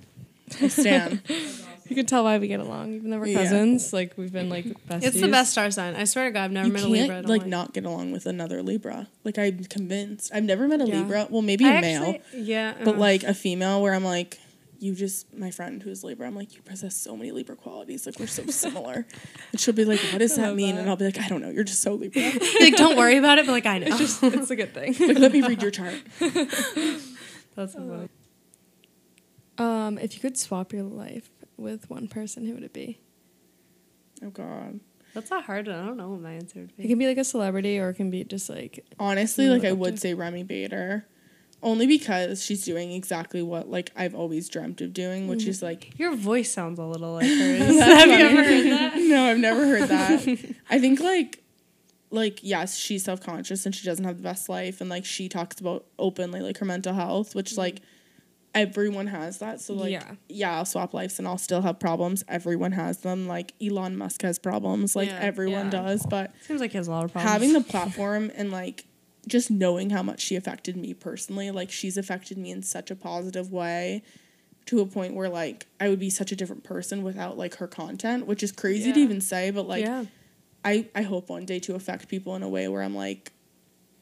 I 0.62 0.68
stand. 0.68 1.22
You 1.88 1.96
can 1.96 2.06
tell 2.06 2.24
why 2.24 2.38
we 2.38 2.48
get 2.48 2.60
along, 2.60 2.94
even 2.94 3.10
though 3.10 3.18
we're 3.20 3.26
Yeah. 3.28 3.44
cousins. 3.44 3.92
Like 3.94 4.14
we've 4.18 4.32
been 4.32 4.50
like 4.50 4.66
besties. 4.66 5.04
It's 5.04 5.22
the 5.22 5.28
best 5.28 5.52
star 5.52 5.70
sign. 5.72 5.96
I 5.96 6.04
swear 6.04 6.26
to 6.26 6.32
God, 6.32 6.44
I've 6.46 6.52
never 6.52 6.68
you 6.68 6.74
met 6.74 6.84
a 6.84 6.88
Libra. 6.88 7.18
I 7.18 7.22
don't 7.22 7.30
like, 7.30 7.46
not 7.48 7.74
get 7.74 7.86
along 7.86 8.12
with 8.12 8.28
another 8.28 8.62
Libra. 8.62 9.08
Like 9.24 9.40
I'm 9.40 9.64
convinced. 9.66 10.32
I've 10.34 10.44
never 10.44 10.68
met 10.68 10.82
a 10.82 10.86
Yeah. 10.86 11.00
Libra. 11.00 11.28
Well, 11.32 11.42
maybe 11.42 11.66
a 11.66 11.70
I 11.78 11.82
male, 11.82 12.04
actually- 12.04 12.42
yeah, 12.44 12.76
but 12.84 12.96
uh, 12.96 13.00
like 13.00 13.24
a 13.24 13.34
female 13.34 13.82
where 13.82 13.94
I'm 13.96 14.04
like, 14.06 14.40
you 14.80 14.94
just 14.96 15.34
my 15.34 15.52
friend 15.52 15.82
who's 15.82 16.04
Libra. 16.04 16.28
I'm 16.28 16.36
like, 16.36 16.56
you 16.56 16.62
possess 16.62 16.96
so 16.96 17.16
many 17.16 17.32
Libra 17.32 17.56
qualities. 17.56 18.06
Like 18.06 18.20
we're 18.20 18.28
so 18.28 18.46
similar. 18.48 19.06
and 19.52 19.60
she'll 19.60 19.74
be 19.74 19.86
like, 19.86 20.00
what 20.12 20.20
does 20.20 20.36
that 20.38 20.56
mean? 20.56 20.76
that. 20.76 20.82
And 20.82 20.90
I'll 20.90 20.96
be 20.96 21.06
like, 21.06 21.20
I 21.20 21.28
don't 21.28 21.42
know. 21.42 21.50
You're 21.50 21.64
just 21.64 21.82
so 21.82 21.94
Libra. 21.94 22.22
like 22.60 22.76
don't 22.76 22.98
worry 22.98 23.18
about 23.18 23.38
it, 23.40 23.46
but 23.46 23.52
like 23.54 23.66
I 23.66 23.80
know. 23.80 23.88
It's 23.88 23.98
just 23.98 24.24
it's 24.24 24.50
a 24.52 24.56
good 24.56 24.74
thing. 24.74 24.96
like 25.08 25.20
let 25.20 25.32
me 25.32 25.42
read 25.42 25.62
your 25.62 25.72
chart. 25.72 25.96
That's 26.20 27.74
so 27.74 27.80
funny. 27.80 28.10
Um, 29.58 29.98
if 29.98 30.14
you 30.16 30.20
could 30.20 30.38
swap 30.38 30.74
your 30.74 30.84
life 30.84 31.30
with 31.58 31.90
one 31.90 32.08
person, 32.08 32.46
who 32.46 32.54
would 32.56 32.64
it 32.64 32.74
be? 32.74 33.00
Oh 34.24 34.30
god. 34.30 34.80
That's 35.14 35.30
not 35.30 35.46
hard. 35.46 35.70
I 35.70 35.86
don't 35.86 35.96
know 35.96 36.10
what 36.10 36.20
my 36.20 36.34
answer 36.34 36.60
would 36.60 36.76
be. 36.76 36.84
It 36.84 36.88
can 36.90 36.98
be 37.00 37.08
like 37.08 37.18
a 37.18 37.24
celebrity, 37.24 37.80
or 37.80 37.90
it 37.90 37.94
can 37.94 38.10
be 38.10 38.26
just 38.26 38.50
like 38.50 38.86
Honestly, 39.00 39.48
like 39.48 39.64
I 39.64 39.72
would 39.72 39.96
to. 39.96 40.02
say 40.02 40.14
Remi 40.14 40.44
Bader. 40.44 41.06
Only 41.64 41.88
because 41.88 42.44
she's 42.44 42.64
doing 42.64 42.92
exactly 42.92 43.42
what 43.42 43.70
like 43.70 43.92
I've 43.96 44.14
always 44.14 44.50
dreamt 44.50 44.82
of 44.82 44.94
doing, 44.94 45.28
which 45.28 45.48
is 45.48 45.58
mm-hmm. 45.58 45.66
like 45.66 45.98
Your 45.98 46.16
voice 46.16 46.52
sounds 46.52 46.78
a 46.78 46.84
little 46.84 47.14
like 47.14 47.26
hers. 47.28 47.80
Have 47.80 48.08
you 48.08 48.14
ever 48.14 48.44
heard 48.44 48.66
that? 48.68 48.98
no, 48.98 49.26
I've 49.32 49.40
never 49.40 49.66
heard 49.66 49.90
that. 49.90 50.56
I 50.70 50.80
think 50.80 51.00
like 51.00 51.44
like 52.12 52.40
yes, 52.44 52.78
she's 52.78 53.04
self 53.04 53.22
conscious 53.22 53.66
and 53.66 53.74
she 53.74 53.86
doesn't 53.86 54.06
have 54.06 54.18
the 54.18 54.24
best 54.24 54.48
life 54.48 54.80
and 54.80 54.90
like 54.90 55.06
she 55.06 55.28
talks 55.28 55.60
about 55.60 55.86
openly 55.98 56.42
like 56.42 56.58
her 56.60 56.66
mental 56.66 56.94
health, 56.94 57.34
which 57.34 57.52
mm-hmm. 57.52 57.62
like 57.62 57.82
everyone 58.56 59.08
has 59.08 59.40
that. 59.40 59.60
So 59.62 59.74
like 59.74 59.92
Yeah. 59.92 60.16
yeah, 60.30 60.58
I'll 60.58 60.66
swap 60.66 60.94
lives 60.94 61.20
and 61.20 61.28
I'll 61.28 61.38
still 61.38 61.62
have 61.62 61.80
problems. 61.80 62.24
Everyone 62.28 62.72
has 62.72 63.00
them. 63.00 63.28
Like 63.28 63.54
Elon 63.62 63.98
Musk 63.98 64.22
has 64.24 64.40
problems. 64.40 64.96
Like 64.96 65.10
Yeah, 65.10 65.20
everyone 65.20 65.66
yeah. 65.66 65.84
does. 65.84 66.06
But 66.06 66.34
Seems 66.42 66.62
like 66.62 66.72
he 66.72 66.78
has 66.78 66.88
a 66.88 66.92
lot 66.92 67.04
of 67.06 67.12
problems. 67.12 67.32
having 67.32 67.54
the 67.54 67.62
platform 67.70 68.32
and 68.36 68.52
like 68.52 68.86
just 69.28 69.50
knowing 69.50 69.90
how 69.90 70.04
much 70.04 70.22
she 70.22 70.36
affected 70.36 70.78
me 70.78 70.94
personally, 70.94 71.52
like 71.52 71.72
she's 71.72 71.98
affected 71.98 72.38
me 72.38 72.52
in 72.52 72.64
such 72.64 72.92
a 72.92 72.96
positive 72.96 73.52
way 73.52 74.04
to 74.66 74.80
a 74.82 74.86
point 74.86 75.14
where 75.14 75.30
like 75.30 75.68
I 75.80 75.90
would 75.90 76.00
be 76.00 76.10
such 76.10 76.32
a 76.32 76.36
different 76.36 76.64
person 76.64 77.04
without 77.04 77.38
like 77.38 77.56
her 77.56 77.68
content, 77.68 78.26
which 78.26 78.44
is 78.44 78.52
crazy 78.52 78.92
to 78.92 79.00
even 79.00 79.22
say, 79.22 79.52
but 79.52 79.68
like 79.68 79.86
yeah. 79.86 80.06
I 80.64 80.88
I 80.96 81.04
hope 81.04 81.30
one 81.30 81.46
day 81.46 81.60
to 81.60 81.76
affect 81.76 82.08
people 82.08 82.36
in 82.36 82.44
a 82.44 82.50
way 82.50 82.68
where 82.68 82.82
I'm 82.82 82.96
like 82.96 83.32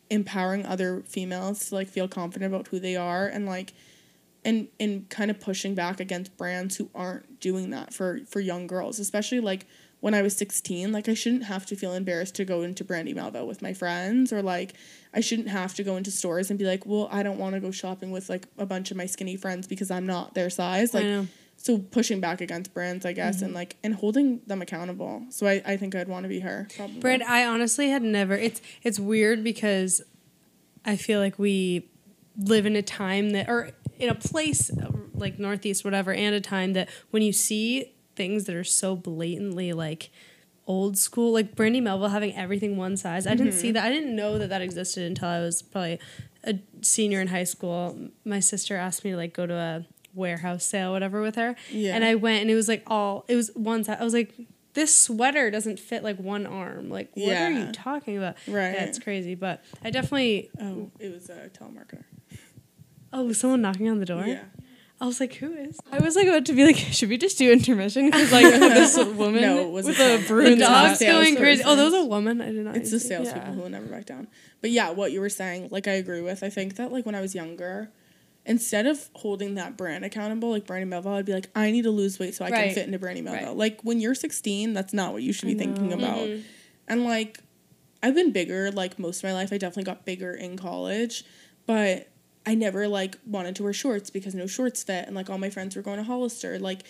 empowering 0.09 0.65
other 0.65 1.01
females 1.07 1.69
to 1.69 1.75
like 1.75 1.87
feel 1.87 2.07
confident 2.07 2.53
about 2.53 2.67
who 2.67 2.79
they 2.79 2.95
are 2.95 3.27
and 3.27 3.45
like 3.45 3.73
and 4.45 4.67
and 4.79 5.09
kind 5.09 5.31
of 5.31 5.39
pushing 5.39 5.75
back 5.75 5.99
against 5.99 6.35
brands 6.37 6.77
who 6.77 6.89
aren't 6.93 7.39
doing 7.39 7.69
that 7.71 7.93
for 7.93 8.19
for 8.27 8.39
young 8.39 8.67
girls, 8.67 8.99
especially 8.99 9.39
like 9.39 9.65
when 10.03 10.13
I 10.13 10.21
was 10.21 10.35
16, 10.35 10.91
like 10.91 11.07
I 11.07 11.13
shouldn't 11.13 11.45
have 11.45 11.65
to 11.67 11.77
feel 11.77 11.93
embarrassed 11.93 12.35
to 12.35 12.43
go 12.43 12.61
into 12.63 12.83
Brandy 12.83 13.13
Melville 13.13 13.47
with 13.47 13.61
my 13.61 13.71
friends 13.71 14.33
or 14.33 14.41
like 14.41 14.73
I 15.13 15.21
shouldn't 15.21 15.47
have 15.47 15.75
to 15.75 15.83
go 15.83 15.95
into 15.95 16.11
stores 16.11 16.49
and 16.49 16.59
be 16.59 16.65
like, 16.65 16.85
"Well, 16.85 17.07
I 17.09 17.23
don't 17.23 17.37
want 17.37 17.55
to 17.55 17.61
go 17.61 17.71
shopping 17.71 18.11
with 18.11 18.27
like 18.27 18.45
a 18.57 18.65
bunch 18.65 18.91
of 18.91 18.97
my 18.97 19.05
skinny 19.05 19.37
friends 19.37 19.65
because 19.65 19.89
I'm 19.89 20.05
not 20.05 20.33
their 20.33 20.49
size." 20.49 20.93
Like 20.93 21.05
so 21.55 21.77
pushing 21.77 22.19
back 22.19 22.41
against 22.41 22.73
brands, 22.73 23.05
I 23.05 23.13
guess, 23.13 23.41
and 23.41 23.51
mm-hmm. 23.51 23.55
like 23.55 23.77
and 23.81 23.95
holding 23.95 24.41
them 24.45 24.61
accountable. 24.61 25.23
So 25.29 25.47
I, 25.47 25.61
I 25.65 25.77
think 25.77 25.95
I'd 25.95 26.09
want 26.09 26.23
to 26.23 26.29
be 26.29 26.41
her. 26.41 26.67
Probably. 26.75 27.21
I 27.21 27.45
honestly 27.45 27.87
had 27.87 28.01
never. 28.01 28.35
It's 28.35 28.61
it's 28.81 28.99
weird 28.99 29.41
because 29.41 30.01
I 30.83 30.97
feel 30.97 31.21
like 31.21 31.39
we 31.39 31.89
live 32.37 32.65
in 32.65 32.75
a 32.75 32.81
time 32.81 33.29
that, 33.29 33.47
or 33.47 33.71
in 33.97 34.09
a 34.09 34.15
place 34.15 34.69
like 35.13 35.39
Northeast, 35.39 35.85
whatever, 35.85 36.11
and 36.11 36.35
a 36.35 36.41
time 36.41 36.73
that 36.73 36.89
when 37.11 37.23
you 37.23 37.31
see 37.31 37.93
things 38.15 38.45
that 38.45 38.55
are 38.55 38.63
so 38.63 38.95
blatantly 38.95 39.73
like 39.73 40.09
old 40.65 40.97
school, 40.97 41.33
like 41.33 41.55
Brandy 41.55 41.81
Melville 41.81 42.09
having 42.09 42.35
everything 42.35 42.77
one 42.77 42.95
size. 42.97 43.27
I 43.27 43.35
didn't 43.35 43.53
see 43.53 43.67
Mm-hmm. 43.67 43.73
that. 43.73 43.85
I 43.85 43.89
didn't 43.89 44.15
know 44.15 44.37
that 44.37 44.49
that 44.49 44.61
existed 44.61 45.03
until 45.03 45.27
I 45.29 45.39
was 45.39 45.61
probably 45.61 45.99
a 46.43 46.59
senior 46.81 47.19
in 47.21 47.27
high 47.27 47.43
school. 47.43 48.09
My 48.25 48.39
sister 48.39 48.75
asked 48.77 49.03
me 49.03 49.11
to 49.11 49.17
like 49.17 49.33
go 49.33 49.45
to 49.45 49.53
a 49.53 49.85
warehouse 50.13 50.63
sale, 50.65 50.91
whatever, 50.91 51.21
with 51.21 51.35
her, 51.35 51.55
Yeah. 51.71 51.95
and 51.95 52.03
I 52.05 52.15
went, 52.15 52.41
and 52.41 52.51
it 52.51 52.55
was 52.55 52.67
like 52.67 52.83
all 52.87 53.25
it 53.27 53.35
was 53.35 53.51
one 53.55 53.83
size. 53.83 53.97
I 53.99 54.03
was 54.03 54.13
like. 54.13 54.33
This 54.75 54.91
sweater 54.95 55.51
doesn't 55.51 55.79
fit 55.79 56.03
like 56.03 56.17
one 56.17 56.47
arm. 56.47 56.89
Like, 56.89 57.11
what 57.13 57.37
are 57.37 57.51
you 57.51 57.71
talking 57.71 58.17
about? 58.17 58.37
Right. 58.47 58.73
Yeah, 58.73 58.85
it's 58.85 58.97
crazy. 58.97 59.35
But 59.35 59.63
I 59.83 59.91
definitely. 59.91 60.49
Oh, 60.59 60.89
it 60.99 61.13
was 61.13 61.29
a 61.29 61.47
telemarketer. 61.49 62.05
Oh, 63.13 63.23
was 63.25 63.39
someone 63.39 63.61
knocking 63.61 63.87
on 63.87 63.99
the 63.99 64.05
door? 64.07 64.25
Yeah. 64.25 64.45
I 65.03 65.05
was 65.05 65.19
like, 65.19 65.33
who 65.33 65.51
is? 65.51 65.77
I 65.91 65.99
was 65.99 66.15
like 66.15 66.27
about 66.27 66.45
to 66.45 66.53
be 66.53 66.63
like, 66.65 66.77
should 66.91 67.09
we 67.09 67.17
just 67.17 67.37
do 67.37 67.51
intermission? 67.51 68.05
Because 68.05 68.31
like 68.31 68.45
this 68.45 68.97
woman 68.97 69.41
No, 69.41 69.59
it 69.59 69.69
was 69.69 69.85
with 69.85 69.99
a 69.99 70.23
broom 70.25 70.57
dog's 70.59 70.99
going 70.99 71.35
crazy. 71.35 71.61
Oh, 71.65 71.75
that 71.75 71.83
was 71.83 71.93
a 71.93 72.05
woman. 72.05 72.39
I 72.39 72.45
did 72.53 72.63
not. 72.63 72.77
It's 72.77 72.89
the 72.91 73.01
salespeople 73.01 73.49
Yeah. 73.49 73.53
who 73.53 73.61
will 73.63 73.69
never 73.69 73.85
back 73.87 74.05
down. 74.05 74.29
But 74.61 74.71
yeah, 74.71 74.91
what 74.91 75.11
you 75.11 75.19
were 75.19 75.27
saying, 75.27 75.67
like 75.71 75.89
I 75.89 75.91
agree 75.95 76.21
with. 76.21 76.41
I 76.41 76.49
think 76.49 76.77
that 76.77 76.93
like 76.93 77.05
when 77.05 77.15
I 77.15 77.19
was 77.21 77.35
younger, 77.35 77.91
instead 78.45 78.87
of 78.87 79.09
holding 79.13 79.55
that 79.55 79.75
brand 79.75 80.05
accountable, 80.05 80.51
like 80.51 80.65
Brandy 80.65 80.85
Melville, 80.85 81.15
I'd 81.15 81.25
be 81.25 81.33
like, 81.33 81.49
I 81.53 81.69
need 81.71 81.83
to 81.83 81.91
lose 81.91 82.17
weight 82.17 82.33
so 82.33 82.45
I 82.45 82.51
can 82.51 82.73
fit 82.73 82.85
into 82.85 82.97
Brandy 82.97 83.21
Melville. 83.21 83.47
Right. 83.49 83.57
Like 83.57 83.81
when 83.81 83.99
you're 83.99 84.15
16, 84.15 84.71
that's 84.73 84.93
not 84.93 85.11
what 85.11 85.21
you 85.21 85.33
should 85.33 85.47
be 85.47 85.55
thinking 85.55 85.91
about. 85.91 86.19
Mm-hmm. 86.19 86.43
And 86.87 87.03
like, 87.03 87.39
I've 88.01 88.15
been 88.15 88.31
bigger 88.31 88.71
like 88.71 88.97
most 88.99 89.17
of 89.21 89.25
my 89.25 89.33
life. 89.33 89.51
I 89.51 89.57
definitely 89.57 89.83
got 89.83 90.05
bigger 90.05 90.33
in 90.33 90.55
college, 90.55 91.25
but 91.65 92.07
I 92.45 92.55
never 92.55 92.87
like 92.87 93.17
wanted 93.25 93.55
to 93.57 93.63
wear 93.63 93.73
shorts 93.73 94.09
because 94.09 94.35
no 94.35 94.47
shorts 94.47 94.83
fit, 94.83 95.05
and 95.07 95.15
like 95.15 95.29
all 95.29 95.37
my 95.37 95.49
friends 95.49 95.75
were 95.75 95.81
going 95.81 95.97
to 95.97 96.03
Hollister. 96.03 96.59
Like 96.59 96.83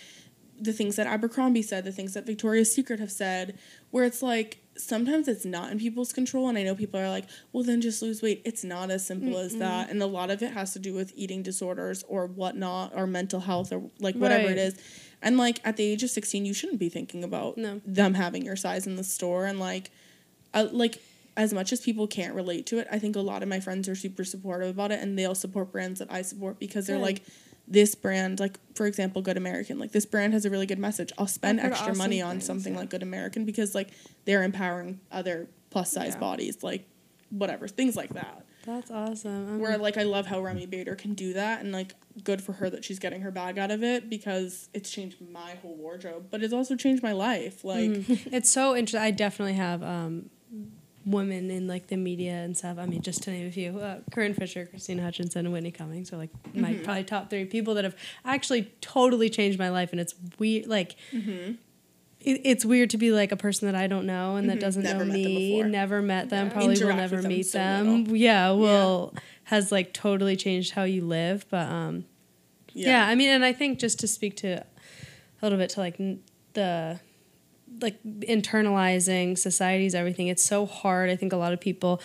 the 0.60 0.72
things 0.72 0.96
that 0.96 1.06
Abercrombie 1.06 1.62
said, 1.62 1.84
the 1.84 1.92
things 1.92 2.14
that 2.14 2.26
Victoria's 2.26 2.72
Secret 2.72 3.00
have 3.00 3.10
said, 3.12 3.58
where 3.90 4.04
it's 4.04 4.22
like 4.22 4.58
sometimes 4.76 5.28
it's 5.28 5.44
not 5.44 5.70
in 5.70 5.78
people's 5.78 6.12
control. 6.12 6.48
And 6.48 6.58
I 6.58 6.64
know 6.64 6.74
people 6.74 6.98
are 6.98 7.08
like, 7.08 7.26
well, 7.52 7.62
then 7.62 7.80
just 7.80 8.02
lose 8.02 8.22
weight. 8.22 8.42
It's 8.44 8.64
not 8.64 8.90
as 8.90 9.06
simple 9.06 9.38
as 9.38 9.56
that. 9.56 9.90
And 9.90 10.02
a 10.02 10.06
lot 10.06 10.30
of 10.30 10.42
it 10.42 10.52
has 10.52 10.72
to 10.72 10.80
do 10.80 10.92
with 10.94 11.12
eating 11.14 11.42
disorders 11.44 12.02
or 12.08 12.26
whatnot, 12.26 12.92
or 12.94 13.06
mental 13.06 13.40
health, 13.40 13.72
or 13.72 13.82
like 14.00 14.16
whatever 14.16 14.44
Right. 14.48 14.58
it 14.58 14.58
is. 14.58 14.74
And 15.22 15.36
like 15.38 15.60
at 15.64 15.76
the 15.76 15.84
age 15.84 16.02
of 16.02 16.10
16, 16.10 16.44
you 16.44 16.52
shouldn't 16.54 16.80
be 16.80 16.88
thinking 16.88 17.22
about 17.22 17.56
No. 17.56 17.80
them 17.86 18.14
having 18.14 18.44
your 18.44 18.56
size 18.56 18.86
in 18.86 18.96
the 18.96 19.04
store. 19.04 19.46
And 19.46 19.60
like, 19.60 19.90
uh, 20.52 20.66
like, 20.72 21.00
as 21.36 21.52
much 21.52 21.72
as 21.72 21.80
people 21.80 22.06
can't 22.06 22.34
relate 22.34 22.66
to 22.66 22.78
it, 22.78 22.86
I 22.90 22.98
think 22.98 23.16
a 23.16 23.20
lot 23.20 23.42
of 23.42 23.48
my 23.48 23.60
friends 23.60 23.88
are 23.88 23.94
super 23.96 24.24
supportive 24.24 24.68
about 24.70 24.92
it 24.92 25.00
and 25.00 25.18
they'll 25.18 25.34
support 25.34 25.72
brands 25.72 25.98
that 25.98 26.12
I 26.12 26.22
support 26.22 26.58
because 26.58 26.86
they're 26.86 26.96
Good. 26.96 27.02
like, 27.02 27.22
this 27.66 27.94
brand, 27.94 28.40
like 28.40 28.58
for 28.74 28.86
example, 28.86 29.22
Good 29.22 29.36
American, 29.36 29.78
like 29.78 29.92
this 29.92 30.04
brand 30.06 30.32
has 30.34 30.44
a 30.44 30.50
really 30.50 30.66
good 30.66 30.78
message. 30.78 31.12
I'll 31.16 31.26
spend 31.26 31.60
extra 31.60 31.94
money 31.94 32.20
on 32.20 32.32
things, 32.32 32.44
something 32.44 32.74
yeah. 32.74 32.80
like 32.80 32.90
Good 32.90 33.02
American 33.02 33.44
because 33.44 33.74
like 33.74 33.88
they're 34.26 34.42
empowering 34.42 35.00
other 35.10 35.48
plus 35.70 35.90
size 35.90 36.12
Yeah. 36.14 36.20
bodies, 36.20 36.62
like 36.62 36.86
whatever, 37.30 37.66
things 37.66 37.96
like 37.96 38.10
that. 38.10 38.44
That's 38.66 38.90
awesome. 38.90 39.54
Um, 39.54 39.58
Where 39.60 39.76
like 39.78 39.96
I 39.96 40.02
love 40.02 40.26
how 40.26 40.40
Remi 40.40 40.66
Bader 40.66 40.94
can 40.94 41.14
do 41.14 41.34
that 41.34 41.60
and 41.60 41.72
like 41.72 41.94
good 42.22 42.42
for 42.42 42.52
her 42.52 42.70
that 42.70 42.84
she's 42.84 42.98
getting 42.98 43.22
her 43.22 43.30
bag 43.30 43.58
out 43.58 43.70
of 43.70 43.82
it 43.82 44.08
because 44.08 44.68
it's 44.72 44.90
changed 44.90 45.16
my 45.32 45.54
whole 45.62 45.74
wardrobe, 45.76 46.26
but 46.30 46.42
it's 46.42 46.52
also 46.52 46.76
changed 46.76 47.02
my 47.02 47.12
life. 47.12 47.64
Like 47.64 47.90
it's 48.30 48.50
so 48.50 48.74
interesting. 48.76 49.00
I 49.00 49.10
definitely 49.10 49.54
have 49.54 49.82
um, 49.82 50.30
women 51.06 51.50
in 51.50 51.66
like 51.68 51.88
the 51.88 51.96
media 51.96 52.32
and 52.32 52.56
stuff. 52.56 52.78
I 52.78 52.86
mean, 52.86 53.02
just 53.02 53.22
to 53.24 53.30
name 53.30 53.46
a 53.46 53.50
few: 53.50 53.78
uh, 53.78 53.98
Corinne 54.10 54.34
Fisher, 54.34 54.68
Krystyna 54.72 55.02
Hutchinson, 55.02 55.46
and 55.46 55.52
Whitney 55.52 55.70
Cummings 55.70 56.12
are 56.12 56.16
like 56.16 56.30
my 56.54 56.72
Mm-hmm. 56.74 56.84
probably 56.84 57.04
top 57.04 57.30
three 57.30 57.44
people 57.44 57.74
that 57.74 57.84
have 57.84 57.96
actually 58.24 58.72
totally 58.80 59.28
changed 59.30 59.58
my 59.58 59.68
life. 59.70 59.90
And 59.92 60.00
it's 60.00 60.14
weird, 60.38 60.66
like. 60.66 60.96
Mm-hmm. 61.12 61.54
It, 62.20 62.40
it's 62.44 62.64
weird 62.64 62.88
to 62.88 62.96
be 62.96 63.12
like 63.12 63.32
a 63.32 63.36
person 63.36 63.70
that 63.70 63.74
I 63.78 63.86
don't 63.86 64.06
know 64.06 64.36
and 64.36 64.48
that 64.48 64.58
doesn't 64.58 64.82
Mm-hmm. 64.82 64.92
Never 64.98 65.04
know 65.04 65.12
me, 65.12 65.62
never 65.62 66.00
met 66.00 66.30
them, 66.30 66.46
Yeah. 66.46 66.52
probably 66.54 66.82
will 66.82 66.96
never 66.96 67.20
them 67.20 67.28
meet 67.28 67.42
so 67.42 67.58
them. 67.58 68.04
little. 68.04 68.16
Yeah, 68.16 68.50
well, 68.52 69.12
has 69.44 69.70
like 69.70 69.92
totally 69.92 70.34
changed 70.34 70.70
how 70.72 70.84
you 70.84 71.04
live. 71.04 71.44
But 71.50 71.68
um, 71.68 72.06
yeah. 72.72 73.06
I 73.06 73.14
mean, 73.14 73.28
and 73.28 73.44
I 73.44 73.52
think 73.52 73.78
just 73.78 73.98
to 74.00 74.08
speak 74.08 74.38
to 74.38 74.54
a 74.54 74.64
little 75.42 75.58
bit 75.58 75.68
to 75.70 75.80
like 75.80 76.00
n- 76.00 76.22
the 76.54 76.98
like 77.80 78.02
internalizing 78.02 79.38
societies, 79.38 79.94
everything. 79.94 80.28
It's 80.28 80.44
so 80.44 80.66
hard. 80.66 81.10
I 81.10 81.16
think 81.16 81.32
a 81.32 81.36
lot 81.36 81.52
of 81.52 81.60
people 81.60 82.00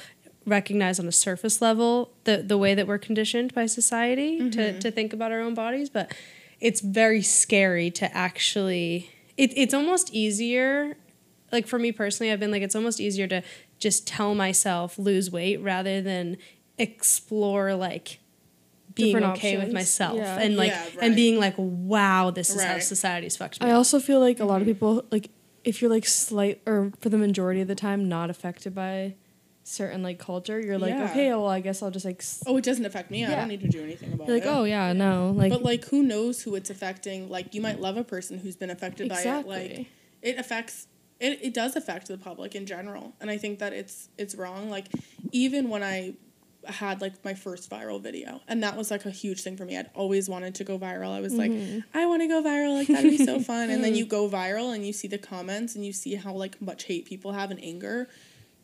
recognize 0.46 1.00
on 1.00 1.08
a 1.08 1.12
surface 1.12 1.62
level 1.62 2.12
the 2.24 2.38
the 2.38 2.58
way 2.58 2.74
that 2.74 2.88
we're 2.88 2.98
conditioned 2.98 3.54
by 3.54 3.66
society 3.66 4.50
to 4.50 4.58
mm-hmm. 4.58 4.80
to 4.80 4.92
think 4.92 5.14
about 5.14 5.32
our 5.32 5.42
own 5.42 5.54
bodies, 5.54 5.90
but 5.90 6.14
it's 6.60 6.82
very 6.82 7.22
scary 7.22 7.90
to 7.92 8.16
actually. 8.16 9.10
It, 9.38 9.54
it's 9.56 9.74
almost 9.74 10.14
easier 10.14 10.98
like 11.52 11.68
for 11.68 11.80
me 11.80 11.92
personally 11.92 12.32
i've 12.32 12.40
been 12.40 12.52
like 12.52 12.62
it's 12.62 12.76
almost 12.76 13.00
easier 13.00 13.28
to 13.28 13.42
just 13.78 14.08
tell 14.08 14.36
myself 14.36 14.98
lose 14.98 15.32
weight 15.32 15.62
rather 15.62 16.02
than 16.02 16.38
explore 16.78 17.74
like 17.76 18.20
being 18.96 19.16
Different 19.16 19.38
okay 19.38 19.58
with 19.58 19.72
myself 19.72 20.18
Yeah. 20.18 20.40
and 20.40 20.58
like 20.58 20.72
Yeah, 20.72 21.02
and 21.02 21.16
being 21.16 21.40
like 21.40 21.54
wow 21.58 22.32
this 22.32 22.50
is 22.50 22.62
how 22.62 22.80
society's 22.80 23.38
fucked 23.38 23.62
me 23.62 23.70
I 23.70 23.74
also 23.74 24.00
feel 24.00 24.20
like 24.20 24.40
a 24.40 24.46
lot 24.46 24.56
of 24.56 24.62
mm-hmm. 24.64 24.74
people 24.74 25.06
like 25.12 25.30
if 25.70 25.82
you're 25.82 25.90
like 25.92 26.06
slight 26.06 26.62
or 26.66 26.92
for 27.00 27.10
the 27.10 27.18
majority 27.18 27.62
of 27.62 27.68
the 27.68 27.76
time 27.76 28.10
not 28.10 28.30
affected 28.30 28.74
by 28.76 29.14
certain 29.64 30.02
like 30.02 30.18
culture, 30.18 30.60
you're 30.60 30.80
like, 30.80 30.94
Yeah. 30.96 31.10
okay, 31.12 31.30
well 31.30 31.48
I 31.48 31.60
guess 31.60 31.84
I'll 31.84 31.92
just 31.92 32.06
like 32.06 32.22
s- 32.22 32.44
Oh, 32.48 32.58
it 32.58 32.64
doesn't 32.64 32.86
affect 32.86 33.12
me. 33.12 33.24
I 33.24 33.30
Yeah. 33.30 33.36
don't 33.36 33.48
need 33.50 33.62
to 33.62 33.68
do 33.68 33.84
anything 33.84 34.12
about 34.14 34.24
it 34.24 34.28
you're 34.28 34.38
like, 34.38 34.46
it. 34.46 34.50
oh 34.50 34.64
yeah, 34.64 34.94
no. 34.94 35.32
Like 35.36 35.52
but 35.52 35.62
like, 35.64 35.86
who 35.86 36.02
knows 36.04 36.42
who 36.42 36.56
it's 36.56 36.72
affecting? 36.72 37.30
Like, 37.30 37.54
you 37.54 37.62
might 37.62 37.80
love 37.80 37.96
a 37.98 38.04
person 38.04 38.40
who's 38.40 38.56
been 38.56 38.72
affected 38.72 39.10
by 39.10 39.22
it. 39.22 39.46
Like, 39.48 39.86
it 40.22 40.38
affects. 40.40 40.88
It, 41.20 41.40
it 41.42 41.54
does 41.54 41.76
affect 41.76 42.08
the 42.08 42.18
public 42.18 42.56
in 42.56 42.66
general, 42.66 43.14
and 43.20 43.30
I 43.30 43.38
think 43.38 43.60
that 43.60 43.74
it's 43.74 44.10
it's 44.18 44.34
wrong. 44.36 44.70
Like, 44.70 44.88
even 45.32 45.70
when 45.70 45.84
I 45.84 46.14
had 46.68 47.02
like 47.02 47.24
my 47.24 47.34
first 47.34 47.70
viral 47.70 48.02
video, 48.02 48.42
and 48.48 48.64
that 48.64 48.76
was 48.76 48.92
like 48.92 49.06
a 49.06 49.12
huge 49.12 49.42
thing 49.42 49.58
for 49.58 49.66
me. 49.66 49.78
I'd 49.78 49.90
always 49.94 50.30
wanted 50.30 50.56
to 50.56 50.64
go 50.64 50.78
viral. 50.78 51.12
I 51.12 51.22
was 51.22 51.34
like, 51.34 51.52
mm-hmm. 51.52 51.80
I 51.98 52.06
want 52.06 52.22
to 52.22 52.28
go 52.28 52.42
viral. 52.44 52.76
Like 52.76 52.88
that'd 52.88 53.10
be 53.10 53.24
so 53.24 53.40
fun. 53.52 53.70
and 53.70 53.84
then 53.84 53.96
you 53.96 54.06
mm. 54.06 54.10
go 54.10 54.30
viral, 54.30 54.74
and 54.74 54.86
you 54.86 54.94
see 54.94 55.08
the 55.08 55.18
comments, 55.18 55.76
and 55.76 55.86
you 55.86 55.94
see 55.94 56.16
how 56.16 56.34
like 56.34 56.62
much 56.62 56.84
hate 56.84 57.06
people 57.06 57.34
have 57.34 57.52
and 57.52 57.64
anger 57.64 58.08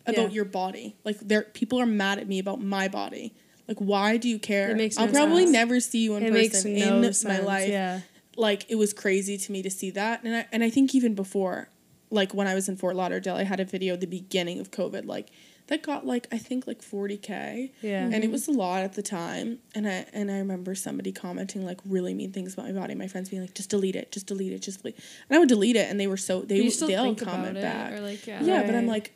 about 0.05 0.29
Yeah. 0.29 0.35
your 0.35 0.45
body. 0.45 0.95
Like, 1.03 1.19
there 1.19 1.43
people 1.43 1.79
are 1.79 1.85
mad 1.85 2.19
at 2.19 2.27
me 2.27 2.39
about 2.39 2.61
my 2.61 2.87
body. 2.87 3.33
Like, 3.67 3.77
why 3.79 4.17
do 4.17 4.29
you 4.29 4.37
care? 4.37 4.69
It 4.69 4.77
makes 4.77 4.97
I'll 4.97 5.07
probably 5.07 5.43
sense. 5.43 5.51
never 5.53 5.79
see 5.79 6.03
you 6.03 6.15
in 6.15 6.23
it 6.23 6.31
person 6.31 6.75
no 6.75 6.97
in 7.01 7.13
sense. 7.13 7.23
my 7.23 7.39
life 7.39 7.69
Yeah. 7.69 8.01
like 8.37 8.65
it 8.69 8.75
was 8.75 8.93
crazy 8.93 9.37
to 9.37 9.51
me 9.51 9.63
to 9.63 9.71
see 9.71 9.89
that 9.91 10.23
and 10.23 10.35
I 10.35 10.45
and 10.51 10.63
I 10.63 10.69
think 10.69 10.93
even 10.93 11.15
before 11.15 11.69
like 12.11 12.33
when 12.33 12.47
I 12.47 12.53
was 12.53 12.69
in 12.69 12.77
Fort 12.77 12.95
Lauderdale 12.95 13.35
I 13.35 13.43
had 13.43 13.59
a 13.59 13.65
video 13.65 13.95
at 13.95 14.01
the 14.01 14.07
beginning 14.07 14.59
of 14.59 14.69
COVID 14.69 15.07
like 15.07 15.31
that 15.67 15.81
got 15.81 16.05
like 16.05 16.27
I 16.31 16.37
think 16.37 16.67
like 16.67 16.81
40k 16.81 17.71
Yeah. 17.81 18.09
and 18.11 18.23
it 18.23 18.31
was 18.31 18.47
a 18.47 18.51
lot 18.51 18.83
at 18.83 18.93
the 18.93 19.01
time 19.01 19.59
and 19.73 19.87
I 19.87 20.05
and 20.13 20.29
I 20.31 20.37
remember 20.37 20.75
somebody 20.75 21.11
commenting 21.11 21.65
like 21.65 21.79
really 21.85 22.13
mean 22.13 22.31
things 22.31 22.53
about 22.53 22.65
my 22.67 22.71
body 22.71 22.93
my 22.95 23.07
friends 23.07 23.29
being 23.29 23.41
like 23.41 23.53
just 23.55 23.69
delete 23.69 23.95
it 23.95 24.11
just 24.11 24.27
delete 24.27 24.53
it 24.53 24.61
just 24.61 24.81
delete 24.81 24.97
and 25.29 25.35
I 25.35 25.39
would 25.39 25.49
delete 25.49 25.75
it 25.75 25.89
and 25.89 25.99
they 25.99 26.07
were 26.07 26.17
so 26.17 26.41
they 26.41 26.61
would 26.61 26.71
they'll 26.89 27.15
comment 27.15 27.55
back 27.61 27.93
or 27.93 27.99
like 28.01 28.25
yeah. 28.27 28.43
yeah, 28.43 28.63
but 28.63 28.75
I'm 28.75 28.87
like, 28.87 29.11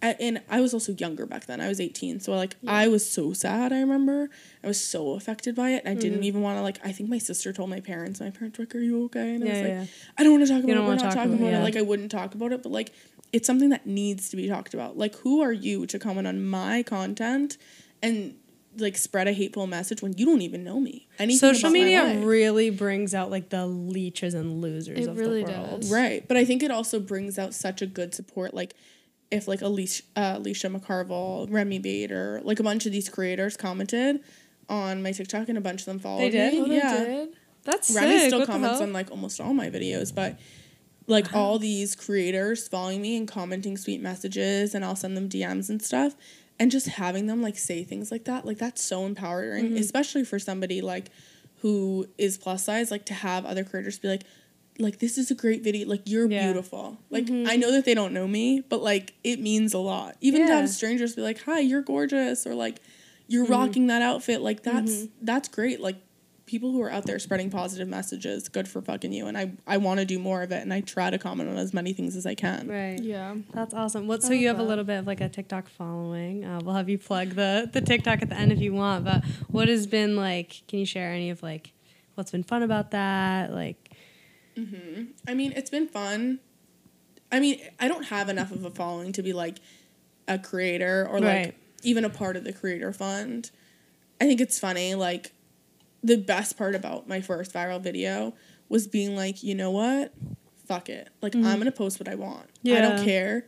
I, 0.00 0.14
and 0.20 0.40
I 0.48 0.60
was 0.60 0.72
also 0.74 0.92
younger 0.92 1.26
back 1.26 1.46
then. 1.46 1.60
I 1.60 1.66
was 1.66 1.80
18, 1.80 2.20
so 2.20 2.32
like 2.32 2.54
I 2.68 2.86
was 2.86 3.04
so 3.10 3.32
sad. 3.32 3.72
I 3.72 3.80
remember 3.80 4.30
I 4.62 4.68
was 4.68 4.80
so 4.80 5.14
affected 5.14 5.56
by 5.56 5.70
it. 5.70 5.82
I 5.84 5.88
Mm-hmm. 5.90 5.98
didn't 5.98 6.22
even 6.22 6.40
want 6.40 6.56
to 6.56 6.62
like. 6.62 6.78
I 6.84 6.92
think 6.92 7.10
my 7.10 7.18
sister 7.18 7.52
told 7.52 7.68
my 7.68 7.80
parents. 7.80 8.20
My 8.20 8.30
parents 8.30 8.56
were 8.60 8.64
like, 8.66 8.76
"Are 8.76 8.78
you 8.78 9.06
okay?" 9.06 9.34
And 9.34 9.42
I 9.42 9.46
Yeah, 9.48 9.52
was 9.54 9.60
like, 9.62 9.70
yeah. 9.72 9.84
"I 10.16 10.22
don't 10.22 10.32
want 10.34 10.46
to 10.46 10.52
talk 10.54 10.62
about 10.62 10.76
it. 10.76 10.80
We're 10.84 10.94
not 10.94 10.98
talk 11.02 11.14
talking 11.14 11.32
about 11.34 11.48
about 11.48 11.60
it." 11.60 11.64
Like 11.64 11.74
I 11.76 11.82
wouldn't 11.82 12.12
talk 12.12 12.36
about 12.36 12.52
it, 12.52 12.62
but 12.62 12.70
like 12.70 12.92
it's 13.32 13.46
something 13.46 13.70
that 13.70 13.86
needs 13.86 14.28
to 14.30 14.36
be 14.36 14.48
talked 14.48 14.74
about. 14.74 14.96
Like 14.96 15.16
who 15.16 15.40
are 15.42 15.52
you 15.52 15.86
to 15.86 15.98
comment 15.98 16.26
on 16.26 16.44
my 16.44 16.82
content 16.82 17.58
and 18.02 18.34
like 18.76 18.96
spread 18.96 19.26
a 19.26 19.32
hateful 19.32 19.66
message 19.66 20.02
when 20.02 20.16
you 20.16 20.24
don't 20.24 20.42
even 20.42 20.62
know 20.64 20.78
me? 20.80 21.08
Anything 21.18 21.38
Social 21.54 21.70
media 21.70 22.20
really 22.20 22.70
brings 22.70 23.14
out 23.14 23.30
like 23.30 23.48
the 23.50 23.66
leeches 23.66 24.34
and 24.34 24.60
losers 24.60 25.00
It 25.00 25.08
of 25.08 25.18
really 25.18 25.44
the 25.44 25.52
world. 25.52 25.80
does. 25.80 25.92
Right, 25.92 26.26
but 26.26 26.36
I 26.36 26.44
think 26.44 26.62
it 26.62 26.70
also 26.70 27.00
brings 27.00 27.38
out 27.38 27.54
such 27.54 27.82
a 27.82 27.86
good 27.86 28.14
support. 28.14 28.54
Like, 28.54 28.74
if 29.30 29.48
like 29.48 29.62
Alicia, 29.62 30.04
uh, 30.16 30.34
Alicia 30.36 30.68
McCarvell, 30.68 31.52
Remi 31.52 31.78
Bader, 31.78 32.40
like 32.44 32.60
a 32.60 32.62
bunch 32.62 32.86
of 32.86 32.92
these 32.92 33.08
creators 33.08 33.56
commented 33.56 34.20
on 34.68 35.02
my 35.02 35.12
TikTok, 35.12 35.48
and 35.48 35.58
a 35.58 35.60
bunch 35.60 35.80
of 35.80 35.86
them 35.86 35.98
followed 35.98 36.30
did? 36.30 36.54
me. 36.54 36.60
Oh, 36.60 36.68
they 36.68 36.76
yeah, 36.76 37.04
did? 37.04 37.28
That's 37.64 37.90
Remi 37.94 38.18
sick. 38.18 38.28
still 38.28 38.38
what 38.40 38.48
comments 38.48 38.80
on 38.80 38.92
like 38.92 39.10
almost 39.10 39.40
all 39.40 39.52
my 39.52 39.68
videos, 39.70 40.14
but 40.14 40.38
like 41.08 41.34
all 41.34 41.58
these 41.58 41.96
creators 41.96 42.68
following 42.68 43.02
me 43.02 43.16
and 43.16 43.26
commenting 43.26 43.76
sweet 43.76 44.00
messages, 44.00 44.74
and 44.74 44.84
I'll 44.84 44.96
send 44.96 45.16
them 45.16 45.28
DMs 45.28 45.68
and 45.68 45.82
stuff, 45.82 46.14
and 46.58 46.70
just 46.70 46.86
having 46.86 47.26
them 47.26 47.42
like 47.42 47.58
say 47.58 47.82
things 47.84 48.10
like 48.12 48.24
that, 48.24 48.44
like 48.44 48.58
that's 48.58 48.82
so 48.82 49.04
empowering, 49.04 49.66
mm-hmm. 49.66 49.76
especially 49.76 50.24
for 50.24 50.38
somebody 50.38 50.80
like 50.80 51.10
who 51.62 52.06
is 52.18 52.38
plus 52.38 52.64
size, 52.64 52.90
like 52.90 53.04
to 53.06 53.14
have 53.14 53.44
other 53.44 53.64
creators 53.64 53.98
be 53.98 54.08
like, 54.08 54.22
like 54.78 55.00
this 55.00 55.18
is 55.18 55.30
a 55.30 55.34
great 55.34 55.64
video, 55.64 55.88
like 55.88 56.02
you're 56.04 56.30
Yeah. 56.30 56.44
beautiful. 56.44 56.98
Like 57.10 57.26
mm-hmm. 57.26 57.48
I 57.48 57.56
know 57.56 57.72
that 57.72 57.84
they 57.84 57.94
don't 57.94 58.12
know 58.12 58.28
me, 58.28 58.60
but 58.68 58.82
like 58.82 59.14
it 59.24 59.40
means 59.40 59.74
a 59.74 59.78
lot. 59.78 60.16
Even 60.20 60.46
to 60.46 60.52
have 60.52 60.68
strangers 60.68 61.16
be 61.16 61.22
like, 61.22 61.42
"Hi, 61.42 61.58
you're 61.58 61.82
gorgeous," 61.82 62.46
or 62.46 62.54
like, 62.54 62.80
"You're 63.26 63.44
mm-hmm. 63.44 63.52
rocking 63.52 63.86
that 63.88 64.02
outfit." 64.02 64.40
Like 64.40 64.62
that's 64.62 65.06
that's 65.20 65.48
great. 65.48 65.80
Like 65.80 65.96
people 66.48 66.72
who 66.72 66.82
are 66.82 66.90
out 66.90 67.06
there 67.06 67.18
spreading 67.20 67.50
positive 67.50 67.86
messages, 67.86 68.48
good 68.48 68.66
for 68.66 68.82
fucking 68.82 69.12
you. 69.12 69.26
And 69.28 69.38
I 69.38 69.52
I 69.66 69.76
want 69.76 70.00
to 70.00 70.04
do 70.06 70.18
more 70.18 70.42
of 70.42 70.50
it, 70.50 70.62
and 70.62 70.72
I 70.74 70.80
try 70.80 71.10
to 71.10 71.18
comment 71.18 71.48
on 71.50 71.56
as 71.56 71.72
many 71.72 71.92
things 71.92 72.16
as 72.16 72.26
I 72.26 72.34
can. 72.34 72.66
Right. 72.68 72.98
Yeah. 73.00 73.36
That's 73.54 73.72
awesome. 73.74 74.06
What? 74.08 74.22
So 74.22 74.32
you 74.32 74.48
have 74.48 74.58
a 74.58 74.62
little 74.64 74.84
bit 74.84 74.98
of 74.98 75.06
like 75.06 75.20
a 75.20 75.28
TikTok 75.28 75.68
following. 75.68 76.44
Uh, 76.44 76.60
we'll 76.64 76.74
have 76.74 76.88
you 76.88 76.98
plug 76.98 77.30
the 77.30 77.70
the 77.72 77.80
TikTok 77.80 78.22
at 78.22 78.28
the 78.30 78.34
end 78.36 78.50
if 78.50 78.58
you 78.58 78.72
want. 78.72 79.04
But 79.04 79.24
what 79.48 79.68
has 79.68 79.86
been 79.86 80.16
like? 80.16 80.62
Can 80.66 80.80
you 80.80 80.86
share 80.86 81.12
any 81.12 81.30
of 81.30 81.42
like 81.42 81.72
what's 82.16 82.32
been 82.32 82.42
fun 82.42 82.62
about 82.64 82.90
that? 82.90 83.52
Like, 83.52 83.90
Hmm. 84.56 85.04
I 85.28 85.34
mean, 85.34 85.52
it's 85.54 85.70
been 85.70 85.86
fun. 85.86 86.40
I 87.30 87.38
mean, 87.40 87.60
I 87.78 87.86
don't 87.88 88.04
have 88.06 88.28
enough 88.28 88.50
of 88.50 88.64
a 88.64 88.70
following 88.70 89.12
to 89.12 89.22
be 89.22 89.32
like 89.32 89.58
a 90.26 90.38
creator 90.38 91.06
or 91.08 91.20
like 91.20 91.24
Right. 91.24 91.54
even 91.84 92.04
a 92.04 92.10
part 92.10 92.36
of 92.36 92.42
the 92.44 92.52
creator 92.52 92.92
fund. 92.92 93.50
I 94.20 94.24
think 94.24 94.40
it's 94.40 94.58
funny. 94.58 94.94
Like, 94.96 95.32
the 96.02 96.16
best 96.16 96.56
part 96.56 96.74
about 96.74 97.08
my 97.08 97.20
first 97.20 97.52
viral 97.52 97.80
video 97.80 98.34
was 98.68 98.86
being 98.86 99.16
like, 99.16 99.42
you 99.42 99.54
know 99.54 99.70
what? 99.70 100.12
Fuck 100.66 100.88
it. 100.88 101.08
Like, 101.22 101.34
I'm 101.34 101.42
mm-hmm. 101.42 101.54
going 101.54 101.64
to 101.64 101.72
post 101.72 101.98
what 101.98 102.08
I 102.08 102.14
want. 102.14 102.48
Yeah. 102.62 102.78
I 102.78 102.80
don't 102.80 103.04
care. 103.04 103.46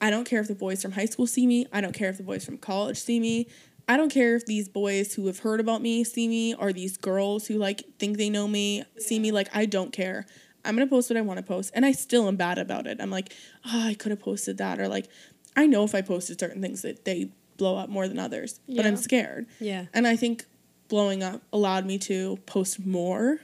I 0.00 0.10
don't 0.10 0.24
care 0.24 0.40
if 0.40 0.48
the 0.48 0.54
boys 0.54 0.82
from 0.82 0.92
high 0.92 1.06
school 1.06 1.26
see 1.26 1.46
me. 1.46 1.66
I 1.72 1.80
don't 1.80 1.92
care 1.92 2.10
if 2.10 2.16
the 2.16 2.22
boys 2.22 2.44
from 2.44 2.58
college 2.58 2.98
see 2.98 3.20
me. 3.20 3.48
I 3.88 3.96
don't 3.96 4.10
care 4.10 4.36
if 4.36 4.44
these 4.44 4.68
boys 4.68 5.14
who 5.14 5.26
have 5.26 5.38
heard 5.38 5.60
about 5.60 5.80
me 5.80 6.04
see 6.04 6.28
me 6.28 6.54
or 6.54 6.72
these 6.72 6.96
girls 6.96 7.46
who 7.46 7.54
like 7.54 7.84
think 7.98 8.18
they 8.18 8.28
know 8.28 8.46
me 8.46 8.84
see 8.98 9.18
me. 9.18 9.32
Like, 9.32 9.48
I 9.54 9.64
don't 9.64 9.92
care. 9.92 10.26
I'm 10.64 10.76
going 10.76 10.86
to 10.86 10.90
post 10.90 11.08
what 11.08 11.16
I 11.16 11.22
want 11.22 11.38
to 11.38 11.42
post. 11.42 11.70
And 11.74 11.86
I 11.86 11.92
still 11.92 12.28
am 12.28 12.36
bad 12.36 12.58
about 12.58 12.86
it. 12.86 12.98
I'm 13.00 13.10
like, 13.10 13.32
oh, 13.64 13.88
I 13.88 13.94
could 13.94 14.10
have 14.10 14.20
posted 14.20 14.58
that. 14.58 14.78
Or 14.78 14.88
like, 14.88 15.08
I 15.56 15.66
know 15.66 15.84
if 15.84 15.94
I 15.94 16.02
posted 16.02 16.38
certain 16.38 16.60
things 16.60 16.82
that 16.82 17.04
they 17.04 17.30
blow 17.56 17.76
up 17.76 17.88
more 17.88 18.06
than 18.06 18.18
others, 18.18 18.60
but 18.68 18.86
I'm 18.86 18.96
scared. 18.96 19.46
yeah, 19.58 19.86
And 19.92 20.06
I 20.06 20.16
think 20.16 20.44
blowing 20.88 21.22
up 21.22 21.42
allowed 21.52 21.86
me 21.86 21.98
to 21.98 22.38
post 22.46 22.84
more 22.84 23.40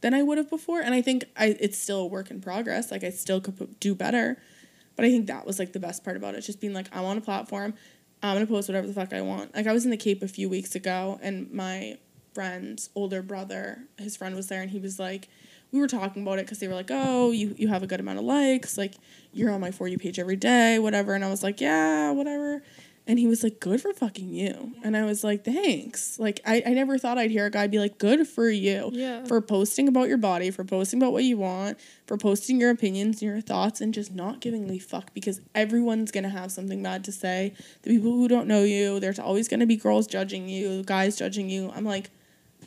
than 0.00 0.14
I 0.14 0.22
would 0.22 0.38
have 0.38 0.50
before. 0.50 0.80
And 0.80 0.94
I 0.94 1.02
think 1.02 1.24
I 1.36 1.56
it's 1.60 1.78
still 1.78 2.00
a 2.00 2.06
work 2.06 2.30
in 2.30 2.40
progress. 2.40 2.90
Like 2.90 3.04
I 3.04 3.10
still 3.10 3.40
could 3.40 3.78
do 3.80 3.94
better. 3.94 4.38
But 4.96 5.04
I 5.04 5.10
think 5.10 5.26
that 5.28 5.46
was 5.46 5.58
like 5.58 5.72
the 5.72 5.80
best 5.80 6.04
part 6.04 6.16
about 6.16 6.34
it. 6.34 6.42
Just 6.42 6.60
being 6.60 6.74
like, 6.74 6.94
I 6.94 7.00
want 7.00 7.18
a 7.18 7.22
platform. 7.22 7.74
I'm 8.22 8.34
gonna 8.34 8.46
post 8.46 8.68
whatever 8.68 8.86
the 8.86 8.92
fuck 8.92 9.12
I 9.12 9.22
want. 9.22 9.54
Like 9.54 9.66
I 9.66 9.72
was 9.72 9.84
in 9.84 9.90
the 9.90 9.96
Cape 9.96 10.22
a 10.22 10.28
few 10.28 10.48
weeks 10.48 10.74
ago 10.74 11.18
and 11.22 11.50
my 11.52 11.98
friend's 12.34 12.90
older 12.94 13.22
brother, 13.22 13.84
his 13.98 14.16
friend 14.16 14.36
was 14.36 14.48
there 14.48 14.62
and 14.62 14.70
he 14.70 14.78
was 14.78 14.98
like 14.98 15.28
we 15.72 15.78
were 15.80 15.86
talking 15.86 16.22
about 16.22 16.38
it 16.38 16.46
because 16.46 16.58
they 16.58 16.68
were 16.68 16.74
like, 16.74 16.90
"Oh, 16.90 17.30
you 17.30 17.54
you 17.56 17.68
have 17.68 17.82
a 17.82 17.86
good 17.86 18.00
amount 18.00 18.18
of 18.18 18.24
likes, 18.24 18.76
like 18.76 18.94
you're 19.32 19.50
on 19.50 19.60
my 19.60 19.70
for 19.70 19.86
you 19.86 19.98
page 19.98 20.18
every 20.18 20.36
day, 20.36 20.78
whatever." 20.78 21.14
And 21.14 21.24
I 21.24 21.30
was 21.30 21.42
like, 21.42 21.60
"Yeah, 21.60 22.10
whatever." 22.10 22.62
And 23.06 23.18
he 23.18 23.26
was 23.26 23.42
like, 23.42 23.58
"Good 23.58 23.80
for 23.80 23.92
fucking 23.92 24.32
you," 24.32 24.74
and 24.84 24.96
I 24.96 25.04
was 25.04 25.24
like, 25.24 25.44
"Thanks." 25.44 26.18
Like 26.18 26.40
I, 26.46 26.62
I 26.64 26.70
never 26.74 26.96
thought 26.96 27.18
I'd 27.18 27.30
hear 27.32 27.46
a 27.46 27.50
guy 27.50 27.66
be 27.66 27.78
like, 27.78 27.98
"Good 27.98 28.28
for 28.28 28.48
you," 28.48 28.90
Yeah. 28.92 29.24
for 29.24 29.40
posting 29.40 29.88
about 29.88 30.08
your 30.08 30.18
body, 30.18 30.50
for 30.50 30.62
posting 30.64 31.00
about 31.02 31.12
what 31.12 31.24
you 31.24 31.36
want, 31.36 31.78
for 32.06 32.16
posting 32.16 32.60
your 32.60 32.70
opinions 32.70 33.20
and 33.20 33.30
your 33.30 33.40
thoughts, 33.40 33.80
and 33.80 33.92
just 33.92 34.14
not 34.14 34.40
giving 34.40 34.70
a 34.70 34.78
fuck 34.78 35.12
because 35.12 35.40
everyone's 35.54 36.12
gonna 36.12 36.28
have 36.28 36.52
something 36.52 36.82
bad 36.82 37.02
to 37.04 37.12
say. 37.12 37.54
The 37.82 37.90
people 37.90 38.12
who 38.12 38.28
don't 38.28 38.46
know 38.46 38.62
you, 38.62 39.00
there's 39.00 39.18
always 39.18 39.48
gonna 39.48 39.66
be 39.66 39.76
girls 39.76 40.06
judging 40.06 40.48
you, 40.48 40.84
guys 40.84 41.16
judging 41.16 41.48
you. 41.50 41.72
I'm 41.74 41.84
like 41.84 42.10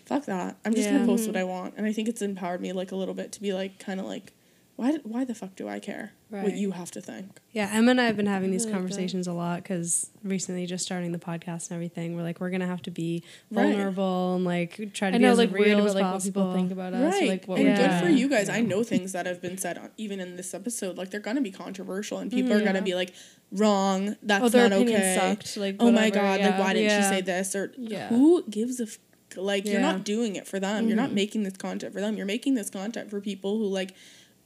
fuck 0.05 0.25
that. 0.25 0.57
I'm 0.65 0.73
just 0.73 0.88
Yeah. 0.88 0.95
gonna 0.95 1.05
post 1.05 1.23
mm-hmm. 1.23 1.34
what 1.34 1.39
I 1.39 1.43
want, 1.45 1.75
and 1.77 1.86
I 1.86 1.93
think 1.93 2.09
it's 2.09 2.21
empowered 2.21 2.59
me 2.61 2.73
like 2.73 2.91
a 2.91 2.95
little 2.95 3.13
bit 3.13 3.31
to 3.34 3.41
be 3.41 3.53
like 3.53 3.79
kind 3.79 3.99
of 3.99 4.05
like, 4.05 4.34
why 4.76 4.93
why 5.03 5.24
the 5.24 5.36
fuck 5.36 5.55
do 5.55 5.67
I 5.67 5.80
care 5.80 6.13
what 6.30 6.53
you 6.55 6.71
have 6.71 6.89
to 6.91 7.01
think? 7.01 7.39
Yeah, 7.51 7.69
Emma 7.71 7.91
and 7.91 8.01
I 8.01 8.05
have 8.05 8.17
been 8.17 8.26
having 8.26 8.49
these 8.49 8.65
like 8.65 8.71
that. 8.74 8.78
conversations 8.80 9.28
a 9.28 9.34
lot 9.34 9.57
because 9.61 10.09
recently, 10.24 10.65
just 10.65 10.84
starting 10.84 11.11
the 11.11 11.19
podcast 11.19 11.69
and 11.69 11.74
everything, 11.74 12.15
we're 12.15 12.24
like, 12.24 12.39
we're 12.39 12.49
gonna 12.49 12.65
have 12.65 12.82
to 12.84 12.91
be 12.91 13.24
Right. 13.51 13.67
vulnerable 13.71 14.36
and 14.36 14.45
like 14.45 14.76
try 14.93 15.11
to 15.11 15.15
I 15.15 15.19
be 15.19 15.24
know, 15.26 15.32
as 15.32 15.38
like 15.38 15.51
weird 15.51 15.65
real 15.67 15.78
about 15.78 15.88
as 15.89 15.95
like 15.95 16.03
possible. 16.05 16.41
what 16.45 16.47
people 16.49 16.59
think 16.61 16.71
about 16.71 16.93
us, 16.95 17.13
right, 17.13 17.24
or, 17.24 17.28
like 17.28 17.45
what 17.47 17.59
and 17.59 17.67
we 17.67 17.71
Yeah. 17.74 18.01
good 18.01 18.07
for 18.07 18.11
you 18.11 18.28
guys. 18.28 18.49
I 18.49 18.61
know 18.61 18.84
things 18.84 19.11
that 19.11 19.28
have 19.28 19.41
been 19.41 19.59
said 19.59 19.78
on, 19.78 19.89
even 19.97 20.19
in 20.19 20.36
this 20.38 20.53
episode. 20.55 20.97
Like 20.97 21.11
they're 21.11 21.19
gonna 21.19 21.41
be 21.41 21.51
controversial, 21.51 22.17
and 22.17 22.32
people 22.32 22.51
are 22.53 22.61
Mhm. 22.61 22.65
gonna 22.65 22.82
be 22.82 22.95
like, 22.95 23.13
wrong. 23.51 24.15
That's 24.24 24.45
Oh, 24.45 24.49
their 24.49 24.69
not 24.69 24.80
okay. 24.80 25.15
sucked. 25.19 25.55
Like, 25.57 25.76
oh 25.80 25.91
my 25.91 26.05
whatever, 26.05 26.15
god, 26.26 26.41
like 26.41 26.59
why 26.59 26.74
didn't 26.74 26.86
Yeah. 26.89 27.01
she 27.09 27.15
say 27.15 27.21
this? 27.21 27.55
Or 27.55 27.71
Yeah. 27.78 28.07
who 28.07 28.43
gives 28.49 28.80
a 28.80 28.84
f- 28.84 28.97
like 29.36 29.65
you're 29.65 29.82
not 29.82 30.03
doing 30.03 30.36
it 30.36 30.47
for 30.47 30.59
them. 30.59 30.88
You're 30.88 30.95
not 30.97 31.09
Mhm. 31.09 31.13
making 31.15 31.43
this 31.43 31.57
content 31.57 31.91
for 31.93 32.01
them. 32.01 32.17
You're 32.17 32.26
making 32.28 32.53
this 32.53 32.69
content 32.69 33.09
for 33.09 33.19
people 33.19 33.57
who 33.57 33.65
like 33.65 33.93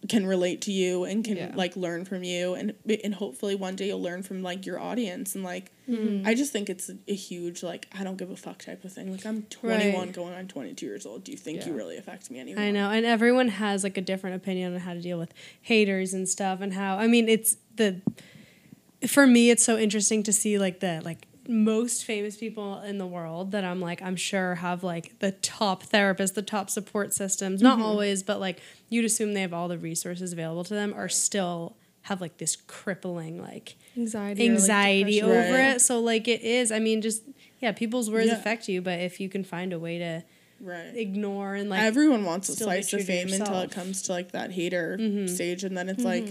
can 0.09 0.25
relate 0.25 0.61
to 0.61 0.71
you 0.71 1.03
and 1.03 1.23
can 1.23 1.37
Yeah. 1.37 1.51
like 1.55 1.75
learn 1.75 2.05
from 2.05 2.23
you 2.23 2.53
and 2.53 2.73
and 3.03 3.15
hopefully 3.15 3.55
one 3.55 3.75
day 3.75 3.87
you'll 3.87 4.01
learn 4.01 4.23
from 4.23 4.41
like 4.43 4.65
your 4.65 4.79
audience 4.79 5.35
and 5.35 5.43
like 5.43 5.71
Mhm. 5.89 6.25
I 6.27 6.33
just 6.33 6.51
think 6.51 6.69
it's 6.69 6.89
a, 7.07 7.13
huge 7.13 7.63
like 7.63 7.87
I 7.97 8.03
don't 8.03 8.17
give 8.17 8.29
a 8.29 8.35
fuck 8.35 8.61
type 8.61 8.83
of 8.83 8.91
thing. 8.91 9.09
Like 9.11 9.25
I'm 9.25 9.43
21 9.43 9.93
Right. 10.07 10.13
going 10.13 10.33
on 10.33 10.47
22 10.49 10.85
years 10.85 11.05
old. 11.05 11.23
Do 11.23 11.31
you 11.31 11.37
think 11.37 11.65
you 11.65 11.73
really 11.73 11.95
affect 11.97 12.29
me 12.29 12.39
anymore? 12.41 12.61
I 12.63 12.71
know, 12.71 12.89
and 12.91 13.05
everyone 13.05 13.47
has 13.47 13.83
like 13.85 13.97
a 13.97 14.01
different 14.01 14.35
opinion 14.35 14.73
on 14.73 14.79
how 14.81 14.93
to 14.93 14.99
deal 15.01 15.17
with 15.17 15.33
haters 15.61 16.13
and 16.13 16.27
stuff, 16.27 16.59
and 16.61 16.73
how 16.73 16.97
I 16.97 17.07
mean, 17.07 17.29
it's 17.29 17.55
the 17.77 18.01
for 19.07 19.27
me, 19.27 19.49
it's 19.49 19.63
so 19.63 19.77
interesting 19.77 20.23
to 20.23 20.33
see 20.33 20.57
like 20.57 20.79
the 20.79 21.01
like 21.05 21.25
most 21.47 22.03
famous 22.05 22.35
people 22.37 22.81
in 22.81 22.97
the 22.97 23.05
world 23.07 23.51
that 23.51 23.63
I'm 23.63 23.79
like 23.81 24.01
I'm 24.01 24.15
sure 24.15 24.55
have 24.55 24.83
like 24.83 25.19
the 25.19 25.31
top 25.31 25.83
therapists, 25.83 26.33
the 26.33 26.41
top 26.41 26.69
support 26.69 27.13
systems. 27.13 27.61
Not 27.61 27.79
always, 27.79 28.23
but 28.23 28.39
like 28.39 28.61
you'd 28.89 29.05
assume 29.05 29.33
they 29.33 29.41
have 29.41 29.53
all 29.53 29.67
the 29.67 29.77
resources 29.77 30.33
available 30.33 30.63
to 30.65 30.73
them, 30.73 30.93
are 30.95 31.09
still 31.09 31.75
have 32.03 32.21
like 32.21 32.37
this 32.37 32.55
crippling 32.55 33.41
like 33.41 33.75
anxiety, 33.97 34.47
or, 34.49 34.51
like, 34.53 34.61
anxiety 34.61 35.21
over 35.21 35.31
Right. 35.33 35.75
it. 35.75 35.81
So 35.81 35.99
like 35.99 36.27
it 36.27 36.41
is. 36.41 36.71
I 36.71 36.79
mean, 36.79 37.01
just 37.01 37.23
yeah, 37.59 37.71
people's 37.71 38.09
words 38.11 38.27
Yeah. 38.27 38.33
affect 38.39 38.67
you, 38.67 38.81
but 38.81 38.99
if 38.99 39.19
you 39.19 39.29
can 39.29 39.43
find 39.43 39.73
a 39.73 39.79
way 39.79 39.97
to 39.99 40.23
Right. 40.59 40.95
ignore 40.95 41.53
and 41.55 41.69
like 41.69 41.81
Everyone 41.81 42.25
wants 42.25 42.49
a 42.49 42.55
slice 42.55 42.91
of 42.93 43.03
fame 43.05 43.31
until 43.31 43.59
it 43.61 43.69
comes 43.71 44.01
to 44.03 44.11
like 44.11 44.31
that 44.31 44.51
hater 44.51 44.97
Mhm. 44.99 45.29
stage, 45.29 45.63
and 45.63 45.77
then 45.77 45.87
it's 45.89 46.03
like, 46.03 46.27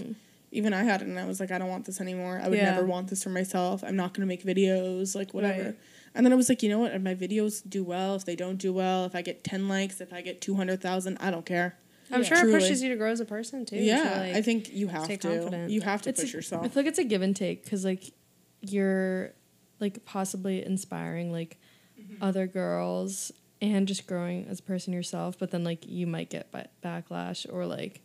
even 0.51 0.73
I 0.73 0.83
had 0.83 1.01
it, 1.01 1.07
and 1.07 1.19
I 1.19 1.25
was 1.25 1.39
like, 1.39 1.51
I 1.51 1.57
don't 1.57 1.69
want 1.69 1.85
this 1.85 1.99
anymore. 2.01 2.39
I 2.43 2.47
would 2.47 2.57
Yeah. 2.57 2.71
never 2.71 2.85
want 2.85 3.09
this 3.09 3.23
for 3.23 3.29
myself. 3.29 3.83
I'm 3.83 3.95
not 3.95 4.13
gonna 4.13 4.25
make 4.27 4.43
videos, 4.43 5.15
like 5.15 5.33
whatever. 5.33 5.63
Right. 5.63 5.75
And 6.15 6.25
then 6.25 6.33
I 6.33 6.35
was 6.35 6.49
like, 6.49 6.63
you 6.63 6.69
know 6.69 6.79
what? 6.79 6.93
If 6.93 7.01
my 7.01 7.13
videos 7.15 7.61
do 7.67 7.83
well, 7.83 8.15
if 8.15 8.25
they 8.25 8.35
don't 8.35 8.57
do 8.57 8.73
well, 8.73 9.05
if 9.05 9.13
I 9.13 9.21
get 9.21 9.43
ten 9.43 9.67
likes, 9.67 9.99
if 10.01 10.11
I 10.13 10.21
get 10.21 10.39
two 10.41 10.55
hundred 10.55 10.81
thousand, 10.81 11.17
I 11.19 11.29
don't 11.31 11.45
care. 11.45 11.77
I'm 12.09 12.21
Yeah. 12.21 12.27
sure 12.29 12.37
Truly. 12.39 12.53
it 12.55 12.59
pushes 12.61 12.81
you 12.81 12.89
to 12.89 12.95
grow 12.95 13.11
as 13.11 13.19
a 13.19 13.25
person 13.25 13.65
too. 13.65 13.75
yeah, 13.77 14.03
to, 14.13 14.19
like, 14.21 14.35
I 14.35 14.41
think 14.41 14.73
you 14.73 14.87
have 14.87 15.07
to. 15.07 15.17
confident. 15.17 15.69
You 15.71 15.81
have 15.81 16.01
to 16.03 16.09
It's 16.09 16.21
push 16.21 16.33
a- 16.33 16.37
yourself. 16.37 16.63
I 16.65 16.69
feel 16.69 16.83
like 16.83 16.89
it's 16.89 16.99
a 16.99 17.03
give 17.03 17.21
and 17.21 17.35
take 17.35 17.63
because 17.65 17.83
like 17.83 18.13
you're 18.61 19.33
like 19.79 20.05
possibly 20.05 20.65
inspiring 20.65 21.31
like 21.31 21.57
Mm-hmm. 21.99 22.21
other 22.23 22.45
girls 22.45 23.31
and 23.59 23.87
just 23.87 24.05
growing 24.05 24.45
as 24.47 24.59
a 24.59 24.63
person 24.63 24.93
yourself, 24.93 25.37
but 25.39 25.49
then 25.49 25.63
like 25.63 25.85
you 25.87 26.05
might 26.05 26.29
get 26.29 26.51
ba- 26.51 26.69
backlash 26.83 27.51
or 27.51 27.65
like 27.65 28.01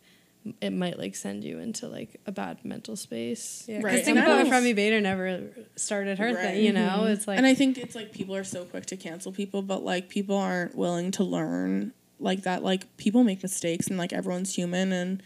it 0.61 0.71
might 0.71 0.97
like 0.99 1.15
send 1.15 1.43
you 1.43 1.59
into 1.59 1.87
like 1.87 2.19
a 2.25 2.31
bad 2.31 2.63
mental 2.65 2.95
space. 2.95 3.65
Yeah, 3.67 3.75
'cause 3.77 3.83
Right, 3.83 3.95
think 4.05 4.17
and 4.17 4.25
about 4.25 4.53
I 4.53 4.69
if 4.69 4.75
Bader 4.75 5.01
never 5.01 5.49
started 5.75 6.19
her 6.19 6.33
Right. 6.33 6.37
thing. 6.37 6.63
You 6.65 6.73
know, 6.73 6.99
mm-hmm. 7.01 7.07
it's 7.13 7.27
like 7.27 7.37
and 7.37 7.45
I 7.45 7.53
think 7.53 7.77
it's 7.77 7.95
like 7.95 8.11
people 8.11 8.35
are 8.35 8.43
so 8.43 8.65
quick 8.65 8.85
to 8.87 8.97
cancel 8.97 9.31
people, 9.31 9.61
but 9.61 9.83
like 9.83 10.09
people 10.09 10.37
aren't 10.37 10.75
willing 10.75 11.11
to 11.11 11.23
learn 11.23 11.93
like 12.19 12.43
that. 12.43 12.63
Like 12.63 12.95
people 12.97 13.23
make 13.23 13.41
mistakes, 13.41 13.87
and 13.87 13.97
like 13.97 14.13
everyone's 14.13 14.55
human, 14.55 14.91
and 14.91 15.23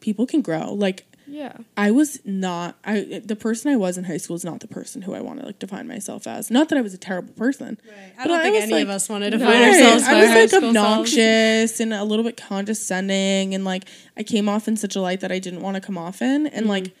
people 0.00 0.26
can 0.26 0.40
grow. 0.42 0.72
Like 0.72 1.04
Yeah. 1.28 1.56
I 1.76 1.90
was 1.90 2.20
not 2.24 2.76
I 2.84 3.20
the 3.24 3.36
person 3.36 3.70
I 3.72 3.76
was 3.76 3.98
in 3.98 4.04
high 4.04 4.16
school 4.16 4.34
is 4.36 4.44
not 4.44 4.60
the 4.60 4.68
person 4.68 5.02
who 5.02 5.14
I 5.14 5.20
want 5.20 5.40
to 5.40 5.46
like 5.46 5.58
define 5.58 5.86
myself 5.86 6.26
as. 6.26 6.50
Not 6.50 6.68
that 6.70 6.78
I 6.78 6.80
was 6.80 6.94
a 6.94 6.98
terrible 6.98 7.34
person. 7.34 7.78
I 8.18 8.22
but 8.22 8.28
don't 8.28 8.40
I 8.40 8.42
think 8.44 8.62
any 8.62 8.72
like- 8.72 8.82
of 8.84 8.88
us 8.90 9.08
wanted 9.08 9.30
to 9.30 9.38
No. 9.38 9.46
find 9.46 9.60
Right. 9.60 9.68
ourselves. 9.74 10.04
I 10.04 10.20
was 10.20 10.30
like 10.30 10.48
school 10.48 10.60
selves. 10.60 10.76
obnoxious 10.76 11.80
and 11.80 11.92
a 11.94 12.04
little 12.04 12.24
bit 12.24 12.36
condescending 12.36 13.54
and 13.54 13.64
like 13.64 13.84
I 14.16 14.22
came 14.22 14.48
off 14.48 14.68
in 14.68 14.76
such 14.76 14.96
a 14.96 15.00
light 15.00 15.20
that 15.20 15.30
I 15.32 15.38
didn't 15.38 15.60
want 15.60 15.74
to 15.76 15.80
come 15.80 15.98
off 15.98 16.22
in 16.22 16.46
and 16.46 16.62
mm-hmm. 16.62 16.68
like 16.68 16.92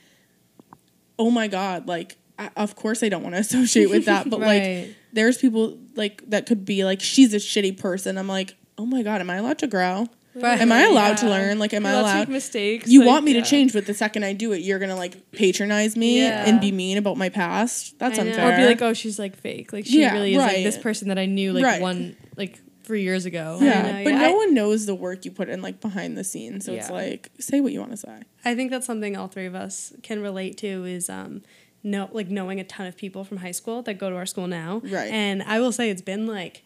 oh 1.18 1.30
my 1.30 1.48
god 1.48 1.88
like 1.88 2.16
I, 2.38 2.50
of 2.56 2.76
course 2.76 3.02
I 3.02 3.08
don't 3.08 3.22
want 3.22 3.34
to 3.34 3.40
associate 3.46 3.90
with 3.90 4.04
that 4.06 4.30
but 4.30 4.40
like 4.40 4.94
there's 5.12 5.38
people 5.38 5.78
like 5.96 6.22
that 6.30 6.46
could 6.46 6.64
be 6.64 6.84
like 6.84 7.00
she's 7.00 7.32
a 7.34 7.38
shitty 7.38 7.78
person. 7.78 8.18
I'm 8.18 8.28
like, 8.28 8.54
"Oh 8.76 8.84
my 8.84 9.02
god, 9.02 9.20
am 9.22 9.30
I 9.30 9.36
allowed 9.36 9.58
to 9.60 9.66
grow? 9.66 10.06
Right. 10.42 10.60
Am 10.60 10.72
I 10.72 10.82
allowed 10.82 11.16
to 11.18 11.28
learn? 11.28 11.58
Like 11.58 11.72
am 11.74 11.84
I 11.86 11.92
Let's 11.94 12.02
allowed 12.02 12.12
To 12.12 12.18
make 12.20 12.28
mistakes. 12.30 12.88
you 12.88 13.00
like, 13.00 13.06
want 13.08 13.24
me 13.24 13.34
yeah. 13.34 13.42
to 13.42 13.48
change, 13.50 13.72
but 13.72 13.86
the 13.86 13.94
second 13.94 14.24
I 14.24 14.32
do 14.32 14.52
it, 14.52 14.58
you're 14.58 14.78
gonna 14.78 14.96
like 14.96 15.32
patronize 15.32 15.96
me 15.96 16.20
Yeah. 16.22 16.44
and 16.46 16.60
be 16.60 16.72
mean 16.72 16.98
about 16.98 17.16
my 17.16 17.28
past. 17.28 17.98
That's 17.98 18.18
I 18.18 18.22
know. 18.22 18.30
unfair. 18.30 18.52
or 18.54 18.56
be 18.56 18.64
like, 18.66 18.82
oh, 18.82 18.92
she's 18.94 19.18
like 19.18 19.36
fake. 19.36 19.72
Like 19.72 19.86
she 19.86 20.00
Yeah, 20.00 20.12
really 20.12 20.32
is 20.34 20.38
like 20.38 20.56
this 20.56 20.78
person 20.78 21.08
that 21.08 21.18
I 21.18 21.26
knew 21.26 21.52
like 21.52 21.64
Right. 21.64 21.80
one 21.82 22.16
like 22.36 22.60
three 22.84 23.02
years 23.02 23.26
ago. 23.26 23.58
yeah, 23.60 23.82
know, 23.82 24.04
but 24.04 24.10
yeah. 24.12 24.18
no 24.18 24.30
I- 24.30 24.34
one 24.34 24.54
knows 24.54 24.86
the 24.86 24.94
work 24.94 25.24
you 25.24 25.30
put 25.30 25.48
in 25.48 25.60
like 25.60 25.80
behind 25.80 26.16
the 26.16 26.24
scenes. 26.24 26.64
So 26.64 26.72
it's 26.72 26.88
like, 26.90 27.30
say 27.38 27.60
what 27.60 27.72
you 27.72 27.80
want 27.80 27.90
to 27.92 27.96
say. 27.98 28.22
I 28.44 28.54
think 28.54 28.70
that's 28.70 28.86
something 28.86 29.16
all 29.16 29.28
three 29.28 29.46
of 29.46 29.54
us 29.54 29.92
can 30.02 30.20
relate 30.22 30.56
to 30.58 30.84
is 30.84 31.10
um 31.10 31.42
know 31.82 32.08
like 32.12 32.28
knowing 32.28 32.58
a 32.60 32.64
ton 32.64 32.86
of 32.86 32.96
people 32.96 33.24
from 33.24 33.36
high 33.38 33.50
school 33.52 33.82
that 33.82 33.94
go 33.98 34.08
to 34.10 34.16
our 34.16 34.26
school 34.26 34.46
now. 34.46 34.80
Right. 34.84 35.10
And 35.12 35.42
I 35.42 35.60
will 35.60 35.70
say 35.72 35.90
it's 35.90 36.02
been 36.02 36.26
like 36.26 36.64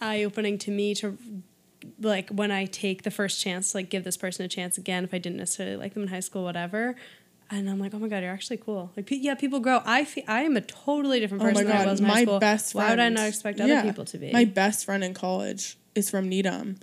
eye 0.00 0.22
opening 0.24 0.58
to 0.58 0.70
me 0.70 0.94
to 0.96 1.16
like 2.00 2.30
when 2.30 2.50
I 2.50 2.64
take 2.66 3.02
the 3.02 3.10
first 3.10 3.40
chance 3.40 3.72
to 3.72 3.78
like 3.78 3.90
give 3.90 4.04
this 4.04 4.16
person 4.16 4.44
a 4.44 4.48
chance 4.48 4.76
again 4.78 5.04
if 5.04 5.12
I 5.14 5.18
didn't 5.18 5.38
necessarily 5.38 5.76
like 5.76 5.94
them 5.94 6.02
in 6.04 6.08
high 6.08 6.20
school, 6.20 6.44
whatever. 6.44 6.96
And 7.48 7.70
I'm 7.70 7.78
like, 7.78 7.94
oh 7.94 7.98
my 8.00 8.08
god, 8.08 8.22
you're 8.24 8.32
actually 8.32 8.56
cool. 8.56 8.90
Like, 8.96 9.06
pe- 9.06 9.16
yeah, 9.16 9.36
people 9.36 9.60
grow. 9.60 9.80
I 9.84 10.04
feel 10.04 10.24
I 10.26 10.42
am 10.42 10.56
a 10.56 10.60
totally 10.60 11.20
different 11.20 11.42
Oh 11.42 11.46
my 11.46 11.52
person 11.52 11.68
than 11.68 11.76
I 11.76 11.86
was 11.90 12.00
in 12.00 12.06
high 12.06 12.12
my 12.14 12.22
school. 12.24 12.38
best 12.40 12.72
friend. 12.72 12.84
Why 12.86 12.90
would 12.90 12.98
I 13.00 13.08
not 13.08 13.28
expect 13.28 13.60
other 13.60 13.68
Yeah. 13.72 13.82
people 13.82 14.04
to 14.06 14.18
be? 14.18 14.32
My 14.32 14.44
best 14.44 14.84
friend 14.84 15.04
in 15.04 15.14
college 15.14 15.76
is 15.94 16.10
from 16.10 16.28
Needham, 16.28 16.76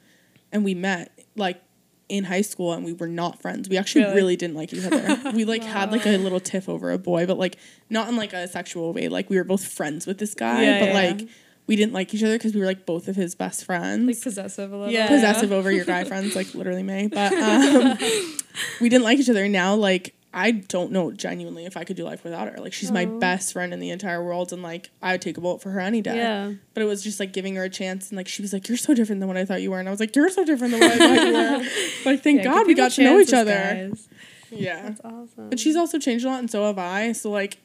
and 0.54 0.64
we 0.64 0.74
met 0.74 1.12
like 1.36 1.62
in 2.08 2.24
high 2.26 2.42
school, 2.44 2.72
and 2.72 2.86
we 2.86 2.94
were 2.94 3.08
not 3.08 3.42
friends. 3.42 3.68
We 3.68 3.76
actually 3.78 4.04
Really? 4.06 4.16
really, 4.16 4.36
didn't 4.38 4.56
like 4.56 4.72
each 4.74 4.86
other. 4.86 5.32
we 5.36 5.44
like 5.44 5.64
had 5.66 5.92
like 5.92 6.06
a 6.06 6.16
little 6.18 6.40
tiff 6.40 6.70
over 6.70 6.92
a 6.92 6.98
boy, 6.98 7.26
but 7.26 7.38
like 7.38 7.58
not 7.90 8.08
in 8.08 8.16
like 8.16 8.32
a 8.32 8.48
sexual 8.48 8.94
way. 8.94 9.10
Like 9.10 9.30
we 9.30 9.36
were 9.36 9.44
both 9.44 9.66
friends 9.66 10.08
with 10.08 10.18
this 10.18 10.34
guy, 10.34 10.64
Yeah, 10.64 10.80
but 10.80 10.86
yeah. 10.90 10.94
like 10.94 11.30
we 11.68 11.76
didn't 11.76 11.94
like 11.94 12.14
each 12.14 12.24
other 12.24 12.38
because 12.38 12.54
we 12.54 12.60
were 12.60 12.66
like 12.66 12.86
both 12.86 13.08
of 13.08 13.16
his 13.16 13.36
best 13.36 13.66
friends. 13.66 14.06
Like 14.06 14.22
possessive 14.22 14.72
a 14.72 14.78
little. 14.78 14.92
Yeah. 14.94 15.08
possessive 15.08 15.52
over 15.52 15.72
your 15.72 15.86
guy 15.86 16.04
friends, 16.04 16.36
like 16.36 16.54
literally 16.54 16.84
me. 16.84 17.08
But 17.08 17.34
um, 17.34 17.98
we 18.82 18.90
didn't 18.90 19.04
like 19.04 19.20
each 19.20 19.30
other. 19.30 19.48
Now, 19.48 19.76
like, 19.76 20.14
I 20.36 20.50
don't 20.52 20.92
know 20.92 21.12
genuinely 21.12 21.66
if 21.66 21.78
I 21.78 21.84
could 21.84 21.96
do 21.96 22.04
life 22.06 22.24
without 22.24 22.50
her. 22.52 22.58
Like, 22.60 22.74
she's 22.74 22.92
my 22.92 23.06
best 23.06 23.54
friend 23.54 23.72
in 23.72 23.80
the 23.80 23.92
entire 23.92 24.24
world, 24.24 24.52
and 24.52 24.64
like, 24.64 24.90
I 25.02 25.12
would 25.14 25.22
take 25.22 25.38
a 25.38 25.42
bullet 25.42 25.62
for 25.62 25.70
her 25.70 25.80
any 25.80 26.02
day. 26.02 26.16
yeah. 26.16 26.54
But 26.74 26.82
it 26.84 26.86
was 26.88 27.04
just 27.04 27.20
like 27.20 27.34
giving 27.34 27.56
her 27.56 27.64
a 27.64 27.70
chance, 27.70 28.10
and 28.10 28.18
like, 28.18 28.28
she 28.28 28.42
was 28.42 28.52
like, 28.52 28.68
"You're 28.68 28.78
so 28.78 28.94
different 28.96 29.20
than 29.22 29.28
what 29.28 29.38
I 29.38 29.46
thought 29.46 29.62
you 29.62 29.70
were," 29.72 29.80
and 29.80 29.88
I 29.88 29.92
was 29.92 30.00
like, 30.00 30.16
"You're 30.16 30.30
so 30.30 30.44
different 30.44 30.72
than 30.72 30.82
what 30.82 30.92
I 30.92 30.98
thought 30.98 31.28
you 31.28 31.34
were." 31.34 31.70
But 32.04 32.24
thank 32.24 32.40
Yeah, 32.44 32.46
God 32.52 32.68
we 32.68 32.74
got 32.74 32.92
to 32.94 33.04
know 33.04 33.20
each 33.20 33.32
other. 33.34 33.54
guys. 33.54 34.10
Yeah. 34.52 34.82
That's 34.90 35.02
awesome. 35.06 35.50
But 35.50 35.60
she's 35.60 35.76
also 35.76 35.98
changed 36.00 36.26
a 36.26 36.30
lot, 36.30 36.40
and 36.40 36.50
so 36.52 36.66
have 36.66 36.78
I. 36.80 37.12
So 37.14 37.30
like, 37.32 37.60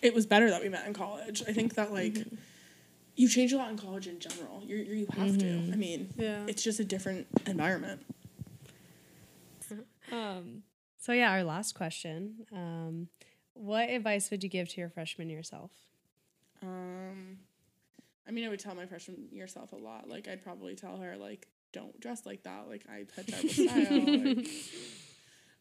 it 0.00 0.14
was 0.14 0.24
better 0.24 0.48
that 0.50 0.62
we 0.62 0.68
met 0.68 0.86
in 0.86 0.94
college. 0.94 1.42
I 1.48 1.52
think 1.52 1.74
that 1.74 1.92
like, 1.92 2.14
Mm-hmm. 2.14 2.36
You 3.16 3.28
change 3.28 3.52
a 3.52 3.56
lot 3.56 3.70
in 3.70 3.78
college 3.78 4.06
in 4.08 4.18
general. 4.18 4.62
You 4.64 4.76
you 4.76 5.06
have 5.16 5.38
to. 5.38 5.48
I 5.72 5.76
mean, 5.76 6.12
Yeah. 6.16 6.44
it's 6.48 6.62
just 6.62 6.80
a 6.80 6.84
different 6.84 7.26
environment. 7.46 8.00
Um, 10.12 10.62
So 10.98 11.12
yeah, 11.12 11.30
our 11.30 11.42
last 11.44 11.74
question. 11.74 12.46
Um, 12.52 13.08
what 13.54 13.88
advice 13.88 14.30
would 14.30 14.42
you 14.42 14.50
give 14.50 14.68
to 14.70 14.80
your 14.80 14.90
freshman 14.90 15.30
yourself? 15.30 15.70
Um, 16.62 17.38
I 18.28 18.30
mean, 18.30 18.44
I 18.44 18.48
would 18.48 18.60
tell 18.60 18.74
my 18.74 18.86
freshman 18.86 19.28
yourself 19.32 19.72
a 19.72 19.76
lot. 19.76 20.08
Like, 20.08 20.28
I'd 20.28 20.42
probably 20.42 20.74
tell 20.74 20.98
her 20.98 21.16
like, 21.16 21.46
don't 21.72 21.98
dress 22.00 22.24
like 22.26 22.42
that. 22.44 22.68
Like 22.68 22.84
I 22.90 23.04
had 23.16 23.26
terrible 23.26 23.48
style. 23.48 24.26
like, 24.36 24.48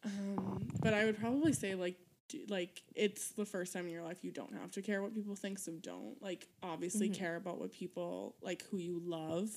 um, 0.05 0.67
but 0.81 0.93
I 0.93 1.05
would 1.05 1.17
probably 1.19 1.53
say 1.53 1.73
like 1.75 1.95
d- 1.95 2.03
like 2.47 2.81
it's 2.95 3.29
the 3.31 3.45
first 3.45 3.73
time 3.73 3.85
in 3.85 3.91
your 3.91 4.03
life 4.03 4.23
you 4.23 4.31
don't 4.31 4.53
have 4.53 4.71
to 4.71 4.81
care 4.81 5.01
what 5.01 5.13
people 5.13 5.35
think, 5.35 5.59
so 5.59 5.71
don't 5.73 6.21
like 6.21 6.47
obviously 6.61 7.09
care 7.09 7.35
about 7.35 7.59
what 7.59 7.71
people 7.71 8.35
like 8.41 8.63
who 8.71 8.77
you 8.77 9.01
love 9.05 9.49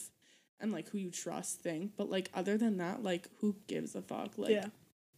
and 0.61 0.73
like 0.73 0.89
who 0.91 0.99
you 0.99 1.11
trust 1.11 1.61
think. 1.61 1.93
But 1.97 2.11
like 2.11 2.31
other 2.35 2.57
than 2.59 2.79
that, 2.79 3.03
like 3.03 3.29
who 3.41 3.57
gives 3.67 3.95
a 3.95 4.03
fuck? 4.03 4.37
Like 4.39 4.51
Yeah. 4.51 4.67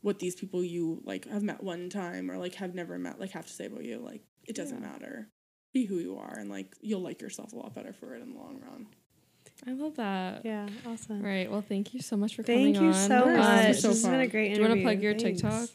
what 0.02 0.18
these 0.18 0.34
people 0.34 0.62
you 0.64 1.00
like 1.04 1.26
have 1.28 1.42
met 1.42 1.62
one 1.62 1.88
time 1.90 2.30
or 2.30 2.38
like 2.38 2.54
have 2.56 2.74
never 2.74 2.98
met 2.98 3.18
like 3.20 3.30
have 3.32 3.46
to 3.46 3.52
say 3.52 3.66
about 3.66 3.84
you. 3.84 3.98
Like 3.98 4.22
it 4.46 4.54
doesn't 4.56 4.80
matter. 4.80 5.28
Be 5.74 5.84
who 5.84 5.96
you 5.98 6.16
are 6.18 6.36
and 6.38 6.48
like 6.50 6.74
you'll 6.80 7.02
like 7.02 7.20
yourself 7.20 7.52
a 7.52 7.56
lot 7.56 7.74
better 7.74 7.92
for 7.92 8.14
it 8.14 8.22
in 8.22 8.32
the 8.34 8.38
long 8.38 8.60
run. 8.60 8.86
I 9.66 9.72
love 9.72 9.96
that. 9.96 10.42
Yeah, 10.44 10.68
awesome. 10.86 11.20
Right. 11.20 11.50
Well, 11.50 11.62
thank 11.62 11.92
you 11.92 12.00
so 12.00 12.16
much 12.16 12.36
for 12.36 12.44
coming. 12.44 12.76
on. 12.76 12.82
Thank 12.82 12.86
you 12.86 12.92
so 13.08 13.24
Um, 13.28 13.36
much. 13.36 13.66
this 13.66 13.76
This 13.76 13.82
so 13.82 13.88
has 13.88 14.02
been 14.04 14.14
a 14.14 14.18
fun. 14.18 14.28
great 14.28 14.54
Do 14.54 14.60
you 14.62 14.68
want 14.68 14.78
to 14.78 14.82
plug 14.84 15.02
your 15.02 15.14
Thanks. 15.18 15.40
TikTok? 15.42 15.68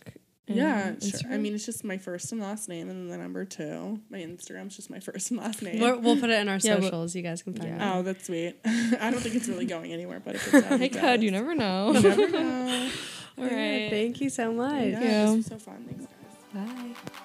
Yeah, 0.45 0.95
sure. 0.99 1.31
I 1.31 1.37
mean, 1.37 1.55
it's 1.55 1.65
just 1.65 1.83
my 1.85 1.97
first 1.97 2.31
and 2.33 2.41
last 2.41 2.67
name, 2.67 2.89
and 2.89 2.99
then 2.99 3.07
the 3.09 3.17
number 3.17 3.45
two. 3.45 3.99
My 4.09 4.17
Instagram's 4.17 4.75
just 4.75 4.89
my 4.89 4.99
first 4.99 5.31
and 5.31 5.39
last 5.39 5.61
name. 5.61 5.79
We'll, 5.79 5.99
we'll 5.99 6.17
put 6.19 6.29
it 6.29 6.39
in 6.41 6.49
our 6.49 6.55
Yeah, 6.61 6.81
socials. 6.81 7.15
you 7.15 7.21
guys 7.21 7.41
can 7.41 7.53
find 7.53 7.69
Yeah. 7.77 7.95
it. 7.95 7.99
oh, 7.99 8.01
that's 8.01 8.25
sweet. 8.25 8.57
I 8.65 9.09
don't 9.09 9.21
think 9.21 9.35
it's 9.35 9.47
really 9.47 9.65
going 9.65 9.93
anywhere, 9.93 10.21
but 10.23 10.35
if 10.35 10.53
it's 10.53 10.67
I 10.69 10.87
could. 10.89 11.23
You 11.23 11.31
never 11.31 11.55
know. 11.55 11.91
You 11.93 12.01
never 12.01 12.29
know. 12.29 12.89
All 13.37 13.45
right. 13.45 13.87
Thank 13.89 14.19
you 14.21 14.29
so 14.29 14.51
much. 14.51 14.83
Yeah, 14.85 15.25
this 15.27 15.35
was 15.37 15.45
so 15.45 15.57
fun. 15.59 15.85
Thanks, 15.87 16.05
guys. 16.53 16.67
Bye. 16.67 17.19